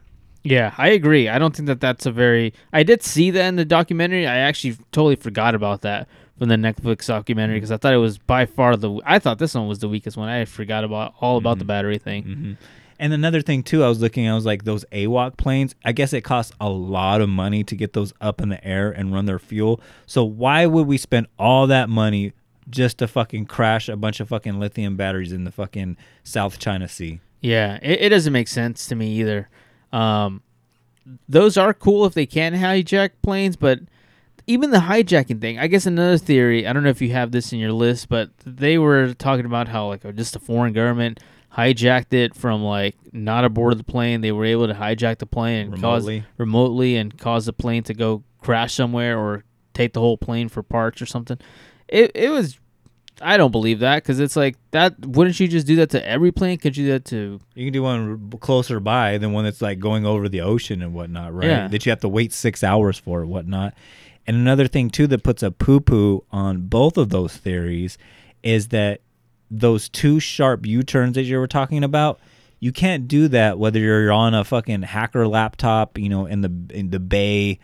Yeah, 0.43 0.73
I 0.77 0.89
agree. 0.89 1.29
I 1.29 1.37
don't 1.37 1.55
think 1.55 1.67
that 1.67 1.81
that's 1.81 2.05
a 2.05 2.11
very. 2.11 2.53
I 2.73 2.83
did 2.83 3.03
see 3.03 3.31
that 3.31 3.47
in 3.47 3.55
the 3.55 3.65
documentary. 3.65 4.25
I 4.25 4.37
actually 4.37 4.77
totally 4.91 5.15
forgot 5.15 5.53
about 5.53 5.81
that 5.81 6.07
from 6.37 6.49
the 6.49 6.55
Netflix 6.55 7.07
documentary 7.07 7.55
mm-hmm. 7.55 7.57
because 7.57 7.71
I 7.71 7.77
thought 7.77 7.93
it 7.93 7.97
was 7.97 8.17
by 8.17 8.45
far 8.45 8.75
the. 8.75 8.99
I 9.05 9.19
thought 9.19 9.37
this 9.37 9.53
one 9.53 9.67
was 9.67 9.79
the 9.79 9.89
weakest 9.89 10.17
one. 10.17 10.29
I 10.29 10.45
forgot 10.45 10.83
about 10.83 11.13
all 11.21 11.37
about 11.37 11.57
the 11.57 11.63
mm-hmm. 11.63 11.67
battery 11.67 11.97
thing. 11.99 12.23
Mm-hmm. 12.23 12.53
And 13.01 13.13
another 13.13 13.41
thing 13.41 13.63
too, 13.63 13.83
I 13.83 13.87
was 13.87 13.99
looking, 13.99 14.29
I 14.29 14.35
was 14.35 14.45
like, 14.45 14.63
those 14.63 14.85
AWAC 14.91 15.35
planes. 15.35 15.73
I 15.83 15.91
guess 15.91 16.13
it 16.13 16.21
costs 16.21 16.53
a 16.61 16.69
lot 16.69 17.19
of 17.19 17.29
money 17.29 17.63
to 17.63 17.75
get 17.75 17.93
those 17.93 18.13
up 18.21 18.39
in 18.39 18.49
the 18.49 18.63
air 18.63 18.91
and 18.91 19.11
run 19.11 19.25
their 19.25 19.39
fuel. 19.39 19.81
So 20.05 20.23
why 20.23 20.67
would 20.67 20.85
we 20.85 20.99
spend 20.99 21.25
all 21.39 21.65
that 21.65 21.89
money 21.89 22.33
just 22.69 22.99
to 22.99 23.07
fucking 23.07 23.47
crash 23.47 23.89
a 23.89 23.95
bunch 23.95 24.19
of 24.19 24.29
fucking 24.29 24.59
lithium 24.59 24.97
batteries 24.97 25.31
in 25.31 25.45
the 25.45 25.51
fucking 25.51 25.97
South 26.23 26.59
China 26.59 26.87
Sea? 26.87 27.21
Yeah, 27.41 27.79
it, 27.81 28.01
it 28.01 28.09
doesn't 28.09 28.31
make 28.31 28.47
sense 28.47 28.85
to 28.85 28.95
me 28.95 29.19
either. 29.19 29.49
Um, 29.91 30.41
those 31.27 31.57
are 31.57 31.73
cool 31.73 32.05
if 32.05 32.13
they 32.13 32.25
can 32.25 32.53
hijack 32.53 33.11
planes, 33.21 33.55
but 33.55 33.79
even 34.47 34.71
the 34.71 34.77
hijacking 34.79 35.41
thing, 35.41 35.59
I 35.59 35.67
guess 35.67 35.85
another 35.85 36.17
theory. 36.17 36.67
I 36.67 36.73
don't 36.73 36.83
know 36.83 36.89
if 36.89 37.01
you 37.01 37.11
have 37.11 37.31
this 37.31 37.51
in 37.53 37.59
your 37.59 37.71
list, 37.71 38.09
but 38.09 38.31
they 38.45 38.77
were 38.77 39.13
talking 39.13 39.45
about 39.45 39.67
how 39.67 39.87
like 39.87 40.15
just 40.15 40.35
a 40.35 40.39
foreign 40.39 40.73
government 40.73 41.19
hijacked 41.55 42.13
it 42.13 42.33
from 42.35 42.63
like 42.63 42.95
not 43.11 43.43
aboard 43.43 43.77
the 43.77 43.83
plane. 43.83 44.21
They 44.21 44.31
were 44.31 44.45
able 44.45 44.67
to 44.67 44.73
hijack 44.73 45.17
the 45.17 45.25
plane 45.25 45.63
and 45.65 45.71
Remotely. 45.73 46.21
cause 46.21 46.27
remotely 46.37 46.95
and 46.97 47.17
cause 47.17 47.45
the 47.45 47.53
plane 47.53 47.83
to 47.83 47.93
go 47.93 48.23
crash 48.39 48.73
somewhere 48.73 49.19
or 49.19 49.43
take 49.73 49.93
the 49.93 49.99
whole 49.99 50.17
plane 50.17 50.49
for 50.49 50.63
parts 50.63 51.01
or 51.01 51.05
something. 51.05 51.37
It 51.87 52.11
it 52.15 52.29
was. 52.29 52.57
I 53.21 53.37
don't 53.37 53.51
believe 53.51 53.79
that 53.79 54.03
because 54.03 54.19
it's 54.19 54.35
like 54.35 54.55
that. 54.71 55.05
Wouldn't 55.05 55.39
you 55.39 55.47
just 55.47 55.67
do 55.67 55.75
that 55.77 55.91
to 55.91 56.07
every 56.07 56.31
plane? 56.31 56.57
Could 56.57 56.75
you 56.75 56.87
do 56.87 56.91
that 56.93 57.05
to? 57.05 57.39
You 57.55 57.65
can 57.65 57.73
do 57.73 57.83
one 57.83 58.29
closer 58.39 58.79
by 58.79 59.17
than 59.17 59.31
one 59.31 59.43
that's 59.43 59.61
like 59.61 59.79
going 59.79 60.05
over 60.05 60.27
the 60.27 60.41
ocean 60.41 60.81
and 60.81 60.93
whatnot, 60.93 61.33
right? 61.33 61.47
Yeah. 61.49 61.67
That 61.67 61.85
you 61.85 61.91
have 61.91 62.01
to 62.01 62.09
wait 62.09 62.33
six 62.33 62.63
hours 62.63 62.97
for 62.97 63.21
or 63.21 63.25
whatnot. 63.25 63.73
And 64.27 64.37
another 64.37 64.67
thing 64.67 64.89
too 64.89 65.07
that 65.07 65.23
puts 65.23 65.43
a 65.43 65.51
poo 65.51 65.79
poo 65.79 66.23
on 66.31 66.67
both 66.67 66.97
of 66.97 67.09
those 67.09 67.35
theories 67.35 67.97
is 68.43 68.69
that 68.69 69.01
those 69.49 69.89
two 69.89 70.19
sharp 70.19 70.65
U 70.65 70.83
turns 70.83 71.15
that 71.15 71.23
you 71.23 71.37
were 71.37 71.47
talking 71.47 71.83
about, 71.83 72.19
you 72.59 72.71
can't 72.71 73.07
do 73.07 73.27
that 73.29 73.59
whether 73.59 73.79
you're 73.79 74.11
on 74.11 74.33
a 74.33 74.43
fucking 74.43 74.83
hacker 74.83 75.27
laptop, 75.27 75.97
you 75.97 76.09
know, 76.09 76.25
in 76.25 76.41
the 76.41 76.51
in 76.69 76.89
the 76.89 76.99
bay 76.99 77.59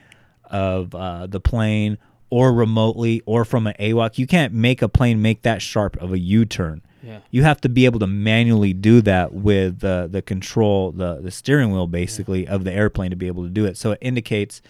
of 0.46 0.94
uh, 0.96 1.28
the 1.28 1.40
plane 1.40 1.98
or 2.30 2.54
remotely 2.54 3.22
or 3.26 3.46
from 3.46 3.68
an 3.68 3.74
AWAC. 3.80 4.18
You 4.18 4.28
can't 4.28 4.54
make 4.54 4.82
a 4.82 4.90
plane 4.90 5.22
make 5.22 5.44
that 5.44 5.62
sharp 5.62 5.96
of 5.98 6.12
a 6.12 6.20
U 6.20 6.46
turn. 6.46 6.82
Yeah. 7.04 7.20
You 7.32 7.44
have 7.44 7.62
to 7.62 7.70
be 7.70 7.86
able 7.86 8.00
to 8.00 8.08
manually 8.08 8.74
do 8.74 9.02
that 9.02 9.34
with 9.34 9.80
the 9.80 10.10
the 10.12 10.22
control, 10.22 10.92
the 10.92 11.22
the 11.22 11.32
steering 11.32 11.72
wheel 11.72 11.88
basically 11.88 12.48
of 12.48 12.64
the 12.64 12.74
airplane 12.74 13.12
to 13.12 13.16
be 13.16 13.28
able 13.28 13.44
to 13.44 13.50
do 13.50 13.66
it. 13.66 13.78
So 13.78 13.92
it 13.92 14.00
indicates 14.02 14.62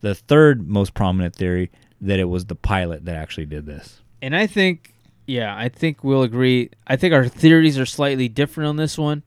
the 0.00 0.14
third 0.14 0.68
most 0.68 0.94
prominent 0.94 1.34
theory 1.34 1.70
that 2.00 2.18
it 2.18 2.24
was 2.24 2.46
the 2.46 2.54
pilot 2.54 3.04
that 3.06 3.16
actually 3.16 3.46
did 3.46 3.66
this. 3.66 4.00
And 4.20 4.36
I 4.36 4.46
think, 4.46 4.92
yeah, 5.26 5.56
I 5.56 5.68
think 5.68 6.04
we'll 6.04 6.22
agree. 6.22 6.70
I 6.86 6.96
think 6.96 7.14
our 7.14 7.28
theories 7.28 7.78
are 7.78 7.86
slightly 7.86 8.28
different 8.28 8.68
on 8.68 8.76
this 8.76 8.98
one, 8.98 9.22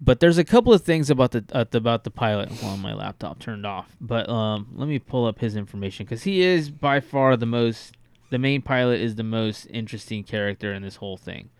but 0.00 0.20
there's 0.20 0.38
a 0.38 0.44
couple 0.44 0.72
of 0.72 0.82
things 0.82 1.10
about 1.10 1.30
the 1.32 1.44
uh, 1.52 1.64
about 1.72 2.04
the 2.04 2.10
pilot. 2.10 2.50
While 2.62 2.76
my 2.76 2.92
laptop 2.94 3.38
turned 3.38 3.64
off, 3.66 3.96
but 4.00 4.28
um, 4.28 4.68
let 4.74 4.88
me 4.88 4.98
pull 4.98 5.26
up 5.26 5.40
his 5.40 5.56
information 5.56 6.04
because 6.06 6.24
he 6.24 6.42
is 6.42 6.70
by 6.70 7.00
far 7.00 7.36
the 7.36 7.46
most. 7.46 7.94
The 8.30 8.38
main 8.38 8.62
pilot 8.62 9.00
is 9.00 9.14
the 9.14 9.22
most 9.22 9.66
interesting 9.70 10.24
character 10.24 10.72
in 10.74 10.82
this 10.82 10.96
whole 10.96 11.16
thing. 11.16 11.50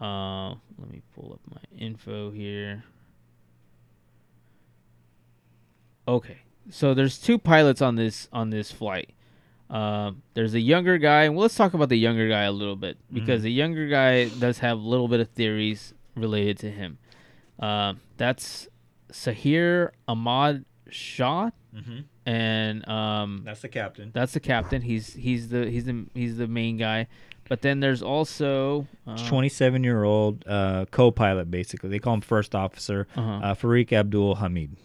Uh, 0.00 0.50
let 0.78 0.90
me 0.90 1.02
pull 1.14 1.32
up 1.32 1.40
my 1.52 1.60
info 1.78 2.30
here. 2.30 2.84
Okay, 6.08 6.38
so 6.70 6.94
there's 6.94 7.18
two 7.18 7.38
pilots 7.38 7.80
on 7.82 7.94
this 7.96 8.28
on 8.32 8.50
this 8.50 8.72
flight. 8.72 9.10
Um, 9.68 10.22
there's 10.34 10.54
a 10.54 10.60
younger 10.60 10.98
guy, 10.98 11.24
and 11.24 11.36
let's 11.36 11.54
talk 11.54 11.74
about 11.74 11.90
the 11.90 11.98
younger 11.98 12.28
guy 12.28 12.42
a 12.42 12.52
little 12.52 12.74
bit 12.74 12.96
because 13.12 13.40
Mhm. 13.40 13.44
the 13.44 13.52
younger 13.52 13.86
guy 13.88 14.28
does 14.28 14.58
have 14.58 14.78
a 14.78 14.82
little 14.82 15.06
bit 15.06 15.20
of 15.20 15.28
theories 15.28 15.94
related 16.16 16.58
to 16.58 16.70
him. 16.70 16.98
Um, 17.60 18.00
that's 18.16 18.68
Sahir 19.12 19.90
Ahmad 20.08 20.64
Shah, 20.88 21.50
Mhm. 21.76 22.04
and 22.26 22.88
um, 22.88 23.42
That's 23.44 23.60
the 23.60 23.68
captain. 23.68 24.10
That's 24.14 24.32
the 24.32 24.40
captain. 24.40 24.82
He's 24.82 25.14
he's 25.14 25.48
the 25.50 25.68
he's 25.70 25.84
the 25.84 26.06
he's 26.14 26.36
the 26.36 26.48
main 26.48 26.76
guy. 26.76 27.06
But 27.48 27.62
then 27.62 27.80
there's 27.80 28.00
also 28.02 28.86
uh, 29.08 29.16
27 29.26 29.82
year 29.82 30.04
old 30.04 30.44
uh, 30.46 30.84
co 30.90 31.10
pilot, 31.10 31.50
basically. 31.50 31.90
They 31.90 31.98
call 31.98 32.14
him 32.14 32.20
first 32.20 32.54
officer, 32.54 33.08
Uh-huh. 33.16 33.40
uh, 33.42 33.54
Farik 33.54 33.92
Abdul 33.92 34.36
Hamid. 34.36 34.76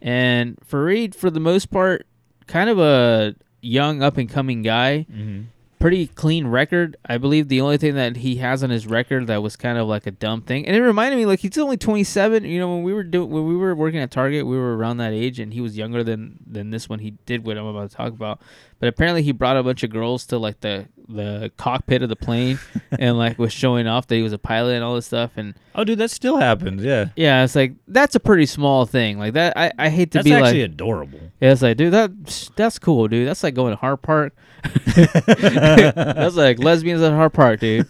And 0.00 0.56
Farid, 0.64 1.14
for 1.14 1.30
the 1.30 1.40
most 1.40 1.70
part, 1.70 2.06
kind 2.46 2.70
of 2.70 2.78
a 2.78 3.34
young 3.60 4.02
up 4.02 4.16
and 4.18 4.28
coming 4.28 4.62
guy. 4.62 5.06
Mhm. 5.12 5.46
Pretty 5.82 6.06
clean 6.06 6.46
record. 6.46 6.96
I 7.04 7.18
believe 7.18 7.48
the 7.48 7.60
only 7.60 7.76
thing 7.76 7.96
that 7.96 8.18
he 8.18 8.36
has 8.36 8.62
on 8.62 8.70
his 8.70 8.86
record 8.86 9.26
that 9.26 9.42
was 9.42 9.56
kind 9.56 9.78
of 9.78 9.88
like 9.88 10.06
a 10.06 10.12
dumb 10.12 10.42
thing, 10.42 10.64
and 10.64 10.76
it 10.76 10.80
reminded 10.80 11.16
me 11.16 11.26
like 11.26 11.40
he's 11.40 11.58
only 11.58 11.76
27. 11.76 12.44
You 12.44 12.60
know, 12.60 12.72
when 12.72 12.84
we 12.84 12.94
were 12.94 13.02
doing 13.02 13.30
when 13.30 13.48
we 13.48 13.56
were 13.56 13.74
working 13.74 13.98
at 13.98 14.12
Target, 14.12 14.46
we 14.46 14.56
were 14.56 14.76
around 14.76 14.98
that 14.98 15.12
age, 15.12 15.40
and 15.40 15.52
he 15.52 15.60
was 15.60 15.76
younger 15.76 16.04
than 16.04 16.38
than 16.46 16.70
this 16.70 16.88
one. 16.88 17.00
He 17.00 17.14
did 17.26 17.44
what 17.44 17.58
I'm 17.58 17.66
about 17.66 17.90
to 17.90 17.96
talk 17.96 18.12
about, 18.12 18.40
but 18.82 18.88
apparently 18.88 19.22
he 19.22 19.30
brought 19.30 19.56
a 19.56 19.62
bunch 19.62 19.84
of 19.84 19.90
girls 19.90 20.26
to 20.26 20.38
like 20.38 20.58
the 20.58 20.88
the 21.08 21.52
cockpit 21.56 22.02
of 22.02 22.08
the 22.08 22.16
plane, 22.16 22.58
and 22.98 23.16
like 23.16 23.38
was 23.38 23.52
showing 23.52 23.86
off 23.86 24.08
that 24.08 24.16
he 24.16 24.22
was 24.22 24.32
a 24.32 24.38
pilot 24.38 24.74
and 24.74 24.82
all 24.82 24.96
this 24.96 25.06
stuff. 25.06 25.30
And 25.36 25.54
Oh, 25.76 25.84
dude, 25.84 25.98
that 25.98 26.10
still 26.10 26.36
happens. 26.36 26.82
Yeah. 26.82 27.10
yeah, 27.14 27.44
it's 27.44 27.54
like 27.54 27.74
that's 27.86 28.16
a 28.16 28.20
pretty 28.20 28.44
small 28.44 28.84
thing. 28.84 29.20
Like 29.20 29.34
that, 29.34 29.56
I, 29.56 29.70
I 29.78 29.88
hate 29.88 30.10
to 30.10 30.18
That's 30.18 30.24
be 30.24 30.34
actually 30.34 30.62
like 30.62 30.72
adorable. 30.72 31.20
Yeah, 31.40 31.52
it's 31.52 31.62
like, 31.62 31.76
dude, 31.76 31.92
that 31.92 32.10
that's 32.56 32.80
cool, 32.80 33.06
dude. 33.06 33.28
That's 33.28 33.44
like 33.44 33.54
going 33.54 33.70
to 33.70 33.76
Hart 33.76 34.02
Park. 34.02 34.34
that's 34.96 36.34
like 36.34 36.58
lesbians 36.58 37.02
at 37.02 37.12
Hart 37.12 37.34
Park, 37.34 37.60
dude. 37.60 37.86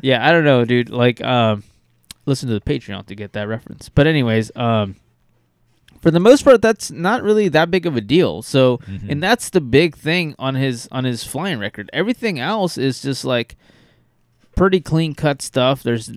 Yeah, 0.00 0.26
I 0.26 0.32
don't 0.32 0.44
know, 0.44 0.64
dude. 0.64 0.88
Like, 0.88 1.22
um, 1.22 1.64
listen 2.24 2.48
to 2.48 2.54
the 2.54 2.62
Patreon 2.62 3.04
to 3.08 3.14
get 3.14 3.34
that 3.34 3.46
reference. 3.46 3.90
But 3.90 4.06
anyways, 4.06 4.56
um, 4.56 4.96
for 6.00 6.10
the 6.10 6.20
most 6.20 6.44
part, 6.44 6.62
that's 6.62 6.90
not 6.90 7.22
really 7.22 7.48
that 7.48 7.70
big 7.70 7.86
of 7.86 7.96
a 7.96 8.00
deal. 8.00 8.42
So, 8.42 8.78
Mhm. 8.88 9.10
and 9.10 9.22
that's 9.22 9.50
the 9.50 9.60
big 9.60 9.96
thing 9.96 10.34
on 10.38 10.54
his 10.54 10.88
on 10.90 11.04
his 11.04 11.24
flying 11.24 11.58
record. 11.58 11.90
Everything 11.92 12.38
else 12.38 12.78
is 12.78 13.02
just 13.02 13.24
like 13.24 13.56
pretty 14.56 14.80
clean 14.80 15.14
cut 15.14 15.40
stuff. 15.42 15.82
There's, 15.82 16.08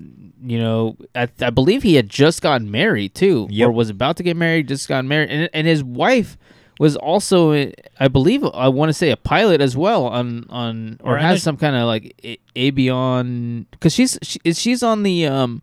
you 0.45 0.59
know, 0.59 0.97
I, 1.15 1.27
I 1.41 1.49
believe 1.49 1.83
he 1.83 1.95
had 1.95 2.09
just 2.09 2.41
gotten 2.41 2.69
married 2.71 3.15
too, 3.15 3.47
or 3.67 3.71
was 3.71 3.89
about 3.89 4.17
to 4.17 4.23
get 4.23 4.35
married, 4.37 4.67
just 4.67 4.87
got 4.87 5.05
married, 5.05 5.29
and 5.29 5.49
and 5.53 5.67
his 5.67 5.83
wife 5.83 6.37
was 6.79 6.95
also, 6.95 7.71
I 7.99 8.07
believe, 8.07 8.43
I 8.53 8.67
want 8.67 8.89
to 8.89 8.93
say 8.93 9.11
a 9.11 9.17
pilot 9.17 9.61
as 9.61 9.77
well 9.77 10.05
on 10.07 10.45
on 10.49 10.97
or 11.03 11.17
has 11.17 11.43
some 11.43 11.55
kind 11.57 11.75
of 11.75 11.85
like 11.85 12.15
a- 12.23 12.39
avion 12.55 13.65
because 13.71 13.93
she's 13.93 14.17
she, 14.21 14.39
she's 14.53 14.81
on 14.83 15.03
the 15.03 15.27
um. 15.27 15.61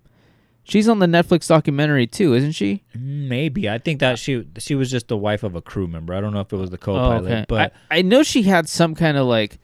She's 0.70 0.88
on 0.88 1.00
the 1.00 1.06
Netflix 1.06 1.48
documentary 1.48 2.06
too, 2.06 2.32
isn't 2.34 2.52
she? 2.52 2.84
Maybe. 2.94 3.68
I 3.68 3.78
think 3.78 3.98
that 4.00 4.18
she 4.20 4.46
she 4.58 4.74
was 4.76 4.90
just 4.90 5.08
the 5.08 5.16
wife 5.16 5.42
of 5.42 5.54
a 5.56 5.60
crew 5.60 5.88
member. 5.88 6.14
I 6.14 6.20
don't 6.20 6.32
know 6.32 6.40
if 6.40 6.52
it 6.52 6.56
was 6.56 6.70
the 6.70 6.78
co 6.78 6.92
Oh, 6.94 6.98
pilot, 7.10 7.24
okay. 7.32 7.44
but 7.48 7.72
I, 7.90 7.98
I 7.98 8.02
know 8.02 8.22
she 8.22 8.42
had 8.42 8.68
some 8.68 8.94
kind 8.94 9.16
of 9.16 9.26
like 9.26 9.58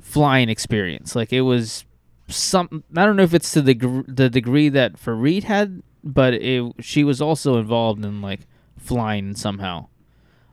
flying 0.00 0.48
experience. 0.48 1.16
Like 1.16 1.32
it 1.32 1.40
was 1.42 1.84
some. 2.28 2.84
I 2.96 3.04
don't 3.04 3.16
know 3.16 3.24
if 3.24 3.34
it's 3.34 3.50
to 3.52 3.62
the 3.62 3.74
the 4.06 4.30
degree 4.30 4.68
that 4.68 4.98
Farid 4.98 5.44
had, 5.44 5.82
but 6.04 6.34
it 6.34 6.72
she 6.80 7.02
was 7.02 7.20
also 7.20 7.58
involved 7.58 8.04
in 8.04 8.22
like 8.22 8.40
flying 8.78 9.34
somehow. 9.34 9.88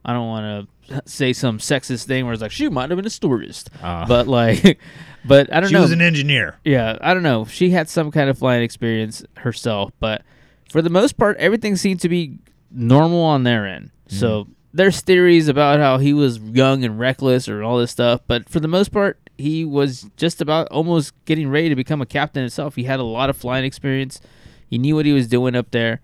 I 0.03 0.13
don't 0.13 0.27
want 0.27 0.67
to 0.89 1.01
say 1.05 1.33
some 1.33 1.59
sexist 1.59 2.05
thing 2.07 2.25
where 2.25 2.33
it's 2.33 2.41
like 2.41 2.51
she 2.51 2.67
might 2.67 2.89
have 2.89 2.97
been 2.97 3.05
a 3.05 3.11
stewardess, 3.11 3.65
Ah. 3.83 4.05
but 4.07 4.27
like, 4.27 4.79
but 5.26 5.51
I 5.53 5.59
don't 5.59 5.69
She 5.69 5.74
know. 5.74 5.80
She 5.80 5.84
was 5.84 5.91
an 5.91 6.01
engineer. 6.01 6.59
Yeah, 6.63 6.97
I 7.01 7.13
don't 7.13 7.24
know. 7.24 7.45
She 7.45 7.69
had 7.69 7.89
some 7.89 8.11
kind 8.11 8.30
of 8.30 8.38
flying 8.38 8.63
experience 8.63 9.24
herself, 9.38 9.91
but 9.99 10.24
for 10.69 10.82
the 10.82 10.89
most 10.89 11.17
part, 11.17 11.38
everything 11.38 11.76
seemed 11.76 11.99
to 12.01 12.09
be 12.09 12.39
normal 12.71 13.21
on 13.21 13.43
their 13.43 13.65
end. 13.67 13.91
So 14.07 14.47
there's 14.74 15.01
theories 15.01 15.47
about 15.47 15.80
how 15.80 15.97
he 15.97 16.13
was 16.13 16.38
young 16.39 16.84
and 16.84 16.99
reckless 16.99 17.47
or 17.47 17.63
all 17.63 17.78
this 17.78 17.91
stuff, 17.91 18.21
but 18.28 18.49
for 18.49 18.59
the 18.59 18.67
most 18.67 18.91
part, 18.91 19.19
he 19.38 19.65
was 19.65 20.09
just 20.17 20.41
about 20.41 20.67
almost 20.67 21.13
getting 21.26 21.49
ready 21.49 21.69
to 21.69 21.76
become 21.76 22.01
a 22.01 22.05
captain 22.05 22.41
himself. 22.41 22.76
He 22.76 22.84
had 22.84 22.99
a 22.99 23.03
lot 23.03 23.30
of 23.30 23.38
flying 23.38 23.65
experience. 23.65 24.21
He 24.67 24.78
knew 24.78 24.95
what 24.95 25.05
he 25.05 25.13
was 25.13 25.28
doing 25.28 25.55
up 25.55 25.71
there. 25.71 26.01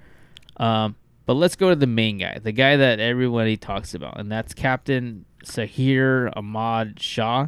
Um, 0.58 0.96
but 1.26 1.36
let's 1.36 1.56
go 1.56 1.70
to 1.70 1.76
the 1.76 1.86
main 1.88 2.18
guy, 2.18 2.40
the 2.40 2.52
guy 2.52 2.76
that 2.78 3.00
everybody 3.00 3.56
talks 3.56 3.94
about, 3.94 4.20
and 4.20 4.32
that's 4.32 4.54
Captain 4.56 5.26
Sahir 5.46 6.36
Ahmad 6.36 7.00
Shah. 7.00 7.48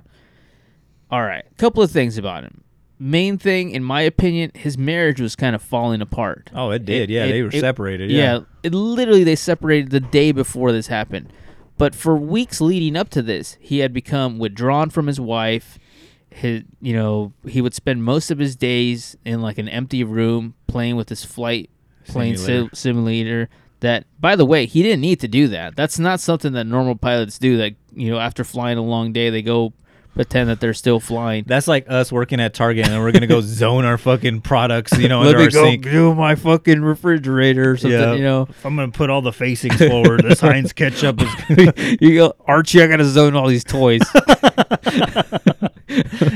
All 1.11 1.23
right, 1.23 1.43
a 1.49 1.55
couple 1.55 1.83
of 1.83 1.91
things 1.91 2.17
about 2.17 2.43
him. 2.43 2.63
Main 2.97 3.37
thing, 3.37 3.71
in 3.71 3.83
my 3.83 4.01
opinion, 4.01 4.51
his 4.53 4.77
marriage 4.77 5.19
was 5.19 5.35
kind 5.35 5.55
of 5.55 5.61
falling 5.61 6.01
apart. 6.01 6.51
Oh, 6.53 6.69
it 6.69 6.85
did. 6.85 7.09
Yeah, 7.09 7.25
they 7.25 7.41
were 7.41 7.51
separated, 7.51 8.11
yeah. 8.11 8.41
it 8.63 8.73
literally 8.73 9.23
they 9.23 9.35
separated 9.35 9.89
the 9.89 9.99
day 9.99 10.31
before 10.31 10.71
this 10.71 10.87
happened. 10.87 11.33
But 11.77 11.95
for 11.95 12.15
weeks 12.15 12.61
leading 12.61 12.95
up 12.95 13.09
to 13.09 13.23
this, 13.23 13.57
he 13.59 13.79
had 13.79 13.91
become 13.91 14.37
withdrawn 14.37 14.91
from 14.91 15.07
his 15.07 15.19
wife. 15.19 15.79
His, 16.29 16.61
you 16.79 16.93
know, 16.93 17.33
he 17.47 17.59
would 17.59 17.73
spend 17.73 18.03
most 18.03 18.29
of 18.29 18.37
his 18.37 18.55
days 18.55 19.17
in 19.25 19.41
like 19.41 19.57
an 19.57 19.67
empty 19.67 20.03
room 20.03 20.53
playing 20.67 20.95
with 20.95 21.09
his 21.09 21.25
flight 21.25 21.71
plane 22.05 22.37
Simulator. 22.37 22.69
sim- 22.69 22.75
simulator. 22.75 23.49
That, 23.79 24.05
by 24.19 24.35
the 24.35 24.45
way, 24.45 24.67
he 24.67 24.83
didn't 24.83 25.01
need 25.01 25.19
to 25.21 25.27
do 25.27 25.47
that. 25.47 25.75
That's 25.75 25.97
not 25.97 26.19
something 26.19 26.53
that 26.53 26.65
normal 26.65 26.95
pilots 26.95 27.39
do. 27.39 27.57
That 27.57 27.73
you 27.95 28.11
know, 28.11 28.19
after 28.19 28.43
flying 28.43 28.77
a 28.77 28.83
long 28.83 29.11
day, 29.11 29.31
they 29.31 29.41
go 29.41 29.73
pretend 30.13 30.49
that 30.49 30.59
they're 30.59 30.73
still 30.73 30.99
flying. 30.99 31.43
that's 31.47 31.67
like 31.67 31.89
us 31.89 32.11
working 32.11 32.39
at 32.41 32.53
Target 32.53 32.85
and 32.85 32.93
then 32.93 33.01
we're 33.01 33.11
gonna 33.13 33.27
go 33.27 33.39
zone 33.41 33.85
our 33.85 33.97
fucking 33.97 34.41
products, 34.41 34.97
you 34.97 35.07
know, 35.07 35.21
Let 35.21 35.27
under 35.29 35.37
me 35.39 35.43
our 35.45 35.49
go 35.51 35.63
sink. 35.63 35.83
do 35.83 36.13
my 36.13 36.35
fucking 36.35 36.81
refrigerator 36.81 37.71
or 37.71 37.77
something. 37.77 38.17
You 38.17 38.23
know, 38.23 38.47
I'm 38.65 38.75
gonna 38.75 38.91
put 38.91 39.09
all 39.09 39.21
the 39.21 39.31
facings 39.33 39.77
forward. 39.77 40.23
This 40.23 40.39
Heinz 40.41 40.73
ketchup 40.73 41.21
is 41.21 41.97
you 42.01 42.15
go, 42.15 42.33
Archie. 42.45 42.81
I 42.83 42.87
gotta 42.87 43.05
zone 43.05 43.35
all 43.35 43.47
these 43.47 43.63
toys. 43.63 44.01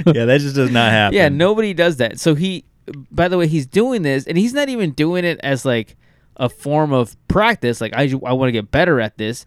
Yeah, 0.07 0.26
that 0.26 0.38
just 0.41 0.55
does 0.55 0.71
not 0.71 0.91
happen. 0.91 1.15
Yeah, 1.15 1.30
nobody 1.30 1.73
does 1.73 1.97
that. 1.97 2.19
So 2.19 2.36
he, 2.36 2.65
by 3.11 3.28
the 3.28 3.38
way, 3.38 3.47
he's 3.47 3.65
doing 3.65 4.01
this, 4.01 4.26
and 4.28 4.38
he's 4.38 4.53
not 4.53 4.69
even 4.69 4.91
doing 4.91 5.26
it 5.26 5.39
as 5.43 5.65
like 5.65 5.95
a 6.38 6.49
form 6.49 6.91
of 6.93 7.15
practice. 7.28 7.82
Like 7.82 7.93
I, 7.95 8.03
I 8.26 8.34
want 8.34 8.49
to 8.49 8.51
get 8.51 8.71
better 8.71 8.99
at 8.99 9.17
this 9.17 9.45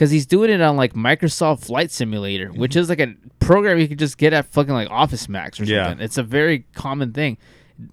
because 0.00 0.10
he's 0.10 0.24
doing 0.24 0.48
it 0.48 0.62
on 0.62 0.78
like 0.78 0.94
Microsoft 0.94 1.62
Flight 1.62 1.90
Simulator, 1.90 2.48
mm-hmm. 2.48 2.58
which 2.58 2.74
is 2.74 2.88
like 2.88 3.00
a 3.00 3.14
program 3.38 3.78
you 3.78 3.86
can 3.86 3.98
just 3.98 4.16
get 4.16 4.32
at 4.32 4.46
fucking 4.46 4.72
like 4.72 4.88
Office 4.90 5.28
Max 5.28 5.60
or 5.60 5.64
Yeah. 5.64 5.88
something. 5.88 6.02
It's 6.02 6.16
a 6.16 6.22
very 6.22 6.64
common 6.72 7.12
thing. 7.12 7.36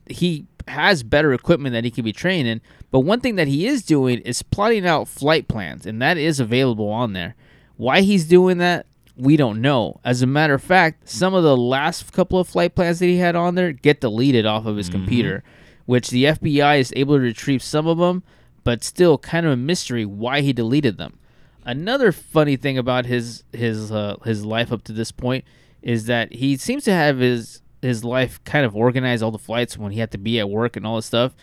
He 0.09 0.45
has 0.69 1.03
better 1.03 1.33
equipment 1.33 1.73
that 1.73 1.83
he 1.83 1.91
can 1.91 2.05
be 2.05 2.13
trained 2.13 2.47
in, 2.47 2.61
but 2.91 3.01
one 3.01 3.19
thing 3.19 3.35
that 3.35 3.49
he 3.49 3.67
is 3.67 3.83
doing 3.83 4.19
is 4.19 4.41
plotting 4.41 4.87
out 4.87 5.09
flight 5.09 5.49
plans, 5.49 5.85
and 5.85 6.01
that 6.01 6.17
is 6.17 6.39
available 6.39 6.87
on 6.87 7.11
there. 7.11 7.35
Why 7.75 7.99
he's 7.99 8.23
doing 8.23 8.57
that, 8.59 8.85
we 9.17 9.35
don't 9.35 9.59
know. 9.59 9.99
As 10.05 10.21
a 10.21 10.27
matter 10.27 10.53
of 10.53 10.63
fact, 10.63 11.09
some 11.09 11.33
of 11.33 11.43
the 11.43 11.57
last 11.57 12.13
couple 12.13 12.39
of 12.39 12.47
flight 12.47 12.73
plans 12.73 12.99
that 12.99 13.07
he 13.07 13.17
had 13.17 13.35
on 13.35 13.55
there 13.55 13.73
get 13.73 13.99
deleted 13.99 14.45
off 14.45 14.65
of 14.65 14.77
his 14.77 14.89
mm-hmm. 14.89 14.99
computer, 14.99 15.43
which 15.85 16.09
the 16.09 16.23
FBI 16.23 16.79
is 16.79 16.93
able 16.95 17.17
to 17.17 17.21
retrieve 17.21 17.61
some 17.61 17.85
of 17.85 17.97
them, 17.97 18.23
but 18.63 18.81
still 18.81 19.17
kind 19.17 19.45
of 19.45 19.51
a 19.51 19.57
mystery 19.57 20.05
why 20.05 20.39
he 20.39 20.53
deleted 20.53 20.97
them. 20.97 21.19
Another 21.67 22.11
funny 22.11 22.55
thing 22.55 22.77
about 22.77 23.05
his 23.05 23.43
his 23.53 23.91
uh, 23.91 24.15
his 24.23 24.43
life 24.45 24.71
up 24.71 24.83
to 24.85 24.93
this 24.93 25.11
point 25.11 25.43
is 25.83 26.05
that 26.05 26.33
he 26.33 26.57
seems 26.57 26.83
to 26.85 26.91
have 26.93 27.19
his 27.19 27.61
his 27.81 28.03
life 28.03 28.43
kind 28.45 28.65
of 28.65 28.75
organized 28.75 29.21
all 29.21 29.31
the 29.31 29.37
flights 29.37 29.77
when 29.77 29.91
he 29.91 29.99
had 29.99 30.09
to 30.11 30.17
be 30.17 30.39
at 30.39 30.49
work 30.49 30.75
and 30.75 30.87
all 30.87 30.95
this 30.95 31.05
stuff. 31.05 31.35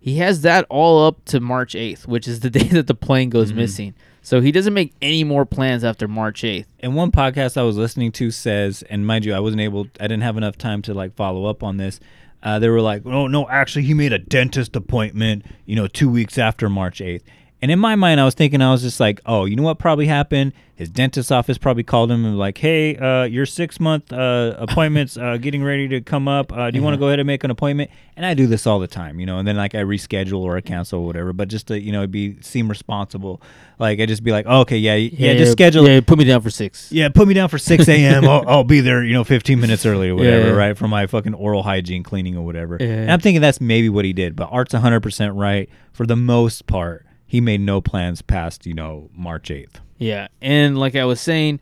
He 0.00 0.16
has 0.16 0.40
that 0.42 0.66
all 0.70 1.04
up 1.04 1.24
to 1.26 1.40
March 1.40 1.74
8th, 1.74 2.06
which 2.06 2.26
is 2.26 2.40
the 2.40 2.50
day 2.58 2.64
that 2.68 2.86
the 2.86 2.94
plane 2.94 3.28
goes 3.30 3.52
Mhm. 3.52 3.56
missing. 3.56 3.94
So 4.22 4.40
he 4.40 4.50
doesn't 4.50 4.74
make 4.74 4.92
any 5.02 5.22
more 5.24 5.44
plans 5.46 5.84
after 5.84 6.08
March 6.08 6.42
8th. 6.42 6.66
And 6.80 6.94
one 6.96 7.12
podcast 7.12 7.56
I 7.56 7.62
was 7.62 7.76
listening 7.76 8.10
to 8.12 8.30
says, 8.32 8.82
and 8.90 9.06
mind 9.06 9.24
you, 9.24 9.34
I 9.34 9.40
wasn't 9.40 9.60
able, 9.62 9.86
I 10.00 10.04
didn't 10.08 10.22
have 10.22 10.36
enough 10.36 10.58
time 10.58 10.82
to 10.82 10.94
like 10.94 11.14
follow 11.14 11.44
up 11.46 11.62
on 11.62 11.76
this. 11.76 12.00
Uh, 12.42 12.58
they 12.58 12.68
were 12.68 12.80
like, 12.80 13.04
oh 13.06 13.26
no, 13.28 13.48
actually, 13.48 13.82
he 13.84 13.94
made 13.94 14.12
a 14.12 14.18
dentist 14.18 14.74
appointment, 14.74 15.44
you 15.64 15.76
know, 15.76 15.86
two 15.86 16.08
weeks 16.10 16.38
after 16.38 16.68
March 16.68 17.00
eighth. 17.00 17.24
And 17.62 17.70
in 17.70 17.78
my 17.78 17.96
mind, 17.96 18.20
I 18.20 18.24
was 18.26 18.34
thinking, 18.34 18.60
I 18.60 18.70
was 18.70 18.82
just 18.82 19.00
like, 19.00 19.20
oh, 19.24 19.46
you 19.46 19.56
know 19.56 19.62
what 19.62 19.78
probably 19.78 20.06
happened? 20.06 20.52
His 20.74 20.90
dentist 20.90 21.32
office 21.32 21.56
probably 21.56 21.84
called 21.84 22.10
him 22.10 22.22
and 22.26 22.34
was 22.34 22.38
like, 22.38 22.58
hey, 22.58 22.96
uh, 22.96 23.24
your 23.24 23.46
six 23.46 23.80
month 23.80 24.12
uh, 24.12 24.54
appointment's 24.58 25.16
uh, 25.16 25.38
getting 25.38 25.64
ready 25.64 25.88
to 25.88 26.02
come 26.02 26.28
up. 26.28 26.52
Uh, 26.52 26.70
do 26.70 26.76
you 26.76 26.84
want 26.84 26.92
to 26.92 26.98
go 26.98 27.06
ahead 27.06 27.18
and 27.18 27.26
make 27.26 27.44
an 27.44 27.50
appointment? 27.50 27.90
And 28.14 28.26
I 28.26 28.34
do 28.34 28.46
this 28.46 28.66
all 28.66 28.78
the 28.78 28.86
time, 28.86 29.18
you 29.18 29.24
know, 29.24 29.38
and 29.38 29.48
then 29.48 29.56
like 29.56 29.74
I 29.74 29.78
reschedule 29.78 30.40
or 30.40 30.54
I 30.58 30.60
cancel 30.60 31.00
or 31.00 31.06
whatever, 31.06 31.32
but 31.32 31.48
just 31.48 31.68
to, 31.68 31.80
you 31.80 31.92
know, 31.92 32.06
be 32.06 32.36
seem 32.42 32.68
responsible. 32.68 33.40
Like 33.78 34.00
I 34.00 34.06
just 34.06 34.22
be 34.22 34.32
like, 34.32 34.44
oh, 34.46 34.60
okay, 34.60 34.76
yeah, 34.76 34.96
yeah, 34.96 35.32
just 35.32 35.52
schedule. 35.52 35.88
Yeah, 35.88 36.02
put 36.02 36.18
me 36.18 36.24
down 36.24 36.42
for 36.42 36.50
six. 36.50 36.92
Yeah, 36.92 37.08
put 37.08 37.26
me 37.26 37.32
down 37.32 37.48
for 37.48 37.56
6 37.58 37.88
a.m. 37.88 38.24
I'll, 38.28 38.46
I'll 38.46 38.64
be 38.64 38.80
there, 38.80 39.02
you 39.02 39.14
know, 39.14 39.24
15 39.24 39.58
minutes 39.58 39.86
early 39.86 40.10
or 40.10 40.14
whatever, 40.16 40.48
Yeah. 40.48 40.52
right? 40.52 40.76
For 40.76 40.88
my 40.88 41.06
fucking 41.06 41.32
oral 41.32 41.62
hygiene 41.62 42.02
cleaning 42.02 42.36
or 42.36 42.44
whatever. 42.44 42.76
Yeah. 42.78 42.86
And 42.88 43.12
I'm 43.12 43.20
thinking 43.20 43.40
that's 43.40 43.62
maybe 43.62 43.88
what 43.88 44.04
he 44.04 44.12
did, 44.12 44.36
but 44.36 44.50
Art's 44.52 44.74
100% 44.74 45.30
right. 45.34 45.70
For 45.94 46.04
the 46.04 46.16
most 46.16 46.66
part, 46.66 47.05
he 47.26 47.40
made 47.40 47.60
no 47.60 47.80
plans 47.80 48.22
past, 48.22 48.66
you 48.66 48.74
know, 48.74 49.10
March 49.14 49.48
8th. 49.48 49.80
Yeah, 49.98 50.28
and 50.40 50.78
like 50.78 50.94
I 50.94 51.04
was 51.04 51.20
saying, 51.20 51.60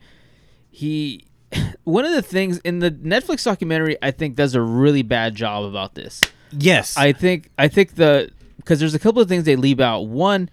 he 0.69 1.25
one 1.83 2.05
of 2.05 2.11
the 2.11 2.21
things 2.21 2.59
in 2.59 2.79
the 2.79 2.91
Netflix 2.91 3.43
documentary 3.43 3.97
I 4.01 4.11
think 4.11 4.35
does 4.35 4.55
a 4.55 4.61
really 4.61 5.03
bad 5.03 5.35
job 5.35 5.63
about 5.63 5.95
this. 5.95 6.21
Yes. 6.51 6.97
I 6.97 7.11
think 7.11 7.49
I 7.57 7.67
think 7.67 7.95
the 7.95 8.31
because 8.57 8.79
there's 8.79 8.95
a 8.95 8.99
couple 8.99 9.21
of 9.21 9.27
things 9.27 9.43
they 9.43 9.55
leave 9.55 9.79
out. 9.79 10.01
One, 10.01 10.49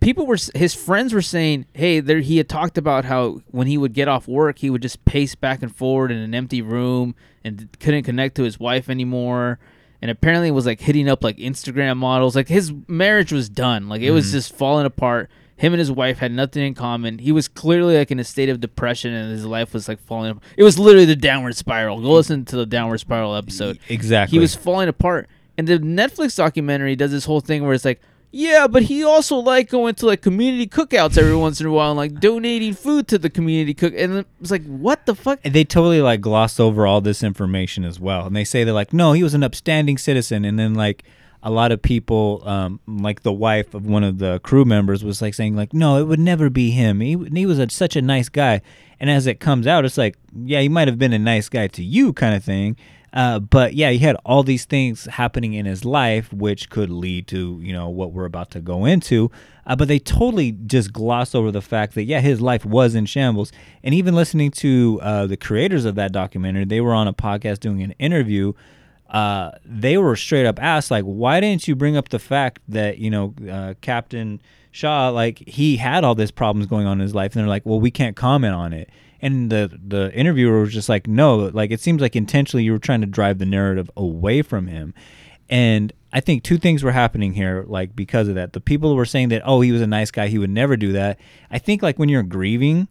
people 0.00 0.26
were 0.26 0.38
his 0.54 0.74
friends 0.74 1.12
were 1.12 1.22
saying, 1.22 1.66
"Hey, 1.74 2.00
there 2.00 2.20
he 2.20 2.36
had 2.36 2.48
talked 2.48 2.78
about 2.78 3.04
how 3.04 3.40
when 3.50 3.66
he 3.66 3.78
would 3.78 3.92
get 3.92 4.08
off 4.08 4.28
work, 4.28 4.58
he 4.58 4.70
would 4.70 4.82
just 4.82 5.04
pace 5.04 5.34
back 5.34 5.62
and 5.62 5.74
forward 5.74 6.10
in 6.10 6.18
an 6.18 6.34
empty 6.34 6.62
room 6.62 7.14
and 7.44 7.68
couldn't 7.80 8.04
connect 8.04 8.36
to 8.36 8.42
his 8.42 8.58
wife 8.58 8.88
anymore." 8.88 9.58
And 10.04 10.10
apparently 10.10 10.50
was 10.50 10.66
like 10.66 10.82
hitting 10.82 11.08
up 11.08 11.24
like 11.24 11.38
Instagram 11.38 11.96
models. 11.96 12.36
Like 12.36 12.48
his 12.48 12.74
marriage 12.86 13.32
was 13.32 13.48
done. 13.48 13.88
Like 13.88 14.02
it 14.02 14.10
was 14.10 14.26
Mhm. 14.28 14.32
just 14.32 14.54
falling 14.54 14.84
apart. 14.84 15.30
Him 15.56 15.72
and 15.72 15.78
his 15.80 15.90
wife 15.90 16.18
had 16.18 16.30
nothing 16.30 16.62
in 16.62 16.74
common. 16.74 17.20
He 17.20 17.32
was 17.32 17.48
clearly 17.48 17.96
like 17.96 18.10
in 18.10 18.20
a 18.20 18.24
state 18.24 18.50
of 18.50 18.60
depression 18.60 19.14
and 19.14 19.32
his 19.32 19.46
life 19.46 19.72
was 19.72 19.88
like 19.88 19.98
falling 19.98 20.32
apart. 20.32 20.44
It 20.58 20.62
was 20.62 20.78
literally 20.78 21.06
the 21.06 21.16
downward 21.16 21.56
spiral. 21.56 22.02
Go 22.02 22.12
listen 22.12 22.44
to 22.44 22.56
the 22.56 22.66
downward 22.66 22.98
spiral 22.98 23.34
episode. 23.34 23.78
Exactly. 23.88 24.36
He 24.36 24.40
was 24.40 24.54
falling 24.54 24.88
apart. 24.90 25.26
And 25.56 25.66
the 25.66 25.78
Netflix 25.78 26.36
documentary 26.36 26.96
does 26.96 27.10
this 27.10 27.24
whole 27.24 27.40
thing 27.40 27.64
where 27.64 27.72
it's 27.72 27.86
like, 27.86 28.02
yeah, 28.34 28.66
but 28.66 28.82
he 28.82 29.04
also 29.04 29.36
liked 29.36 29.70
going 29.70 29.94
to 29.94 30.06
like 30.06 30.20
community 30.20 30.66
cookouts 30.66 31.16
every 31.16 31.36
once 31.36 31.60
in 31.60 31.66
a 31.66 31.70
while 31.70 31.92
and 31.92 31.96
like 31.96 32.18
donating 32.18 32.74
food 32.74 33.06
to 33.06 33.16
the 33.16 33.30
community 33.30 33.74
cook. 33.74 33.94
And 33.96 34.24
it's 34.40 34.50
like, 34.50 34.64
what 34.66 35.06
the 35.06 35.14
fuck? 35.14 35.38
And 35.44 35.54
they 35.54 35.62
totally 35.62 36.02
like 36.02 36.20
gloss 36.20 36.58
over 36.58 36.84
all 36.84 37.00
this 37.00 37.22
information 37.22 37.84
as 37.84 38.00
well. 38.00 38.26
And 38.26 38.34
they 38.34 38.42
say 38.42 38.64
they're 38.64 38.74
like, 38.74 38.92
no, 38.92 39.12
he 39.12 39.22
was 39.22 39.34
an 39.34 39.44
upstanding 39.44 39.98
citizen. 39.98 40.44
And 40.44 40.58
then 40.58 40.74
like 40.74 41.04
a 41.44 41.50
lot 41.50 41.70
of 41.70 41.80
people, 41.80 42.42
um, 42.44 42.80
like 42.88 43.22
the 43.22 43.32
wife 43.32 43.72
of 43.72 43.86
one 43.86 44.02
of 44.02 44.18
the 44.18 44.40
crew 44.40 44.64
members 44.64 45.04
was 45.04 45.22
like 45.22 45.34
saying 45.34 45.54
like, 45.54 45.72
no, 45.72 45.98
it 45.98 46.04
would 46.04 46.18
never 46.18 46.50
be 46.50 46.72
him. 46.72 46.98
He, 46.98 47.16
he 47.32 47.46
was 47.46 47.60
a, 47.60 47.70
such 47.70 47.94
a 47.94 48.02
nice 48.02 48.28
guy. 48.28 48.62
And 48.98 49.10
as 49.10 49.28
it 49.28 49.38
comes 49.38 49.68
out, 49.68 49.84
it's 49.84 49.96
like, 49.98 50.16
yeah, 50.34 50.60
he 50.60 50.68
might 50.68 50.88
have 50.88 50.98
been 50.98 51.12
a 51.12 51.20
nice 51.20 51.48
guy 51.48 51.68
to 51.68 51.84
you 51.84 52.12
kind 52.12 52.34
of 52.34 52.42
thing. 52.42 52.76
Uh, 53.14 53.38
but 53.38 53.74
yeah, 53.74 53.90
he 53.90 53.98
had 53.98 54.16
all 54.24 54.42
these 54.42 54.64
things 54.64 55.04
happening 55.04 55.54
in 55.54 55.66
his 55.66 55.84
life, 55.84 56.32
which 56.32 56.68
could 56.68 56.90
lead 56.90 57.28
to 57.28 57.60
you 57.62 57.72
know 57.72 57.88
what 57.88 58.12
we're 58.12 58.24
about 58.24 58.50
to 58.50 58.60
go 58.60 58.84
into. 58.84 59.30
Uh, 59.66 59.76
but 59.76 59.86
they 59.86 60.00
totally 60.00 60.52
just 60.52 60.92
gloss 60.92 61.34
over 61.34 61.52
the 61.52 61.62
fact 61.62 61.94
that 61.94 62.02
yeah, 62.02 62.20
his 62.20 62.40
life 62.40 62.64
was 62.64 62.96
in 62.96 63.06
shambles. 63.06 63.52
And 63.84 63.94
even 63.94 64.14
listening 64.14 64.50
to 64.52 64.98
uh, 65.00 65.26
the 65.26 65.36
creators 65.36 65.84
of 65.84 65.94
that 65.94 66.10
documentary, 66.10 66.64
they 66.64 66.80
were 66.80 66.92
on 66.92 67.06
a 67.06 67.14
podcast 67.14 67.60
doing 67.60 67.82
an 67.82 67.92
interview. 67.92 68.52
Uh, 69.08 69.52
they 69.64 69.96
were 69.96 70.16
straight 70.16 70.44
up 70.44 70.60
asked 70.60 70.90
like, 70.90 71.04
why 71.04 71.38
didn't 71.38 71.68
you 71.68 71.76
bring 71.76 71.96
up 71.96 72.08
the 72.08 72.18
fact 72.18 72.60
that 72.66 72.98
you 72.98 73.10
know 73.10 73.32
uh, 73.48 73.74
Captain 73.80 74.42
Shah 74.72 75.10
like 75.10 75.38
he 75.46 75.76
had 75.76 76.02
all 76.02 76.16
these 76.16 76.32
problems 76.32 76.66
going 76.66 76.86
on 76.86 76.98
in 76.98 77.02
his 77.02 77.14
life? 77.14 77.36
And 77.36 77.42
they're 77.42 77.48
like, 77.48 77.64
well, 77.64 77.78
we 77.78 77.92
can't 77.92 78.16
comment 78.16 78.54
on 78.54 78.72
it. 78.72 78.90
And 79.24 79.50
the 79.50 79.80
the 79.82 80.12
interviewer 80.12 80.60
was 80.60 80.74
just 80.74 80.90
like, 80.90 81.06
no, 81.08 81.36
like 81.36 81.70
it 81.70 81.80
seems 81.80 82.02
like 82.02 82.14
intentionally 82.14 82.62
you 82.62 82.72
were 82.72 82.78
trying 82.78 83.00
to 83.00 83.06
drive 83.06 83.38
the 83.38 83.46
narrative 83.46 83.90
away 83.96 84.42
from 84.42 84.66
him. 84.66 84.92
And 85.48 85.92
I 86.12 86.20
think 86.20 86.42
two 86.42 86.58
things 86.58 86.82
were 86.82 86.92
happening 86.92 87.32
here, 87.32 87.64
like 87.66 87.96
because 87.96 88.28
of 88.28 88.34
that. 88.34 88.52
The 88.52 88.60
people 88.60 88.94
were 88.94 89.06
saying 89.06 89.30
that, 89.30 89.40
oh, 89.46 89.62
he 89.62 89.72
was 89.72 89.80
a 89.80 89.86
nice 89.86 90.10
guy, 90.10 90.28
he 90.28 90.38
would 90.38 90.50
never 90.50 90.76
do 90.76 90.92
that. 90.92 91.18
I 91.50 91.58
think 91.58 91.82
like 91.82 91.98
when 91.98 92.10
you're 92.10 92.22
grieving, 92.22 92.86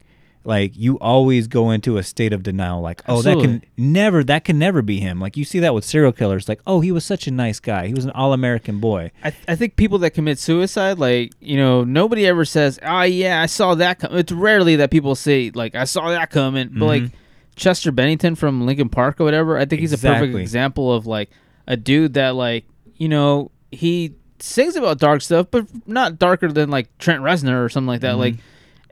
like 0.45 0.75
you 0.75 0.99
always 0.99 1.47
go 1.47 1.71
into 1.71 1.97
a 1.97 2.03
state 2.03 2.33
of 2.33 2.43
denial, 2.43 2.81
like, 2.81 3.01
oh, 3.07 3.21
that 3.21 3.39
can 3.39 3.63
never, 3.77 4.23
that 4.25 4.43
can 4.43 4.59
never 4.59 4.81
be 4.81 4.99
him. 4.99 5.19
Like 5.21 5.37
you 5.37 5.45
see 5.45 5.59
that 5.59 5.73
with 5.73 5.85
serial 5.85 6.11
killers, 6.11 6.49
like, 6.49 6.59
oh, 6.67 6.81
he 6.81 6.91
was 6.91 7.05
such 7.05 7.27
a 7.27 7.31
nice 7.31 7.59
guy, 7.61 7.87
he 7.87 7.93
was 7.93 8.03
an 8.05 8.11
all-American 8.11 8.79
boy. 8.79 9.11
I, 9.23 9.29
th- 9.31 9.43
I 9.47 9.55
think 9.55 9.75
people 9.77 9.99
that 9.99 10.11
commit 10.11 10.39
suicide, 10.39 10.99
like, 10.99 11.31
you 11.39 11.55
know, 11.57 11.83
nobody 11.83 12.27
ever 12.27 12.43
says, 12.45 12.77
oh, 12.83 13.03
yeah, 13.03 13.41
I 13.41 13.45
saw 13.45 13.75
that. 13.75 13.99
Com-. 13.99 14.15
It's 14.17 14.31
rarely 14.33 14.75
that 14.77 14.91
people 14.91 15.15
say, 15.15 15.51
like, 15.53 15.75
I 15.75 15.85
saw 15.85 16.09
that 16.09 16.29
coming. 16.29 16.69
But, 16.73 16.85
like, 16.85 17.03
Mhm. 17.03 17.11
Chester 17.55 17.91
Bennington 17.91 18.35
from 18.35 18.65
Linkin 18.65 18.89
Park 18.89 19.21
or 19.21 19.23
whatever, 19.25 19.57
I 19.57 19.65
think 19.65 19.79
he's 19.79 19.93
a 19.93 19.97
perfect 19.97 20.35
example 20.35 20.91
of, 20.91 21.05
like, 21.05 21.29
a 21.67 21.77
dude 21.77 22.15
that, 22.15 22.35
like, 22.35 22.65
you 22.97 23.07
know, 23.07 23.51
he 23.71 24.13
sings 24.39 24.75
about 24.75 24.97
dark 24.97 25.21
stuff, 25.21 25.47
but 25.51 25.67
not 25.87 26.19
darker 26.19 26.51
than, 26.51 26.69
like, 26.69 26.89
Trent 26.97 27.21
Reznor 27.21 27.63
or 27.63 27.69
something 27.69 27.87
like 27.87 28.01
that. 28.01 28.15
Mhm. 28.15 28.19
Like, 28.19 28.35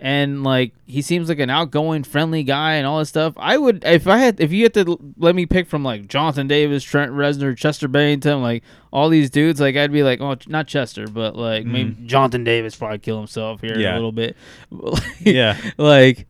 and 0.01 0.43
like 0.43 0.73
he 0.87 1.03
seems 1.03 1.29
like 1.29 1.37
an 1.37 1.51
outgoing, 1.51 2.03
friendly 2.03 2.43
guy 2.43 2.73
and 2.73 2.87
all 2.87 2.97
this 2.97 3.09
stuff. 3.09 3.35
I 3.37 3.55
would 3.55 3.83
if 3.85 4.07
I 4.07 4.17
had 4.17 4.41
if 4.41 4.51
you 4.51 4.63
had 4.63 4.73
to 4.73 4.97
let 5.15 5.35
me 5.35 5.45
pick 5.45 5.67
from 5.67 5.83
like 5.83 6.07
Jonathan 6.07 6.47
Davis, 6.47 6.83
Trent 6.83 7.11
Reznor, 7.11 7.55
Chester 7.55 7.87
Bennington, 7.87 8.41
like 8.41 8.63
all 8.91 9.09
these 9.09 9.29
dudes, 9.29 9.61
like 9.61 9.75
I'd 9.77 9.91
be 9.91 10.01
like, 10.01 10.19
oh, 10.19 10.35
not 10.47 10.65
Chester, 10.65 11.05
but 11.05 11.35
like 11.35 11.67
maybe 11.67 11.91
mm-hmm. 11.91 12.07
Jonathan 12.07 12.43
Davis 12.43 12.75
probably 12.75 12.97
kill 12.97 13.19
himself 13.19 13.61
here 13.61 13.77
Yeah. 13.77 13.93
a 13.93 13.95
little 13.95 14.11
bit. 14.11 14.35
Yeah. 15.19 15.55
like 15.77 16.27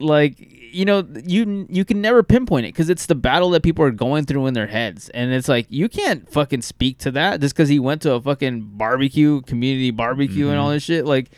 like 0.00 0.34
you 0.38 0.84
know 0.84 1.06
you 1.24 1.68
you 1.70 1.84
can 1.84 2.00
never 2.00 2.24
pinpoint 2.24 2.66
it 2.66 2.70
because 2.70 2.90
it's 2.90 3.06
the 3.06 3.14
battle 3.14 3.50
that 3.50 3.62
people 3.62 3.84
are 3.84 3.92
going 3.92 4.24
through 4.26 4.46
in 4.46 4.54
their 4.54 4.66
heads 4.66 5.08
and 5.10 5.32
it's 5.32 5.48
like 5.48 5.66
you 5.68 5.88
can't 5.88 6.28
fucking 6.28 6.62
speak 6.62 6.98
to 6.98 7.12
that 7.12 7.40
just 7.40 7.54
because 7.54 7.68
he 7.68 7.78
went 7.78 8.02
to 8.02 8.12
a 8.12 8.20
fucking 8.20 8.60
barbecue 8.72 9.40
community 9.42 9.92
barbecue 9.92 10.48
and 10.48 10.58
all 10.58 10.66
mm-hmm. 10.66 10.74
this 10.74 10.82
shit 10.82 11.06
like 11.06 11.30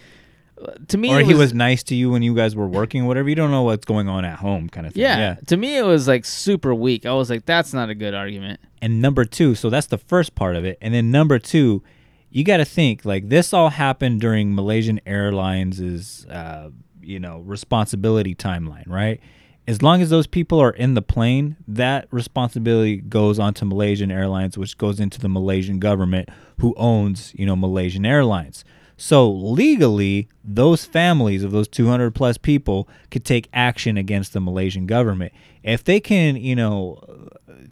to 0.89 0.97
me 0.99 1.13
or 1.13 1.21
he 1.21 1.35
was 1.35 1.53
nice 1.53 1.83
to 1.85 1.95
you 1.95 2.11
when 2.11 2.23
you 2.23 2.35
guys 2.35 2.57
were 2.57 2.67
working 2.67 3.03
or 3.03 3.07
whatever. 3.07 3.29
You 3.29 3.35
don't 3.35 3.51
know 3.51 3.63
what's 3.63 3.85
going 3.85 4.09
on 4.09 4.25
at 4.25 4.39
home, 4.39 4.69
kind 4.69 4.87
of 4.87 4.95
thing. 4.95 5.03
yeah, 5.03 5.19
yeah. 5.19 5.35
to 5.47 5.57
me 5.57 5.77
it 5.77 5.83
was 5.85 6.09
like 6.09 6.25
super 6.25 6.75
weak 6.75 7.05
i 7.05 7.13
was 7.13 7.29
like 7.31 7.45
that's 7.47 7.73
not 7.75 7.91
a 7.91 7.95
good 7.95 8.15
argument 8.15 8.61
And 8.81 9.03
number 9.03 9.25
two, 9.25 9.55
so 9.55 9.69
that's 9.71 9.87
the 9.89 9.99
first 9.99 10.35
part 10.35 10.55
of 10.57 10.65
it. 10.65 10.79
And 10.81 10.95
then 10.95 11.11
number 11.11 11.39
two, 11.39 11.83
you 12.31 12.45
got 12.45 12.59
to 12.59 12.65
think 12.65 13.05
like 13.05 13.29
this 13.29 13.53
all 13.53 13.71
happened 13.71 14.21
during 14.21 14.55
Malaysian 14.55 15.01
Airlines' 15.07 16.27
uh, 16.27 16.71
you 17.03 17.19
know 17.21 17.41
responsibility 17.41 18.35
timeline, 18.35 18.89
right? 18.89 19.21
As 19.69 19.83
long 19.83 20.01
as 20.01 20.11
those 20.11 20.27
people 20.29 20.61
are 20.61 20.71
in 20.71 20.95
the 20.95 21.03
plane, 21.03 21.57
that 21.67 22.07
responsibility 22.13 22.99
goes 22.99 23.39
on 23.39 23.53
to 23.55 23.65
Malaysian 23.65 24.11
Airlines, 24.13 24.57
which 24.57 24.79
goes 24.79 25.01
into 25.01 25.19
the 25.21 25.29
Malaysian 25.29 25.79
government, 25.81 26.29
who 26.61 26.73
owns 26.77 27.33
you 27.35 27.47
know 27.47 27.57
Malaysian 27.57 28.07
Airlines. 28.07 28.65
So 28.97 29.31
legally, 29.31 30.29
those 30.43 30.87
families 30.87 31.45
of 31.45 31.51
those 31.53 31.69
200 31.69 32.15
plus 32.15 32.39
people 32.39 32.89
could 33.11 33.25
take 33.25 33.49
action 33.53 33.99
against 33.99 34.33
the 34.33 34.41
Malaysian 34.41 34.87
government. 34.87 35.33
If 35.63 35.85
they 35.85 36.01
can, 36.01 36.37
you 36.37 36.57
know, 36.57 37.29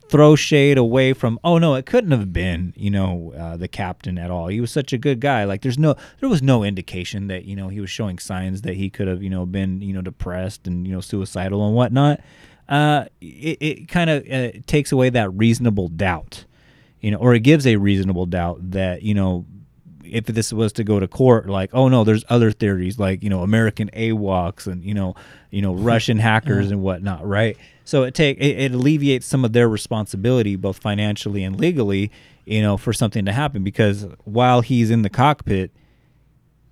throw 0.08 0.36
shade 0.36 0.76
away 0.76 1.14
from, 1.14 1.38
oh 1.42 1.58
no, 1.58 1.74
it 1.74 1.86
couldn't 1.86 2.10
have 2.10 2.32
been, 2.32 2.74
you 2.76 2.90
know, 2.90 3.32
uh, 3.36 3.56
the 3.56 3.68
captain 3.68 4.18
at 4.18 4.30
all. 4.30 4.48
He 4.48 4.60
was 4.60 4.70
such 4.70 4.92
a 4.92 4.98
good 4.98 5.20
guy. 5.20 5.44
Like 5.44 5.62
there's 5.62 5.78
no, 5.78 5.94
there 6.20 6.28
was 6.28 6.42
no 6.42 6.62
indication 6.62 7.28
that 7.28 7.44
you 7.44 7.56
know 7.56 7.68
he 7.68 7.80
was 7.80 7.90
showing 7.90 8.18
signs 8.18 8.62
that 8.62 8.74
he 8.74 8.90
could 8.90 9.08
have, 9.08 9.22
you 9.22 9.30
know, 9.30 9.46
been, 9.46 9.80
you 9.80 9.94
know, 9.94 10.02
depressed 10.02 10.66
and 10.66 10.86
you 10.86 10.92
know 10.92 11.00
suicidal 11.00 11.66
and 11.66 11.74
whatnot. 11.74 12.20
Uh, 12.68 13.06
it, 13.20 13.58
it 13.60 13.88
kind 13.88 14.10
of 14.10 14.28
uh, 14.30 14.50
takes 14.66 14.92
away 14.92 15.10
that 15.10 15.30
reasonable 15.30 15.88
doubt, 15.88 16.44
you 17.00 17.10
know, 17.10 17.18
or 17.18 17.34
it 17.34 17.40
gives 17.40 17.66
a 17.66 17.76
reasonable 17.76 18.26
doubt 18.26 18.70
that 18.70 19.02
you 19.02 19.14
know 19.14 19.46
if 20.04 20.26
this 20.26 20.52
was 20.52 20.72
to 20.74 20.84
go 20.84 21.00
to 21.00 21.08
court, 21.08 21.48
like, 21.48 21.70
oh 21.72 21.88
no, 21.88 22.04
there's 22.04 22.24
other 22.28 22.50
theories 22.50 22.98
like 22.98 23.22
you 23.22 23.30
know 23.30 23.42
American 23.42 23.90
AWACS 23.90 24.66
and 24.66 24.84
you 24.84 24.94
know 24.94 25.14
you 25.50 25.62
know 25.62 25.74
Russian 25.74 26.18
hackers 26.18 26.70
and 26.70 26.82
whatnot, 26.82 27.26
right? 27.26 27.56
So 27.84 28.02
it 28.04 28.14
take 28.14 28.38
it, 28.38 28.58
it 28.58 28.72
alleviates 28.72 29.26
some 29.26 29.44
of 29.44 29.52
their 29.52 29.68
responsibility, 29.68 30.56
both 30.56 30.78
financially 30.78 31.44
and 31.44 31.58
legally, 31.58 32.10
you 32.44 32.62
know, 32.62 32.76
for 32.76 32.92
something 32.92 33.24
to 33.24 33.32
happen 33.32 33.62
because 33.62 34.06
while 34.24 34.60
he's 34.60 34.90
in 34.90 35.02
the 35.02 35.10
cockpit, 35.10 35.70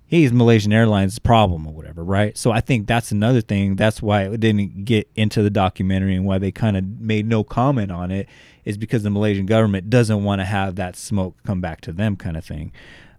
he's 0.05 0.31
Malaysian 0.31 0.71
Airlines' 0.71 1.17
problem 1.17 1.65
or 1.65 1.73
whatever, 1.73 2.03
right? 2.03 2.37
So 2.37 2.51
I 2.51 2.61
think 2.61 2.87
that's 2.87 3.11
another 3.11 3.41
thing. 3.41 3.75
That's 3.75 4.01
why 4.01 4.23
it 4.23 4.39
didn't 4.39 4.85
get 4.85 5.09
into 5.15 5.41
the 5.41 5.49
documentary 5.49 6.15
and 6.15 6.25
why 6.25 6.37
they 6.37 6.51
kind 6.51 6.77
of 6.77 6.83
made 6.99 7.25
no 7.25 7.43
comment 7.43 7.91
on 7.91 8.11
it 8.11 8.27
is 8.65 8.77
because 8.77 9.03
the 9.03 9.09
Malaysian 9.09 9.45
government 9.45 9.89
doesn't 9.89 10.23
want 10.23 10.39
to 10.39 10.45
have 10.45 10.75
that 10.75 10.95
smoke 10.95 11.35
come 11.43 11.61
back 11.61 11.81
to 11.81 11.91
them, 11.91 12.15
kind 12.15 12.37
of 12.37 12.45
thing. 12.45 12.71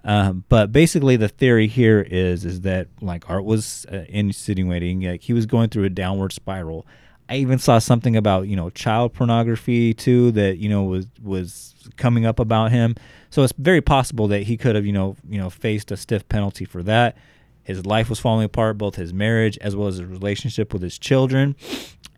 Um, 0.05 0.45
but 0.51 0.71
basically, 0.71 1.17
the 1.17 1.29
theory 1.29 1.67
here 1.67 2.01
is 2.01 2.45
is 2.45 2.61
that 2.61 2.89
like 3.01 3.29
Art 3.31 3.45
was 3.45 3.87
uh, 3.91 4.05
insinuating 4.09 5.03
like 5.03 5.23
he 5.23 5.33
was 5.33 5.47
going 5.47 5.71
through 5.71 5.85
a 5.85 5.91
downward 5.91 6.33
spiral. 6.33 6.87
I 7.29 7.37
even 7.37 7.59
saw 7.59 7.79
something 7.79 8.15
about 8.15 8.47
you 8.47 8.55
know 8.55 8.69
child 8.71 9.15
pornography 9.15 9.95
too 9.95 10.31
that 10.33 10.59
you 10.59 10.69
know 10.69 10.83
was 10.83 11.07
was 11.23 11.75
coming 11.97 12.27
up 12.27 12.39
about 12.39 12.71
him. 12.71 12.97
So 13.31 13.43
it's 13.43 13.55
very 13.57 13.81
possible 13.81 14.29
that 14.29 14.43
he 14.43 14.59
could 14.59 14.77
have 14.77 14.85
you 14.85 14.93
know 14.93 15.17
you 15.27 15.39
know 15.39 15.49
faced 15.49 15.91
a 15.91 15.97
stiff 15.97 16.29
penalty 16.29 16.67
for 16.67 16.83
that. 16.83 17.17
His 17.63 17.87
life 17.87 18.11
was 18.11 18.21
falling 18.21 18.45
apart, 18.45 18.77
both 18.77 18.97
his 18.97 19.15
marriage 19.15 19.57
as 19.63 19.75
well 19.75 19.89
as 19.89 19.97
his 19.97 20.05
relationship 20.05 20.75
with 20.75 20.83
his 20.83 20.99
children. 20.99 21.57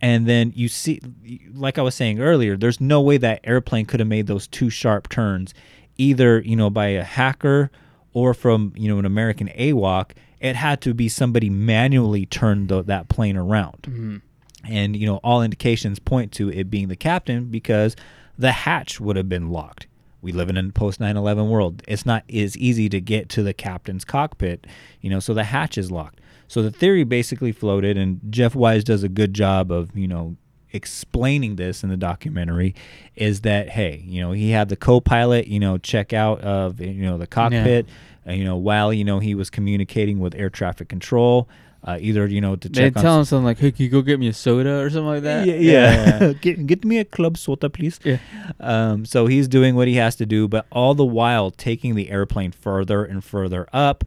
And 0.01 0.27
then 0.27 0.51
you 0.55 0.67
see, 0.67 0.99
like 1.53 1.77
I 1.77 1.81
was 1.81 1.95
saying 1.95 2.19
earlier, 2.19 2.57
there's 2.57 2.81
no 2.81 3.01
way 3.01 3.17
that 3.17 3.39
airplane 3.45 3.85
could 3.85 4.01
have 4.01 4.09
made 4.09 4.27
those 4.27 4.45
two 4.45 4.69
sharp 4.69 5.07
turns 5.07 5.53
either 5.97 6.39
you 6.41 6.55
know 6.55 6.69
by 6.69 6.87
a 6.87 7.03
hacker 7.03 7.71
or 8.13 8.33
from 8.33 8.73
you 8.75 8.89
know 8.89 8.99
an 8.99 9.05
American 9.05 9.47
AWAC, 9.49 10.11
it 10.39 10.55
had 10.55 10.81
to 10.81 10.93
be 10.93 11.09
somebody 11.09 11.49
manually 11.49 12.25
turned 12.25 12.69
the, 12.69 12.83
that 12.83 13.09
plane 13.09 13.37
around. 13.37 13.81
Mhm. 13.83 14.21
And 14.63 14.95
you 14.95 15.05
know 15.05 15.17
all 15.17 15.41
indications 15.43 15.99
point 15.99 16.31
to 16.33 16.49
it 16.49 16.69
being 16.69 16.87
the 16.87 16.95
captain 16.95 17.45
because 17.45 17.95
the 18.37 18.51
hatch 18.51 18.99
would 18.99 19.15
have 19.15 19.29
been 19.29 19.49
locked. 19.49 19.87
We 20.21 20.31
live 20.31 20.49
in 20.49 20.57
a 20.57 20.69
post 20.71 20.99
9/11 20.99 21.49
world. 21.49 21.83
It's 21.87 22.05
not 22.05 22.23
as 22.33 22.57
easy 22.57 22.89
to 22.89 22.99
get 22.99 23.29
to 23.29 23.43
the 23.43 23.53
captain's 23.53 24.03
cockpit, 24.03 24.67
you 25.01 25.09
know, 25.09 25.19
so 25.19 25.33
the 25.33 25.45
hatch 25.45 25.77
is 25.77 25.91
locked. 25.91 26.19
So 26.47 26.61
the 26.63 26.71
theory 26.71 27.03
basically 27.03 27.51
floated 27.51 27.97
and 27.97 28.19
Jeff 28.29 28.55
Wise 28.55 28.83
does 28.83 29.03
a 29.03 29.09
good 29.09 29.33
job 29.33 29.71
of, 29.71 29.95
you 29.95 30.07
know, 30.07 30.35
explaining 30.77 31.57
this 31.57 31.83
in 31.83 31.89
the 31.89 31.97
documentary 31.97 32.73
is 33.15 33.41
that 33.41 33.67
hey 33.67 34.01
you 34.05 34.21
know 34.21 34.31
he 34.31 34.51
had 34.51 34.69
the 34.69 34.77
co-pilot 34.77 35.47
you 35.47 35.59
know 35.59 35.77
check 35.77 36.13
out 36.13 36.39
of 36.41 36.79
you 36.79 37.03
know 37.03 37.17
the 37.17 37.27
cockpit 37.27 37.85
uh, 38.25 38.31
you 38.31 38.45
know 38.45 38.55
while 38.55 38.93
you 38.93 39.03
know 39.03 39.19
he 39.19 39.35
was 39.35 39.49
communicating 39.49 40.19
with 40.19 40.33
air 40.35 40.49
traffic 40.49 40.87
control 40.87 41.49
uh, 41.83 41.97
either 42.01 42.27
you 42.27 42.41
know 42.41 42.55
to 42.55 42.69
check 42.69 42.97
on 42.97 43.03
tell 43.03 43.19
him 43.19 43.23
something 43.23 43.45
like, 43.45 43.59
"Hey, 43.59 43.71
can 43.71 43.83
you 43.83 43.89
go 43.89 44.01
get 44.01 44.19
me 44.19 44.27
a 44.27 44.33
soda 44.33 44.81
or 44.81 44.89
something 44.89 45.07
like 45.07 45.23
that?" 45.23 45.47
yeah, 45.47 45.55
yeah. 45.55 46.33
get, 46.41 46.67
get 46.67 46.83
me 46.83 46.97
a 46.97 47.05
club 47.05 47.37
soda, 47.37 47.69
please. 47.69 47.99
Yeah. 48.03 48.17
Um, 48.59 49.05
so 49.05 49.27
he's 49.27 49.47
doing 49.47 49.75
what 49.75 49.87
he 49.87 49.95
has 49.95 50.15
to 50.17 50.25
do, 50.25 50.47
but 50.47 50.65
all 50.71 50.95
the 50.95 51.05
while 51.05 51.49
taking 51.49 51.95
the 51.95 52.09
airplane 52.09 52.51
further 52.51 53.05
and 53.05 53.23
further 53.23 53.67
up, 53.71 54.03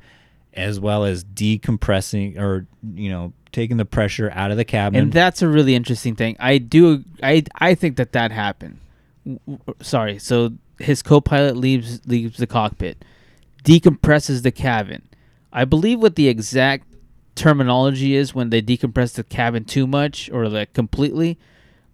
as 0.54 0.80
well 0.80 1.04
as 1.04 1.24
decompressing 1.24 2.38
or 2.38 2.66
you 2.94 3.10
know 3.10 3.32
taking 3.52 3.76
the 3.76 3.84
pressure 3.84 4.30
out 4.34 4.50
of 4.50 4.56
the 4.56 4.64
cabin. 4.64 5.00
And 5.00 5.12
that's 5.12 5.42
a 5.42 5.48
really 5.48 5.74
interesting 5.74 6.14
thing. 6.16 6.36
I 6.38 6.58
do. 6.58 7.04
I 7.22 7.44
I 7.56 7.74
think 7.74 7.96
that 7.96 8.12
that 8.12 8.30
happened. 8.32 8.78
Sorry. 9.80 10.18
So 10.18 10.52
his 10.78 11.02
co-pilot 11.02 11.56
leaves 11.56 12.00
leaves 12.06 12.38
the 12.38 12.46
cockpit, 12.46 13.04
decompresses 13.64 14.42
the 14.42 14.50
cabin. 14.52 15.02
I 15.52 15.64
believe 15.64 16.00
what 16.00 16.14
the 16.16 16.28
exact 16.28 16.86
terminology 17.34 18.14
is 18.14 18.34
when 18.34 18.50
they 18.50 18.62
decompress 18.62 19.14
the 19.14 19.24
cabin 19.24 19.64
too 19.64 19.86
much 19.86 20.30
or 20.30 20.48
like 20.48 20.72
completely. 20.72 21.38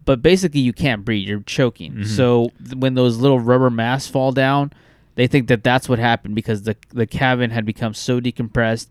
But 0.04 0.22
basically, 0.22 0.60
you 0.60 0.72
can't 0.72 1.04
breathe. 1.04 1.26
You're 1.28 1.40
choking. 1.40 1.92
Mhm. 1.94 2.06
So 2.06 2.50
when 2.76 2.94
those 2.94 3.16
little 3.18 3.40
rubber 3.40 3.70
masks 3.70 4.08
fall 4.08 4.30
down, 4.30 4.72
they 5.16 5.26
think 5.26 5.48
that 5.48 5.64
that's 5.64 5.88
what 5.88 5.98
happened 5.98 6.34
because 6.34 6.62
the 6.62 6.76
the 6.92 7.06
cabin 7.06 7.50
had 7.50 7.64
become 7.66 7.92
so 7.94 8.20
decompressed. 8.20 8.86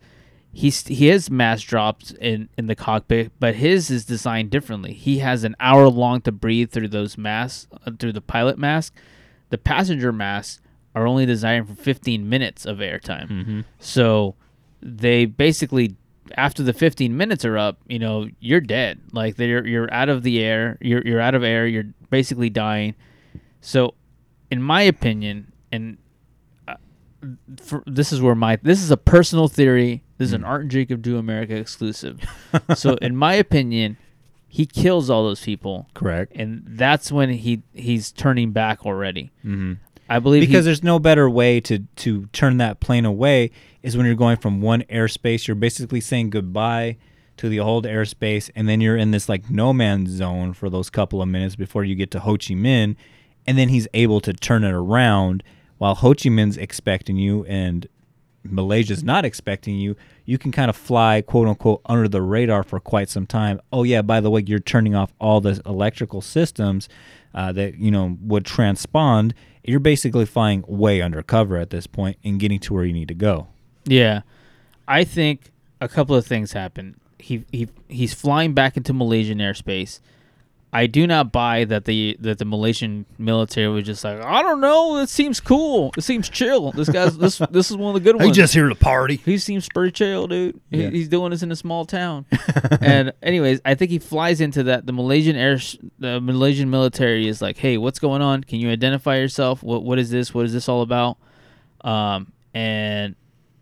He's 0.51 0.85
he 0.87 1.07
has 1.07 1.29
mask 1.29 1.67
dropped 1.67 2.11
in 2.11 2.49
in 2.57 2.67
the 2.67 2.75
cockpit, 2.75 3.31
but 3.39 3.55
his 3.55 3.89
is 3.89 4.05
designed 4.05 4.49
differently. 4.51 4.93
He 4.93 5.19
has 5.19 5.43
an 5.43 5.55
hour 5.59 5.87
long 5.87 6.21
to 6.21 6.31
breathe 6.31 6.71
through 6.71 6.89
those 6.89 7.17
masks 7.17 7.67
uh, 7.85 7.91
through 7.99 8.13
the 8.13 8.21
pilot 8.21 8.57
mask. 8.57 8.93
The 9.49 9.57
passenger 9.57 10.11
masks 10.11 10.61
are 10.93 11.05
only 11.07 11.25
designed 11.25 11.67
for 11.67 11.75
15 11.75 12.27
minutes 12.29 12.65
of 12.65 12.77
airtime. 12.77 13.27
Mhm. 13.29 13.63
So 13.79 14.35
they 14.81 15.25
basically 15.25 15.95
after 16.37 16.63
the 16.63 16.73
15 16.73 17.15
minutes 17.15 17.43
are 17.45 17.57
up, 17.57 17.77
you 17.87 17.99
know, 17.99 18.27
you're 18.39 18.61
dead. 18.61 18.99
Like 19.11 19.35
they're 19.35 19.65
you're 19.67 19.93
out 19.93 20.07
of 20.09 20.23
the 20.23 20.41
air. 20.41 20.77
You're 20.81 21.01
you're 21.05 21.21
out 21.21 21.35
of 21.35 21.43
air. 21.43 21.67
You're 21.67 21.91
basically 22.09 22.49
dying. 22.49 22.95
So, 23.61 23.93
in 24.49 24.61
my 24.61 24.83
opinion, 24.83 25.51
and 25.71 25.97
for, 27.61 27.83
this 27.85 28.11
is 28.11 28.21
where 28.21 28.35
my 28.35 28.57
this 28.61 28.81
is 28.81 28.91
a 28.91 28.97
personal 28.97 29.47
theory. 29.47 30.03
This 30.17 30.27
is 30.29 30.33
an 30.33 30.43
Art 30.43 30.61
and 30.61 30.71
Jacob 30.71 31.01
Do 31.01 31.17
America 31.17 31.55
exclusive. 31.55 32.19
so, 32.75 32.93
in 32.95 33.15
my 33.15 33.33
opinion, 33.33 33.97
he 34.47 34.65
kills 34.65 35.09
all 35.09 35.23
those 35.25 35.41
people. 35.43 35.87
Correct. 35.93 36.31
And 36.35 36.63
that's 36.65 37.11
when 37.11 37.29
he 37.31 37.63
he's 37.73 38.11
turning 38.11 38.51
back 38.51 38.85
already. 38.85 39.31
Mhm. 39.45 39.77
I 40.09 40.19
believe 40.19 40.41
he- 40.43 40.47
because 40.47 40.65
there's 40.65 40.83
no 40.83 40.99
better 40.99 41.29
way 41.29 41.59
to 41.61 41.79
to 41.97 42.27
turn 42.27 42.57
that 42.57 42.79
plane 42.79 43.05
away 43.05 43.51
is 43.83 43.97
when 43.97 44.05
you're 44.05 44.15
going 44.15 44.37
from 44.37 44.61
one 44.61 44.83
airspace. 44.83 45.47
You're 45.47 45.55
basically 45.55 45.99
saying 46.01 46.29
goodbye 46.29 46.97
to 47.37 47.49
the 47.49 47.59
old 47.59 47.85
airspace, 47.85 48.49
and 48.55 48.69
then 48.69 48.79
you're 48.79 48.95
in 48.95 49.11
this 49.11 49.27
like 49.27 49.49
no 49.49 49.73
man's 49.73 50.11
zone 50.11 50.53
for 50.53 50.69
those 50.69 50.89
couple 50.89 51.21
of 51.21 51.27
minutes 51.27 51.55
before 51.57 51.83
you 51.83 51.93
get 51.95 52.09
to 52.11 52.19
Ho 52.21 52.33
Chi 52.37 52.53
Minh, 52.53 52.95
and 53.45 53.57
then 53.57 53.67
he's 53.69 53.87
able 53.93 54.21
to 54.21 54.31
turn 54.31 54.63
it 54.63 54.71
around 54.71 55.43
while 55.77 55.95
Ho 55.95 56.09
Chi 56.09 56.29
Minh's 56.29 56.57
expecting 56.57 57.17
you 57.17 57.45
and 57.45 57.87
Malaysia's 58.49 59.03
not 59.03 59.25
expecting 59.25 59.75
you. 59.75 59.95
You 60.25 60.37
can 60.37 60.51
kind 60.51 60.69
of 60.69 60.75
fly 60.75 61.21
quote 61.21 61.47
unquote 61.47 61.81
under 61.85 62.07
the 62.07 62.21
radar 62.21 62.63
for 62.63 62.79
quite 62.79 63.09
some 63.09 63.25
time. 63.25 63.59
Oh 63.71 63.83
yeah, 63.83 64.01
by 64.01 64.21
the 64.21 64.29
way, 64.29 64.43
you're 64.45 64.59
turning 64.59 64.95
off 64.95 65.13
all 65.19 65.41
the 65.41 65.61
electrical 65.65 66.21
systems 66.21 66.87
uh, 67.33 67.51
that 67.53 67.75
you 67.77 67.91
know 67.91 68.17
would 68.21 68.43
transpond. 68.43 69.33
You're 69.63 69.79
basically 69.79 70.25
flying 70.25 70.63
way 70.67 71.01
undercover 71.01 71.57
at 71.57 71.71
this 71.71 71.87
point 71.87 72.17
and 72.23 72.39
getting 72.39 72.59
to 72.59 72.73
where 72.73 72.85
you 72.85 72.93
need 72.93 73.07
to 73.07 73.15
go. 73.15 73.47
Yeah, 73.85 74.21
I 74.87 75.03
think 75.03 75.51
a 75.81 75.87
couple 75.87 76.15
of 76.15 76.25
things 76.25 76.53
happen. 76.53 76.99
He 77.17 77.45
he 77.51 77.67
he's 77.87 78.13
flying 78.13 78.53
back 78.53 78.77
into 78.77 78.93
Malaysian 78.93 79.39
airspace. 79.39 79.99
I 80.77 80.87
do 80.87 81.07
not 81.07 81.31
buy 81.31 81.63
that 81.65 81.85
the 81.85 82.17
that 82.19 82.37
the 82.37 82.43
Malaysian 82.45 83.05
military 83.17 83.67
was 83.69 83.85
just 83.85 84.03
like 84.03 84.21
I 84.21 84.41
don't 84.41 84.59
know. 84.59 84.97
It 84.97 85.07
seems 85.09 85.39
cool. 85.39 85.91
It 85.97 86.01
seems 86.01 86.27
chill. 86.29 86.71
This 86.73 86.89
guy's 86.89 87.17
this 87.25 87.37
this 87.49 87.71
is 87.71 87.77
one 87.77 87.95
of 87.95 88.03
the 88.03 88.11
good 88.11 88.19
He 88.19 88.25
ones. 88.25 88.35
just 88.35 88.53
here 88.53 88.67
to 88.67 88.75
party. 88.75 89.15
He 89.23 89.37
seems 89.37 89.69
pretty 89.69 89.91
chill, 89.91 90.27
dude. 90.27 90.59
He- 90.69 90.83
Yeah. 90.83 90.89
he's 90.89 91.07
doing 91.07 91.31
this 91.31 91.41
in 91.43 91.51
a 91.51 91.55
small 91.55 91.85
town. 91.85 92.25
and 92.81 93.13
anyways, 93.23 93.61
I 93.63 93.75
think 93.75 93.89
he 93.91 93.99
flies 93.99 94.41
into 94.41 94.63
that. 94.63 94.85
The 94.85 94.91
Malaysian 94.93 95.35
air, 95.37 95.59
the 95.99 96.19
Malaysian 96.19 96.69
military 96.69 97.27
is 97.27 97.41
like, 97.41 97.57
hey, 97.57 97.77
what's 97.77 97.99
going 97.99 98.21
on? 98.21 98.43
Can 98.43 98.59
you 98.59 98.69
identify 98.69 99.15
yourself? 99.17 99.63
What 99.63 99.83
what 99.83 99.97
is 99.97 100.09
this? 100.09 100.33
What 100.33 100.45
is 100.45 100.51
this 100.53 100.67
all 100.67 100.81
about? 100.81 101.17
Um, 101.81 102.31
and 102.53 103.15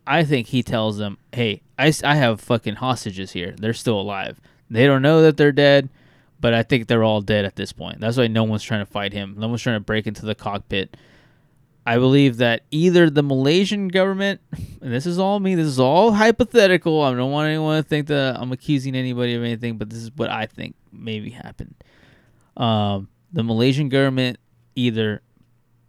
I 0.08 0.24
think 0.24 0.48
he 0.48 0.64
tells 0.64 0.98
them, 0.98 1.18
hey, 1.32 1.62
I 1.78 1.94
I 2.04 2.16
have 2.16 2.42
fucking 2.42 2.76
hostages 2.76 3.32
here. 3.34 3.54
They're 3.58 3.74
still 3.74 4.00
alive. 4.02 4.40
They 4.70 4.86
don't 4.88 5.02
know 5.02 5.22
that 5.22 5.38
they're 5.38 5.52
dead, 5.52 5.90
but 6.44 6.54
I 6.54 6.62
think 6.62 6.88
they're 6.88 7.06
all 7.06 7.22
dead 7.22 7.46
at 7.46 7.56
this 7.56 7.72
point. 7.72 8.02
That's 8.02 8.18
why 8.18 8.28
no 8.28 8.44
one's 8.44 8.64
trying 8.64 8.86
to 8.86 8.92
fight 8.92 9.14
him. 9.14 9.36
No 9.38 9.48
one's 9.48 9.62
trying 9.62 9.78
to 9.78 9.80
break 9.80 10.08
into 10.08 10.26
the 10.26 10.36
cockpit. 10.36 10.98
I 11.86 11.96
believe 11.96 12.36
that 12.38 12.64
either 12.70 13.10
the 13.10 13.24
Malaysian 13.24 13.88
government, 13.88 14.42
and 14.82 14.94
this 14.94 15.06
is 15.06 15.18
all 15.18 15.40
me, 15.40 15.56
this 15.56 15.68
is 15.68 15.80
all 15.80 16.12
hypothetical. 16.12 17.02
I 17.02 17.16
don't 17.16 17.32
want 17.32 17.48
anyone 17.48 17.82
to 17.82 17.88
think 17.88 18.08
that 18.08 18.36
I'm 18.38 18.52
accusing 18.52 18.94
anybody 18.94 19.36
of 19.36 19.42
anything, 19.42 19.78
but 19.78 19.90
this 19.90 20.00
is 20.00 20.12
what 20.18 20.30
I 20.30 20.46
think 20.46 20.76
maybe 20.92 21.30
happened. 21.30 21.76
Um, 22.58 23.08
the 23.32 23.44
Malaysian 23.44 23.88
government 23.88 24.38
either 24.76 25.22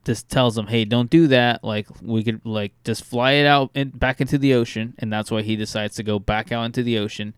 just 0.04 0.28
tells 0.28 0.56
him, 0.56 0.68
"Hey, 0.68 0.84
don't 0.84 1.10
do 1.10 1.26
that. 1.26 1.64
Like 1.64 1.88
we 2.00 2.22
could 2.22 2.46
like 2.46 2.74
just 2.84 3.02
fly 3.04 3.32
it 3.32 3.46
out 3.46 3.72
and 3.74 3.98
back 3.98 4.20
into 4.20 4.38
the 4.38 4.54
ocean." 4.54 4.94
And 5.00 5.12
that's 5.12 5.32
why 5.32 5.42
he 5.42 5.56
decides 5.56 5.96
to 5.96 6.04
go 6.04 6.20
back 6.20 6.52
out 6.52 6.62
into 6.62 6.84
the 6.84 6.96
ocean, 6.98 7.34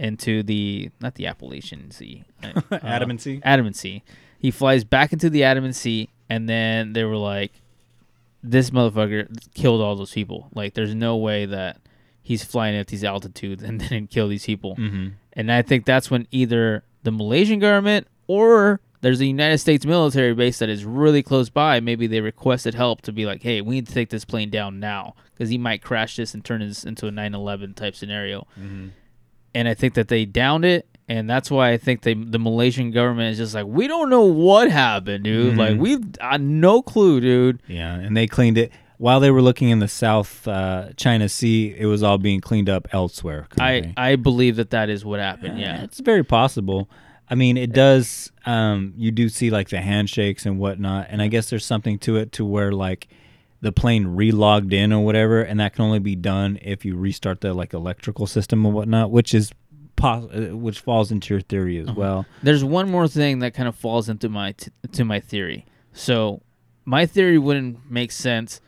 into 0.00 0.42
the 0.42 0.90
not 1.00 1.14
the 1.14 1.26
Appalachian 1.26 1.90
Sea, 1.90 2.24
uh, 2.42 2.78
Andaman 2.82 3.18
Sea? 3.18 3.40
Andaman 3.44 3.74
Sea. 3.74 4.02
He 4.38 4.50
flies 4.50 4.82
back 4.84 5.12
into 5.12 5.28
the 5.30 5.44
Andaman 5.44 5.74
Sea, 5.74 6.08
and 6.28 6.48
then 6.48 6.94
they 6.94 7.04
were 7.04 7.16
like, 7.16 7.52
"This 8.42 8.70
motherfucker 8.70 9.28
killed 9.54 9.80
all 9.80 9.94
those 9.96 10.12
people. 10.12 10.48
Like, 10.54 10.74
there's 10.74 10.94
no 10.94 11.16
way 11.16 11.44
that 11.46 11.78
he's 12.22 12.42
flying 12.42 12.76
at 12.76 12.86
these 12.88 13.04
altitudes 13.04 13.62
and 13.66 13.78
didn't 13.78 14.08
kill 14.10 14.28
these 14.28 14.46
people." 14.46 14.76
Mhm. 14.76 15.12
And 15.34 15.52
I 15.52 15.62
think 15.62 15.84
that's 15.84 16.10
when 16.10 16.26
either 16.30 16.82
the 17.02 17.12
Malaysian 17.12 17.58
government 17.60 18.06
or 18.26 18.80
there's 19.02 19.20
a 19.20 19.26
United 19.26 19.58
States 19.58 19.86
military 19.86 20.34
base 20.34 20.58
that 20.58 20.68
is 20.68 20.84
really 20.84 21.22
close 21.22 21.48
by. 21.48 21.80
Maybe 21.80 22.06
they 22.06 22.20
requested 22.20 22.74
help 22.74 23.00
to 23.02 23.12
be 23.12 23.24
like, 23.24 23.42
hey, 23.42 23.62
we 23.62 23.76
need 23.76 23.86
to 23.86 23.94
take 23.94 24.10
this 24.10 24.26
plane 24.26 24.50
down 24.50 24.78
now 24.78 25.14
because 25.32 25.48
he 25.48 25.56
might 25.56 25.80
crash 25.82 26.16
this 26.16 26.34
and 26.34 26.44
turn 26.44 26.60
this 26.60 26.84
into 26.84 27.06
a 27.06 27.10
9 27.10 27.34
11 27.34 27.72
type 27.74 27.94
scenario. 27.94 28.46
Mhm. 28.60 28.90
And 29.54 29.68
I 29.68 29.74
think 29.74 29.94
that 29.94 30.08
they 30.08 30.24
downed 30.24 30.64
it. 30.64 30.86
And 31.08 31.28
that's 31.28 31.50
why 31.50 31.72
I 31.72 31.76
think 31.76 32.02
they, 32.02 32.14
the 32.14 32.38
Malaysian 32.38 32.92
government 32.92 33.32
is 33.32 33.38
just 33.38 33.52
like, 33.54 33.66
we 33.66 33.88
don't 33.88 34.10
know 34.10 34.22
what 34.26 34.70
happened, 34.70 35.24
dude. 35.24 35.54
Mhm. 35.54 35.58
Like, 35.58 35.76
we've 35.78 36.00
uh, 36.20 36.38
no 36.40 36.82
clue, 36.82 37.20
dude. 37.20 37.60
Yeah, 37.66 37.94
and 37.94 38.16
they 38.16 38.28
cleaned 38.28 38.56
it 38.58 38.70
while 38.98 39.18
they 39.18 39.32
were 39.32 39.42
looking 39.42 39.70
in 39.70 39.80
the 39.80 39.88
South 39.88 40.46
uh, 40.46 40.90
China 40.96 41.28
Sea. 41.28 41.74
It 41.76 41.86
was 41.86 42.04
all 42.04 42.18
being 42.18 42.40
cleaned 42.40 42.68
up 42.70 42.86
elsewhere. 42.92 43.48
I, 43.58 43.92
I 43.96 44.14
believe 44.16 44.54
that 44.56 44.70
that 44.70 44.88
is 44.88 45.04
what 45.04 45.18
happened. 45.18 45.58
Yeah. 45.58 45.82
it's 45.82 45.98
very 45.98 46.22
possible. 46.22 46.88
I 47.28 47.34
mean, 47.34 47.56
it 47.56 47.72
does. 47.72 48.30
Um, 48.46 48.92
you 48.96 49.10
do 49.10 49.28
see 49.28 49.50
like 49.50 49.68
the 49.70 49.80
handshakes 49.80 50.46
and 50.46 50.60
whatnot, 50.60 51.08
and 51.10 51.20
I 51.20 51.26
guess 51.26 51.50
there's 51.50 51.64
something 51.64 51.98
to 52.00 52.16
it 52.18 52.30
to 52.32 52.44
where 52.44 52.70
like 52.70 53.08
the 53.60 53.72
plane 53.72 54.06
relogged 54.16 54.72
in 54.72 54.92
or 54.92 55.04
whatever, 55.04 55.42
and 55.42 55.60
that 55.60 55.74
can 55.74 55.84
only 55.84 55.98
be 55.98 56.16
done 56.16 56.58
if 56.62 56.84
you 56.84 56.96
restart 56.96 57.40
the 57.40 57.52
like 57.52 57.74
electrical 57.74 58.26
system 58.26 58.64
and 58.64 58.74
whatnot, 58.74 59.10
which 59.10 59.34
is 59.34 59.52
pos- 59.96 60.30
uh, 60.32 60.56
which 60.56 60.80
falls 60.80 61.10
into 61.12 61.34
your 61.34 61.40
theory 61.42 61.78
as 61.78 61.90
well. 61.90 62.26
There's 62.42 62.64
one 62.64 62.90
more 62.90 63.06
thing 63.08 63.40
that 63.40 63.54
kind 63.54 63.68
of 63.68 63.76
falls 63.76 64.08
into 64.08 64.28
my 64.28 64.52
t- 64.52 64.70
to 64.92 65.04
my 65.04 65.20
theory. 65.20 65.66
So 65.92 66.40
my 66.84 67.06
theory 67.06 67.38
wouldn't 67.38 67.90
make 67.90 68.12
sense 68.12 68.60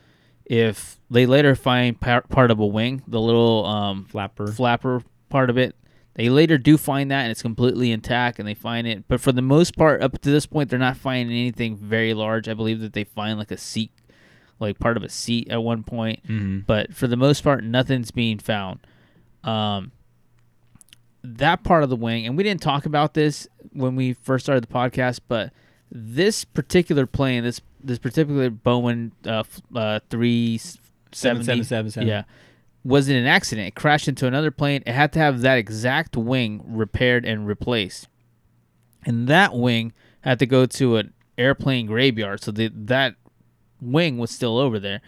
if 0.45 1.01
they 1.11 1.25
later 1.25 1.55
find 1.55 1.99
par- 1.99 2.25
part 2.29 2.51
of 2.51 2.59
a 2.59 2.67
wing, 2.67 3.03
the 3.07 3.21
little 3.21 3.65
um, 3.65 4.05
flapper 4.05 4.49
flapper 4.49 5.03
part 5.29 5.49
of 5.51 5.57
it. 5.57 5.75
They 6.15 6.29
later 6.29 6.59
do 6.59 6.77
find 6.77 7.11
that 7.11 7.23
and 7.23 7.31
it's 7.31 7.41
completely 7.41 7.91
intact 7.91 8.39
and 8.39 8.47
they 8.47 8.53
find 8.53 8.87
it. 8.87 9.05
But 9.09 9.23
for 9.23 9.33
the 9.33 9.41
most 9.41 9.79
part, 9.79 10.03
up 10.03 10.21
to 10.21 10.31
this 10.31 10.45
point, 10.45 10.69
they're 10.69 10.79
not 10.79 10.99
finding 10.99 11.35
anything 11.35 11.75
very 11.75 12.13
large. 12.13 12.49
I 12.49 12.55
believe 12.55 12.81
that 12.81 12.93
they 12.93 13.05
find 13.05 13.39
like 13.39 13.51
a 13.51 13.57
seat, 13.57 13.93
like 14.63 14.79
part 14.79 14.97
of 14.97 15.03
a 15.03 15.09
seat 15.11 15.49
at 15.51 15.63
one 15.63 15.83
point. 15.83 16.27
Mhm. 16.27 16.65
But 16.67 16.95
for 16.95 17.07
the 17.07 17.17
most 17.17 17.43
part, 17.45 17.63
nothing's 17.65 18.11
being 18.11 18.39
found. 18.39 18.81
Um, 19.45 19.93
that 21.25 21.63
part 21.63 21.83
of 21.83 21.91
the 21.91 21.97
wing, 21.97 22.27
and 22.27 22.37
we 22.37 22.43
didn't 22.43 22.63
talk 22.63 22.87
about 22.87 23.15
this 23.15 23.47
when 23.73 23.95
we 23.95 24.13
first 24.13 24.45
started 24.47 24.65
the 24.65 24.73
podcast, 24.73 25.21
but 25.29 25.53
this 25.91 26.45
particular 26.45 27.07
plane, 27.07 27.45
this 27.45 27.61
this 27.85 27.99
particular 27.99 28.51
Boeing 28.51 29.11
uh, 29.27 29.43
uh, 29.77 30.01
three 30.09 30.59
seventy, 30.59 31.45
7777. 31.45 32.09
yeah, 32.09 32.23
was 32.85 33.09
in 33.09 33.17
an 33.17 33.27
accident. 33.27 33.69
It 33.69 33.75
crashed 33.75 34.09
into 34.09 34.27
another 34.27 34.51
plane. 34.51 34.83
It 34.87 34.93
had 34.93 35.13
to 35.13 35.19
have 35.19 35.41
that 35.43 35.59
exact 35.59 36.17
wing 36.17 36.63
repaired 36.67 37.25
and 37.25 37.47
replaced, 37.47 38.09
and 39.05 39.29
that 39.29 39.55
wing 39.55 39.93
had 40.23 40.39
to 40.39 40.47
go 40.47 40.67
to 40.67 40.97
an 40.97 41.13
airplane 41.39 41.87
graveyard. 41.87 42.43
So 42.43 42.51
the, 42.53 42.69
that 42.75 43.15
wing 43.83 44.19
was 44.19 44.31
still 44.31 44.59
over 44.59 44.79
there. 44.79 45.01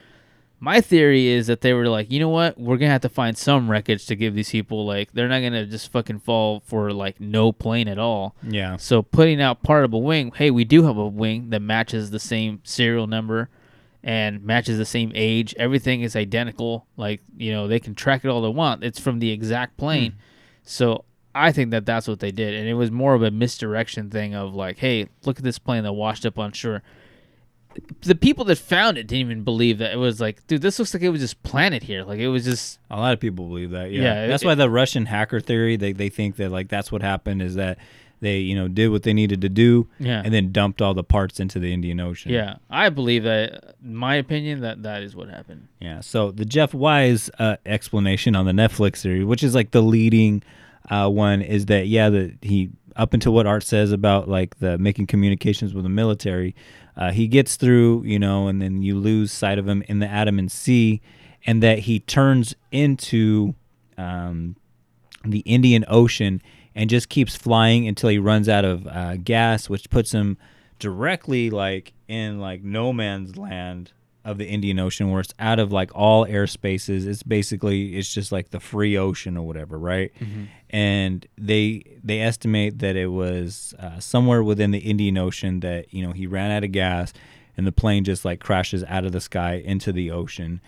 My 0.60 0.80
theory 0.80 1.26
is 1.26 1.46
that 1.48 1.60
they 1.60 1.74
were 1.74 1.88
like, 1.88 2.10
you 2.10 2.18
know 2.18 2.28
what, 2.28 2.58
we're 2.58 2.76
gonna 2.76 2.90
have 2.90 3.02
to 3.02 3.08
find 3.08 3.36
some 3.36 3.70
wreckage 3.70 4.06
to 4.06 4.16
give 4.16 4.34
these 4.34 4.50
people. 4.50 4.86
Like, 4.86 5.12
they're 5.12 5.28
not 5.28 5.40
gonna 5.40 5.66
just 5.66 5.90
fucking 5.92 6.20
fall 6.20 6.60
for 6.60 6.92
like 6.92 7.20
no 7.20 7.52
plane 7.52 7.88
at 7.88 7.98
all. 7.98 8.34
Yeah. 8.42 8.76
So 8.76 9.02
putting 9.02 9.40
out 9.40 9.62
part 9.62 9.84
of 9.84 9.92
a 9.92 9.98
wing, 9.98 10.32
hey, 10.34 10.50
we 10.50 10.64
do 10.64 10.84
have 10.84 10.96
a 10.96 11.06
wing 11.06 11.50
that 11.50 11.60
matches 11.60 12.10
the 12.10 12.20
same 12.20 12.60
serial 12.64 13.06
number 13.06 13.50
and 14.02 14.42
matches 14.44 14.78
the 14.78 14.84
same 14.84 15.12
age. 15.14 15.54
Everything 15.58 16.02
is 16.02 16.16
identical. 16.16 16.86
Like, 16.96 17.20
you 17.36 17.52
know, 17.52 17.68
they 17.68 17.80
can 17.80 17.94
track 17.94 18.24
it 18.24 18.28
all 18.28 18.42
they 18.42 18.48
want. 18.48 18.84
It's 18.84 19.00
from 19.00 19.18
the 19.18 19.30
exact 19.30 19.76
plane. 19.76 20.12
Hmm. 20.12 20.18
So 20.62 21.04
I 21.34 21.52
think 21.52 21.72
that 21.72 21.84
that's 21.84 22.06
what 22.06 22.20
they 22.20 22.30
did, 22.30 22.54
and 22.54 22.68
it 22.68 22.74
was 22.74 22.90
more 22.90 23.14
of 23.14 23.22
a 23.22 23.30
misdirection 23.30 24.08
thing 24.08 24.34
of 24.34 24.54
like, 24.54 24.78
hey, 24.78 25.08
look 25.24 25.38
at 25.38 25.44
this 25.44 25.58
plane 25.58 25.82
that 25.82 25.92
washed 25.92 26.24
up 26.24 26.38
on 26.38 26.52
shore. 26.52 26.82
The 28.02 28.14
people 28.14 28.44
that 28.46 28.58
found 28.58 28.98
it 28.98 29.06
didn't 29.06 29.20
even 29.30 29.42
believe 29.44 29.78
that 29.78 29.92
it 29.92 29.96
was 29.96 30.20
like, 30.20 30.46
dude, 30.46 30.62
this 30.62 30.78
looks 30.78 30.94
like 30.94 31.02
it 31.02 31.08
was 31.08 31.20
just 31.20 31.42
planted 31.42 31.82
here. 31.82 32.04
Like 32.04 32.18
it 32.20 32.28
was 32.28 32.44
just 32.44 32.78
A 32.90 32.96
lot 32.96 33.12
of 33.12 33.20
people 33.20 33.46
believe 33.46 33.70
that. 33.70 33.90
Yeah, 33.90 34.02
Yeah, 34.02 34.26
that's 34.26 34.42
it- 34.42 34.46
why 34.46 34.54
the 34.54 34.70
Russian 34.70 35.06
hacker 35.06 35.40
theory. 35.40 35.76
They 35.76 35.92
they 35.92 36.08
think 36.08 36.36
that 36.36 36.50
like 36.50 36.68
that's 36.68 36.92
what 36.92 37.02
happened 37.02 37.42
is 37.42 37.54
that 37.56 37.78
they 38.20 38.38
you 38.38 38.54
know 38.54 38.68
did 38.68 38.88
what 38.88 39.02
they 39.02 39.12
needed 39.12 39.40
to 39.42 39.48
do. 39.48 39.88
Yeah. 39.98 40.22
and 40.24 40.32
then 40.32 40.52
dumped 40.52 40.80
all 40.80 40.94
the 40.94 41.04
parts 41.04 41.40
into 41.40 41.58
the 41.58 41.72
Indian 41.72 42.00
Ocean. 42.00 42.32
Yeah, 42.32 42.56
I 42.70 42.88
believe 42.90 43.24
that. 43.24 43.74
My 43.82 44.14
opinion, 44.14 44.60
that 44.60 44.82
that 44.84 45.02
is 45.02 45.14
what 45.16 45.28
happened. 45.28 45.68
Yeah. 45.80 46.00
So 46.00 46.30
the 46.30 46.44
Jeff 46.44 46.72
Wise 46.74 47.28
uh, 47.38 47.56
explanation 47.66 48.34
on 48.36 48.46
the 48.46 48.52
Netflix 48.52 48.98
series, 48.98 49.24
which 49.24 49.42
is 49.42 49.54
like 49.54 49.72
the 49.72 49.82
leading 49.82 50.42
uh, 50.90 51.08
one, 51.08 51.42
is 51.42 51.66
that 51.66 51.86
yeah, 51.88 52.08
that 52.10 52.36
he 52.42 52.70
up 52.96 53.12
until 53.12 53.32
what 53.34 53.46
Art 53.46 53.64
says 53.64 53.90
about 53.92 54.28
like 54.28 54.58
the 54.60 54.78
making 54.78 55.06
communications 55.08 55.74
with 55.74 55.82
the 55.82 55.90
military, 55.90 56.54
uh, 56.96 57.10
he 57.12 57.26
gets 57.26 57.56
through, 57.56 58.02
you 58.04 58.18
know, 58.18 58.46
and 58.48 58.62
then 58.62 58.82
you 58.82 58.96
lose 58.96 59.32
sight 59.32 59.58
of 59.58 59.66
him 59.66 59.82
in 59.88 59.98
the 59.98 60.06
Andaman 60.06 60.48
Sea, 60.48 61.00
and 61.46 61.62
that 61.62 61.80
he 61.80 62.00
turns 62.00 62.54
into 62.70 63.54
um, 63.98 64.56
the 65.24 65.40
Indian 65.40 65.84
Ocean 65.88 66.40
and 66.74 66.90
just 66.90 67.08
keeps 67.08 67.36
flying 67.36 67.86
until 67.86 68.08
he 68.08 68.18
runs 68.18 68.48
out 68.48 68.64
of 68.64 68.86
uh, 68.86 69.16
gas, 69.16 69.68
which 69.68 69.90
puts 69.90 70.12
him 70.12 70.38
directly 70.78 71.50
like 71.50 71.92
in 72.08 72.40
like 72.40 72.62
no 72.62 72.92
man's 72.92 73.36
land 73.36 73.92
of 74.24 74.38
the 74.38 74.46
Indian 74.46 74.78
Ocean, 74.78 75.10
where 75.10 75.20
it's 75.20 75.34
out 75.38 75.58
of 75.58 75.70
like 75.72 75.90
all 75.94 76.26
airspaces. 76.26 77.06
It's 77.06 77.22
basically 77.22 77.96
it's 77.96 78.12
just 78.12 78.32
like 78.32 78.50
the 78.50 78.60
free 78.60 78.96
ocean 78.96 79.36
or 79.36 79.46
whatever, 79.46 79.78
right? 79.78 80.12
Mhm. 80.20 80.46
And 80.70 81.26
they 81.36 81.82
they 82.02 82.20
estimate 82.20 82.78
that 82.78 82.96
it 82.96 83.08
was 83.08 83.74
uh, 83.78 83.98
somewhere 84.00 84.42
within 84.42 84.70
the 84.70 84.78
Indian 84.78 85.18
Ocean 85.18 85.60
that 85.60 85.92
you 85.92 86.04
know 86.06 86.12
he 86.12 86.26
ran 86.26 86.50
out 86.50 86.64
of 86.64 86.72
gas, 86.72 87.12
and 87.56 87.66
the 87.66 87.72
plane 87.72 88.04
just 88.04 88.24
like 88.24 88.40
crashes 88.40 88.82
out 88.84 89.04
of 89.04 89.12
the 89.12 89.20
sky 89.20 89.62
into 89.64 89.92
the 89.92 90.10
ocean. 90.10 90.60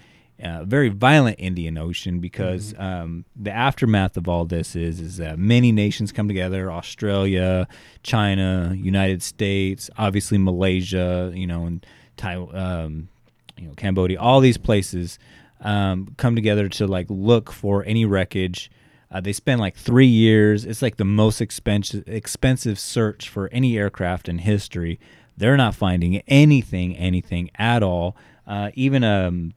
Uh, 0.43 0.65
very 0.67 0.91
violent 0.91 1.37
Indian 1.39 1.79
Ocean 1.79 2.21
because 2.21 2.75
um, 2.77 3.25
the 3.35 3.51
aftermath 3.51 4.19
of 4.19 4.29
all 4.29 4.45
this 4.45 4.77
is 4.77 5.01
is 5.01 5.17
that 5.17 5.39
many 5.39 5.73
nations 5.73 6.13
come 6.13 6.29
together: 6.29 6.71
Australia, 6.71 7.67
China, 8.03 8.75
United 8.77 9.23
States, 9.23 9.89
obviously 9.97 10.37
Malaysia, 10.37 11.33
you 11.35 11.47
know, 11.47 11.65
and 11.65 11.87
Taiwan, 12.19 12.55
um, 12.55 13.09
you 13.59 13.69
know, 13.69 13.75
Cambodia. 13.75 14.21
All 14.21 14.41
these 14.41 14.59
places 14.59 15.19
um, 15.61 16.15
come 16.17 16.35
together 16.35 16.69
to 16.71 16.87
like 16.87 17.07
look 17.09 17.51
for 17.53 17.85
any 17.85 18.05
wreckage. 18.05 18.71
Uh, 19.11 19.21
they 19.21 19.33
spend 19.33 19.61
like 19.61 19.77
three 19.77 20.07
years. 20.07 20.65
It's 20.65 20.83
like 20.83 20.97
the 20.97 21.05
most 21.05 21.41
expensive 21.41 22.05
expensive 22.09 22.79
search 22.79 23.29
for 23.29 23.49
any 23.53 23.77
aircraft 23.79 24.29
in 24.29 24.39
history. 24.39 24.99
They're 25.37 25.57
not 25.57 25.75
finding 25.75 26.17
anything, 26.27 26.97
anything 26.97 27.51
at 27.57 27.83
all. 27.83 28.17
Uh, 28.47 28.71
even 28.75 29.05
um, 29.05 29.55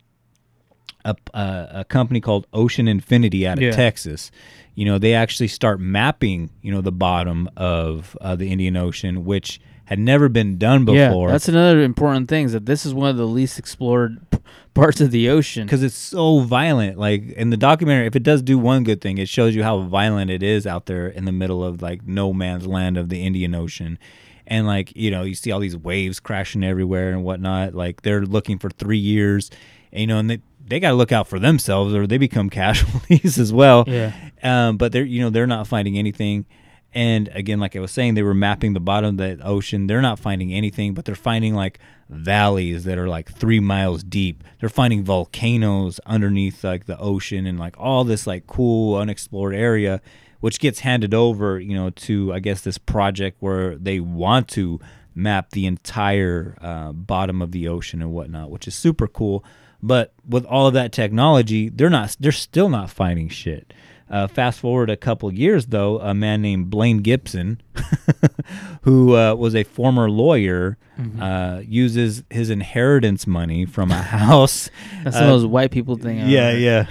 a, 1.05 1.15
a, 1.33 1.67
a 1.73 1.85
company 1.85 2.19
called 2.21 2.47
Ocean 2.53 2.87
Infinity 2.87 3.47
out 3.47 3.57
of 3.57 3.63
Yeah. 3.63 3.71
Texas. 3.71 4.31
You 4.75 4.85
know, 4.85 4.97
they 4.97 5.13
actually 5.13 5.47
start 5.47 5.79
mapping, 5.79 6.49
you 6.61 6.71
know, 6.71 6.81
the 6.81 6.91
bottom 6.91 7.49
of 7.57 8.17
uh, 8.21 8.35
the 8.35 8.51
Indian 8.51 8.77
Ocean, 8.77 9.25
which 9.25 9.59
had 9.89 9.97
never 9.97 10.29
been 10.29 10.59
done 10.59 10.85
before. 10.85 11.27
Yeah, 11.27 11.31
that's 11.31 11.47
another 11.49 11.81
important 11.81 12.29
thing 12.29 12.45
is 12.45 12.51
that 12.51 12.67
this 12.67 12.85
is 12.85 12.93
one 12.93 13.09
of 13.09 13.17
the 13.17 13.25
least 13.25 13.57
explored 13.57 14.19
p- 14.29 14.37
parts 14.75 15.01
of 15.01 15.09
the 15.09 15.27
ocean. 15.29 15.65
because 15.65 15.81
it's 15.81 15.95
so 15.95 16.41
violent. 16.41 16.99
Like 16.99 17.31
in 17.31 17.49
the 17.49 17.57
documentary, 17.57 18.05
if 18.05 18.15
it 18.15 18.21
does 18.21 18.43
do 18.43 18.59
one 18.59 18.83
good 18.83 19.01
thing, 19.01 19.17
it 19.17 19.27
shows 19.27 19.55
you 19.55 19.63
how 19.63 19.79
violent 19.81 20.29
it 20.29 20.43
is 20.43 20.67
out 20.67 20.85
there 20.85 21.07
in 21.07 21.25
the 21.25 21.31
middle 21.31 21.63
of 21.63 21.81
like 21.81 22.05
no 22.05 22.31
man's 22.33 22.67
land 22.67 22.97
of 22.97 23.09
the 23.09 23.25
Indian 23.25 23.55
Ocean. 23.55 23.97
And 24.45 24.67
like 24.67 24.95
you 24.95 25.09
know, 25.09 25.23
you 25.23 25.33
see 25.33 25.51
all 25.51 25.59
these 25.59 25.75
waves 25.75 26.19
crashing 26.19 26.63
everywhere 26.63 27.09
and 27.09 27.23
whatnot. 27.23 27.73
Like 27.73 28.03
they're 28.03 28.27
looking 28.27 28.59
for 28.59 28.69
three 28.69 28.99
years, 28.99 29.49
and, 29.91 30.01
you 30.01 30.07
know, 30.07 30.19
and 30.19 30.29
they 30.29 30.39
they 30.67 30.79
got 30.79 30.89
to 30.89 30.95
look 30.95 31.11
out 31.11 31.27
for 31.27 31.39
themselves 31.39 31.95
or 31.95 32.05
they 32.05 32.19
become 32.19 32.47
casualties 32.61 33.39
as 33.39 33.51
well. 33.51 33.85
Yeah. 33.87 34.13
Um, 34.43 34.77
but 34.77 34.91
they're 34.91 35.03
you 35.03 35.21
know 35.21 35.31
they're 35.31 35.47
not 35.47 35.65
finding 35.65 35.97
anything. 35.97 36.45
And 36.93 37.29
again, 37.33 37.59
like 37.59 37.75
I 37.75 37.79
was 37.79 37.91
saying, 37.91 38.15
they 38.15 38.23
were 38.23 38.33
mapping 38.33 38.73
the 38.73 38.79
bottom 38.79 39.11
of 39.11 39.17
the 39.17 39.45
ocean. 39.45 39.87
They're 39.87 40.01
not 40.01 40.19
finding 40.19 40.51
anything, 40.51 40.93
but 40.93 41.05
they're 41.05 41.15
finding 41.15 41.53
like 41.53 41.79
valleys 42.09 42.83
that 42.85 42.97
are 42.97 43.07
like 43.07 43.31
three 43.31 43.59
miles 43.59 44.03
deep. 44.03 44.43
They're 44.59 44.69
finding 44.69 45.03
volcanoes 45.03 45.99
underneath 46.05 46.63
like 46.63 46.85
the 46.85 46.97
ocean 46.97 47.45
and 47.45 47.59
like 47.59 47.75
all 47.77 48.03
this 48.03 48.25
like 48.25 48.47
cool 48.47 48.97
unexplored 48.97 49.53
area, 49.53 50.01
which 50.39 50.59
gets 50.59 50.79
handed 50.79 51.13
over, 51.13 51.59
you 51.59 51.75
know, 51.75 51.91
to 51.91 52.33
I 52.33 52.39
guess 52.39 52.61
this 52.61 52.79
project 52.79 53.37
where 53.39 53.75
they 53.75 53.99
want 53.99 54.47
to 54.49 54.79
map 55.13 55.51
the 55.51 55.67
entire 55.67 56.57
uh, 56.61 56.91
bottom 56.91 57.41
of 57.41 57.51
the 57.51 57.67
ocean 57.67 58.01
and 58.01 58.11
whatnot, 58.11 58.49
which 58.49 58.67
is 58.67 58.73
super 58.73 59.07
cool. 59.07 59.43
But 59.81 60.13
with 60.27 60.45
all 60.45 60.67
of 60.67 60.73
that 60.73 60.91
technology, 60.91 61.69
they're 61.69 61.89
not. 61.89 62.17
They're 62.19 62.31
still 62.31 62.69
not 62.69 62.89
finding 62.89 63.29
shit. 63.29 63.73
Uh, 64.09 64.27
fast 64.27 64.59
forward 64.59 64.89
a 64.89 64.97
couple 64.97 65.31
years, 65.31 65.67
though, 65.67 65.99
a 65.99 66.13
man 66.15 66.41
named 66.41 66.69
Blaine 66.71 66.97
Gibson, 66.97 67.61
who 68.81 69.15
uh, 69.15 69.35
was 69.35 69.55
a 69.55 69.63
former 69.63 70.09
lawyer, 70.09 70.77
Mhm. 70.99 71.21
uh, 71.21 71.61
uses 71.65 72.23
his 72.29 72.49
inheritance 72.49 73.25
money 73.25 73.65
from 73.65 73.89
a 73.91 74.01
house. 74.01 74.69
That's 75.03 75.15
uh, 75.15 75.21
the 75.21 75.27
most 75.27 75.45
white 75.45 75.71
people 75.71 75.95
thing. 75.95 76.27
Yeah, 76.27 76.51
yeah. 76.51 76.85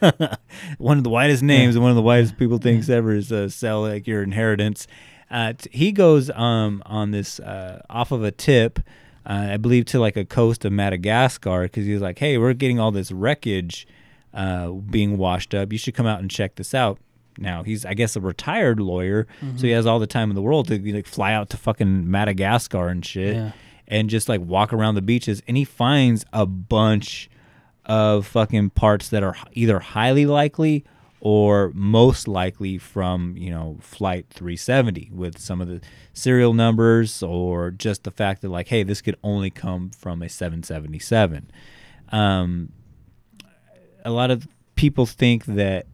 one 0.78 0.98
of 0.98 1.04
the 1.04 1.10
whitest 1.10 1.42
names 1.42 1.74
and 1.74 1.82
one 1.82 1.90
of 1.90 1.96
the 1.96 2.02
whitest 2.02 2.36
people 2.38 2.58
things 2.58 2.88
ever 2.88 3.12
is 3.12 3.32
uh, 3.32 3.48
sell 3.48 3.82
like 3.82 4.06
your 4.06 4.22
inheritance. 4.22 4.86
Uh, 5.30 5.54
t- 5.54 5.70
he 5.72 5.90
goes 5.92 6.30
um 6.30 6.82
on 6.86 7.10
this 7.10 7.40
uh, 7.40 7.80
off 7.90 8.12
of 8.12 8.22
a 8.22 8.30
tip, 8.30 8.78
uh, 9.26 9.48
I 9.52 9.56
believe 9.56 9.86
to 9.86 9.98
like 9.98 10.16
a 10.16 10.24
coast 10.24 10.64
of 10.64 10.72
Madagascar 10.72 11.62
because 11.64 11.86
he's 11.86 12.00
like, 12.02 12.18
hey, 12.18 12.38
we're 12.38 12.52
getting 12.54 12.78
all 12.78 12.90
this 12.92 13.10
wreckage 13.10 13.86
uh, 14.34 14.70
being 14.70 15.18
washed 15.18 15.54
up. 15.54 15.72
You 15.72 15.78
should 15.78 15.94
come 15.94 16.06
out 16.06 16.20
and 16.20 16.30
check 16.30 16.54
this 16.56 16.74
out. 16.74 16.98
Now 17.38 17.62
he's, 17.62 17.84
I 17.86 17.94
guess, 17.94 18.14
a 18.16 18.20
retired 18.20 18.78
lawyer, 18.80 19.26
so 19.40 19.46
he 19.66 19.68
Mhm. 19.72 19.74
has 19.76 19.86
all 19.86 19.98
the 19.98 20.06
time 20.06 20.30
in 20.30 20.34
the 20.34 20.42
world 20.42 20.68
to 20.68 20.94
like 20.94 21.06
fly 21.06 21.32
out 21.32 21.48
to 21.50 21.56
fucking 21.56 22.10
Madagascar 22.10 22.88
and 22.88 23.04
shit, 23.04 23.36
Yeah. 23.36 23.52
and 23.88 24.10
just 24.10 24.28
like 24.28 24.40
walk 24.42 24.72
around 24.72 24.96
the 24.96 25.02
beaches, 25.02 25.42
and 25.48 25.56
he 25.56 25.64
finds 25.64 26.24
a 26.32 26.44
bunch 26.46 27.30
of 27.86 28.26
fucking 28.26 28.70
parts 28.70 29.08
that 29.08 29.22
are 29.22 29.34
either 29.54 29.78
highly 29.80 30.26
likely 30.26 30.84
or 31.20 31.70
most 31.74 32.26
likely 32.28 32.78
from 32.78 33.36
you 33.36 33.48
know 33.50 33.76
flight 33.80 34.26
370 34.30 35.08
with 35.12 35.38
some 35.38 35.60
of 35.60 35.68
the 35.68 35.80
serial 36.12 36.52
numbers 36.52 37.22
or 37.22 37.70
just 37.70 38.04
the 38.04 38.10
fact 38.10 38.42
that 38.42 38.48
like 38.50 38.68
hey 38.68 38.82
this 38.82 39.00
could 39.00 39.16
only 39.24 39.48
come 39.50 39.88
from 39.90 40.20
a 40.22 40.28
777 40.28 41.48
um, 42.10 42.70
a 44.04 44.10
lot 44.10 44.30
of 44.30 44.46
people 44.74 45.06
think 45.06 45.44
that 45.44 45.86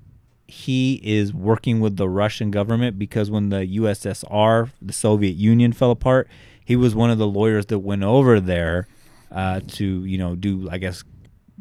he 0.47 1.01
is 1.05 1.33
working 1.33 1.79
with 1.81 1.97
the 1.97 2.09
Russian 2.09 2.51
government 2.51 2.99
because 2.99 3.31
when 3.31 3.51
the 3.51 3.67
USSR, 3.79 4.71
the 4.81 4.93
Soviet 4.93 5.37
Union, 5.37 5.73
fell 5.73 5.91
apart, 5.91 6.29
he 6.65 6.75
was 6.75 6.95
one 6.95 7.11
of 7.11 7.19
the 7.19 7.27
lawyers 7.27 7.67
that 7.67 7.81
went 7.81 8.03
over 8.03 8.41
there 8.41 8.89
uh, 9.31 9.61
to, 9.69 10.05
you 10.05 10.17
know, 10.17 10.35
do 10.35 10.69
I 10.71 10.79
guess 10.79 11.05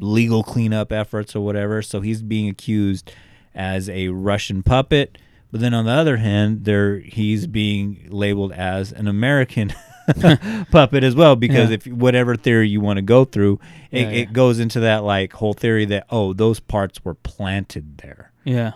legal 0.00 0.42
cleanup 0.42 0.90
efforts 0.90 1.36
or 1.36 1.44
whatever. 1.44 1.82
So 1.82 2.00
he's 2.00 2.22
being 2.22 2.48
accused 2.48 3.12
as 3.54 3.88
a 3.88 4.08
Russian 4.08 4.62
puppet. 4.62 5.18
But 5.50 5.60
then 5.60 5.74
on 5.74 5.84
the 5.84 5.92
other 5.92 6.18
hand, 6.18 6.64
there 6.64 6.98
he's 6.98 7.46
being 7.46 8.06
labeled 8.08 8.52
as 8.52 8.92
an 8.92 9.08
American 9.08 9.74
puppet 10.70 11.04
as 11.04 11.14
well 11.14 11.36
because 11.36 11.70
Yeah. 11.70 11.74
if 11.76 11.86
whatever 11.86 12.36
theory 12.36 12.68
you 12.68 12.80
want 12.80 12.96
to 12.98 13.02
go 13.02 13.24
through, 13.24 13.60
it, 13.90 14.00
Yeah, 14.02 14.10
yeah. 14.10 14.16
it 14.22 14.32
goes 14.32 14.58
into 14.58 14.80
that 14.80 15.04
like 15.04 15.32
whole 15.34 15.54
theory 15.54 15.84
that 15.86 16.06
oh 16.10 16.32
those 16.32 16.60
parts 16.60 17.04
were 17.04 17.14
planted 17.14 17.98
there. 17.98 18.32
Yeah. 18.44 18.72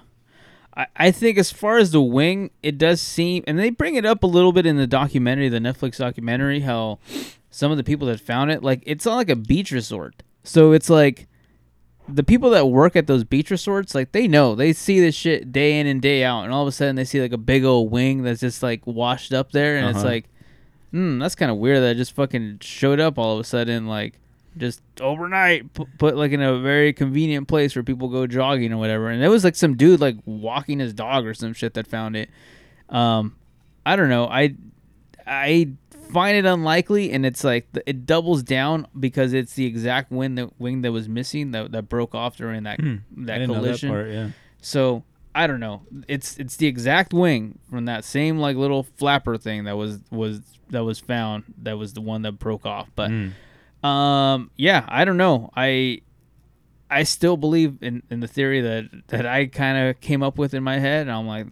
I, 0.76 0.86
I 0.96 1.10
think 1.10 1.36
as 1.38 1.50
far 1.52 1.78
as 1.78 1.90
the 1.90 2.00
wing, 2.02 2.50
it 2.62 2.78
does 2.78 3.00
seem, 3.02 3.44
and 3.46 3.58
they 3.58 3.70
bring 3.70 3.94
it 3.94 4.06
up 4.06 4.22
a 4.22 4.26
little 4.26 4.52
bit 4.52 4.64
in 4.66 4.76
the 4.76 4.86
documentary, 4.86 5.48
the 5.50 5.58
Netflix 5.58 5.98
documentary, 5.98 6.60
how 6.60 6.98
some 7.50 7.70
of 7.70 7.76
the 7.76 7.84
people 7.84 8.06
that 8.08 8.20
found 8.20 8.50
it, 8.50 8.62
like, 8.62 8.82
it's 8.86 9.04
not 9.04 9.16
like 9.16 9.28
a 9.28 9.36
beach 9.36 9.70
resort. 9.70 10.22
So 10.44 10.72
it's 10.72 10.88
like 10.88 11.28
the 12.08 12.22
people 12.22 12.48
that 12.50 12.68
work 12.68 12.96
at 12.96 13.06
those 13.06 13.22
beach 13.22 13.50
resorts, 13.50 13.94
like, 13.94 14.12
they 14.12 14.26
know, 14.26 14.54
they 14.54 14.72
see 14.72 14.98
this 14.98 15.14
shit 15.14 15.52
day 15.52 15.78
in 15.78 15.86
and 15.86 16.00
day 16.00 16.24
out, 16.24 16.44
and 16.44 16.54
all 16.54 16.62
of 16.62 16.68
a 16.68 16.72
sudden 16.72 16.96
they 16.96 17.04
see 17.04 17.20
like 17.20 17.32
a 17.32 17.38
big 17.38 17.64
old 17.64 17.90
wing 17.90 18.22
that's 18.22 18.40
just 18.40 18.62
like 18.62 18.86
washed 18.86 19.34
up 19.34 19.52
there, 19.52 19.76
and 19.76 19.88
it's 19.90 19.98
Uh-huh. 19.98 20.06
like, 20.08 20.30
hmm, 20.92 21.18
that's 21.18 21.34
kind 21.34 21.50
of 21.50 21.56
weird 21.56 21.82
that 21.82 21.90
it 21.90 21.94
just 21.96 22.14
fucking 22.14 22.58
showed 22.60 23.00
up 23.00 23.18
all 23.18 23.34
of 23.34 23.40
a 23.40 23.44
sudden, 23.44 23.86
like, 23.88 24.18
just 24.56 24.80
overnight, 25.00 25.72
put, 25.72 25.88
put 25.98 26.14
like 26.16 26.30
in 26.32 26.42
a 26.42 26.58
very 26.60 26.92
convenient 26.92 27.48
place 27.48 27.74
where 27.74 27.82
people 27.82 28.08
go 28.08 28.26
jogging 28.26 28.72
or 28.72 28.76
whatever. 28.76 29.08
And 29.08 29.22
it 29.24 29.28
was 29.28 29.44
like 29.44 29.56
some 29.56 29.76
dude 29.76 29.98
like 30.00 30.16
walking 30.26 30.78
his 30.78 30.92
dog 30.92 31.24
or 31.26 31.32
some 31.34 31.54
shit 31.54 31.72
that 31.74 31.86
found 31.86 32.16
it. 32.16 32.28
Um, 32.90 33.34
I 33.86 33.96
don't 33.96 34.10
know. 34.10 34.26
I 34.28 34.54
I 35.26 35.70
find 36.12 36.36
it 36.36 36.44
unlikely, 36.44 37.12
and 37.12 37.24
it's 37.24 37.42
like 37.44 37.66
it 37.86 38.04
doubles 38.04 38.42
down 38.42 38.86
because 39.00 39.32
it's 39.32 39.54
the 39.54 39.64
exact 39.64 40.12
wing 40.12 40.34
that 40.34 40.50
wing 40.60 40.82
that 40.82 40.92
was 40.92 41.08
missing 41.08 41.52
that 41.52 41.72
that 41.72 41.88
broke 41.88 42.14
off 42.14 42.36
during 42.36 42.64
that 42.64 42.78
Hmm. 42.78 42.96
that 43.24 43.36
I 43.40 43.46
that 43.46 43.54
collision. 43.54 43.88
part, 43.88 44.08
yeah. 44.10 44.28
So 44.60 45.02
I 45.34 45.46
don't 45.46 45.60
know. 45.60 45.82
It's 46.08 46.36
it's 46.38 46.56
the 46.56 46.66
exact 46.66 47.12
wing 47.14 47.58
from 47.70 47.86
that 47.86 48.04
same 48.04 48.38
like 48.38 48.56
little 48.56 48.82
flapper 48.82 49.36
thing 49.38 49.64
that 49.64 49.76
was 49.76 49.98
was 50.10 50.40
that 50.70 50.84
was 50.84 50.98
found. 50.98 51.44
That 51.62 51.78
was 51.78 51.92
the 51.94 52.00
one 52.02 52.22
that 52.22 52.32
broke 52.32 52.66
off. 52.66 52.90
But 52.94 53.10
Mm. 53.10 53.32
um, 53.86 54.50
yeah, 54.56 54.84
I 54.88 55.04
don't 55.04 55.16
know. 55.16 55.50
I 55.56 56.02
I 56.90 57.04
still 57.04 57.36
believe 57.38 57.78
in, 57.82 58.02
in 58.10 58.20
the 58.20 58.28
theory 58.28 58.60
that 58.60 58.84
that 59.08 59.24
I 59.26 59.46
kind 59.46 59.88
of 59.88 60.00
came 60.00 60.22
up 60.22 60.36
with 60.38 60.52
in 60.54 60.62
my 60.62 60.78
head, 60.78 61.02
and 61.02 61.10
I'm 61.10 61.26
like, 61.26 61.46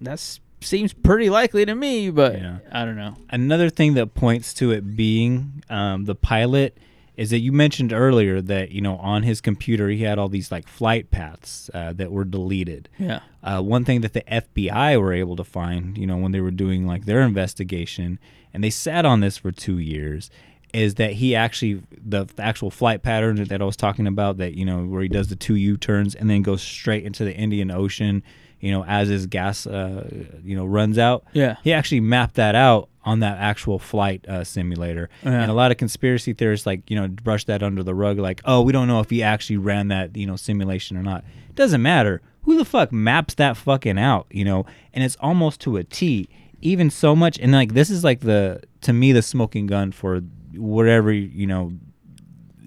that 0.00 0.20
seems 0.60 0.92
pretty 0.92 1.28
likely 1.30 1.64
to 1.66 1.74
me. 1.74 2.10
But 2.10 2.34
yeah. 2.40 2.58
I 2.70 2.84
don't 2.84 2.96
know. 2.96 3.16
Another 3.30 3.70
thing 3.70 3.94
that 3.94 4.14
points 4.14 4.54
to 4.54 4.70
it 4.70 4.96
being 4.96 5.64
um, 5.68 6.04
the 6.04 6.14
pilot 6.14 6.78
is 7.16 7.30
that 7.30 7.38
you 7.38 7.52
mentioned 7.52 7.92
earlier 7.92 8.40
that 8.40 8.70
you 8.70 8.80
know 8.80 8.96
on 8.96 9.22
his 9.22 9.40
computer 9.40 9.88
he 9.88 10.02
had 10.02 10.18
all 10.18 10.28
these 10.28 10.50
like 10.50 10.66
flight 10.66 11.10
paths 11.10 11.70
uh, 11.72 11.92
that 11.92 12.10
were 12.10 12.24
deleted. 12.24 12.88
Yeah. 12.98 13.20
Uh, 13.42 13.60
one 13.60 13.84
thing 13.84 14.00
that 14.00 14.14
the 14.14 14.22
FBI 14.22 15.00
were 15.00 15.12
able 15.12 15.36
to 15.36 15.44
find, 15.44 15.96
you 15.96 16.06
know, 16.06 16.16
when 16.16 16.32
they 16.32 16.40
were 16.40 16.50
doing 16.50 16.86
like 16.86 17.04
their 17.04 17.20
investigation, 17.20 18.18
and 18.52 18.64
they 18.64 18.70
sat 18.70 19.04
on 19.04 19.20
this 19.20 19.38
for 19.38 19.52
two 19.52 19.78
years, 19.78 20.30
is 20.72 20.96
that 20.96 21.12
he 21.12 21.36
actually 21.36 21.82
the 21.90 22.26
actual 22.38 22.70
flight 22.70 23.02
pattern 23.02 23.44
that 23.44 23.62
I 23.62 23.64
was 23.64 23.76
talking 23.76 24.06
about, 24.06 24.38
that 24.38 24.54
you 24.54 24.64
know 24.64 24.84
where 24.84 25.02
he 25.02 25.08
does 25.08 25.28
the 25.28 25.36
two 25.36 25.54
U 25.54 25.76
turns 25.76 26.14
and 26.14 26.28
then 26.28 26.42
goes 26.42 26.62
straight 26.62 27.04
into 27.04 27.24
the 27.24 27.34
Indian 27.34 27.70
Ocean, 27.70 28.22
you 28.64 28.70
know, 28.72 28.84
as 28.84 29.08
his 29.08 29.26
gas, 29.26 29.66
uh, 29.66 30.08
you 30.42 30.56
know, 30.56 30.64
runs 30.64 30.96
out. 30.98 31.24
Yeah. 31.32 31.56
he 31.62 31.72
actually 31.72 32.00
mapped 32.00 32.36
that 32.36 32.54
out 32.54 32.88
on 33.04 33.20
that 33.20 33.36
actual 33.38 33.78
flight 33.78 34.24
uh, 34.28 34.42
simulator, 34.44 35.10
Yeah. 35.22 35.42
and 35.42 35.50
a 35.50 35.54
lot 35.54 35.70
of 35.70 35.76
conspiracy 35.76 36.32
theorists 36.32 36.66
like 36.66 36.90
you 36.90 36.96
know 36.98 37.06
brush 37.08 37.44
that 37.44 37.62
under 37.62 37.82
the 37.82 37.94
rug, 37.94 38.18
like 38.18 38.40
oh 38.46 38.62
we 38.62 38.72
don't 38.72 38.88
know 38.88 39.00
if 39.00 39.10
he 39.10 39.22
actually 39.22 39.58
ran 39.58 39.88
that 39.88 40.16
you 40.16 40.26
know 40.26 40.36
simulation 40.36 40.96
or 40.96 41.02
not. 41.02 41.22
Doesn't 41.54 41.82
matter. 41.82 42.22
Who 42.44 42.56
the 42.58 42.64
fuck 42.64 42.92
maps 42.92 43.34
that 43.34 43.56
fucking 43.56 43.98
out, 43.98 44.26
you 44.30 44.44
know? 44.44 44.66
And 44.92 45.02
it's 45.04 45.16
almost 45.20 45.60
to 45.62 45.76
a 45.78 45.84
T. 45.84 46.28
Even 46.60 46.88
so 46.90 47.14
much, 47.16 47.38
and 47.38 47.52
like 47.52 47.74
this 47.74 47.90
is 47.90 48.04
like 48.04 48.20
the 48.20 48.62
to 48.82 48.92
me 48.94 49.12
the 49.12 49.20
smoking 49.22 49.66
gun 49.66 49.92
for 49.92 50.20
whatever 50.56 51.12
you 51.12 51.46
know 51.46 51.72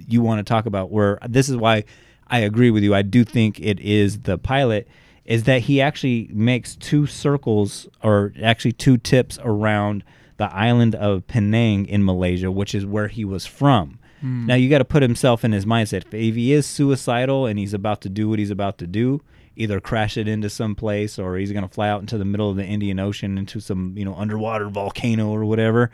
you 0.07 0.21
want 0.21 0.37
to 0.39 0.43
talk 0.43 0.65
about. 0.67 0.91
Where 0.91 1.17
this 1.27 1.49
is 1.49 1.55
why 1.57 1.83
I 2.27 2.39
agree 2.39 2.69
with 2.69 2.83
you. 2.83 2.93
I 2.93 3.01
do 3.01 3.23
think 3.23 3.59
it 3.59 3.79
is 3.79 4.19
the 4.19 4.37
pilot. 4.37 4.87
Is 5.27 5.43
that 5.43 5.63
he 5.63 5.81
actually 5.81 6.29
makes 6.31 6.75
two 6.75 7.05
circles 7.05 7.87
or 8.01 8.33
actually 8.41 8.71
two 8.71 8.97
tips 8.97 9.37
around 9.43 10.03
the 10.37 10.53
island 10.53 10.95
of 10.95 11.27
Penang 11.27 11.85
in 11.85 12.05
Malaysia, 12.05 12.49
which 12.49 12.73
is 12.73 12.85
where 12.85 13.07
he 13.07 13.25
was 13.25 13.45
from. 13.45 13.99
Hmm. 14.21 14.45
Now 14.45 14.55
you 14.55 14.69
got 14.69 14.79
to 14.79 14.85
put 14.85 15.03
himself 15.03 15.43
in 15.43 15.51
his 15.51 15.65
mindset. 15.65 16.05
If 16.13 16.35
he 16.35 16.53
is 16.53 16.65
suicidal 16.65 17.45
and 17.45 17.59
he's 17.59 17.73
about 17.73 18.01
to 18.01 18.09
do 18.09 18.29
what 18.29 18.39
he's 18.39 18.49
about 18.49 18.77
to 18.79 18.87
do, 18.87 19.21
either 19.55 19.79
crash 19.79 20.17
it 20.17 20.27
into 20.27 20.49
some 20.49 20.75
place 20.75 21.19
or 21.19 21.35
he's 21.37 21.51
going 21.51 21.67
to 21.67 21.73
fly 21.73 21.89
out 21.89 22.01
into 22.01 22.17
the 22.17 22.25
middle 22.25 22.49
of 22.49 22.55
the 22.55 22.65
Indian 22.65 22.99
Ocean 22.99 23.37
into 23.37 23.59
some 23.59 23.97
you 23.97 24.05
know 24.05 24.15
underwater 24.15 24.69
volcano 24.69 25.29
or 25.29 25.43
whatever. 25.45 25.91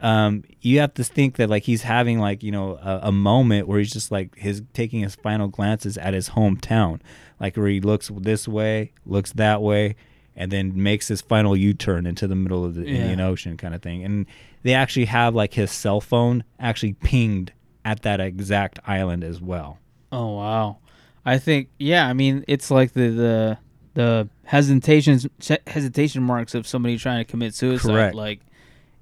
Um, 0.00 0.44
you 0.62 0.78
have 0.78 0.94
to 0.94 1.04
think 1.04 1.36
that 1.36 1.50
like 1.50 1.64
he's 1.64 1.82
having 1.82 2.18
like 2.18 2.42
you 2.42 2.52
know 2.52 2.78
a, 2.82 3.00
a 3.04 3.12
moment 3.12 3.68
where 3.68 3.78
he's 3.78 3.92
just 3.92 4.10
like 4.10 4.36
his 4.36 4.62
taking 4.72 5.00
his 5.00 5.14
final 5.14 5.48
glances 5.48 5.98
at 5.98 6.14
his 6.14 6.30
hometown, 6.30 7.00
like 7.40 7.56
where 7.56 7.68
he 7.68 7.80
looks 7.80 8.10
this 8.20 8.46
way, 8.46 8.92
looks 9.06 9.32
that 9.32 9.62
way, 9.62 9.96
and 10.36 10.50
then 10.52 10.80
makes 10.80 11.08
his 11.08 11.20
final 11.22 11.56
U-turn 11.56 12.06
into 12.06 12.28
the 12.28 12.36
middle 12.36 12.64
of 12.64 12.74
the 12.74 12.82
Yeah. 12.82 12.96
Indian 12.98 13.20
Ocean 13.20 13.56
kind 13.56 13.74
of 13.74 13.82
thing. 13.82 14.04
And 14.04 14.26
they 14.62 14.74
actually 14.74 15.06
have 15.06 15.34
like 15.34 15.54
his 15.54 15.70
cell 15.70 16.00
phone 16.00 16.44
actually 16.58 16.92
pinged 16.94 17.52
at 17.84 18.02
that 18.02 18.20
exact 18.20 18.78
island 18.86 19.24
as 19.24 19.40
well. 19.40 19.78
Oh 20.12 20.36
wow. 20.36 20.78
I 21.24 21.38
think 21.38 21.68
yeah, 21.78 22.06
I 22.06 22.12
mean 22.12 22.44
it's 22.46 22.70
like 22.70 22.92
the 22.92 23.08
the 23.08 23.58
the 23.94 24.28
hesitations 24.44 25.26
hesitation 25.66 26.22
marks 26.22 26.54
of 26.54 26.66
somebody 26.66 26.96
trying 26.98 27.24
to 27.24 27.30
commit 27.30 27.54
suicide 27.54 27.88
Correct. 27.90 28.14
like 28.14 28.40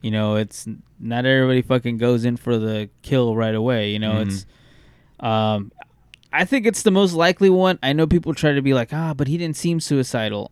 you 0.01 0.11
know, 0.13 0.37
it's 0.37 0.67
not 1.01 1.27
everybody 1.27 1.61
fucking 1.63 1.99
goes 1.99 2.25
in 2.25 2.37
for 2.37 2.57
the 2.57 2.89
kill 3.03 3.35
right 3.35 3.55
away, 3.55 3.91
you 3.91 3.99
know, 3.99 4.13
Mhm. 4.13 4.27
it's 4.29 4.47
um 5.21 5.73
I 6.33 6.45
think 6.45 6.67
it's 6.67 6.83
the 6.83 6.91
most 6.91 7.15
likely 7.15 7.51
one. 7.51 7.79
I 7.83 7.93
know 7.93 8.07
people 8.07 8.35
try 8.35 8.53
to 8.53 8.63
be 8.63 8.75
like, 8.75 8.93
"Ah, 8.93 9.15
but 9.15 9.29
he 9.29 9.39
didn't 9.39 9.57
seem 9.57 9.81
suicidal." 9.81 10.51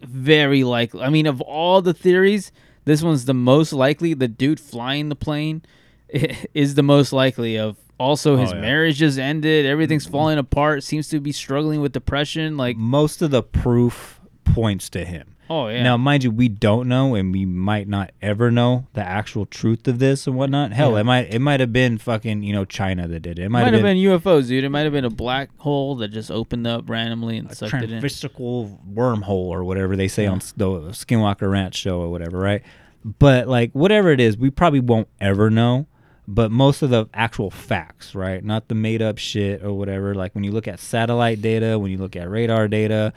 Very 0.00 0.62
likely. 0.64 1.02
I 1.02 1.08
mean, 1.10 1.26
of 1.26 1.40
all 1.40 1.82
the 1.82 1.92
theories, 1.94 2.52
this 2.84 3.02
one's 3.02 3.24
the 3.24 3.34
most 3.34 3.72
likely. 3.72 4.14
The 4.14 4.28
dude 4.28 4.60
flying 4.60 5.08
the 5.08 5.16
plane 5.16 5.62
is 6.54 6.74
the 6.76 6.82
most 6.84 7.12
likely 7.12 7.58
of 7.58 7.76
also 7.98 8.36
his 8.36 8.52
Oh, 8.52 8.54
yeah. 8.54 8.60
marriage 8.60 8.98
just 8.98 9.18
ended 9.18 9.66
everything's 9.66 10.06
falling 10.06 10.38
apart 10.38 10.84
seems 10.84 11.08
to 11.08 11.18
be 11.18 11.32
struggling 11.32 11.80
with 11.80 11.90
depression 11.92 12.56
like 12.56 12.76
most 12.76 13.22
of 13.22 13.32
the 13.32 13.42
proof 13.42 14.20
points 14.44 14.88
to 14.90 15.04
him. 15.04 15.34
Oh, 15.50 15.68
yeah. 15.68 15.82
Now, 15.82 15.96
mind 15.96 16.24
you, 16.24 16.30
we 16.30 16.48
don't 16.48 16.88
know, 16.88 17.14
and 17.14 17.32
we 17.32 17.44
might 17.46 17.88
not 17.88 18.10
ever 18.20 18.50
know 18.50 18.86
the 18.92 19.00
actual 19.02 19.46
truth 19.46 19.88
of 19.88 19.98
this 19.98 20.26
and 20.26 20.36
whatnot. 20.36 20.72
Hell, 20.72 20.92
Yeah. 20.92 21.00
it 21.00 21.04
might 21.04 21.34
it 21.34 21.38
might 21.40 21.60
have 21.60 21.72
been 21.72 21.98
fucking 21.98 22.42
you 22.42 22.52
know 22.52 22.64
China 22.64 23.08
that 23.08 23.20
did 23.20 23.38
it. 23.38 23.44
It 23.44 23.48
Might, 23.48 23.72
have 23.72 23.82
been, 23.82 23.96
UFOs, 23.96 24.48
dude. 24.48 24.64
It 24.64 24.68
might 24.70 24.82
have 24.82 24.92
been 24.92 25.04
a 25.04 25.10
black 25.10 25.50
hole 25.58 25.96
that 25.96 26.08
just 26.08 26.30
opened 26.30 26.66
up 26.66 26.88
randomly 26.90 27.38
and 27.38 27.54
sucked 27.54 27.74
it 27.74 27.90
in. 27.90 28.00
wormhole 28.02 29.28
or 29.48 29.64
whatever 29.64 29.96
they 29.96 30.08
say 30.08 30.24
Yeah. 30.24 30.30
on 30.32 30.38
the 30.38 30.66
Skinwalker 30.92 31.50
Ranch 31.50 31.76
show 31.76 32.00
or 32.00 32.10
whatever, 32.10 32.38
right? 32.38 32.62
But 33.04 33.48
like 33.48 33.72
whatever 33.72 34.10
it 34.10 34.20
is, 34.20 34.36
we 34.36 34.50
probably 34.50 34.80
won't 34.80 35.08
ever 35.20 35.50
know. 35.50 35.86
But 36.30 36.50
most 36.52 36.82
of 36.82 36.90
the 36.90 37.06
actual 37.14 37.50
facts, 37.50 38.14
right? 38.14 38.44
Not 38.44 38.68
the 38.68 38.74
made 38.74 39.00
up 39.00 39.16
shit 39.16 39.64
or 39.64 39.72
whatever. 39.72 40.14
Like 40.14 40.34
when 40.34 40.44
you 40.44 40.52
look 40.52 40.68
at 40.68 40.78
satellite 40.78 41.40
data, 41.40 41.78
when 41.78 41.90
you 41.90 41.96
look 41.96 42.16
at 42.16 42.28
radar 42.28 42.68
data, 42.68 43.14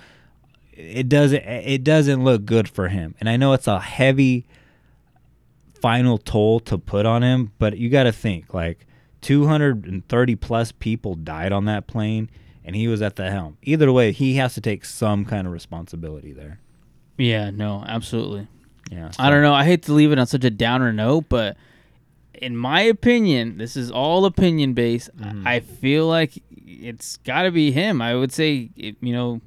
it 0.81 1.09
doesn't 1.09 1.43
it 1.43 1.83
doesn't 1.83 2.23
look 2.23 2.45
good 2.45 2.67
for 2.67 2.87
him. 2.87 3.15
And 3.19 3.29
I 3.29 3.37
know 3.37 3.53
it's 3.53 3.67
a 3.67 3.79
heavy 3.79 4.45
final 5.81 6.17
toll 6.17 6.59
to 6.61 6.77
put 6.77 7.05
on 7.05 7.23
him, 7.23 7.51
but 7.57 7.77
you 7.77 7.89
got 7.89 8.03
to 8.03 8.11
think 8.11 8.53
like 8.53 8.85
230 9.21 10.35
plus 10.35 10.71
people 10.71 11.15
died 11.15 11.51
on 11.51 11.65
that 11.65 11.87
plane 11.87 12.29
and 12.63 12.75
he 12.75 12.87
was 12.87 13.01
at 13.01 13.15
the 13.15 13.29
helm. 13.31 13.57
Either 13.63 13.91
way, 13.91 14.11
he 14.11 14.35
has 14.35 14.53
to 14.53 14.61
take 14.61 14.85
some 14.85 15.25
kind 15.25 15.47
of 15.47 15.53
responsibility 15.53 16.33
there. 16.33 16.59
Yeah, 17.17 17.49
no, 17.49 17.83
absolutely. 17.87 18.47
Yeah. 18.91 19.11
I 19.17 19.29
don't 19.29 19.41
know. 19.41 19.53
I 19.53 19.63
hate 19.63 19.83
to 19.83 19.93
leave 19.93 20.11
it 20.11 20.19
on 20.19 20.27
such 20.27 20.43
a 20.43 20.49
downer 20.49 20.91
note, 20.91 21.25
but 21.29 21.57
in 22.33 22.57
my 22.57 22.81
opinion, 22.81 23.57
this 23.57 23.75
is 23.75 23.91
all 23.91 24.25
opinion 24.25 24.73
based. 24.73 25.15
Mm-hmm. 25.17 25.47
I 25.47 25.59
feel 25.59 26.07
like 26.07 26.41
it's 26.49 27.17
got 27.17 27.43
to 27.43 27.51
be 27.51 27.71
him. 27.71 28.01
I 28.01 28.15
would 28.15 28.31
say, 28.31 28.69
it, 28.75 28.95
you 29.01 29.13
know, 29.13 29.41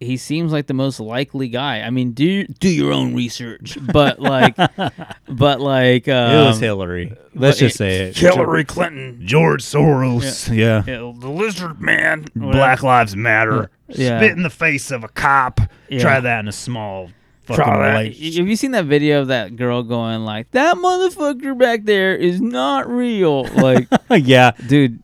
he 0.00 0.16
seems 0.16 0.52
like 0.52 0.66
the 0.66 0.74
most 0.74 1.00
likely 1.00 1.48
guy. 1.48 1.80
I 1.80 1.90
mean, 1.90 2.12
do 2.12 2.46
do 2.46 2.68
your 2.68 2.92
own 2.92 3.14
research, 3.14 3.76
but 3.92 4.20
like, 4.20 4.56
but 5.28 5.60
like, 5.60 6.08
um, 6.08 6.30
it 6.30 6.44
was 6.46 6.60
Hillary. 6.60 7.16
Let's 7.34 7.58
but 7.58 7.66
just 7.66 7.76
say 7.76 8.08
it. 8.08 8.16
Hillary 8.16 8.64
Clinton, 8.64 9.20
George 9.24 9.62
Soros. 9.62 10.54
Yeah. 10.54 10.82
the 10.82 11.28
lizard 11.28 11.80
man, 11.80 12.26
Black 12.34 12.82
Lives 12.82 13.16
Matter. 13.16 13.70
Yeah. 13.88 14.18
Spit 14.18 14.32
in 14.32 14.42
the 14.42 14.50
face 14.50 14.90
of 14.90 15.04
a 15.04 15.08
cop. 15.08 15.60
Yeah. 15.88 16.00
Try 16.00 16.20
that 16.20 16.40
in 16.40 16.48
a 16.48 16.52
small 16.52 17.10
fucking 17.56 17.64
Have 17.64 18.48
you 18.48 18.56
seen 18.56 18.72
that 18.72 18.84
video 18.84 19.22
of 19.22 19.28
that 19.28 19.56
girl 19.56 19.82
going 19.82 20.24
like, 20.24 20.50
"That 20.52 20.76
motherfucker 20.76 21.56
back 21.58 21.84
there 21.84 22.14
is 22.14 22.40
not 22.40 22.88
real"? 22.88 23.44
Like, 23.44 23.88
yeah, 24.10 24.52
dude. 24.66 25.00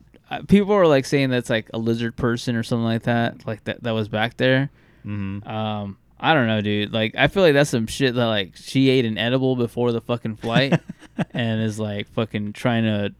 People 0.48 0.72
are 0.72 0.86
like 0.86 1.04
saying 1.04 1.30
that's 1.30 1.50
like 1.50 1.70
a 1.72 1.78
lizard 1.78 2.16
person 2.16 2.56
or 2.56 2.62
something 2.62 2.84
like 2.84 3.04
that. 3.04 3.46
Like 3.46 3.64
that 3.64 3.82
that 3.84 3.92
was 3.92 4.08
back 4.08 4.36
there. 4.36 4.70
Mhm. 5.06 5.46
Um, 5.46 5.98
I 6.18 6.32
don't 6.32 6.46
know, 6.46 6.60
dude. 6.60 6.92
Like, 6.92 7.14
I 7.16 7.28
feel 7.28 7.42
like 7.42 7.52
that's 7.54 7.70
some 7.70 7.86
shit 7.86 8.14
that 8.14 8.26
like 8.26 8.56
she 8.56 8.88
ate 8.88 9.04
an 9.04 9.18
edible 9.18 9.56
before 9.56 9.92
the 9.92 10.00
fucking 10.00 10.36
flight, 10.36 10.80
and 11.32 11.60
is 11.62 11.78
like 11.78 12.08
fucking 12.08 12.52
trying 12.54 12.84
to 12.84 13.12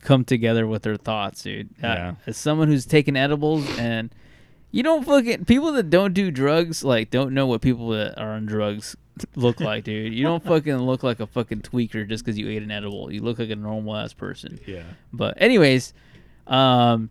come 0.00 0.24
together 0.24 0.66
with 0.66 0.84
her 0.84 0.96
thoughts, 0.96 1.42
dude. 1.42 1.68
Uh, 1.82 1.86
Yeah. 1.86 2.14
as 2.26 2.36
someone 2.36 2.68
who's 2.68 2.86
taken 2.86 3.16
edibles 3.16 3.66
and 3.78 4.12
you 4.70 4.82
don't 4.82 5.04
fucking 5.04 5.44
people 5.44 5.72
that 5.72 5.90
don't 5.90 6.14
do 6.14 6.30
drugs 6.30 6.82
like 6.82 7.10
don't 7.10 7.34
know 7.34 7.46
what 7.46 7.60
people 7.60 7.90
that 7.90 8.18
are 8.18 8.30
on 8.32 8.46
drugs 8.46 8.96
look 9.36 9.60
like, 9.60 9.84
dude. 9.84 10.14
You 10.14 10.24
don't 10.24 10.42
fucking 10.42 10.74
look 10.78 11.02
like 11.02 11.20
a 11.20 11.26
fucking 11.26 11.60
tweaker 11.60 12.08
just 12.08 12.24
because 12.24 12.38
you 12.38 12.48
ate 12.48 12.62
an 12.62 12.70
edible. 12.70 13.12
You 13.12 13.20
look 13.22 13.38
like 13.38 13.50
a 13.50 13.56
normal 13.56 13.94
ass 13.96 14.12
person. 14.14 14.58
Yeah. 14.66 14.82
But 15.12 15.34
anyways, 15.40 15.92
um, 16.46 17.10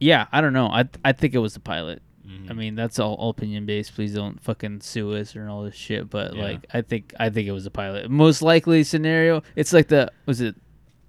yeah, 0.00 0.26
I 0.32 0.40
don't 0.40 0.52
know. 0.54 0.68
I 0.68 0.88
I 1.04 1.12
think 1.12 1.34
it 1.34 1.38
was 1.38 1.54
the 1.54 1.60
pilot. 1.60 2.02
Mm-hmm. 2.26 2.50
I 2.50 2.54
mean, 2.54 2.74
that's 2.74 2.98
all, 2.98 3.14
all 3.14 3.30
opinion 3.30 3.66
based. 3.66 3.94
Please 3.94 4.14
don't 4.14 4.42
fucking 4.42 4.80
sue 4.80 5.14
us 5.14 5.36
or 5.36 5.48
all 5.48 5.62
this 5.62 5.74
shit. 5.74 6.08
But 6.08 6.34
Yeah. 6.34 6.42
like, 6.42 6.66
I 6.72 6.80
think 6.82 7.12
I 7.18 7.28
think 7.30 7.48
it 7.48 7.52
was 7.52 7.66
a 7.66 7.70
pilot. 7.70 8.10
Most 8.10 8.40
likely 8.42 8.82
scenario. 8.84 9.42
It's 9.56 9.72
like 9.72 9.88
the 9.88 10.10
was 10.26 10.40
it 10.40 10.54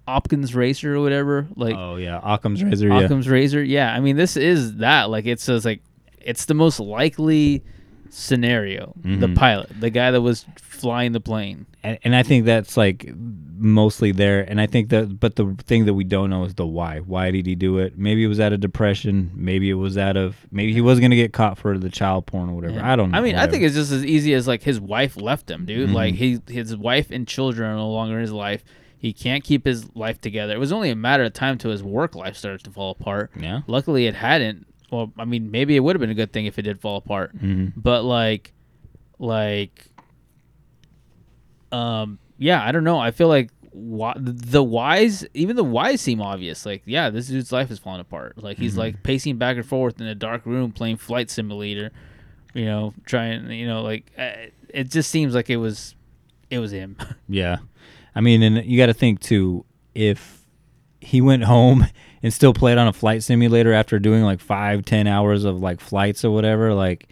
Opkins 0.06 0.54
Racer 0.54 0.94
or 0.94 1.00
whatever. 1.00 1.48
Like 1.56 1.74
Oh 1.76 1.96
yeah, 1.96 2.20
Occam's 2.22 2.62
razor. 2.62 2.88
Yeah. 2.88 3.08
Razor. 3.32 3.62
Yeah, 3.64 3.92
I 3.94 4.00
mean, 4.00 4.16
this 4.16 4.36
is 4.36 4.76
that. 4.76 5.10
Like, 5.10 5.26
it 5.26 5.40
says 5.40 5.64
like 5.64 5.82
it's 6.20 6.44
the 6.44 6.54
most 6.54 6.80
likely 6.80 7.64
scenario. 8.12 8.92
The 9.02 9.26
Mhm. 9.28 9.36
pilot, 9.36 9.70
the 9.80 9.90
guy 9.90 10.10
that 10.10 10.20
was 10.22 10.46
flying 10.60 11.12
the 11.12 11.20
plane. 11.20 11.66
and, 11.82 11.98
and 12.04 12.14
I 12.16 12.22
think 12.22 12.44
that's 12.46 12.76
like 12.76 13.12
mostly 13.58 14.12
there. 14.12 14.42
And 14.42 14.60
I 14.60 14.66
think 14.66 14.90
that, 14.90 15.18
but 15.20 15.36
the 15.36 15.54
thing 15.64 15.86
that 15.86 15.94
we 15.94 16.04
don't 16.04 16.30
know 16.30 16.44
is 16.44 16.54
the 16.54 16.66
why. 16.66 16.98
Why 16.98 17.30
did 17.30 17.46
he 17.46 17.54
do 17.54 17.78
it? 17.78 17.96
Maybe 17.96 18.24
it 18.24 18.26
was 18.28 18.40
out 18.40 18.52
of 18.52 18.60
depression. 18.60 19.30
Maybe 19.34 19.70
it 19.70 19.74
was 19.74 19.96
out 19.96 20.16
of 20.16 20.36
maybe 20.50 20.72
he 20.72 20.80
was 20.80 21.00
gonna 21.00 21.16
get 21.16 21.32
caught 21.32 21.56
for 21.58 21.78
the 21.78 21.88
child 21.88 22.26
porn 22.26 22.50
or 22.50 22.54
whatever. 22.54 22.74
Yeah. 22.74 22.92
I 22.92 22.96
don't 22.96 23.10
know. 23.12 23.18
I 23.18 23.20
mean, 23.22 23.36
I 23.36 23.46
think 23.46 23.62
it's 23.62 23.74
just 23.74 23.92
as 23.92 24.04
easy 24.04 24.34
as 24.34 24.46
like 24.48 24.62
his 24.64 24.80
wife 24.80 25.16
left 25.16 25.50
him, 25.50 25.64
dude. 25.64 25.90
Mhm. 25.90 25.94
Like 25.94 26.14
he, 26.16 26.38
his 26.48 26.76
wife 26.76 27.10
and 27.10 27.26
children 27.26 27.70
are 27.70 27.76
no 27.76 27.90
longer 27.90 28.16
in 28.16 28.20
his 28.22 28.32
life. 28.32 28.64
He 28.98 29.12
can't 29.12 29.44
keep 29.44 29.64
his 29.64 29.94
life 29.94 30.20
together. 30.20 30.54
It 30.54 30.58
was 30.58 30.72
only 30.72 30.90
a 30.90 30.96
matter 30.96 31.22
of 31.22 31.32
time 31.32 31.56
till 31.58 31.70
his 31.70 31.82
work 31.82 32.14
life 32.16 32.36
started 32.36 32.64
to 32.64 32.70
fall 32.70 32.90
apart. 32.98 33.30
Yeah. 33.40 33.60
Luckily, 33.66 34.06
it 34.06 34.14
hadn't. 34.16 34.66
Well, 34.90 35.12
I 35.18 35.24
mean, 35.24 35.50
maybe 35.50 35.74
it 35.76 35.80
would 35.80 35.96
have 35.96 36.00
been 36.00 36.10
a 36.10 36.14
good 36.14 36.32
thing 36.32 36.46
if 36.46 36.58
it 36.58 36.62
did 36.62 36.80
fall 36.80 36.96
apart. 36.96 37.36
Mhm. 37.36 37.72
But 37.76 38.02
like, 38.04 38.52
like, 39.18 39.86
um, 41.72 42.18
yeah, 42.38 42.62
I 42.64 42.72
don't 42.72 42.84
know. 42.84 42.98
I 42.98 43.10
feel 43.10 43.28
like 43.28 43.50
why, 43.72 44.14
the 44.16 44.62
whys, 44.62 45.26
even 45.34 45.56
the 45.56 45.64
whys 45.64 46.00
seem 46.00 46.20
obvious. 46.20 46.64
Like, 46.64 46.82
yeah, 46.86 47.10
this 47.10 47.28
dude's 47.28 47.52
life 47.52 47.70
is 47.70 47.78
falling 47.78 48.00
apart. 48.00 48.42
Like 48.42 48.58
he's 48.58 48.74
Mhm. 48.74 48.78
like 48.78 49.02
pacing 49.02 49.36
back 49.38 49.56
and 49.56 49.66
forth 49.66 50.00
in 50.00 50.06
a 50.06 50.14
dark 50.14 50.46
room 50.46 50.72
playing 50.72 50.96
flight 50.96 51.30
simulator. 51.30 51.90
You 52.54 52.64
know, 52.64 52.94
trying. 53.04 53.50
You 53.50 53.66
know, 53.66 53.82
like 53.82 54.10
uh, 54.18 54.32
it 54.72 54.90
just 54.90 55.10
seems 55.10 55.34
like 55.34 55.50
it 55.50 55.56
was, 55.58 55.94
it 56.50 56.58
was 56.58 56.70
him. 56.72 56.96
Yeah. 57.28 57.58
I 58.14 58.20
mean, 58.22 58.42
and 58.42 58.64
you 58.64 58.78
got 58.78 58.86
to 58.86 58.94
think 58.94 59.20
too, 59.20 59.66
if 59.94 60.46
he 61.00 61.20
went 61.20 61.44
home 61.44 61.86
and 62.26 62.34
still 62.34 62.52
play 62.52 62.72
it 62.72 62.78
on 62.78 62.88
a 62.88 62.92
flight 62.92 63.22
simulator 63.22 63.72
after 63.72 64.00
doing 64.00 64.24
like 64.24 64.40
five, 64.40 64.84
ten 64.84 65.06
hours 65.06 65.44
of 65.44 65.60
like 65.60 65.80
flights 65.80 66.24
or 66.24 66.32
whatever, 66.32 66.74
like, 66.74 67.08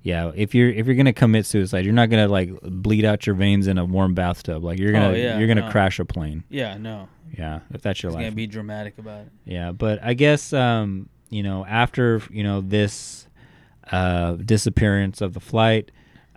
yeah, 0.00 0.32
if 0.34 0.54
you're 0.54 0.70
if 0.70 0.86
you're 0.86 0.94
gonna 0.94 1.12
commit 1.12 1.44
suicide, 1.44 1.84
you're 1.84 1.92
not 1.92 2.08
gonna 2.08 2.28
like 2.28 2.50
bleed 2.62 3.04
out 3.04 3.26
your 3.26 3.36
veins 3.36 3.66
in 3.66 3.76
a 3.76 3.84
warm 3.84 4.14
bathtub. 4.14 4.64
Like 4.64 4.78
you're 4.78 4.92
gonna 4.92 5.08
Oh, 5.10 5.12
yeah, 5.12 5.38
you're 5.38 5.48
gonna 5.48 5.60
no. 5.66 5.70
crash 5.70 5.98
a 5.98 6.06
plane. 6.06 6.44
Yeah, 6.48 6.78
no. 6.78 7.08
Yeah, 7.36 7.60
if 7.74 7.82
that's 7.82 8.02
your 8.02 8.08
He's 8.12 8.16
life. 8.16 8.24
gonna 8.24 8.36
be 8.36 8.46
dramatic 8.46 8.96
about 8.96 9.26
it. 9.26 9.32
Yeah, 9.44 9.72
but 9.72 9.98
I 10.02 10.14
guess 10.14 10.54
um, 10.54 11.10
you 11.28 11.42
know 11.42 11.66
after 11.66 12.22
you 12.30 12.42
know 12.42 12.62
this 12.62 13.28
uh, 13.92 14.32
disappearance 14.36 15.20
of 15.20 15.34
the 15.34 15.40
flight, 15.40 15.90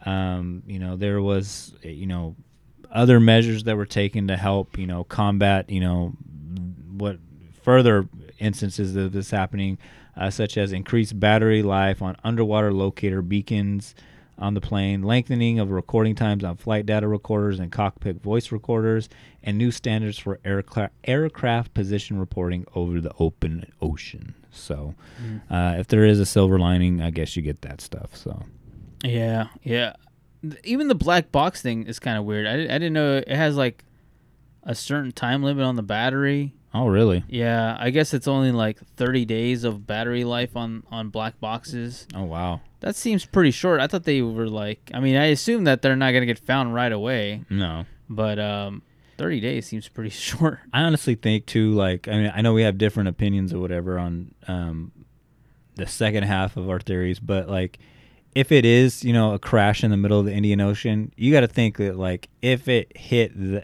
um, 0.05 0.63
you 0.67 0.79
know 0.79 0.97
there 0.97 1.21
was 1.21 1.73
you 1.81 2.07
know 2.07 2.35
other 2.91 3.21
measures 3.21 3.63
that 3.63 3.77
were 3.77 3.85
taken 3.85 4.27
to 4.27 4.35
help 4.35 4.77
you 4.77 4.87
know 4.87 5.03
combat 5.05 5.69
you 5.69 5.79
know 5.79 6.13
what 6.97 7.19
further 7.72 8.07
instances 8.39 8.95
of 8.95 9.11
this 9.11 9.30
happening, 9.31 9.77
uh, 10.15 10.30
such 10.30 10.57
as 10.57 10.72
increased 10.72 11.19
battery 11.19 11.61
life 11.61 12.02
on 12.02 12.15
underwater 12.23 12.72
locator 12.72 13.22
beacons 13.22 13.94
on 14.38 14.53
the 14.53 14.61
plane, 14.61 15.03
lengthening 15.03 15.60
of 15.60 15.69
recording 15.69 16.15
times 16.15 16.45
on 16.45 16.56
flight 16.56 16.85
data 16.85 17.06
recorders 17.10 17.60
and 17.60 17.69
cockpit 17.69 18.22
voice 18.23 18.53
recorders, 18.53 19.10
and 19.44 19.57
new 19.57 19.69
standards 19.69 20.18
for 20.18 20.39
aircraft 20.45 20.94
aircraft 21.03 21.73
position 21.73 22.18
reporting 22.18 22.65
over 22.73 23.02
the 23.02 23.11
open 23.19 23.69
ocean. 23.81 24.34
So, 24.49 24.95
Mhm. 25.22 25.41
uh, 25.49 25.77
if 25.77 25.88
there 25.89 26.06
is 26.06 26.22
a 26.22 26.26
silver 26.26 26.57
lining, 26.57 27.02
I 27.02 27.10
guess 27.11 27.35
you 27.35 27.41
get 27.41 27.64
that 27.64 27.81
stuff. 27.81 28.15
So, 28.15 28.44
Yeah, 29.03 29.48
yeah. 29.61 29.91
Even 30.64 30.88
the 30.88 30.95
black 30.95 31.34
box 31.34 31.61
thing 31.61 31.84
is 31.85 31.99
kind 31.99 32.18
of 32.18 32.23
weird. 32.23 32.48
I, 32.48 32.53
I 32.53 32.77
didn't 32.80 32.94
know 32.94 33.18
it 33.18 33.27
has 33.27 33.57
like 33.57 33.84
a 34.64 34.73
certain 34.73 35.11
time 35.11 35.44
limit 35.44 35.65
on 35.65 35.76
the 35.76 35.84
battery. 35.84 36.53
Oh 36.83 36.87
really? 36.87 37.23
Yeah, 37.27 37.75
I 37.79 37.89
guess 37.89 38.13
it's 38.13 38.27
only 38.27 38.51
like 38.51 38.79
30 38.95 39.25
days 39.25 39.63
of 39.63 39.85
battery 39.87 40.23
life 40.23 40.55
on 40.55 40.83
on 40.91 41.09
black 41.09 41.39
boxes. 41.39 42.07
Oh 42.15 42.23
wow. 42.23 42.61
That 42.79 42.95
seems 42.95 43.25
pretty 43.25 43.51
short. 43.51 43.79
I 43.79 43.87
thought 43.87 44.03
they 44.03 44.21
were 44.21 44.47
like 44.47 44.91
I 44.93 44.99
mean, 44.99 45.15
I 45.15 45.25
assume 45.25 45.63
that 45.65 45.81
they're 45.81 45.95
not 45.95 46.11
going 46.11 46.21
to 46.21 46.27
get 46.27 46.39
found 46.39 46.73
right 46.73 46.91
away. 46.91 47.43
No. 47.49 47.85
But 48.09 48.39
um 48.39 48.83
30 49.17 49.39
days 49.39 49.65
seems 49.65 49.87
pretty 49.87 50.09
short. 50.11 50.59
I 50.73 50.81
honestly 50.83 51.15
think 51.15 51.45
too, 51.45 51.71
like 51.73 52.07
I 52.07 52.11
mean, 52.11 52.31
I 52.33 52.41
know 52.41 52.53
we 52.53 52.63
have 52.63 52.77
different 52.77 53.09
opinions 53.09 53.53
or 53.53 53.59
whatever 53.59 53.97
on 53.97 54.33
um, 54.47 54.91
the 55.75 55.87
second 55.87 56.23
half 56.23 56.57
of 56.57 56.69
our 56.69 56.79
theories, 56.79 57.19
but 57.19 57.49
like 57.49 57.79
if 58.35 58.51
it 58.51 58.65
is, 58.65 59.03
you 59.03 59.13
know, 59.13 59.33
a 59.33 59.39
crash 59.39 59.83
in 59.83 59.91
the 59.91 59.97
middle 59.97 60.19
of 60.19 60.25
the 60.25 60.33
Indian 60.33 60.61
Ocean, 60.61 61.11
you 61.17 61.31
got 61.31 61.41
to 61.41 61.47
think 61.47 61.77
that 61.77 61.97
like 61.97 62.29
if 62.41 62.67
it 62.67 62.95
hit 62.95 63.35
th- 63.35 63.63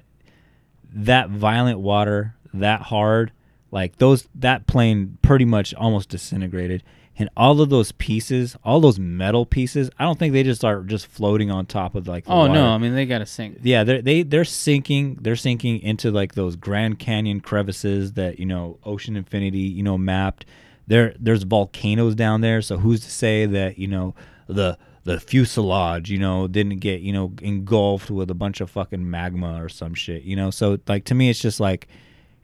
that 0.95 1.30
violent 1.30 1.80
water 1.80 2.35
that 2.54 2.82
hard, 2.82 3.32
like 3.72 3.98
those 3.98 4.28
that 4.36 4.68
plane 4.68 5.18
pretty 5.22 5.46
much 5.46 5.74
almost 5.74 6.10
disintegrated. 6.10 6.84
And 7.16 7.30
all 7.38 7.62
of 7.62 7.70
those 7.70 7.92
pieces, 7.92 8.58
all 8.64 8.80
those 8.80 8.98
metal 8.98 9.46
pieces, 9.46 9.92
I 10.00 10.04
don't 10.04 10.18
think 10.18 10.34
they 10.34 10.42
just 10.42 10.66
are 10.66 10.82
just 10.82 11.06
floating 11.06 11.52
on 11.52 11.68
top 11.68 11.94
of 11.94 12.08
like. 12.08 12.26
The 12.26 12.32
Oh 12.32 12.38
water. 12.38 12.54
no, 12.54 12.70
I 12.70 12.80
mean 12.80 12.96
they 12.96 13.06
got 13.06 13.20
to 13.20 13.28
sink. 13.28 13.60
Yeah, 13.62 13.84
they're 13.84 14.02
they 14.02 14.24
they're 14.24 14.44
sinking. 14.46 15.20
They're 15.22 15.36
sinking 15.36 15.82
into 15.82 16.10
like 16.10 16.34
those 16.34 16.56
Grand 16.56 16.98
Canyon 16.98 17.40
crevices 17.40 18.14
that 18.14 18.40
you 18.40 18.48
know 18.48 18.80
Ocean 18.84 19.16
Infinity 19.16 19.60
you 19.60 19.84
know 19.84 19.96
mapped. 19.98 20.46
There 20.88 21.14
there's 21.20 21.44
volcanoes 21.44 22.16
down 22.16 22.42
there, 22.42 22.64
so 22.64 22.78
who's 22.78 23.02
to 23.02 23.12
say 23.12 23.46
that 23.46 23.78
you 23.78 23.88
know 23.88 24.16
the 24.48 24.78
the 25.04 25.20
fuselage, 25.20 26.10
you 26.10 26.18
know, 26.18 26.48
didn't 26.48 26.80
get 26.80 27.02
you 27.02 27.14
know 27.14 27.34
engulfed 27.44 28.10
with 28.10 28.32
a 28.32 28.36
bunch 28.36 28.60
of 28.60 28.72
fucking 28.72 29.08
magma 29.08 29.62
or 29.62 29.70
some 29.70 29.94
shit, 29.94 30.24
you 30.24 30.36
know. 30.36 30.50
So 30.50 30.80
like 30.88 31.06
to 31.06 31.14
me, 31.14 31.30
it's 31.30 31.40
just 31.40 31.60
like 31.60 31.88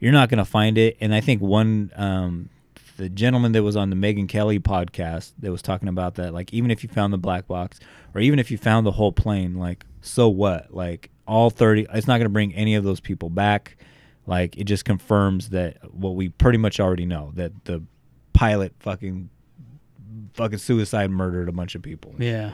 you're 0.00 0.12
not 0.12 0.28
gonna 0.28 0.44
find 0.44 0.76
it. 0.78 0.96
And 1.00 1.14
I 1.14 1.20
think 1.20 1.40
one 1.40 1.92
um, 1.96 2.48
the 2.96 3.08
gentleman 3.08 3.52
that 3.52 3.62
was 3.62 3.76
on 3.76 3.90
the 3.90 3.96
Megyn 3.96 4.28
Kelly 4.28 4.58
podcast 4.58 5.32
that 5.38 5.50
was 5.50 5.62
talking 5.62 5.88
about 5.88 6.16
that, 6.16 6.34
like 6.34 6.52
even 6.52 6.70
if 6.70 6.82
you 6.82 6.88
found 6.88 7.12
the 7.12 7.18
black 7.18 7.46
box 7.46 7.78
or 8.14 8.20
even 8.20 8.38
if 8.38 8.50
you 8.50 8.58
found 8.58 8.86
the 8.86 8.92
whole 8.92 9.12
plane, 9.12 9.54
like 9.54 9.84
so 10.02 10.28
what? 10.28 10.74
Like 10.74 11.10
all 11.26 11.50
thirty, 11.50 11.86
it's 11.92 12.06
not 12.06 12.18
gonna 12.18 12.28
bring 12.30 12.54
any 12.54 12.74
of 12.74 12.84
those 12.84 13.00
people 13.00 13.30
back. 13.30 13.76
Like 14.26 14.56
it 14.58 14.64
just 14.64 14.84
confirms 14.84 15.50
that 15.50 15.78
what 15.94 16.14
we 16.14 16.28
pretty 16.28 16.58
much 16.58 16.78
already 16.80 17.06
know 17.06 17.32
that 17.36 17.52
the 17.64 17.82
pilot 18.32 18.72
fucking 18.80 19.28
fucking 20.34 20.58
suicide 20.58 21.10
murdered 21.10 21.48
a 21.48 21.52
bunch 21.52 21.74
of 21.74 21.82
people. 21.82 22.14
Yeah. 22.18 22.52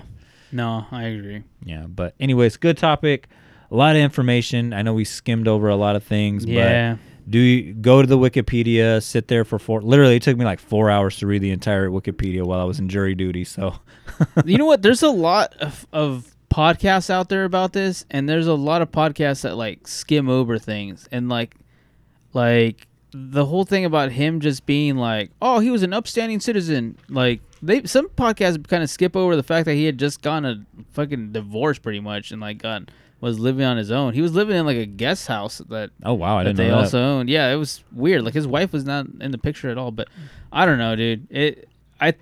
No, 0.52 0.86
I 0.90 1.05
agree. 1.05 1.43
Yeah, 1.64 1.86
but 1.89 2.14
anyways, 2.20 2.56
good 2.56 2.78
topic. 2.78 3.28
A 3.70 3.74
lot 3.74 3.97
of 3.97 4.02
information. 4.02 4.73
I 4.73 4.82
know 4.82 4.94
we 4.94 5.05
skimmed 5.05 5.48
over 5.48 5.68
a 5.68 5.77
lot 5.77 5.97
of 5.97 6.05
things, 6.05 6.44
Yeah. 6.44 6.94
but 6.94 7.01
do 7.28 7.39
you 7.39 7.74
go 7.74 8.03
to 8.03 8.07
the 8.07 8.19
Wikipedia, 8.19 9.03
sit 9.03 9.28
there 9.28 9.44
for 9.44 9.59
four 9.59 9.82
literally 9.82 10.16
it 10.16 10.23
took 10.23 10.36
me 10.36 10.44
like 10.44 10.61
4 10.61 10.90
hours 10.90 11.16
to 11.19 11.27
read 11.27 11.43
the 11.43 11.51
entire 11.51 11.89
Wikipedia 11.89 12.44
while 12.44 12.61
I 12.61 12.65
was 12.65 12.78
in 12.78 12.89
jury 12.89 13.15
duty, 13.15 13.44
so 13.44 13.74
you 14.44 14.59
know 14.59 14.66
what? 14.66 14.82
There's 14.82 15.03
a 15.03 15.11
lot 15.11 15.55
of, 15.57 15.86
of 15.93 16.35
podcasts 16.51 17.11
out 17.11 17.28
there 17.28 17.44
about 17.44 17.73
this, 17.73 18.05
and 18.11 18.28
there's 18.28 18.47
a 18.47 18.55
lot 18.55 18.82
of 18.82 18.90
podcasts 18.90 19.43
that 19.43 19.57
like 19.57 19.86
skim 19.86 20.28
over 20.28 20.59
things, 20.59 21.09
and 21.12 21.28
like, 21.28 21.57
like 22.32 22.86
the 23.12 23.44
whole 23.44 23.65
thing 23.65 23.85
about 23.85 24.12
him 24.12 24.40
just 24.40 24.66
being 24.66 24.97
like, 24.97 25.31
oh, 25.40 25.59
he 25.59 25.70
was 25.70 25.82
an 25.82 25.93
upstanding 25.93 26.40
citizen. 26.40 26.98
Like 27.09 27.40
they, 27.62 27.85
some 27.85 28.09
podcasts 28.11 28.66
kind 28.69 28.82
of 28.82 28.90
skip 28.90 29.16
over 29.16 29.36
the 29.36 29.43
fact 29.43 29.65
that 29.66 29.74
he 29.74 29.85
had 29.85 29.98
just 29.98 30.23
gotten 30.23 30.44
a 30.44 30.82
fucking 30.93 31.32
divorce, 31.32 31.78
pretty 31.78 32.01
much, 32.01 32.31
and 32.31 32.40
like 32.40 32.59
got 32.59 32.90
was 33.27 33.39
living 33.39 33.65
on 33.65 33.77
his 33.77 33.90
own. 33.90 34.15
He 34.15 34.23
was 34.23 34.32
living 34.35 34.57
in 34.57 34.65
like 34.65 34.77
a 34.77 34.86
guest 34.86 35.27
house 35.27 35.59
that. 35.69 35.90
Oh 36.03 36.15
wow, 36.15 36.39
I 36.39 36.44
that 36.44 36.51
didn't 36.51 36.57
they 36.59 36.69
know 36.69 36.82
that. 36.82 36.90
They 36.93 36.98
also 36.98 37.01
owned. 37.01 37.28
Yeah, 37.28 37.53
it 37.53 37.57
was 37.57 37.82
weird. 37.93 38.23
Like 38.23 38.35
his 38.35 38.47
wife 38.47 38.73
was 38.73 38.85
not 38.85 39.07
in 39.20 39.31
the 39.31 39.39
picture 39.39 39.69
at 39.69 39.77
all. 39.78 39.90
But 39.90 40.09
I 40.53 40.65
don't 40.65 40.78
know, 40.78 40.97
dude. 40.97 41.27
It, 41.31 41.69
I, 42.01 42.15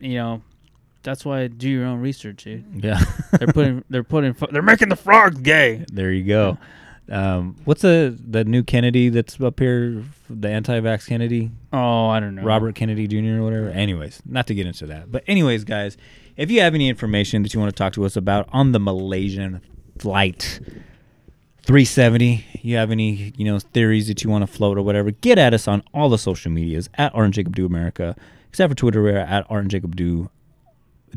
you 0.00 0.14
know, 0.14 0.42
that's 1.02 1.24
why 1.24 1.48
do 1.48 1.68
your 1.68 1.84
own 1.84 2.00
research, 2.00 2.44
dude. 2.44 2.84
Yeah. 2.84 3.00
they're 3.38 3.48
putting 3.48 3.84
they're 3.90 4.04
putting 4.04 4.34
they're 4.50 4.62
making 4.62 4.88
the 4.88 4.96
frogs 4.96 5.38
gay. 5.40 5.84
there 5.92 6.12
you 6.12 6.24
go. 6.24 6.58
Um, 7.10 7.56
what's 7.64 7.82
the 7.82 8.16
the 8.26 8.44
new 8.44 8.62
Kennedy 8.62 9.08
that's 9.08 9.40
up 9.40 9.58
here? 9.58 10.04
The 10.30 10.48
anti-vax 10.48 11.06
Kennedy. 11.06 11.50
Oh, 11.72 12.06
I 12.06 12.20
don't 12.20 12.36
know. 12.36 12.42
Robert 12.42 12.74
Kennedy 12.74 13.06
Jr. 13.06 13.40
or 13.40 13.42
whatever. 13.42 13.68
Anyways, 13.70 14.22
not 14.24 14.46
to 14.46 14.54
get 14.54 14.66
into 14.66 14.86
that, 14.86 15.10
but 15.10 15.24
anyways, 15.26 15.64
guys, 15.64 15.96
if 16.36 16.50
you 16.50 16.60
have 16.60 16.74
any 16.74 16.88
information 16.88 17.42
that 17.42 17.52
you 17.52 17.60
want 17.60 17.70
to 17.74 17.76
talk 17.76 17.92
to 17.94 18.04
us 18.04 18.16
about 18.16 18.48
on 18.52 18.72
the 18.72 18.78
Malaysian 18.80 19.60
flight 20.02 20.58
370, 21.62 22.44
you 22.60 22.74
have 22.74 22.90
any 22.90 23.32
you 23.36 23.44
know 23.44 23.60
theories 23.60 24.08
that 24.08 24.24
you 24.24 24.28
want 24.28 24.42
to 24.42 24.52
float 24.52 24.76
or 24.76 24.82
whatever, 24.82 25.12
get 25.12 25.38
at 25.38 25.54
us 25.54 25.68
on 25.68 25.84
all 25.94 26.08
the 26.08 26.18
social 26.18 26.50
medias 26.50 26.90
at 26.94 27.14
Art 27.14 27.26
and 27.26 27.34
Jacob 27.34 27.54
Do 27.54 27.64
America, 27.64 28.16
except 28.48 28.72
for 28.72 28.74
Twitter, 28.74 29.00
we're 29.00 29.16
at 29.16 29.46
Art 29.48 29.62
and 29.62 29.70
Jacob 29.70 29.94
Do 29.94 30.28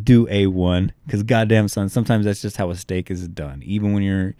do 0.01 0.27
a 0.29 0.45
one 0.45 0.91
because 1.05 1.23
goddamn 1.23 1.69
son 1.69 1.87
sometimes 1.87 2.25
that's 2.25 2.41
just 2.41 2.57
how 2.57 2.69
a 2.69 2.75
steak 2.75 3.09
is 3.09 3.27
done. 3.27 3.63
Even 3.65 3.93
when 3.93 4.03
you're 4.03 4.35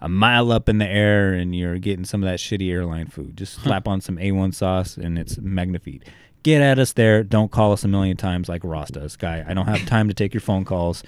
a 0.00 0.08
mile 0.08 0.52
up 0.52 0.68
in 0.68 0.78
the 0.78 0.86
air 0.86 1.32
and 1.32 1.56
you're 1.56 1.78
getting 1.78 2.04
some 2.04 2.22
of 2.22 2.28
that 2.28 2.38
shitty 2.38 2.70
airline 2.70 3.06
food 3.06 3.36
just 3.36 3.54
slap 3.54 3.88
on 3.88 4.00
some 4.00 4.16
a1 4.18 4.54
sauce 4.54 4.96
and 4.96 5.18
it's 5.18 5.38
magnifique 5.38 6.04
get 6.44 6.62
at 6.62 6.78
us 6.78 6.92
there. 6.92 7.24
Don't 7.24 7.50
call 7.50 7.72
us 7.72 7.82
a 7.82 7.88
million 7.88 8.16
times 8.16 8.48
like 8.48 8.62
ross 8.62 8.90
does 8.90 9.16
guy. 9.16 9.44
I 9.46 9.54
don't 9.54 9.66
have 9.66 9.84
time 9.86 10.06
to 10.08 10.14
take 10.14 10.32
your 10.32 10.40
phone 10.40 10.64
calls 10.64 11.02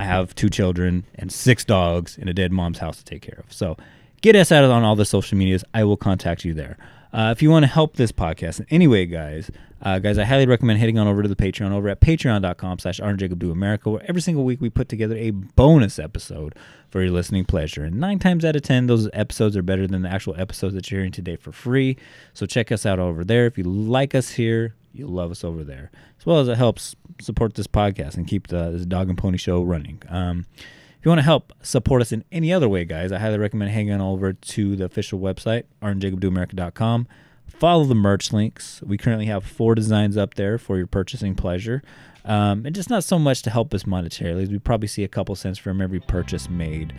i 0.00 0.04
have 0.04 0.34
two 0.34 0.48
children 0.48 1.04
and 1.14 1.30
six 1.32 1.64
dogs 1.64 2.16
and 2.18 2.28
a 2.28 2.34
dead 2.34 2.52
mom's 2.52 2.78
house 2.78 2.98
to 2.98 3.04
take 3.04 3.22
care 3.22 3.38
of 3.38 3.52
so 3.52 3.76
get 4.20 4.34
us 4.36 4.50
out 4.50 4.64
on 4.64 4.82
all 4.82 4.96
the 4.96 5.04
social 5.04 5.36
medias 5.36 5.64
i 5.74 5.84
will 5.84 5.96
contact 5.96 6.44
you 6.44 6.54
there 6.54 6.76
uh, 7.12 7.30
if 7.32 7.42
you 7.42 7.50
want 7.50 7.64
to 7.64 7.66
help 7.66 7.96
this 7.96 8.12
podcast 8.12 8.60
in 8.60 8.66
any 8.70 8.86
way, 8.86 9.04
guys, 9.04 9.50
uh, 9.82 9.98
guys, 9.98 10.16
I 10.16 10.24
highly 10.24 10.46
recommend 10.46 10.78
heading 10.78 10.98
on 10.98 11.08
over 11.08 11.22
to 11.22 11.28
the 11.28 11.34
Patreon 11.34 11.72
over 11.72 11.88
at 11.88 12.00
patreon.com 12.00 12.78
slash 12.78 13.00
America, 13.00 13.90
where 13.90 14.04
every 14.08 14.22
single 14.22 14.44
week 14.44 14.60
we 14.60 14.70
put 14.70 14.88
together 14.88 15.16
a 15.16 15.30
bonus 15.30 15.98
episode 15.98 16.54
for 16.88 17.02
your 17.02 17.10
listening 17.10 17.44
pleasure. 17.44 17.84
And 17.84 17.96
nine 17.96 18.20
times 18.20 18.44
out 18.44 18.54
of 18.54 18.62
ten, 18.62 18.86
those 18.86 19.08
episodes 19.12 19.56
are 19.56 19.62
better 19.62 19.88
than 19.88 20.02
the 20.02 20.08
actual 20.08 20.36
episodes 20.38 20.74
that 20.74 20.90
you're 20.90 21.00
hearing 21.00 21.12
today 21.12 21.36
for 21.36 21.50
free. 21.50 21.96
So 22.32 22.46
check 22.46 22.70
us 22.70 22.86
out 22.86 23.00
over 23.00 23.24
there. 23.24 23.46
If 23.46 23.58
you 23.58 23.64
like 23.64 24.14
us 24.14 24.30
here, 24.30 24.74
you'll 24.92 25.10
love 25.10 25.30
us 25.30 25.44
over 25.44 25.64
there. 25.64 25.90
As 26.18 26.26
well 26.26 26.40
as 26.40 26.48
it 26.48 26.56
helps 26.56 26.96
support 27.20 27.54
this 27.54 27.66
podcast 27.66 28.16
and 28.16 28.26
keep 28.26 28.48
the 28.48 28.70
this 28.70 28.86
dog 28.86 29.08
and 29.08 29.18
pony 29.18 29.38
show 29.38 29.62
running. 29.62 30.02
Um, 30.08 30.46
if 30.58 31.06
you 31.06 31.10
want 31.10 31.20
to 31.20 31.24
help 31.24 31.54
support 31.62 32.02
us 32.02 32.12
in 32.12 32.24
any 32.30 32.52
other 32.52 32.68
way, 32.68 32.84
guys, 32.84 33.10
I 33.10 33.18
highly 33.18 33.38
recommend 33.38 33.70
hanging 33.70 33.92
on 33.92 34.02
over 34.02 34.34
to 34.34 34.76
the 34.76 34.84
official 34.84 35.18
website, 35.18 35.64
artandjacobdoamerica.com. 35.80 37.08
Follow 37.46 37.84
the 37.84 37.94
merch 37.94 38.32
links. 38.32 38.82
We 38.82 38.98
currently 38.98 39.26
have 39.26 39.44
four 39.44 39.74
designs 39.74 40.16
up 40.16 40.34
there 40.34 40.58
for 40.58 40.76
your 40.76 40.86
purchasing 40.86 41.34
pleasure. 41.34 41.82
Um, 42.24 42.66
and 42.66 42.74
just 42.74 42.90
not 42.90 43.02
so 43.02 43.18
much 43.18 43.40
to 43.42 43.50
help 43.50 43.72
us 43.72 43.84
monetarily. 43.84 44.46
We 44.46 44.58
probably 44.58 44.88
see 44.88 45.02
a 45.02 45.08
couple 45.08 45.34
cents 45.36 45.58
from 45.58 45.80
every 45.80 46.00
purchase 46.00 46.50
made 46.50 46.92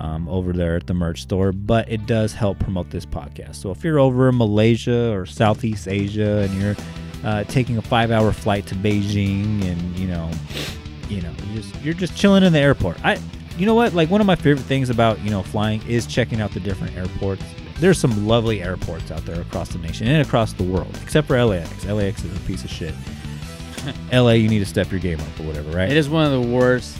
um, 0.00 0.28
over 0.28 0.52
there 0.52 0.76
at 0.76 0.86
the 0.86 0.94
merch 0.94 1.22
store, 1.22 1.52
but 1.52 1.90
it 1.90 2.06
does 2.06 2.32
help 2.32 2.58
promote 2.58 2.90
this 2.90 3.06
podcast. 3.06 3.56
So 3.56 3.70
if 3.70 3.82
you're 3.84 3.98
over 3.98 4.28
in 4.28 4.36
Malaysia 4.36 5.12
or 5.12 5.26
Southeast 5.26 5.88
Asia 5.88 6.48
and 6.48 6.54
you're 6.60 6.76
uh, 7.24 7.44
taking 7.44 7.78
a 7.78 7.82
five-hour 7.82 8.32
flight 8.32 8.66
to 8.66 8.74
Beijing, 8.74 9.64
and 9.64 9.98
you 9.98 10.06
know, 10.06 10.30
you 11.08 11.22
know, 11.22 11.32
you're 11.46 11.62
just, 11.62 11.82
you're 11.82 11.94
just 11.94 12.16
chilling 12.16 12.42
in 12.42 12.52
the 12.52 12.58
airport. 12.58 13.02
I, 13.04 13.18
you 13.58 13.66
know 13.66 13.74
what? 13.74 13.94
Like 13.94 14.10
one 14.10 14.20
of 14.20 14.26
my 14.26 14.36
favorite 14.36 14.64
things 14.64 14.90
about 14.90 15.20
you 15.22 15.30
know 15.30 15.42
flying 15.42 15.86
is 15.88 16.06
checking 16.06 16.40
out 16.40 16.52
the 16.52 16.60
different 16.60 16.96
airports. 16.96 17.42
There's 17.78 17.98
some 17.98 18.26
lovely 18.26 18.62
airports 18.62 19.10
out 19.10 19.24
there 19.26 19.40
across 19.40 19.70
the 19.70 19.78
nation 19.78 20.06
and 20.06 20.26
across 20.26 20.52
the 20.52 20.62
world, 20.62 20.98
except 21.02 21.26
for 21.26 21.42
LAX. 21.42 21.84
LAX 21.84 22.24
is 22.24 22.34
a 22.36 22.40
piece 22.40 22.64
of 22.64 22.70
shit. 22.70 22.94
LA, 24.12 24.32
you 24.32 24.48
need 24.48 24.60
to 24.60 24.66
step 24.66 24.90
your 24.90 25.00
game 25.00 25.20
up 25.20 25.40
or 25.40 25.44
whatever, 25.44 25.70
right? 25.70 25.90
It 25.90 25.96
is 25.96 26.08
one 26.08 26.24
of 26.24 26.32
the 26.32 26.48
worst. 26.48 26.98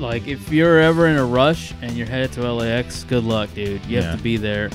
Like 0.00 0.26
if 0.26 0.50
you're 0.50 0.80
ever 0.80 1.06
in 1.06 1.16
a 1.16 1.24
rush 1.24 1.72
and 1.82 1.92
you're 1.92 2.06
headed 2.06 2.32
to 2.32 2.52
LAX, 2.52 3.04
good 3.04 3.24
luck, 3.24 3.52
dude. 3.54 3.84
You 3.86 3.98
Yeah. 3.98 4.02
have 4.02 4.16
to 4.18 4.22
be 4.22 4.36
there 4.36 4.70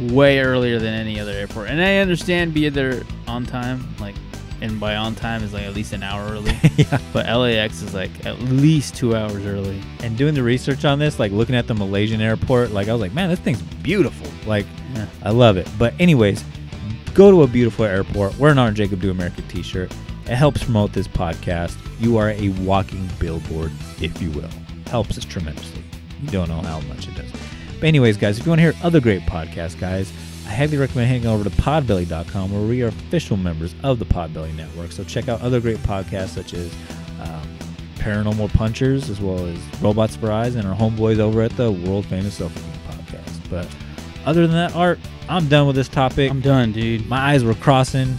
way 0.00 0.40
earlier 0.40 0.78
than 0.78 0.92
any 0.92 1.18
other 1.20 1.32
airport. 1.32 1.68
And 1.70 1.80
I 1.80 1.98
understand 1.98 2.52
be 2.52 2.68
there 2.68 3.02
on 3.28 3.46
time, 3.46 3.86
like 4.00 4.14
and 4.62 4.80
by 4.80 4.96
on 4.96 5.14
time 5.14 5.42
is 5.42 5.52
like 5.52 5.64
at 5.64 5.74
least 5.74 5.92
an 5.92 6.02
hour 6.02 6.26
early. 6.32 6.56
yeah. 6.76 6.98
But 7.12 7.26
LAX 7.26 7.82
is 7.82 7.94
like 7.94 8.10
at 8.26 8.40
least 8.40 8.94
two 8.96 9.14
hours 9.14 9.44
early. 9.46 9.80
And 10.02 10.16
doing 10.16 10.34
the 10.34 10.42
research 10.42 10.84
on 10.84 10.98
this, 10.98 11.18
like 11.18 11.30
looking 11.30 11.54
at 11.54 11.66
the 11.66 11.74
Malaysian 11.74 12.20
airport, 12.20 12.72
like 12.72 12.88
I 12.88 12.92
was 12.92 13.00
like, 13.00 13.12
man, 13.14 13.28
this 13.30 13.38
thing's 13.38 13.60
beautiful. 13.82 14.26
Like, 14.46 14.66
Yeah. 14.94 15.06
I 15.22 15.30
love 15.30 15.56
it. 15.58 15.68
But 15.78 15.92
anyways, 16.00 16.42
go 17.14 17.30
to 17.30 17.42
a 17.42 17.46
beautiful 17.46 17.84
airport. 17.84 18.38
Wear 18.38 18.50
an 18.50 18.58
Art 18.58 18.74
Jacob 18.74 19.00
Do 19.00 19.10
America 19.10 19.42
t-shirt. 19.48 19.92
It 20.28 20.34
helps 20.34 20.64
promote 20.64 20.92
this 20.92 21.06
podcast. 21.08 21.76
You 22.00 22.16
are 22.16 22.30
a 22.30 22.48
walking 22.60 23.08
billboard, 23.20 23.70
if 24.00 24.20
you 24.20 24.30
will. 24.32 24.50
Helps 24.88 25.16
us 25.16 25.24
tremendously. 25.24 25.84
You 26.22 26.30
don't 26.30 26.48
know 26.48 26.60
how 26.62 26.80
much 26.80 27.08
it 27.08 27.14
does. 27.14 27.30
But 27.78 27.84
anyways, 27.84 28.16
guys, 28.16 28.38
if 28.38 28.46
you 28.46 28.50
want 28.50 28.58
to 28.60 28.62
hear 28.64 28.74
other 28.82 29.00
great 29.00 29.22
podcasts, 29.22 29.78
guys, 29.78 30.12
I 30.46 30.50
highly 30.50 30.76
recommend 30.78 31.08
heading 31.08 31.26
over 31.26 31.44
to 31.44 31.50
podbelly.com 31.50 32.52
where 32.52 32.62
we 32.62 32.82
are 32.82 32.88
official 32.88 33.36
members 33.36 33.74
of 33.82 33.98
the 33.98 34.04
Podbelly 34.04 34.54
Network. 34.56 34.92
So 34.92 35.04
check 35.04 35.28
out 35.28 35.40
other 35.42 35.60
great 35.60 35.78
podcasts 35.78 36.28
such 36.28 36.54
as 36.54 36.72
um, 37.20 37.48
Paranormal 37.96 38.52
Punchers, 38.54 39.10
as 39.10 39.20
well 39.20 39.44
as 39.44 39.58
Robots 39.80 40.16
for 40.16 40.30
Eyes, 40.32 40.54
and 40.54 40.66
our 40.66 40.76
homeboys 40.76 41.18
over 41.18 41.42
at 41.42 41.56
the 41.56 41.70
world 41.70 42.06
famous 42.06 42.38
Selfie 42.38 42.62
podcast. 42.88 43.50
But 43.50 43.68
other 44.24 44.46
than 44.46 44.56
that, 44.56 44.74
Art, 44.74 44.98
I'm 45.28 45.48
done 45.48 45.66
with 45.66 45.76
this 45.76 45.88
topic. 45.88 46.30
I'm 46.30 46.40
done, 46.40 46.72
dude. 46.72 47.06
My 47.08 47.18
eyes 47.18 47.44
were 47.44 47.54
crossing, 47.54 48.16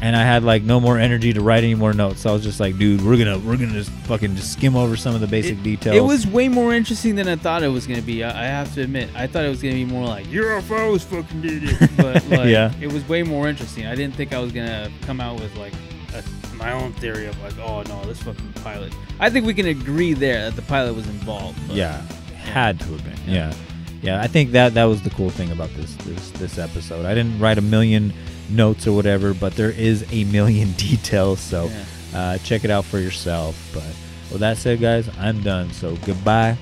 and 0.00 0.14
I 0.14 0.22
had 0.22 0.44
like 0.44 0.62
no 0.62 0.78
more 0.80 0.96
energy 0.98 1.32
to 1.32 1.40
write 1.40 1.64
any 1.64 1.74
more 1.74 1.92
notes. 1.92 2.20
So 2.22 2.30
I 2.30 2.32
was 2.32 2.42
just 2.42 2.60
like, 2.60 2.78
dude, 2.78 3.04
we're 3.04 3.16
gonna 3.16 3.38
we're 3.38 3.56
gonna 3.56 3.72
just 3.72 3.90
fucking 3.90 4.36
just 4.36 4.52
skim 4.52 4.76
over 4.76 4.96
some 4.96 5.14
of 5.14 5.20
the 5.20 5.26
basic 5.26 5.62
details. 5.62 5.96
It 5.96 6.04
was 6.04 6.26
way 6.26 6.48
more 6.48 6.74
interesting 6.74 7.14
than 7.16 7.26
I 7.28 7.36
thought 7.36 7.62
it 7.62 7.68
was 7.68 7.86
gonna 7.86 8.02
be. 8.02 8.22
I, 8.24 8.44
I 8.44 8.46
have 8.46 8.72
to 8.74 8.82
admit, 8.82 9.08
I 9.14 9.26
thought 9.26 9.44
it 9.44 9.48
was 9.48 9.60
gonna 9.62 9.74
be 9.74 9.84
more 9.84 10.06
like 10.06 10.26
UFOs 10.26 11.02
fucking 11.04 11.42
did 11.42 11.62
it, 11.64 11.90
but 11.96 12.24
like, 12.28 12.48
Yeah. 12.48 12.72
it 12.80 12.92
was 12.92 13.06
way 13.08 13.22
more 13.22 13.48
interesting. 13.48 13.86
I 13.86 13.94
didn't 13.94 14.14
think 14.14 14.32
I 14.32 14.38
was 14.38 14.52
gonna 14.52 14.90
come 15.02 15.20
out 15.20 15.40
with 15.40 15.54
like 15.56 15.72
a, 16.14 16.22
my 16.54 16.72
own 16.72 16.92
theory 16.94 17.26
of 17.26 17.40
like, 17.42 17.58
oh 17.58 17.82
no, 17.82 18.02
this 18.04 18.22
fucking 18.22 18.52
pilot. 18.62 18.92
I 19.20 19.30
think 19.30 19.46
we 19.46 19.54
can 19.54 19.66
agree 19.66 20.12
there 20.14 20.44
that 20.44 20.56
the 20.56 20.62
pilot 20.62 20.94
was 20.94 21.06
involved. 21.08 21.58
but- 21.66 21.76
yeah, 21.76 22.02
had 22.36 22.78
to 22.80 22.86
have 22.86 23.04
been. 23.04 23.18
Yeah. 23.26 23.52
yeah, 24.00 24.20
I 24.22 24.26
think 24.28 24.52
that 24.52 24.74
that 24.74 24.84
was 24.84 25.02
the 25.02 25.10
cool 25.10 25.30
thing 25.30 25.50
about 25.50 25.70
this 25.74 25.92
this 25.96 26.30
this 26.32 26.56
episode. 26.58 27.04
I 27.04 27.14
didn't 27.14 27.38
write 27.40 27.58
a 27.58 27.62
million 27.62 28.12
notes 28.50 28.86
or 28.86 28.92
whatever, 28.92 29.34
but 29.34 29.54
there 29.54 29.70
is 29.70 30.04
a 30.12 30.24
million 30.24 30.72
details. 30.76 31.40
So 31.40 31.70
uh, 32.14 32.38
check 32.38 32.64
it 32.64 32.70
out 32.70 32.84
for 32.84 32.98
yourself. 32.98 33.70
But 33.72 33.84
with 34.30 34.40
that 34.40 34.56
said, 34.56 34.80
guys, 34.80 35.08
I'm 35.18 35.42
done. 35.42 35.70
So 35.72 35.96
goodbye 36.04 36.56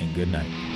and 0.00 0.14
good 0.14 0.28
night. 0.28 0.69